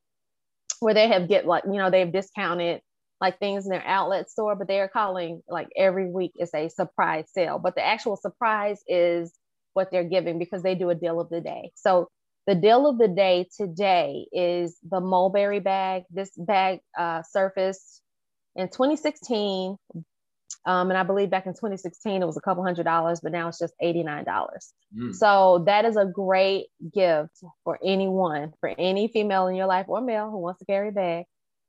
where 0.80 0.94
they 0.94 1.08
have 1.08 1.28
get 1.28 1.46
like 1.46 1.64
you 1.64 1.78
know 1.78 1.90
they've 1.90 2.12
discounted 2.12 2.80
like 3.20 3.38
things 3.38 3.64
in 3.64 3.70
their 3.70 3.84
outlet 3.84 4.30
store, 4.30 4.54
but 4.54 4.68
they 4.68 4.80
are 4.80 4.88
calling 4.88 5.42
like 5.48 5.68
every 5.76 6.08
week 6.10 6.32
is 6.38 6.50
a 6.54 6.68
surprise 6.68 7.26
sale. 7.32 7.58
But 7.58 7.74
the 7.74 7.84
actual 7.84 8.16
surprise 8.16 8.80
is 8.86 9.32
what 9.74 9.90
they're 9.90 10.04
giving 10.04 10.38
because 10.38 10.62
they 10.62 10.74
do 10.74 10.90
a 10.90 10.94
deal 10.94 11.20
of 11.20 11.28
the 11.28 11.40
day. 11.40 11.72
So 11.74 12.08
the 12.46 12.54
deal 12.54 12.88
of 12.88 12.98
the 12.98 13.08
day 13.08 13.48
today 13.56 14.26
is 14.32 14.78
the 14.88 15.00
mulberry 15.00 15.60
bag. 15.60 16.04
This 16.10 16.30
bag 16.36 16.80
uh, 16.96 17.22
surfaced 17.22 18.02
in 18.58 18.68
2016. 18.68 19.76
Um, 20.66 20.90
and 20.90 20.98
I 20.98 21.02
believe 21.02 21.30
back 21.30 21.46
in 21.46 21.52
2016 21.52 22.20
it 22.20 22.26
was 22.26 22.36
a 22.36 22.40
couple 22.40 22.62
hundred 22.62 22.84
dollars, 22.84 23.20
but 23.22 23.32
now 23.32 23.48
it's 23.48 23.58
just 23.58 23.72
$89. 23.82 24.26
Mm. 24.26 25.14
So 25.14 25.62
that 25.66 25.84
is 25.84 25.96
a 25.96 26.04
great 26.04 26.66
gift 26.92 27.38
for 27.64 27.78
anyone, 27.82 28.52
for 28.60 28.74
any 28.76 29.08
female 29.08 29.46
in 29.46 29.54
your 29.54 29.66
life 29.66 29.86
or 29.88 30.00
male 30.00 30.30
who 30.30 30.38
wants 30.38 30.58
to 30.58 30.66
carry 30.66 30.88
a 30.88 30.92
bag. 30.92 31.24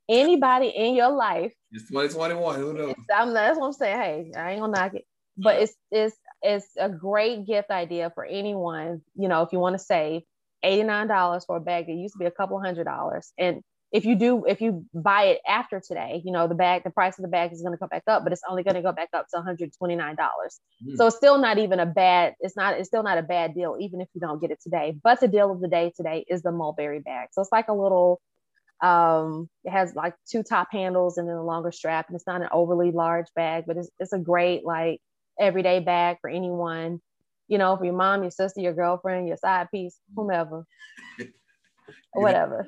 Anybody 0.09 0.69
in 0.75 0.95
your 0.95 1.11
life 1.11 1.53
it's 1.71 1.87
2021. 1.87 2.59
Who 2.59 2.73
knows? 2.73 2.95
I'm, 3.15 3.31
that's 3.31 3.59
what 3.59 3.67
I'm 3.67 3.73
saying. 3.73 3.97
Hey, 3.97 4.31
I 4.35 4.51
ain't 4.51 4.61
gonna 4.61 4.73
knock 4.73 4.95
it, 4.95 5.05
but 5.37 5.61
it's 5.61 5.75
it's 5.91 6.15
it's 6.41 6.67
a 6.79 6.89
great 6.89 7.45
gift 7.45 7.69
idea 7.69 8.11
for 8.15 8.25
anyone. 8.25 9.01
You 9.15 9.27
know, 9.27 9.43
if 9.43 9.49
you 9.53 9.59
want 9.59 9.75
to 9.75 9.79
save 9.79 10.23
eighty 10.63 10.81
nine 10.81 11.07
dollars 11.07 11.45
for 11.45 11.57
a 11.57 11.61
bag 11.61 11.85
that 11.85 11.93
used 11.93 12.15
to 12.15 12.19
be 12.19 12.25
a 12.25 12.31
couple 12.31 12.59
hundred 12.59 12.85
dollars, 12.85 13.31
and 13.37 13.61
if 13.91 14.05
you 14.05 14.15
do, 14.15 14.45
if 14.45 14.61
you 14.61 14.85
buy 14.93 15.23
it 15.23 15.39
after 15.47 15.79
today, 15.79 16.21
you 16.23 16.31
know 16.31 16.47
the 16.47 16.55
bag, 16.55 16.83
the 16.83 16.91
price 16.91 17.17
of 17.17 17.23
the 17.23 17.29
bag 17.29 17.51
is 17.51 17.61
going 17.61 17.73
to 17.73 17.77
come 17.77 17.89
back 17.89 18.03
up, 18.07 18.23
but 18.23 18.31
it's 18.31 18.43
only 18.47 18.61
going 18.63 18.75
to 18.75 18.81
go 18.81 18.91
back 18.91 19.09
up 19.13 19.27
to 19.29 19.37
one 19.37 19.45
hundred 19.45 19.71
twenty 19.77 19.95
nine 19.95 20.15
dollars. 20.15 20.59
Mm. 20.85 20.95
So 20.95 21.07
it's 21.07 21.15
still 21.15 21.39
not 21.39 21.57
even 21.57 21.79
a 21.79 21.85
bad. 21.85 22.35
It's 22.39 22.55
not. 22.55 22.77
It's 22.77 22.87
still 22.87 23.03
not 23.03 23.17
a 23.17 23.23
bad 23.23 23.55
deal, 23.55 23.77
even 23.79 23.99
if 24.01 24.07
you 24.13 24.21
don't 24.21 24.39
get 24.39 24.51
it 24.51 24.59
today. 24.61 24.95
But 25.03 25.19
the 25.19 25.27
deal 25.27 25.51
of 25.51 25.59
the 25.59 25.67
day 25.67 25.91
today 25.95 26.25
is 26.27 26.43
the 26.43 26.51
mulberry 26.51 26.99
bag. 26.99 27.29
So 27.31 27.41
it's 27.41 27.51
like 27.51 27.67
a 27.67 27.73
little 27.73 28.21
um 28.81 29.49
it 29.65 29.71
has 29.71 29.93
like 29.93 30.13
two 30.29 30.41
top 30.41 30.69
handles 30.71 31.17
and 31.17 31.27
then 31.27 31.35
a 31.35 31.43
longer 31.43 31.71
strap 31.71 32.07
and 32.07 32.15
it's 32.15 32.27
not 32.27 32.41
an 32.41 32.47
overly 32.51 32.91
large 32.91 33.25
bag 33.35 33.65
but 33.67 33.75
it's, 33.75 33.89
it's 33.99 34.13
a 34.13 34.17
great 34.17 34.65
like 34.65 35.01
everyday 35.37 35.81
bag 35.81 36.15
for 36.21 36.29
anyone 36.29 37.01
you 37.49 37.57
know 37.57 37.75
for 37.75 37.83
your 37.83 37.93
mom 37.93 38.21
your 38.21 38.31
sister 38.31 38.61
your 38.61 38.73
girlfriend 38.73 39.27
your 39.27 39.35
side 39.35 39.67
piece 39.69 39.97
whomever 40.15 40.65
whatever 42.13 42.65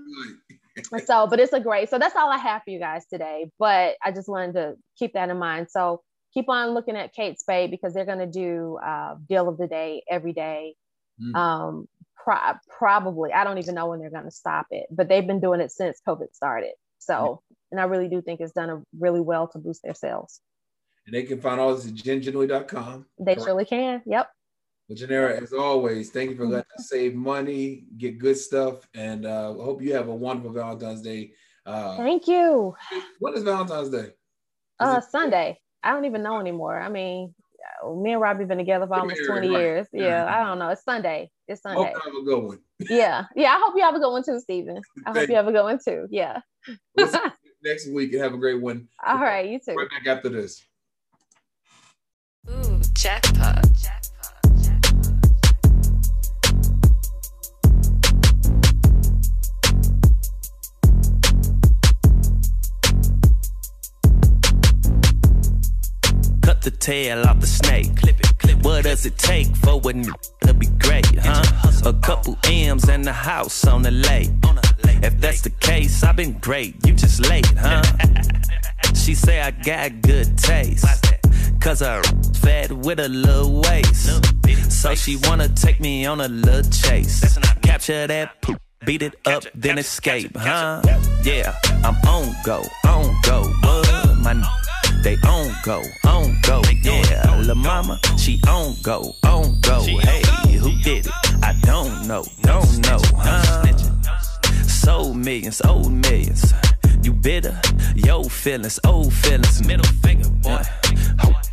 so 1.06 1.28
but 1.28 1.40
it's 1.40 1.54
a 1.54 1.60
great 1.60 1.90
so 1.90 2.00
that's 2.00 2.16
all 2.16 2.30
i 2.30 2.38
have 2.38 2.62
for 2.64 2.70
you 2.70 2.80
guys 2.80 3.06
today 3.08 3.50
but 3.60 3.96
i 4.04 4.12
just 4.12 4.30
wanted 4.30 4.54
to 4.54 4.76
keep 4.98 5.14
that 5.14 5.30
in 5.30 5.38
mind. 5.38 5.68
So 5.70 6.02
keep 6.34 6.48
on 6.50 6.70
looking 6.70 6.96
at 6.96 7.14
kate 7.14 7.40
spade 7.40 7.72
because 7.72 7.94
they're 7.94 8.06
going 8.06 8.20
to 8.20 8.28
do 8.28 8.78
uh, 8.84 9.16
deal 9.28 9.50
of 9.50 9.58
the 9.58 9.68
day 9.68 10.04
every 10.10 10.34
day. 10.34 10.76
Mm. 11.22 11.36
um 11.36 11.88
pro- 12.16 12.54
probably 12.68 13.32
i 13.34 13.44
don't 13.44 13.58
even 13.58 13.76
know 13.76 13.88
when 13.88 14.00
they're 14.00 14.10
going 14.10 14.24
to 14.24 14.32
stop 14.32 14.66
it 14.72 14.88
but 14.90 15.08
they've 15.08 15.28
been 15.28 15.42
doing 15.42 15.60
it 15.60 15.72
since 15.72 16.02
covid 16.08 16.34
started. 16.34 16.72
So 17.00 17.42
and 17.72 17.80
i 17.80 17.84
really 17.84 18.08
do 18.08 18.22
think 18.22 18.40
it's 18.40 18.54
done 18.54 18.70
a 18.70 18.82
really 18.98 19.22
well 19.22 19.48
to 19.50 19.60
boost 19.60 19.84
their 19.84 19.94
sales. 19.94 20.40
And 21.06 21.14
they 21.16 21.24
can 21.24 21.42
find 21.42 21.60
all 21.60 21.76
this 21.76 21.88
at 21.88 21.96
gengenuinely.com. 21.96 23.06
they 23.20 23.36
surely 23.36 23.66
can 23.66 24.02
yep 24.06 24.30
But 24.92 24.98
Genera, 24.98 25.42
as 25.42 25.54
always, 25.54 26.10
thank 26.10 26.32
you 26.32 26.36
for 26.36 26.46
letting 26.46 26.66
us 26.78 26.90
save 26.90 27.16
money, 27.16 27.86
get 27.98 28.18
good 28.20 28.38
stuff, 28.38 28.86
and 28.94 29.26
uh, 29.26 29.52
I 29.52 29.64
hope 29.64 29.82
you 29.82 29.94
have 29.94 30.10
a 30.10 30.14
wonderful 30.14 30.52
Valentine's 30.52 31.02
Day. 31.02 31.32
Uh, 31.66 31.96
thank 31.96 32.28
you 32.28 32.76
when 33.20 33.34
is 33.36 33.44
Valentine's 33.44 33.90
Day? 33.90 34.10
uh 34.82 35.00
sunday 35.00 35.58
i 35.84 35.92
don't 35.92 36.06
even 36.06 36.24
know 36.24 36.40
anymore 36.40 36.78
i 36.82 36.90
mean 36.90 37.34
uh, 37.86 37.94
me 37.94 38.12
and 38.14 38.20
robbie 38.22 38.44
been 38.46 38.58
together 38.58 38.88
for 38.88 38.96
almost 38.96 39.22
20 39.28 39.48
Right. 39.48 39.60
years 39.60 39.88
yeah 39.94 40.26
i 40.28 40.44
don't 40.44 40.58
know 40.60 40.70
it's 40.70 40.84
sunday 40.84 41.30
it's 41.48 41.62
Hope 41.64 41.76
sunday 41.78 41.94
you 41.94 42.02
have 42.12 42.22
a 42.22 42.26
good 42.26 42.44
one. 42.44 42.60
yeah 42.90 43.26
yeah 43.36 43.50
i 43.56 43.60
hope 43.64 43.76
you 43.78 43.84
have 43.84 43.94
a 43.96 44.00
good 44.00 44.12
one 44.12 44.24
too 44.24 44.40
steven 44.40 44.82
i 45.06 45.10
hope 45.10 45.16
Thank 45.18 45.30
you 45.30 45.36
have 45.36 45.48
a 45.48 45.52
good 45.52 45.64
one 45.64 45.80
too 45.86 46.08
yeah 46.10 46.42
We'll 46.96 47.12
next 47.64 47.88
week 47.92 48.12
and 48.14 48.24
have 48.24 48.34
a 48.34 48.38
great 48.38 48.60
one. 48.60 48.88
All 49.06 49.20
right, 49.20 49.48
you 49.48 49.60
too. 49.60 49.76
Right 49.76 49.88
back 49.90 50.08
after 50.08 50.30
this. 50.30 50.66
Ooh, 52.50 52.82
jackpot. 52.94 53.62
Cut 53.84 54.01
tail 66.82 67.24
off 67.28 67.40
the 67.40 67.48
snake. 67.48 67.96
Clip 67.96 68.20
it, 68.20 68.38
clip 68.40 68.58
it. 68.58 68.66
What 68.66 68.84
does 68.84 69.06
it 69.06 69.18
take 69.18 69.56
for 69.58 69.80
a 69.84 69.94
n- 69.94 70.12
to 70.42 70.54
be 70.54 70.66
great, 70.80 71.06
huh? 71.20 71.44
A 71.86 71.94
couple 71.94 72.38
M's 72.46 72.90
and 72.90 73.08
a 73.08 73.14
house 73.14 73.66
on 73.68 73.84
the 73.84 73.92
lake. 73.92 74.32
If 75.04 75.20
that's 75.20 75.42
the 75.42 75.52
case, 75.52 76.04
I've 76.04 76.16
been 76.16 76.34
great. 76.40 76.76
You 76.86 76.94
just 76.94 77.20
late, 77.30 77.46
huh? 77.58 77.84
she 78.96 79.14
say 79.14 79.40
I 79.42 79.52
got 79.52 80.02
good 80.02 80.38
taste. 80.38 80.86
Cause 81.60 81.82
her 81.82 82.02
fat 82.42 82.72
with 82.72 83.00
a 83.00 83.08
little 83.08 83.62
waist. 83.62 84.10
So 84.72 84.96
she 84.96 85.18
wanna 85.28 85.50
take 85.50 85.80
me 85.80 86.06
on 86.08 86.20
a 86.22 86.28
little 86.28 86.70
chase. 86.72 87.38
Capture 87.62 88.08
that 88.08 88.42
poop, 88.42 88.60
beat 88.84 89.04
it 89.04 89.14
up, 89.26 89.44
then 89.54 89.78
escape, 89.78 90.36
huh? 90.36 90.82
Yeah, 91.24 91.54
I'm 91.84 91.96
on 92.08 92.34
go, 92.44 92.64
on 92.88 93.16
go. 93.22 93.44
What? 93.62 94.18
My 94.24 94.34
they 95.02 95.18
on 95.28 95.56
go, 95.64 95.84
on 96.06 96.38
go. 96.42 96.62
Yeah, 96.84 97.44
La 97.46 97.54
Mama, 97.54 98.00
she 98.18 98.40
on 98.48 98.76
go, 98.82 99.16
on 99.24 99.60
go. 99.62 99.84
Hey, 99.84 100.22
who 100.58 100.72
did 100.82 101.08
it? 101.08 101.12
I 101.44 101.56
don't 101.62 102.08
know, 102.08 102.24
don't 102.42 102.78
know, 102.88 103.00
huh? 103.16 103.66
So 104.68 105.14
millions, 105.14 105.62
old 105.66 105.92
millions. 105.92 106.54
You 107.04 107.14
bitter, 107.14 107.60
yo 107.96 108.24
feelings, 108.24 108.80
old 108.86 109.14
feelings. 109.14 109.66
Middle 109.66 109.86
finger, 110.04 110.30
boy. 110.30 110.62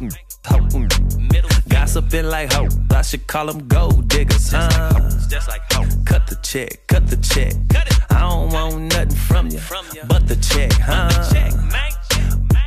Mm, 0.01 1.31
Middle. 1.33 1.51
Gossiping 1.69 2.31
like 2.31 2.53
ho, 2.53 2.69
I 2.91 3.03
should 3.03 3.27
call 3.27 3.47
them 3.47 3.67
gold 3.69 4.09
diggers, 4.09 4.51
huh? 4.53 4.71
Just 5.29 5.49
like 5.49 5.63
ho. 5.73 5.85
Cut 6.05 6.27
the 6.27 6.37
check, 6.43 6.87
cut 6.87 7.07
the 7.07 7.17
check. 7.17 7.55
I 8.11 8.21
don't 8.21 8.53
want 8.53 8.83
nothing 8.93 9.11
from 9.11 9.49
you, 9.49 9.61
but 10.07 10.27
the 10.29 10.37
check, 10.37 10.73
huh? 10.73 11.09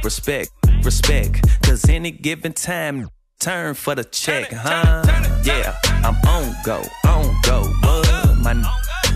Respect, 0.04 0.52
respect, 0.84 1.46
cause 1.64 1.88
any 1.90 2.12
given 2.12 2.54
time, 2.54 3.10
turn 3.40 3.74
for 3.74 3.96
the 3.96 4.04
check, 4.04 4.52
huh? 4.52 5.04
Yeah, 5.44 5.76
I'm 6.04 6.16
on 6.28 6.56
go, 6.64 6.84
on 7.06 7.36
go, 7.44 7.64
what? 7.82 8.38
My 8.44 8.54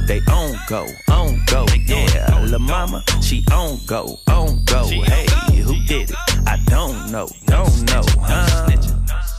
they 0.08 0.20
on 0.32 0.56
go, 0.68 0.88
on 1.10 1.42
go, 1.48 1.66
yeah. 1.86 2.46
La 2.50 2.60
mama, 2.60 3.04
she 3.22 3.44
on 3.52 3.80
go, 3.88 4.18
on 4.28 4.64
go. 4.66 4.88
Hey, 4.88 5.26
who 5.62 5.74
did 5.86 6.12
it? 6.12 6.16
I 6.46 6.58
don't 6.66 7.12
know, 7.12 7.28
don't 7.46 7.82
know, 7.88 8.04
huh? 8.20 9.35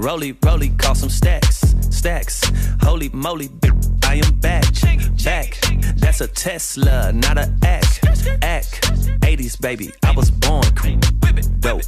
Rolly, 0.00 0.34
rolly, 0.46 0.70
call 0.70 0.94
some 0.94 1.10
stacks, 1.10 1.58
stacks. 1.90 2.40
Holy 2.80 3.10
moly, 3.10 3.48
bitch, 3.48 4.04
I 4.04 4.14
am 4.14 4.34
back, 4.40 4.64
back. 5.22 5.60
That's 5.96 6.22
a 6.22 6.26
Tesla, 6.26 7.12
not 7.12 7.36
a 7.36 7.52
act, 7.62 8.00
act. 8.40 8.80
80s, 9.20 9.60
baby, 9.60 9.92
I 10.02 10.12
was 10.12 10.30
born 10.30 10.64
dope. 11.60 11.82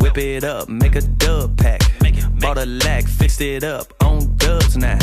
Whip 0.00 0.16
it 0.18 0.44
up, 0.44 0.68
make 0.68 0.94
a 0.94 1.00
dub 1.02 1.58
pack. 1.58 1.80
Bought 2.40 2.58
a 2.58 2.66
lack, 2.66 3.04
fixed 3.04 3.40
it 3.40 3.64
up 3.64 3.92
on 4.04 4.36
dubs 4.36 4.76
now. 4.76 4.98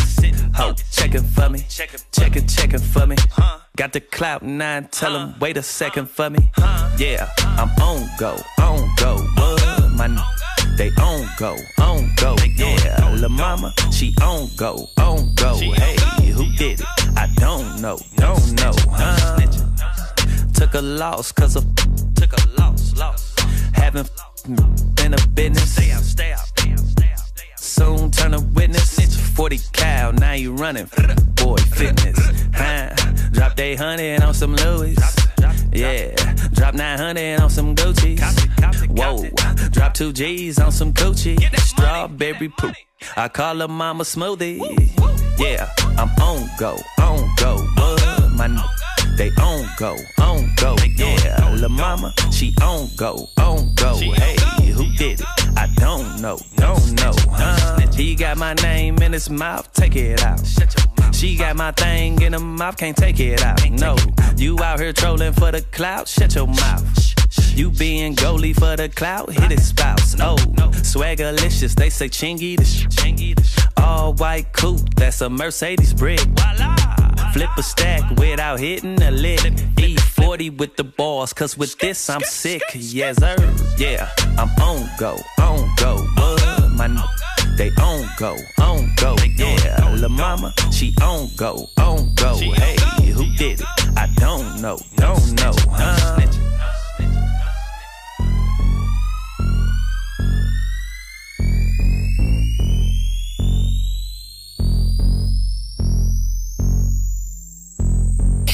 Ho, 0.55 0.73
checking 0.93 1.23
for 1.23 1.49
me, 1.49 1.65
checking, 1.67 2.47
checking 2.47 2.79
for 2.79 3.05
me. 3.05 3.17
Got 3.75 3.91
the 3.91 3.99
clout 3.99 4.43
nine, 4.43 4.87
tell 4.91 5.13
him 5.13 5.35
wait 5.41 5.57
a 5.57 5.61
second 5.61 6.09
for 6.09 6.29
me. 6.29 6.51
Yeah, 6.97 7.27
I'm 7.39 7.69
on 7.81 8.09
go, 8.17 8.37
on 8.61 8.89
go. 8.95 9.17
What? 9.35 9.91
My 9.97 10.07
they 10.77 10.91
on 11.01 11.27
go, 11.37 11.57
on 11.79 12.11
go. 12.17 12.35
Yeah, 12.55 13.17
La 13.19 13.29
Mama, 13.29 13.73
she 13.91 14.13
on 14.21 14.49
go, 14.55 14.89
on 14.97 15.33
go. 15.35 15.57
Hey, 15.57 15.95
who 16.31 16.45
did 16.53 16.81
it? 16.81 16.85
I 17.15 17.27
don't 17.35 17.81
know, 17.81 17.99
don't 18.15 18.51
know, 18.53 18.73
huh? 18.89 19.39
Took 20.53 20.73
a 20.73 20.81
loss, 20.81 21.31
cause 21.31 21.55
of 21.55 21.65
took 22.15 22.33
a 22.33 22.59
loss, 22.59 22.95
loss. 22.97 23.35
Haven't 23.73 24.09
been 24.95 25.13
a 25.13 25.27
business. 25.33 25.71
Stay 25.71 25.91
out, 25.91 26.03
stay 26.03 26.31
out, 26.33 26.39
stay 26.39 26.71
out, 26.71 26.79
stay 26.79 27.11
out. 27.11 27.59
Soon 27.59 28.11
turn 28.11 28.33
a 28.33 28.39
witness. 28.39 28.95
40 29.35 29.59
cow, 29.73 30.11
now 30.11 30.33
you 30.33 30.53
running. 30.53 30.89
Boy, 31.35 31.57
fitness. 31.57 32.17
Huh? 32.55 32.95
Drop 33.33 33.53
they 33.57 33.75
hundred 33.75 34.23
on 34.23 34.33
some 34.33 34.55
Louis. 34.55 34.97
Yeah, 35.73 36.15
drop 36.55 36.73
900 36.73 37.39
on 37.39 37.49
some 37.49 37.75
Gucci. 37.75 38.19
Whoa, 38.97 39.29
drop 39.69 39.93
two 39.93 40.11
G's 40.11 40.59
on 40.59 40.71
some 40.71 40.93
Gucci. 40.93 41.37
Strawberry 41.59 42.49
poop. 42.49 42.73
I 43.15 43.27
call 43.27 43.59
her 43.59 43.67
mama 43.67 44.03
smoothie. 44.03 44.59
Yeah, 45.37 45.69
I'm 45.97 46.09
on 46.21 46.49
go, 46.57 46.77
on 46.99 47.29
go. 47.37 47.57
What? 47.75 48.31
My 48.35 48.47
they 49.17 49.29
on 49.41 49.69
go, 49.77 49.95
on 50.19 50.49
go. 50.57 50.75
Yeah, 50.97 51.55
La 51.61 51.69
Mama, 51.69 52.13
she 52.31 52.53
on 52.61 52.89
go, 52.97 53.29
on 53.37 53.73
go. 53.75 53.97
Hey, 53.97 54.35
who 54.71 54.91
did 54.95 55.21
it? 55.21 55.25
I 55.55 55.67
don't 55.75 56.21
know, 56.21 56.37
don't 56.55 56.91
know. 57.01 57.13
Huh? 57.29 57.79
He 57.93 58.15
got 58.15 58.37
my 58.37 58.53
name 58.55 58.97
in 59.01 59.13
his 59.13 59.29
mouth, 59.29 59.71
take 59.71 59.95
it 59.95 60.21
out. 60.23 60.41
She 61.15 61.37
got 61.37 61.55
my 61.55 61.71
thing 61.71 62.21
in 62.21 62.33
her 62.33 62.39
mouth, 62.39 62.75
can't 62.77 62.95
take 62.95 63.19
it 63.21 63.41
out. 63.41 63.69
No, 63.71 63.95
you 64.35 64.59
out 64.61 64.79
here 64.79 64.91
trolling 64.91 65.31
for 65.31 65.49
the 65.49 65.61
clout, 65.71 66.09
shut 66.09 66.35
your 66.35 66.45
mouth. 66.45 66.83
You 67.55 67.71
being 67.71 68.15
goalie 68.15 68.53
for 68.53 68.75
the 68.75 68.89
clout, 68.89 69.31
hit 69.31 69.49
his 69.51 69.69
spouse. 69.69 70.15
Oh, 70.19 70.35
swaggerlicious, 70.35 71.73
they 71.73 71.89
say 71.89 72.09
chingy 72.09 72.57
the 72.57 72.65
sh- 72.65 73.67
All 73.77 74.13
white 74.13 74.51
coupe, 74.51 74.93
that's 74.95 75.21
a 75.21 75.29
Mercedes 75.29 75.93
brick. 75.93 76.19
Flip 77.31 77.49
a 77.57 77.63
stack 77.63 78.09
without 78.17 78.59
hitting 78.59 79.01
a 79.01 79.11
lick. 79.11 79.39
E40 79.39 80.57
with 80.57 80.75
the 80.75 80.83
balls, 80.83 81.31
cause 81.31 81.57
with 81.57 81.77
this 81.79 82.09
I'm 82.09 82.21
sick. 82.21 82.61
Yes, 82.73 83.17
sir. 83.19 83.35
Yeah, 83.77 84.09
I'm 84.37 84.49
on 84.61 84.89
go, 84.99 85.17
on 85.39 85.69
go. 85.77 85.97
What? 86.17 86.71
My 86.73 86.87
they 87.57 87.71
on 87.81 88.09
go, 88.17 88.37
on 88.59 88.93
go. 88.97 89.15
Yeah, 89.37 89.95
La 89.97 90.09
Mama, 90.09 90.53
she 90.71 90.93
on 91.01 91.29
go, 91.35 91.69
on 91.77 92.13
go. 92.15 92.37
Hey, 92.37 92.75
who 93.11 93.25
did 93.35 93.61
it? 93.61 93.65
I 93.97 94.07
don't 94.15 94.61
know, 94.61 94.77
don't 94.95 95.31
know, 95.39 95.53
huh? 95.69 96.21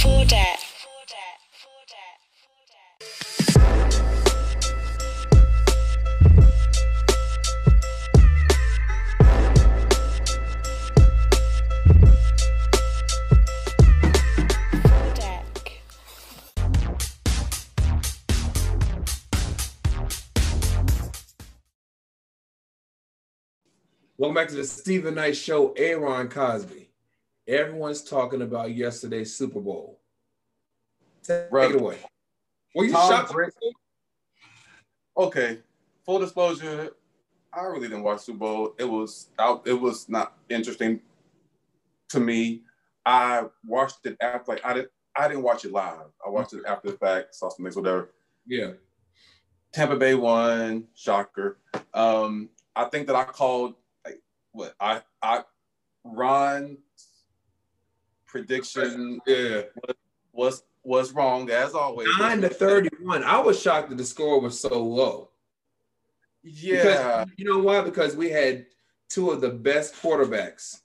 For 0.01 0.25
that. 0.25 0.60
Welcome 24.21 24.35
back 24.35 24.49
to 24.49 24.55
the 24.55 24.63
Steven 24.63 25.15
Knight 25.15 25.35
Show. 25.35 25.71
Aaron 25.71 26.29
Cosby. 26.29 26.91
Everyone's 27.47 28.03
talking 28.03 28.43
about 28.43 28.75
yesterday's 28.75 29.35
Super 29.35 29.59
Bowl. 29.59 29.99
Take 31.23 31.51
Right. 31.51 31.71
it 31.71 31.81
away. 31.81 31.97
Were 32.75 32.85
you 32.85 32.91
shocked? 32.91 33.33
Okay, 35.17 35.63
full 36.05 36.19
disclosure, 36.19 36.95
I 37.51 37.63
really 37.63 37.87
didn't 37.87 38.03
watch 38.03 38.19
Super 38.21 38.37
Bowl. 38.37 38.75
It 38.77 38.83
was 38.83 39.29
out. 39.39 39.65
It 39.65 39.73
was 39.73 40.07
not 40.07 40.37
interesting 40.49 41.01
to 42.09 42.19
me. 42.19 42.61
I 43.03 43.45
watched 43.65 44.05
it 44.05 44.17
after. 44.21 44.51
Like 44.51 44.63
I 44.63 44.75
didn't. 44.75 44.91
I 45.15 45.29
didn't 45.29 45.41
watch 45.41 45.65
it 45.65 45.71
live. 45.71 46.11
I 46.23 46.29
watched 46.29 46.53
it 46.53 46.63
after 46.67 46.91
the 46.91 46.97
fact. 46.99 47.33
Saw 47.33 47.49
some 47.49 47.65
things, 47.65 47.75
whatever. 47.75 48.13
Yeah. 48.45 48.73
Tampa 49.73 49.95
Bay 49.95 50.13
won. 50.13 50.89
Shocker. 50.93 51.57
Um, 51.95 52.51
I 52.75 52.85
think 52.85 53.07
that 53.07 53.15
I 53.15 53.23
called 53.23 53.77
what 54.51 54.75
I 54.79 55.01
I 55.21 55.43
Ron 56.03 56.77
prediction 58.25 59.19
yeah 59.27 59.63
was 59.75 59.95
was, 60.33 60.63
was 60.83 61.11
wrong 61.13 61.49
as 61.49 61.73
always. 61.75 62.07
Nine 62.17 62.41
to 62.41 62.49
thirty-one. 62.49 63.23
I 63.23 63.39
was 63.39 63.61
shocked 63.61 63.89
that 63.89 63.97
the 63.97 64.05
score 64.05 64.39
was 64.39 64.59
so 64.59 64.81
low. 64.81 65.29
Yeah. 66.43 67.23
Because, 67.23 67.27
you 67.37 67.45
know 67.45 67.59
why? 67.59 67.81
Because 67.81 68.15
we 68.15 68.29
had 68.29 68.65
two 69.09 69.29
of 69.31 69.41
the 69.41 69.49
best 69.49 69.93
quarterbacks, 69.95 70.79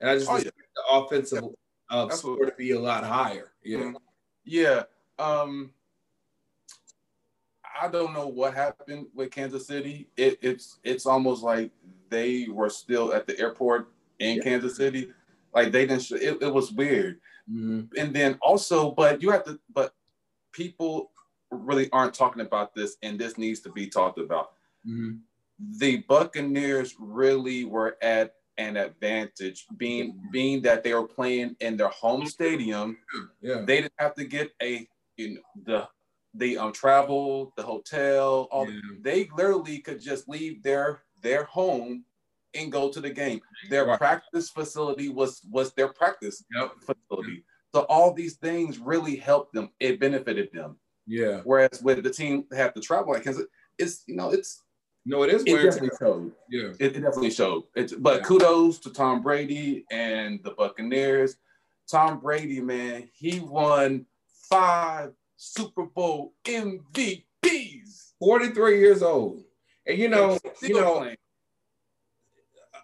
and 0.00 0.08
I 0.08 0.16
just 0.16 0.30
Oh, 0.30 0.34
yeah. 0.34 0.42
expect 0.42 0.68
the 0.74 0.82
offensive 0.90 1.44
uh, 1.90 2.08
score 2.10 2.46
to 2.46 2.52
be 2.56 2.70
a 2.70 2.80
lot 2.80 3.04
higher. 3.04 3.52
Yeah. 3.62 3.78
Mhm. 3.78 3.94
Yeah. 4.44 4.84
Um 5.18 5.74
I 7.80 7.88
don't 7.88 8.12
know 8.12 8.26
what 8.26 8.54
happened 8.54 9.06
with 9.14 9.30
Kansas 9.30 9.66
City. 9.66 10.08
It, 10.16 10.38
it's 10.42 10.78
it's 10.84 11.06
almost 11.06 11.42
like 11.42 11.70
they 12.10 12.46
were 12.50 12.68
still 12.70 13.12
at 13.12 13.26
the 13.26 13.38
airport 13.38 13.92
in 14.18 14.36
Yeah. 14.36 14.42
Kansas 14.42 14.76
City. 14.76 15.12
Like 15.54 15.72
they 15.72 15.86
didn't. 15.86 16.10
It, 16.12 16.42
it 16.42 16.52
was 16.52 16.72
weird. 16.72 17.20
Mhm. 17.50 17.88
And 17.98 18.14
then 18.14 18.38
also, 18.42 18.90
but 18.92 19.22
you 19.22 19.30
have 19.30 19.44
to. 19.44 19.58
But 19.72 19.94
people 20.52 21.10
really 21.50 21.90
aren't 21.92 22.14
talking 22.14 22.42
about 22.42 22.74
this, 22.74 22.96
and 23.02 23.18
this 23.18 23.36
needs 23.36 23.60
to 23.60 23.70
be 23.72 23.86
talked 23.86 24.18
about. 24.18 24.52
Mhm. 24.86 25.20
The 25.78 25.98
Buccaneers 26.08 26.96
really 26.98 27.64
were 27.64 27.96
at 28.02 28.34
an 28.58 28.76
advantage, 28.76 29.66
being 29.76 30.20
being 30.30 30.62
that 30.62 30.82
they 30.84 30.94
were 30.94 31.06
playing 31.06 31.56
in 31.60 31.76
their 31.76 31.88
home 31.88 32.26
stadium. 32.26 32.98
Yeah. 33.40 33.62
They 33.66 33.82
didn't 33.82 33.92
have 33.98 34.14
to 34.16 34.24
get 34.24 34.52
a 34.62 34.88
you 35.16 35.34
know, 35.34 35.40
the 35.64 35.88
the 36.34 36.58
um 36.58 36.72
travel, 36.72 37.52
the 37.56 37.62
hotel, 37.62 38.48
all 38.50 38.66
the 38.66 38.80
they 39.00 39.28
literally 39.36 39.78
could 39.78 40.00
just 40.00 40.28
leave 40.28 40.62
their 40.62 41.02
their 41.20 41.44
home 41.44 42.04
and 42.54 42.72
go 42.72 42.90
to 42.90 43.00
the 43.00 43.10
game. 43.10 43.40
Their 43.70 43.96
practice 43.96 44.50
facility 44.50 45.08
was 45.08 45.42
was 45.50 45.72
their 45.72 45.88
practice 45.88 46.44
facility. 46.80 47.44
So 47.74 47.80
all 47.88 48.12
these 48.12 48.36
things 48.36 48.78
really 48.78 49.16
helped 49.16 49.54
them. 49.54 49.70
It 49.80 49.98
benefited 49.98 50.50
them. 50.52 50.76
Yeah. 51.06 51.40
Whereas 51.44 51.82
with 51.82 52.02
the 52.02 52.10
team 52.10 52.44
have 52.52 52.74
to 52.74 52.80
travel, 52.80 53.12
like 53.12 53.26
it's 53.78 54.04
you 54.06 54.16
know 54.16 54.30
it's 54.30 54.62
no, 55.04 55.24
it 55.24 55.34
is 55.34 55.42
it 55.46 55.62
definitely 55.62 55.90
showed. 55.98 56.32
Yeah. 56.48 56.68
It, 56.78 56.96
it 56.96 57.00
definitely 57.00 57.30
showed. 57.30 57.64
It's 57.74 57.92
but 57.92 58.22
kudos 58.22 58.78
to 58.80 58.90
Tom 58.90 59.22
Brady 59.22 59.84
and 59.90 60.40
the 60.44 60.52
Buccaneers. 60.52 61.36
Tom 61.90 62.20
Brady, 62.20 62.60
man, 62.60 63.08
he 63.12 63.40
won 63.40 64.06
five 64.48 65.12
Super 65.42 65.86
Bowl 65.86 66.34
MVPs. 66.44 68.12
43 68.20 68.78
years 68.78 69.02
old. 69.02 69.42
And 69.84 69.98
you 69.98 70.08
know, 70.08 70.38
you 70.62 70.80
know, 70.80 71.00
playing. 71.00 71.16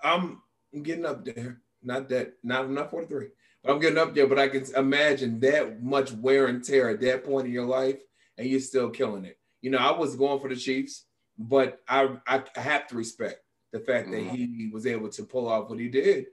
I'm 0.03 0.43
getting 0.83 1.07
up 1.07 1.25
there. 1.25 1.61
Not 1.81 2.09
that, 2.09 2.33
not 2.43 2.69
not 2.69 2.91
43, 2.91 3.29
but 3.63 3.73
I'm 3.73 3.79
getting 3.79 3.99
up 3.99 4.13
there. 4.13 4.27
But 4.27 4.41
I 4.41 4.49
can 4.49 4.65
imagine 4.77 5.39
that 5.41 5.81
much 5.81 6.11
wear 6.11 6.47
and 6.47 6.65
tear 6.65 6.91
at 6.91 7.01
that 7.03 7.25
point 7.25 7.47
in 7.47 7.53
your 7.53 7.67
life, 7.67 8.01
and 8.37 8.49
you're 8.49 8.59
still 8.59 8.91
killing 8.91 9.25
it. 9.25 9.39
You 9.63 9.71
know, 9.71 9.79
I 9.79 9.97
was 9.97 10.17
going 10.17 10.41
for 10.41 10.49
the 10.49 10.57
Chiefs, 10.57 11.05
but 11.39 11.81
I 11.89 12.17
I 12.27 12.43
have 12.57 12.89
to 12.89 12.97
respect 12.97 13.41
the 13.73 13.79
fact 13.79 14.11
that 14.11 14.21
mm-hmm. 14.21 14.35
he 14.35 14.71
was 14.73 14.85
able 14.85 15.11
to 15.11 15.23
pull 15.23 15.49
off 15.49 15.71
what 15.71 15.79
he 15.79 15.89
did 15.89 16.27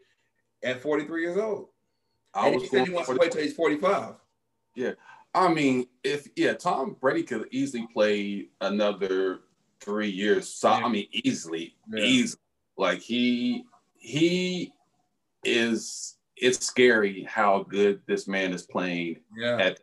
at 0.63 0.81
43 0.81 1.21
years 1.21 1.37
old. 1.37 1.67
I 2.33 2.47
and 2.47 2.55
was 2.55 2.63
he 2.63 2.69
said 2.69 2.87
he 2.87 2.93
wants 2.93 3.09
to 3.09 3.15
wait 3.15 3.31
till 3.31 3.43
he's 3.43 3.53
45. 3.53 4.15
Yeah. 4.75 4.93
I 5.35 5.53
mean, 5.53 5.87
if 6.03 6.27
yeah, 6.35 6.53
Tom 6.53 6.95
Brady 6.99 7.23
could 7.23 7.47
easily 7.51 7.87
play 7.93 8.47
another 8.61 9.41
three 9.81 10.09
years. 10.09 10.47
So 10.47 10.69
I 10.69 10.87
mean, 10.87 11.07
easily, 11.11 11.75
Yeah. 11.91 12.03
easily. 12.03 12.41
Like 12.77 12.99
he 12.99 13.65
he 13.97 14.73
is. 15.43 16.13
It's 16.37 16.65
scary 16.65 17.23
how 17.23 17.63
good 17.63 18.01
this 18.07 18.27
man 18.27 18.51
is 18.51 18.63
playing. 18.63 19.21
Yeah. 19.37 19.57
At 19.57 19.79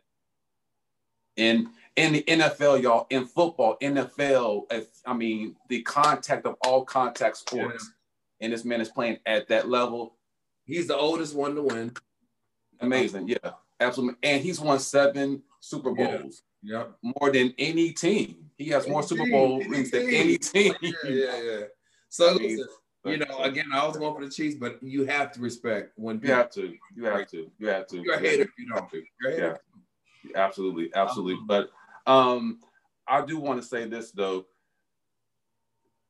in 1.35 1.69
in 1.95 2.13
the 2.13 2.23
NFL, 2.23 2.81
y'all, 2.81 3.07
in 3.09 3.25
football, 3.25 3.77
NFL. 3.81 4.65
If 4.71 4.87
I 5.05 5.13
mean, 5.13 5.55
the 5.69 5.81
contact 5.83 6.45
of 6.45 6.55
all 6.61 6.83
contact 6.83 7.37
sports, 7.37 7.91
and 8.41 8.51
this 8.51 8.65
man 8.65 8.81
is 8.81 8.89
playing 8.89 9.17
at 9.25 9.47
that 9.49 9.69
level. 9.69 10.17
He's 10.65 10.87
the 10.87 10.97
oldest 10.97 11.35
one 11.35 11.55
to 11.55 11.61
win. 11.61 11.89
Uh-huh. 11.89 12.85
Amazing, 12.87 13.27
yeah, 13.27 13.51
absolutely. 13.79 14.17
And 14.23 14.43
he's 14.43 14.59
won 14.59 14.79
seven 14.79 15.41
Super 15.59 15.93
Yeah. 15.97 16.17
Bowls. 16.17 16.41
Yep. 16.63 16.93
More 17.01 17.31
than 17.31 17.53
any 17.57 17.91
team. 17.91 18.49
He 18.57 18.69
has 18.69 18.87
more 18.87 19.03
Super 19.03 19.29
Bowl 19.29 19.59
any 19.61 19.69
rings 19.69 19.91
than 19.91 20.07
any 20.09 20.37
team. 20.37 20.73
Yeah, 20.81 20.93
yeah, 21.05 21.41
yeah. 21.41 21.61
So 22.09 22.35
I 22.35 22.37
mean, 22.37 22.57
listen, 22.57 22.67
you 23.05 23.17
know, 23.17 23.39
again, 23.39 23.65
I 23.73 23.85
was 23.85 23.97
going 23.97 24.15
for 24.15 24.23
the 24.23 24.31
Chiefs, 24.31 24.55
but 24.55 24.81
you 24.81 25.05
have 25.05 25.31
to 25.33 25.41
respect 25.41 25.91
when 25.95 26.21
You 26.23 26.31
have 26.31 26.51
to. 26.51 26.73
You 26.95 27.05
have 27.05 27.27
to. 27.31 27.51
You 27.57 27.67
have 27.67 27.87
to. 27.87 28.01
You're 28.01 28.15
a 28.15 28.19
hater 28.19 28.43
if 28.43 28.49
you 28.57 28.67
don't. 28.69 28.87
You're 28.93 29.31
a 29.31 29.35
hater. 29.35 29.59
Yeah. 30.23 30.41
Absolutely. 30.41 30.91
Absolutely. 30.95 31.43
But 31.45 31.69
um 32.07 32.59
I 33.07 33.25
do 33.25 33.39
want 33.39 33.61
to 33.61 33.67
say 33.67 33.85
this 33.85 34.11
though. 34.11 34.45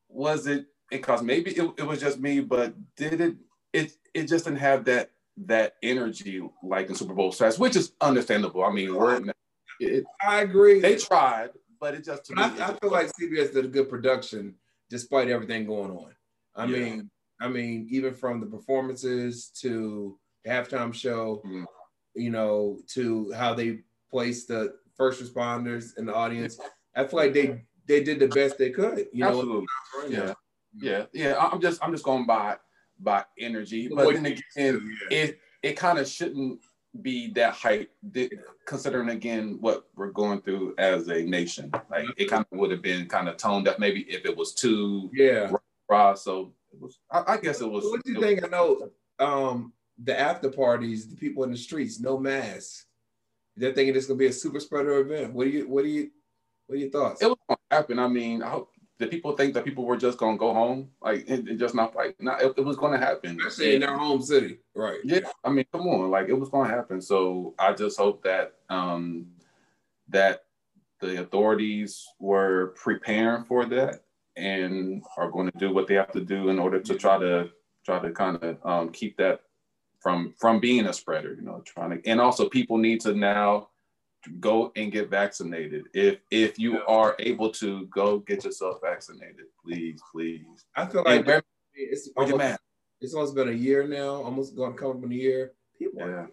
Was 0.10 0.46
it 0.46 0.68
because 0.92 1.24
maybe 1.24 1.52
it, 1.52 1.72
it 1.78 1.88
was 1.88 2.00
just 2.00 2.20
me, 2.20 2.40
but 2.42 2.76
did 2.96 3.20
it 3.20 3.36
it 3.72 3.94
it 4.14 4.28
just 4.28 4.46
didn't 4.46 4.60
have 4.60 4.86
that 4.86 5.10
that 5.46 5.76
energy 5.82 6.42
like 6.62 6.90
in 6.90 6.96
Super 6.96 7.14
Bowl 7.14 7.32
stats, 7.32 7.58
which 7.60 7.76
is 7.76 7.94
understandable. 8.02 8.64
I 8.64 8.72
mean, 8.72 8.94
we're 8.96 9.16
in- 9.18 9.32
it, 9.80 10.04
I 10.26 10.42
agree. 10.42 10.80
They 10.80 10.96
tried, 10.98 11.50
but 11.80 11.96
it 11.96 12.06
just 12.06 12.32
But 12.36 12.54
me, 12.56 12.62
I, 12.62 12.70
I 12.70 12.74
feel 12.76 12.92
like 12.92 13.08
CBS 13.20 13.54
did 13.54 13.66
a 13.66 13.68
good 13.68 13.90
production 13.90 14.56
despite 14.90 15.30
everything 15.30 15.66
going 15.66 15.92
on. 15.92 16.14
I 16.56 16.66
Yeah. 16.66 16.78
mean, 16.80 17.10
I 17.42 17.48
mean, 17.48 17.88
even 17.90 18.14
from 18.14 18.40
the 18.40 18.46
performances 18.46 19.48
to 19.62 20.18
the 20.46 20.52
halftime 20.52 20.94
show, 20.94 21.42
Mm-hmm. 21.46 21.64
you 22.16 22.30
know, 22.30 22.80
to 22.90 23.32
how 23.34 23.54
they 23.56 23.80
placed 24.12 24.48
the 24.50 24.76
first 24.96 25.22
responders 25.24 25.98
in 25.98 26.06
the 26.06 26.14
audience. 26.14 26.60
I 26.96 27.06
feel 27.06 27.18
like 27.20 27.34
they 27.34 27.66
they 27.88 28.04
did 28.04 28.20
the 28.20 28.28
best 28.28 28.60
they 28.60 28.70
could. 28.70 29.08
You 29.12 29.24
know, 29.26 29.30
Absolutely. 29.30 29.66
Yeah. 30.10 30.34
Yeah. 30.80 31.06
Yeah. 31.14 31.38
I'm 31.40 31.60
just 31.60 31.84
I'm 31.84 31.92
just 31.92 32.04
going 32.04 32.28
by 32.28 32.58
by 33.00 33.24
energy. 33.40 33.90
But 33.94 34.14
then 34.14 34.26
again, 34.26 34.98
it 35.10 35.40
it 35.62 35.74
kind 35.74 36.00
of 36.00 36.08
shouldn't 36.08 36.60
be 37.02 37.32
that 37.32 37.54
hype 37.54 37.90
considering 38.68 39.10
again 39.10 39.58
what 39.62 39.88
we're 39.96 40.12
going 40.12 40.42
through 40.42 40.76
as 40.78 41.08
a 41.08 41.24
nation. 41.24 41.72
Like 41.90 42.06
it 42.18 42.30
kind 42.30 42.46
of 42.52 42.58
would 42.60 42.72
have 42.72 42.82
been 42.84 43.08
kind 43.08 43.28
of 43.28 43.38
toned 43.38 43.68
up 43.68 43.80
maybe 43.80 44.02
if 44.02 44.26
it 44.26 44.36
was 44.38 44.54
too 44.54 45.10
Yeah. 45.14 45.52
raw. 45.90 46.14
So 46.14 46.54
it 46.72 46.80
was 46.80 47.00
I, 47.12 47.24
I 47.34 47.38
guess 47.38 47.62
it 47.62 47.70
was 47.70 47.84
What 47.86 48.04
do 48.04 48.12
you 48.12 48.18
it 48.18 48.20
was- 48.20 48.28
think? 48.28 48.46
I 48.46 48.48
know 48.48 48.90
um, 49.20 49.74
the 50.04 50.20
after 50.20 50.50
parties, 50.50 51.08
the 51.08 51.16
people 51.16 51.44
in 51.44 51.52
the 51.52 51.58
streets, 51.58 52.00
no 52.00 52.18
masks. 52.18 52.86
They're 53.56 53.74
thinking 53.74 53.96
it's 53.96 54.08
gonna 54.08 54.18
be 54.18 54.26
a 54.28 54.34
super 54.34 54.60
spreader 54.60 55.00
event. 55.00 55.34
What 55.34 55.44
do 55.46 55.50
you? 55.52 55.68
What 55.68 55.84
do 55.84 55.90
you? 55.90 56.10
What 56.66 56.76
are 56.76 56.80
your 56.80 56.90
thoughts? 56.90 57.22
it 57.22 57.28
was 57.28 57.38
gonna 57.48 57.60
happen. 57.70 58.00
I 58.00 58.08
mean, 58.08 58.42
I 58.42 58.50
hope 58.50 58.70
did 59.04 59.12
people 59.12 59.36
think 59.36 59.54
that 59.54 59.66
people 59.66 59.86
were 59.86 59.98
just 59.98 60.18
gonna 60.18 60.38
go 60.38 60.54
home? 60.54 60.90
Like 61.02 61.26
it, 61.28 61.48
it 61.48 61.58
just 61.58 61.76
not 61.76 61.96
like 61.96 62.16
not 62.22 62.42
it, 62.42 62.54
it 62.58 62.62
was 62.64 62.78
gonna 62.78 62.98
happen. 62.98 63.38
Especially 63.46 63.76
in 63.76 63.82
their 63.82 63.98
home 63.98 64.22
city, 64.22 64.60
right? 64.76 65.00
Yeah, 65.04 65.20
I 65.44 65.50
mean, 65.50 65.66
come 65.72 65.88
on, 65.88 66.10
like 66.10 66.30
it 66.30 66.34
was 66.34 66.50
going 66.50 66.70
to 66.70 66.76
happen. 66.76 67.02
So 67.02 67.54
I 67.60 67.74
just 67.74 67.98
hope 67.98 68.24
that 68.24 68.54
um, 68.70 69.28
that 70.10 70.46
the 71.02 71.22
authorities 71.22 72.06
were 72.20 72.74
preparing 72.82 73.44
for 73.44 73.66
that 73.66 74.04
and 74.38 75.04
are 75.18 75.30
going 75.30 75.52
to 75.52 75.58
do 75.58 75.74
what 75.74 75.88
they 75.88 75.96
have 75.96 76.12
to 76.14 76.22
do 76.22 76.50
in 76.50 76.60
order 76.60 76.80
to 76.80 76.96
try 76.96 77.18
to 77.20 77.50
try 77.86 78.00
to 78.00 78.12
kind 78.12 78.42
of 78.42 78.58
um, 78.66 78.90
keep 78.90 79.18
that 79.18 79.42
from 80.00 80.34
from 80.40 80.60
being 80.60 80.88
a 80.88 80.94
spreader. 80.94 81.34
You 81.34 81.42
know, 81.42 81.62
trying 81.66 82.02
to 82.02 82.10
and 82.10 82.22
also 82.22 82.48
people 82.48 82.78
need 82.78 83.02
to 83.02 83.14
now 83.14 83.70
go 84.40 84.72
and 84.76 84.92
get 84.92 85.10
vaccinated. 85.10 85.86
If 85.94 86.20
if 86.32 86.58
you 86.60 86.82
are 86.88 87.16
able 87.20 87.52
to 87.52 87.86
go 87.88 88.20
get 88.20 88.44
yourself 88.44 88.80
vaccinated, 88.82 89.46
please, 89.64 90.00
please. 90.12 90.66
I 90.76 90.86
feel 90.86 91.04
like 91.04 91.26
wear- 91.26 91.44
it's 91.76 92.10
almost, 92.16 92.60
it's 93.02 93.14
almost 93.14 93.36
been 93.36 93.50
a 93.50 93.52
year 93.52 93.88
now, 93.88 94.22
almost 94.24 94.56
going 94.56 94.74
to 94.74 94.78
come 94.78 94.92
up 94.92 95.04
in 95.04 95.12
a 95.12 95.16
year. 95.16 95.54
People 95.78 96.00
Yeah. 96.00 96.06
are 96.06 96.32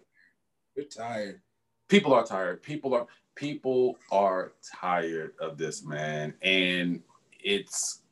they're 0.75 0.85
tired. 0.85 1.41
people 1.89 2.13
are 2.13 2.25
tired. 2.25 2.61
People 2.63 2.93
are 2.93 3.07
people 3.35 3.97
are 4.11 4.53
tired 4.79 5.33
of 5.39 5.57
this, 5.57 5.83
man, 5.83 6.33
and 6.41 7.01
it's 7.39 8.03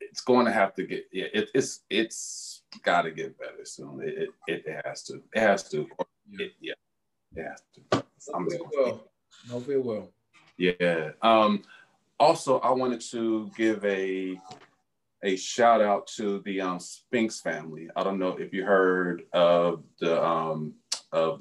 it's 0.00 0.20
going 0.22 0.46
to 0.46 0.52
have 0.52 0.74
to 0.74 0.84
get. 0.86 1.06
Yeah, 1.12 1.26
it, 1.34 1.50
it's 1.54 1.80
it's 1.90 2.62
got 2.82 3.02
to 3.02 3.10
get 3.10 3.38
better 3.38 3.64
soon. 3.64 4.00
It, 4.02 4.28
it 4.46 4.64
it 4.66 4.82
has 4.86 5.02
to. 5.04 5.22
It 5.34 5.40
has 5.40 5.68
to. 5.70 5.86
It, 6.32 6.52
yeah, 6.60 6.74
it 7.34 7.42
has 7.42 7.62
to. 7.74 8.05
I'm 8.34 8.46
it 8.50 8.60
will. 8.72 9.04
Hopefully 9.50 9.76
it 9.76 9.84
will. 9.84 10.10
yeah. 10.56 11.10
Um, 11.22 11.62
also, 12.18 12.58
I 12.60 12.70
wanted 12.70 13.00
to 13.12 13.50
give 13.56 13.84
a 13.84 14.38
a 15.24 15.36
shout 15.36 15.80
out 15.80 16.06
to 16.16 16.40
the 16.44 16.60
um, 16.60 16.78
Spinks 16.78 17.40
family. 17.40 17.88
I 17.96 18.04
don't 18.04 18.18
know 18.18 18.36
if 18.36 18.52
you 18.52 18.64
heard 18.64 19.22
of 19.32 19.82
the 20.00 20.22
um, 20.24 20.74
of 21.12 21.40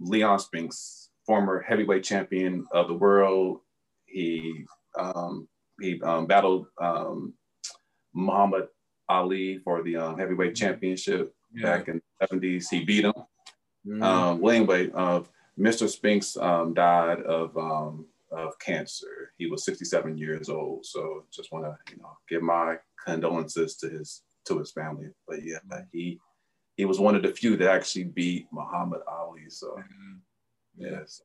Leon 0.00 0.38
Spinks, 0.38 1.10
former 1.26 1.60
heavyweight 1.62 2.04
champion 2.04 2.66
of 2.72 2.88
the 2.88 2.94
world. 2.94 3.60
He 4.06 4.64
um, 4.98 5.48
he 5.80 6.00
um, 6.02 6.26
battled 6.26 6.66
um, 6.80 7.34
Muhammad 8.14 8.68
Ali 9.08 9.58
for 9.64 9.82
the 9.82 9.96
um, 9.96 10.18
heavyweight 10.18 10.54
championship 10.54 11.34
Yeah. 11.54 11.64
back 11.78 11.88
in 11.88 12.00
the 12.20 12.26
70s. 12.26 12.68
He 12.70 12.84
beat 12.84 13.04
him. 13.04 13.14
Mhm. 13.86 14.02
Um, 14.02 14.40
well, 14.40 14.54
anyway, 14.54 14.90
uh, 14.94 15.20
Mr. 15.58 15.88
Spinks 15.88 16.36
um, 16.36 16.74
died 16.74 17.20
of 17.22 17.56
um, 17.56 18.06
of 18.30 18.58
cancer. 18.58 19.32
He 19.38 19.46
was 19.46 19.64
67 19.64 20.16
years 20.16 20.48
old. 20.48 20.86
So 20.86 21.24
just 21.32 21.52
want 21.52 21.64
to 21.66 21.76
you 21.92 22.00
know 22.00 22.16
give 22.28 22.42
my 22.42 22.76
condolences 23.04 23.76
to 23.76 23.88
his 23.88 24.22
to 24.46 24.58
his 24.58 24.72
family. 24.72 25.08
But 25.28 25.44
yeah, 25.44 25.58
he 25.92 26.18
he 26.76 26.84
was 26.84 26.98
one 26.98 27.14
of 27.14 27.22
the 27.22 27.28
few 27.32 27.56
that 27.58 27.70
actually 27.70 28.04
beat 28.04 28.46
Muhammad 28.52 29.00
Ali. 29.06 29.48
So 29.48 29.76
yes. 30.76 31.20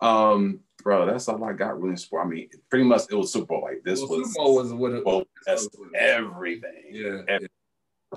Um, 0.00 0.60
bro, 0.82 1.06
that's 1.06 1.28
all 1.28 1.42
I 1.44 1.52
got 1.52 1.78
really 1.78 1.90
in 1.92 1.96
sport. 1.96 2.26
I 2.26 2.28
mean, 2.28 2.48
pretty 2.68 2.84
much 2.84 3.02
it 3.10 3.14
was 3.14 3.32
Super 3.32 3.46
Bowl. 3.46 3.62
Like 3.62 3.82
this 3.84 4.00
Well, 4.00 4.18
was 4.18 4.28
Super 4.28 4.44
Bowl 4.44 4.54
was 4.56 4.72
what 4.72 4.92
it- 4.92 5.04
Bowl, 5.04 5.24
that's 5.46 5.68
everything. 5.94 6.84
Yeah. 6.90 7.22
Everything. 7.28 7.48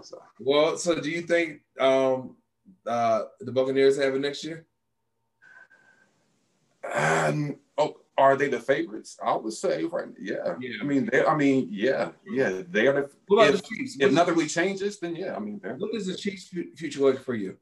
So, 0.04 0.22
Well, 0.40 0.78
so 0.78 1.00
do 1.00 1.10
you 1.10 1.22
think 1.22 1.62
um, 1.80 2.36
uh, 2.86 3.24
the 3.40 3.52
Buccaneers 3.52 3.98
have 3.98 4.16
it 4.16 4.20
next 4.20 4.44
year? 4.44 4.66
um, 6.94 7.58
oh, 7.78 7.98
are 8.18 8.36
they 8.36 8.48
the 8.48 8.60
favorites? 8.60 9.18
I 9.24 9.36
would 9.36 9.54
say 9.54 9.84
right. 9.84 10.08
Yeah. 10.20 10.56
yeah. 10.60 10.78
I 10.82 10.84
mean, 10.84 11.08
they. 11.12 11.24
I 11.26 11.36
mean, 11.36 11.68
yeah, 11.72 12.10
yeah. 12.28 12.64
They 12.70 12.88
are 12.88 12.94
the. 12.94 13.10
What 13.28 13.44
about 13.44 13.56
if, 13.56 13.62
the 13.62 13.68
Chiefs? 13.68 13.98
If 14.00 14.12
nothing 14.12 14.36
really 14.36 14.48
changes, 14.48 15.00
then 15.00 15.16
yeah. 15.16 15.36
I 15.36 15.40
mean. 15.40 15.60
What 15.78 15.96
is 15.96 16.08
the 16.08 16.16
Chiefs' 16.16 16.50
future 16.76 17.02
like 17.02 17.24
for 17.24 17.36
you? 17.36 17.58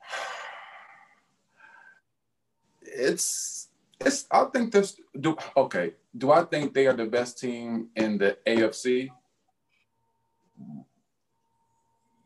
it's 2.82 3.68
it's 4.00 4.26
I 4.30 4.44
think 4.44 4.72
this 4.72 4.96
do 5.18 5.36
okay. 5.56 5.94
Do 6.16 6.32
I 6.32 6.44
think 6.44 6.74
they 6.74 6.86
are 6.86 6.96
the 6.96 7.06
best 7.06 7.38
team 7.38 7.88
in 7.96 8.18
the 8.18 8.36
AFC? 8.46 9.10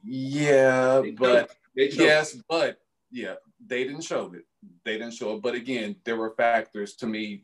Yeah, 0.06 1.02
but 1.18 1.50
They 1.74 1.88
choked. 1.88 2.00
yes, 2.00 2.36
but 2.48 2.78
yeah, 3.10 3.34
they 3.64 3.84
didn't 3.84 4.02
show 4.04 4.32
it. 4.34 4.44
They 4.84 4.92
didn't 4.98 5.14
show 5.14 5.34
it. 5.34 5.42
But 5.42 5.54
again, 5.54 5.96
there 6.04 6.16
were 6.16 6.34
factors 6.36 6.94
to 6.96 7.06
me 7.06 7.42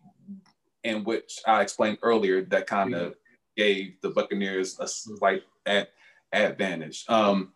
in 0.84 1.04
which 1.04 1.40
I 1.46 1.62
explained 1.62 1.98
earlier 2.02 2.42
that 2.46 2.66
kind 2.66 2.94
of 2.94 3.14
gave 3.56 4.00
the 4.00 4.10
Buccaneers 4.10 4.78
a 4.80 4.86
slight 4.88 5.42
ad- 5.66 5.88
advantage. 6.32 7.04
Um, 7.08 7.52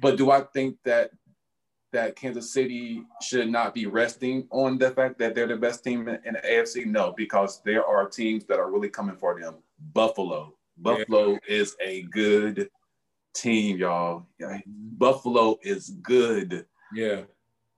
but 0.00 0.16
do 0.16 0.30
I 0.30 0.42
think 0.42 0.76
that 0.84 1.10
that 1.92 2.14
Kansas 2.14 2.52
City 2.52 3.02
should 3.20 3.50
not 3.50 3.74
be 3.74 3.86
resting 3.86 4.46
on 4.50 4.78
the 4.78 4.90
fact 4.92 5.18
that 5.18 5.34
they're 5.34 5.48
the 5.48 5.56
best 5.56 5.82
team 5.82 6.06
in, 6.08 6.20
in 6.24 6.34
the 6.34 6.40
AFC? 6.40 6.86
No, 6.86 7.12
because 7.16 7.60
there 7.64 7.84
are 7.84 8.08
teams 8.08 8.44
that 8.44 8.58
are 8.60 8.70
really 8.70 8.88
coming 8.88 9.16
for 9.16 9.38
them. 9.40 9.56
Buffalo. 9.92 10.54
Buffalo 10.76 11.38
is 11.48 11.74
a 11.84 12.02
good 12.02 12.70
team, 13.34 13.78
y'all. 13.78 14.26
Buffalo 14.66 15.58
is 15.62 15.90
good. 16.02 16.66
Yeah. 16.94 17.22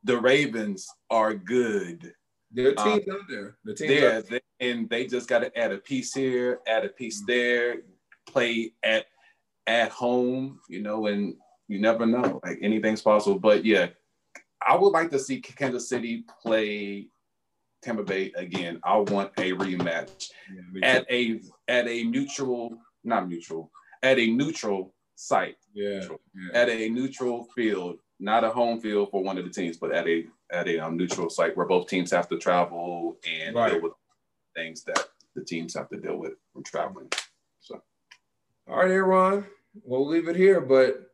The 0.05 0.19
Ravens 0.19 0.89
are 1.11 1.35
good. 1.35 2.15
Their 2.51 2.79
Um, 2.79 3.01
teams 3.01 3.09
out 3.09 3.20
there. 3.29 3.57
The 3.65 3.74
teams 3.74 3.89
there, 3.91 4.16
out 4.19 4.24
they- 4.27 4.41
and 4.61 4.89
they 4.89 5.07
just 5.07 5.29
got 5.29 5.41
to 5.41 5.57
add 5.59 5.73
a 5.73 5.79
piece 5.79 6.12
here, 6.15 6.61
add 6.66 6.85
a 6.85 6.89
piece 6.89 7.23
there, 7.27 7.83
play 8.27 8.74
at 8.83 9.07
at 9.69 9.91
home, 9.91 10.61
you 10.69 10.83
know, 10.83 11.07
and 11.07 11.37
you 11.69 11.79
never 11.79 12.05
know. 12.05 12.41
Like 12.45 12.59
anything's 12.62 13.01
possible. 13.01 13.39
But 13.39 13.65
yeah, 13.65 13.91
I 14.66 14.77
would 14.77 14.89
like 14.91 15.11
to 15.11 15.19
see 15.20 15.41
Kansas 15.41 15.89
City 15.89 16.24
play 16.43 17.09
Tampa 17.81 18.03
Bay 18.03 18.33
again. 18.35 18.81
I 18.83 18.97
want 18.99 19.31
a 19.39 19.53
rematch 19.53 20.31
at 20.83 21.07
a 21.11 21.41
at 21.69 21.87
a 21.87 22.03
neutral, 22.05 22.77
not 23.05 23.29
neutral, 23.29 23.70
at 24.03 24.19
a 24.19 24.27
neutral 24.27 24.93
site. 25.14 25.56
Yeah. 25.74 26.06
At 26.55 26.68
a 26.68 26.89
neutral 26.89 27.44
field, 27.55 27.98
not 28.20 28.44
a 28.44 28.51
home 28.51 28.80
field 28.80 29.10
for 29.10 29.22
one 29.22 29.39
of 29.39 29.44
the 29.44 29.51
teams, 29.51 29.76
but 29.76 29.93
at 29.93 30.06
a 30.09 30.26
at 30.51 30.68
a 30.68 30.78
um, 30.78 30.97
neutral 30.97 31.30
site 31.30 31.56
where 31.56 31.66
both 31.66 31.89
teams 31.89 32.10
have 32.10 32.28
to 32.28 32.36
travel 32.39 33.16
and 33.26 33.55
Right. 33.56 33.72
deal 33.72 33.82
with 33.82 33.93
things 34.55 34.84
that 34.84 35.09
the 35.34 35.43
teams 35.44 35.74
have 35.74 35.89
to 35.89 35.97
deal 35.97 36.16
with 36.16 36.34
from 36.52 36.62
traveling. 36.62 37.09
So 37.60 37.82
All 38.68 38.76
right, 38.76 38.90
Aaron. 38.90 39.47
We'll 39.84 40.06
leave 40.06 40.28
it 40.28 40.36
here, 40.36 40.60
but 40.60 41.10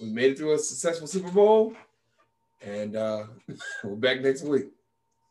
we 0.00 0.06
made 0.08 0.32
it 0.32 0.38
through 0.38 0.54
a 0.54 0.58
successful 0.58 1.08
Super 1.08 1.30
Bowl, 1.30 1.74
and 2.62 2.94
uh, 2.94 3.24
we're 3.84 3.96
back 3.96 4.20
next 4.20 4.42
week. 4.42 4.66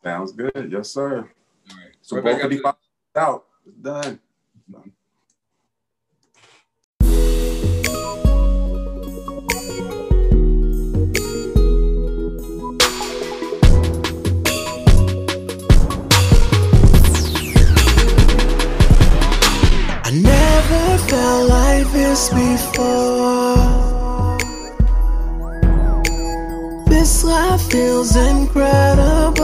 sounds 0.02 0.32
good. 0.32 0.68
Yes, 0.70 0.90
sir. 0.90 1.16
All 1.18 1.22
right. 1.22 1.94
So 2.02 2.16
Right 2.16 2.24
both 2.24 2.34
back 2.36 2.44
of 2.44 2.50
the 2.50 3.20
out. 3.20 3.44
It's 3.66 3.76
done. 3.78 4.20
Done. 4.70 4.92
this 22.14 22.28
before. 22.28 23.56
This 26.86 27.24
life 27.24 27.62
feels 27.62 28.14
incredible. 28.14 29.34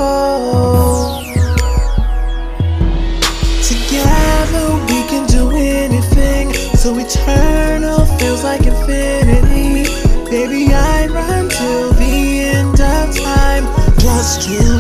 Together 3.71 4.67
we 4.89 5.01
can 5.11 5.27
do 5.27 5.51
anything. 5.51 6.55
So 6.77 6.97
eternal 6.97 8.07
feels 8.19 8.45
like 8.45 8.65
infinity. 8.65 9.91
Baby, 10.31 10.73
I 10.73 11.09
run 11.09 11.49
till 11.49 11.91
the 11.95 12.41
end 12.55 12.81
of 12.81 13.07
time 13.19 13.65
just 13.99 14.49
you 14.49 14.79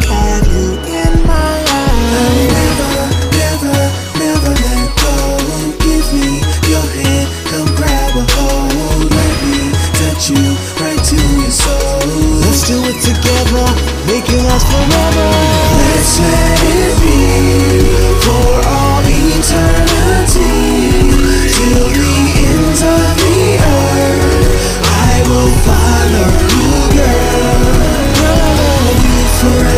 make 14.10 14.28
it 14.28 14.42
last 14.42 14.66
forever. 14.66 15.28
Let's 15.78 16.18
let 16.18 16.60
it 16.82 16.94
be 17.02 17.22
for 18.24 18.50
all 18.66 19.02
eternity. 19.06 20.50
Till 21.54 21.86
the 21.98 22.14
ends 22.50 22.82
of 22.82 23.08
the 23.22 23.38
earth, 23.78 24.50
I 25.06 25.22
will 25.30 25.52
follow 25.66 26.28
you, 26.58 26.74
girl. 26.98 27.62
I'll 28.30 28.54
love 28.58 29.02
you 29.14 29.22
forever, 29.38 29.69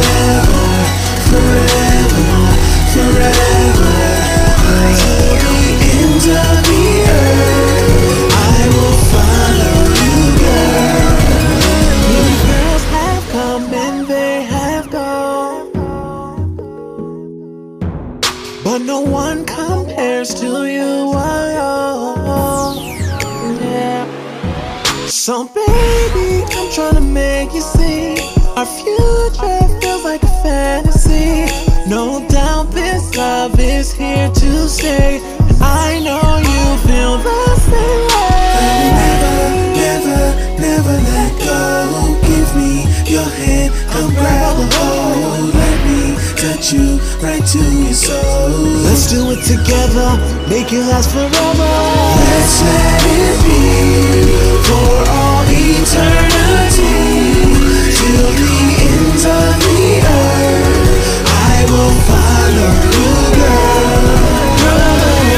right 47.22 47.46
to 47.46 47.58
your 47.58 47.92
soul. 47.92 48.50
Let's 48.82 49.06
do 49.06 49.30
it 49.30 49.42
together, 49.46 50.18
make 50.48 50.72
it 50.72 50.82
last 50.90 51.10
forever. 51.12 51.30
Let's 51.30 52.62
let 52.66 53.02
it 53.06 53.36
be 53.46 53.62
for 54.66 54.92
all 55.06 55.46
eternity. 55.46 56.98
Till 57.94 58.30
the 58.40 58.54
ends 58.90 59.24
of 59.24 59.54
the 59.62 60.02
earth, 60.02 61.22
I 61.30 61.62
will 61.70 61.94
follow 62.10 62.72
you, 62.98 63.14
girl. 63.38 64.02
Girl, 64.62 64.90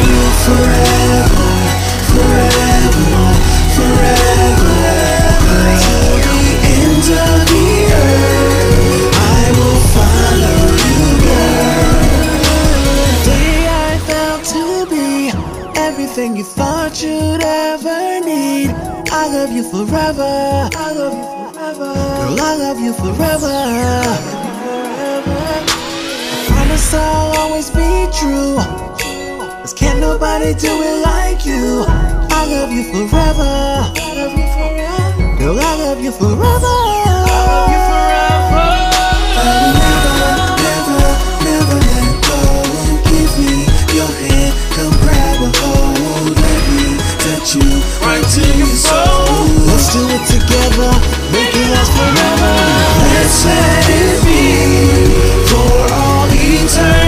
you 0.09 0.25
forever, 0.47 1.53
forever, 2.09 2.54
you 19.55 19.63
forever. 19.63 20.69
I 20.75 20.93
love 20.93 21.15
you 21.15 21.25
forever. 21.53 21.95
Girl, 21.95 22.41
I 22.41 22.57
love 22.57 22.81
you 22.81 22.93
forever. 22.93 23.55
I 26.27 26.47
promise 26.49 26.95
I'll 26.95 27.39
always 27.39 27.71
be 27.71 28.09
true. 28.19 28.57
Cause 29.61 29.73
can't 29.73 30.01
nobody 30.01 30.55
do 30.55 30.83
it 30.83 31.03
like 31.05 31.47
you. 31.47 31.85
I 31.89 32.47
love 32.47 32.73
you 32.73 32.83
forever. 32.83 33.93
Girl, 35.39 35.61
I 35.61 35.75
love 35.77 36.01
you 36.03 36.11
forever. 36.11 36.85
you 47.55 47.61
right 48.01 48.25
to 48.35 48.59
you 48.59 48.67
fall. 48.67 49.04
Let's 49.85 49.97
do 49.97 50.09
it 50.09 50.27
together, 50.27 50.91
make 51.31 51.55
it 51.55 51.69
last 51.69 51.93
forever. 51.93 52.55
Let's 53.13 53.45
let 53.45 53.85
it 53.91 54.25
be 54.25 55.13
for 55.47 55.93
all 55.93 56.27
eternity. 56.33 57.04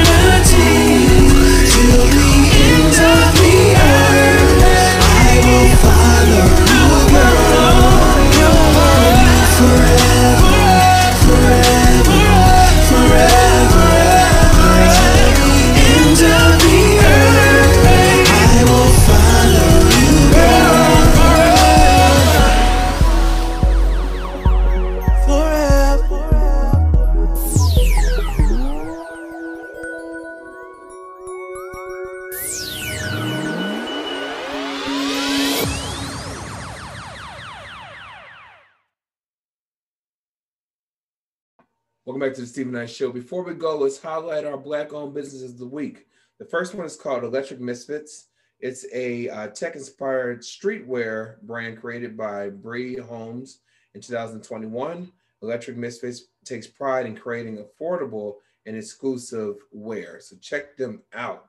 Show. 42.87 43.13
Before 43.13 43.43
we 43.43 43.55
go, 43.55 43.77
let's 43.77 44.01
highlight 44.01 44.45
our 44.45 44.57
black-owned 44.57 45.15
businesses 45.15 45.53
of 45.53 45.59
the 45.59 45.67
week. 45.67 46.07
The 46.39 46.45
first 46.45 46.75
one 46.75 46.87
is 46.87 46.97
called 46.97 47.25
Electric 47.25 47.61
Misfits. 47.61 48.27
It's 48.61 48.87
a 48.93 49.29
uh, 49.29 49.47
tech-inspired 49.49 50.41
streetwear 50.41 51.41
brand 51.43 51.81
created 51.81 52.17
by 52.17 52.51
Bree 52.51 52.97
Holmes 52.97 53.61
in 53.95 54.01
2021. 54.01 55.13
Electric 55.43 55.77
Misfits 55.77 56.23
takes 56.45 56.67
pride 56.67 57.07
in 57.07 57.17
creating 57.17 57.59
affordable 57.59 58.37
and 58.67 58.77
exclusive 58.77 59.57
wear. 59.71 60.19
So 60.21 60.37
check 60.41 60.77
them 60.77 61.03
out. 61.15 61.47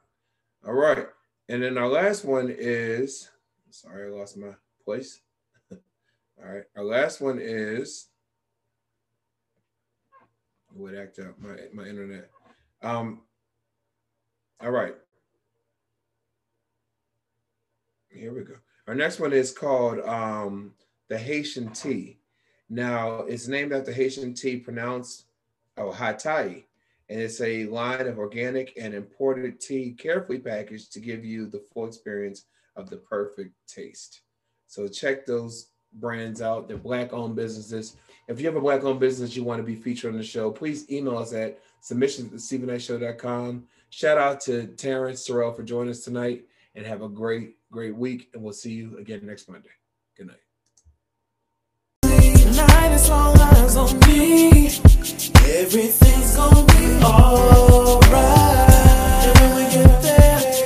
All 0.66 0.74
right. 0.74 1.08
And 1.50 1.64
then 1.64 1.78
our 1.78 1.88
last 1.88 2.26
one 2.26 2.54
is 2.56 3.30
sorry, 3.72 4.08
I 4.08 4.16
lost 4.16 4.38
my 4.38 4.54
place. 4.84 5.22
All 5.72 5.78
right. 6.52 6.64
Our 6.76 6.84
last 6.84 7.22
one 7.22 7.40
is 7.42 8.08
would 10.78 10.96
act 10.96 11.20
out 11.20 11.40
my 11.40 11.56
my 11.74 11.88
internet. 11.88 12.30
Um 12.82 13.22
all 14.62 14.72
right. 14.72 14.96
Here 18.10 18.34
we 18.34 18.42
go. 18.42 18.56
Our 18.88 18.96
next 18.96 19.20
one 19.20 19.34
is 19.34 19.52
called 19.52 20.00
um 20.00 20.74
the 21.10 21.18
Haitian 21.18 21.72
tea. 21.72 22.20
Now 22.70 23.22
it's 23.22 23.48
named 23.48 23.74
after 23.74 23.92
Haitian 23.92 24.34
tea 24.34 24.58
pronounced 24.58 25.26
oh 25.78 25.92
Hatai 25.92 26.64
and 27.10 27.22
it's 27.22 27.40
a 27.42 27.66
line 27.66 28.08
of 28.08 28.20
organic 28.20 28.74
and 28.80 28.94
imported 28.94 29.60
tea 29.60 29.96
carefully 29.98 30.40
packaged 30.40 30.92
to 30.94 31.00
give 31.00 31.24
you 31.24 31.48
the 31.48 31.64
full 31.74 31.88
experience 31.88 32.44
of 32.76 32.90
the 32.90 32.98
perfect 32.98 33.54
taste. 33.68 34.22
So 34.68 34.88
check 34.88 35.26
those 35.26 35.70
brands 35.94 36.42
out. 36.42 36.68
They're 36.68 36.78
black 36.78 37.14
owned 37.14 37.36
businesses. 37.36 37.96
If 38.28 38.42
you 38.42 38.48
have 38.48 38.58
a 38.58 38.62
black 38.62 38.84
owned 38.84 39.00
business 39.00 39.38
you 39.38 39.44
want 39.44 39.60
to 39.60 39.64
be 39.64 39.76
featured 39.76 40.12
on 40.12 40.18
the 40.18 40.24
show, 40.24 40.52
please 40.52 40.90
email 40.92 41.18
us 41.18 41.34
at 41.34 41.60
submissions 41.80 42.34
at 42.34 42.42
Shout 43.90 44.18
out 44.18 44.42
to 44.42 44.68
Terrence 44.68 45.26
Terrell 45.26 45.54
for 45.54 45.64
joining 45.64 45.92
us 45.92 46.04
tonight 46.04 46.44
and 46.76 46.86
have 46.86 47.02
a 47.02 47.08
great, 47.08 47.56
great 47.72 47.96
week. 47.96 48.30
And 48.34 48.44
we'll 48.44 48.52
see 48.52 48.74
you 48.74 48.98
again 48.98 49.22
next 49.26 49.48
Monday. 49.48 49.70
Good 50.18 50.28
night. 50.28 50.42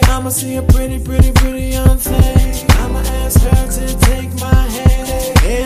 I'ma 0.10 0.30
see 0.30 0.56
a 0.56 0.64
pretty, 0.64 1.04
pretty, 1.04 1.32
pretty 1.32 1.68
young 1.68 1.98
thing. 1.98 2.70
I'ma 2.72 3.00
ask 3.00 3.40
her 3.42 3.68
to 3.68 4.00
take 4.00 4.31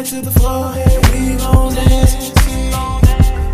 to 0.05 0.21
the 0.21 0.29
floor, 0.29 0.71
we 1.13 1.35
gon' 1.37 1.73
dance. 1.73 2.29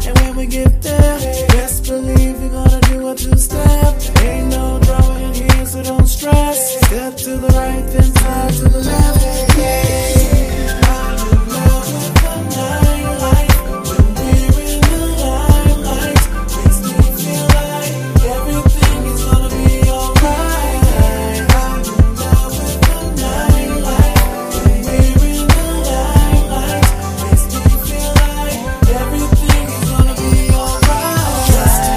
And 0.05 0.17
when 0.19 0.35
we 0.35 0.45
get 0.45 0.81
there, 0.81 1.17
best 1.47 1.85
believe 1.87 2.41
we're 2.41 2.49
gonna 2.49 2.81
do 2.81 3.07
a 3.07 3.15
two 3.15 3.37
step. 3.37 3.95
Ain't 4.19 4.49
no 4.49 4.77
drawing 4.83 5.33
here, 5.33 5.65
so 5.65 5.81
don't 5.81 6.07
stress. 6.07 6.77
Step 6.87 7.15
to 7.15 7.37
the 7.37 7.47
right, 7.55 7.85
then 7.93 8.10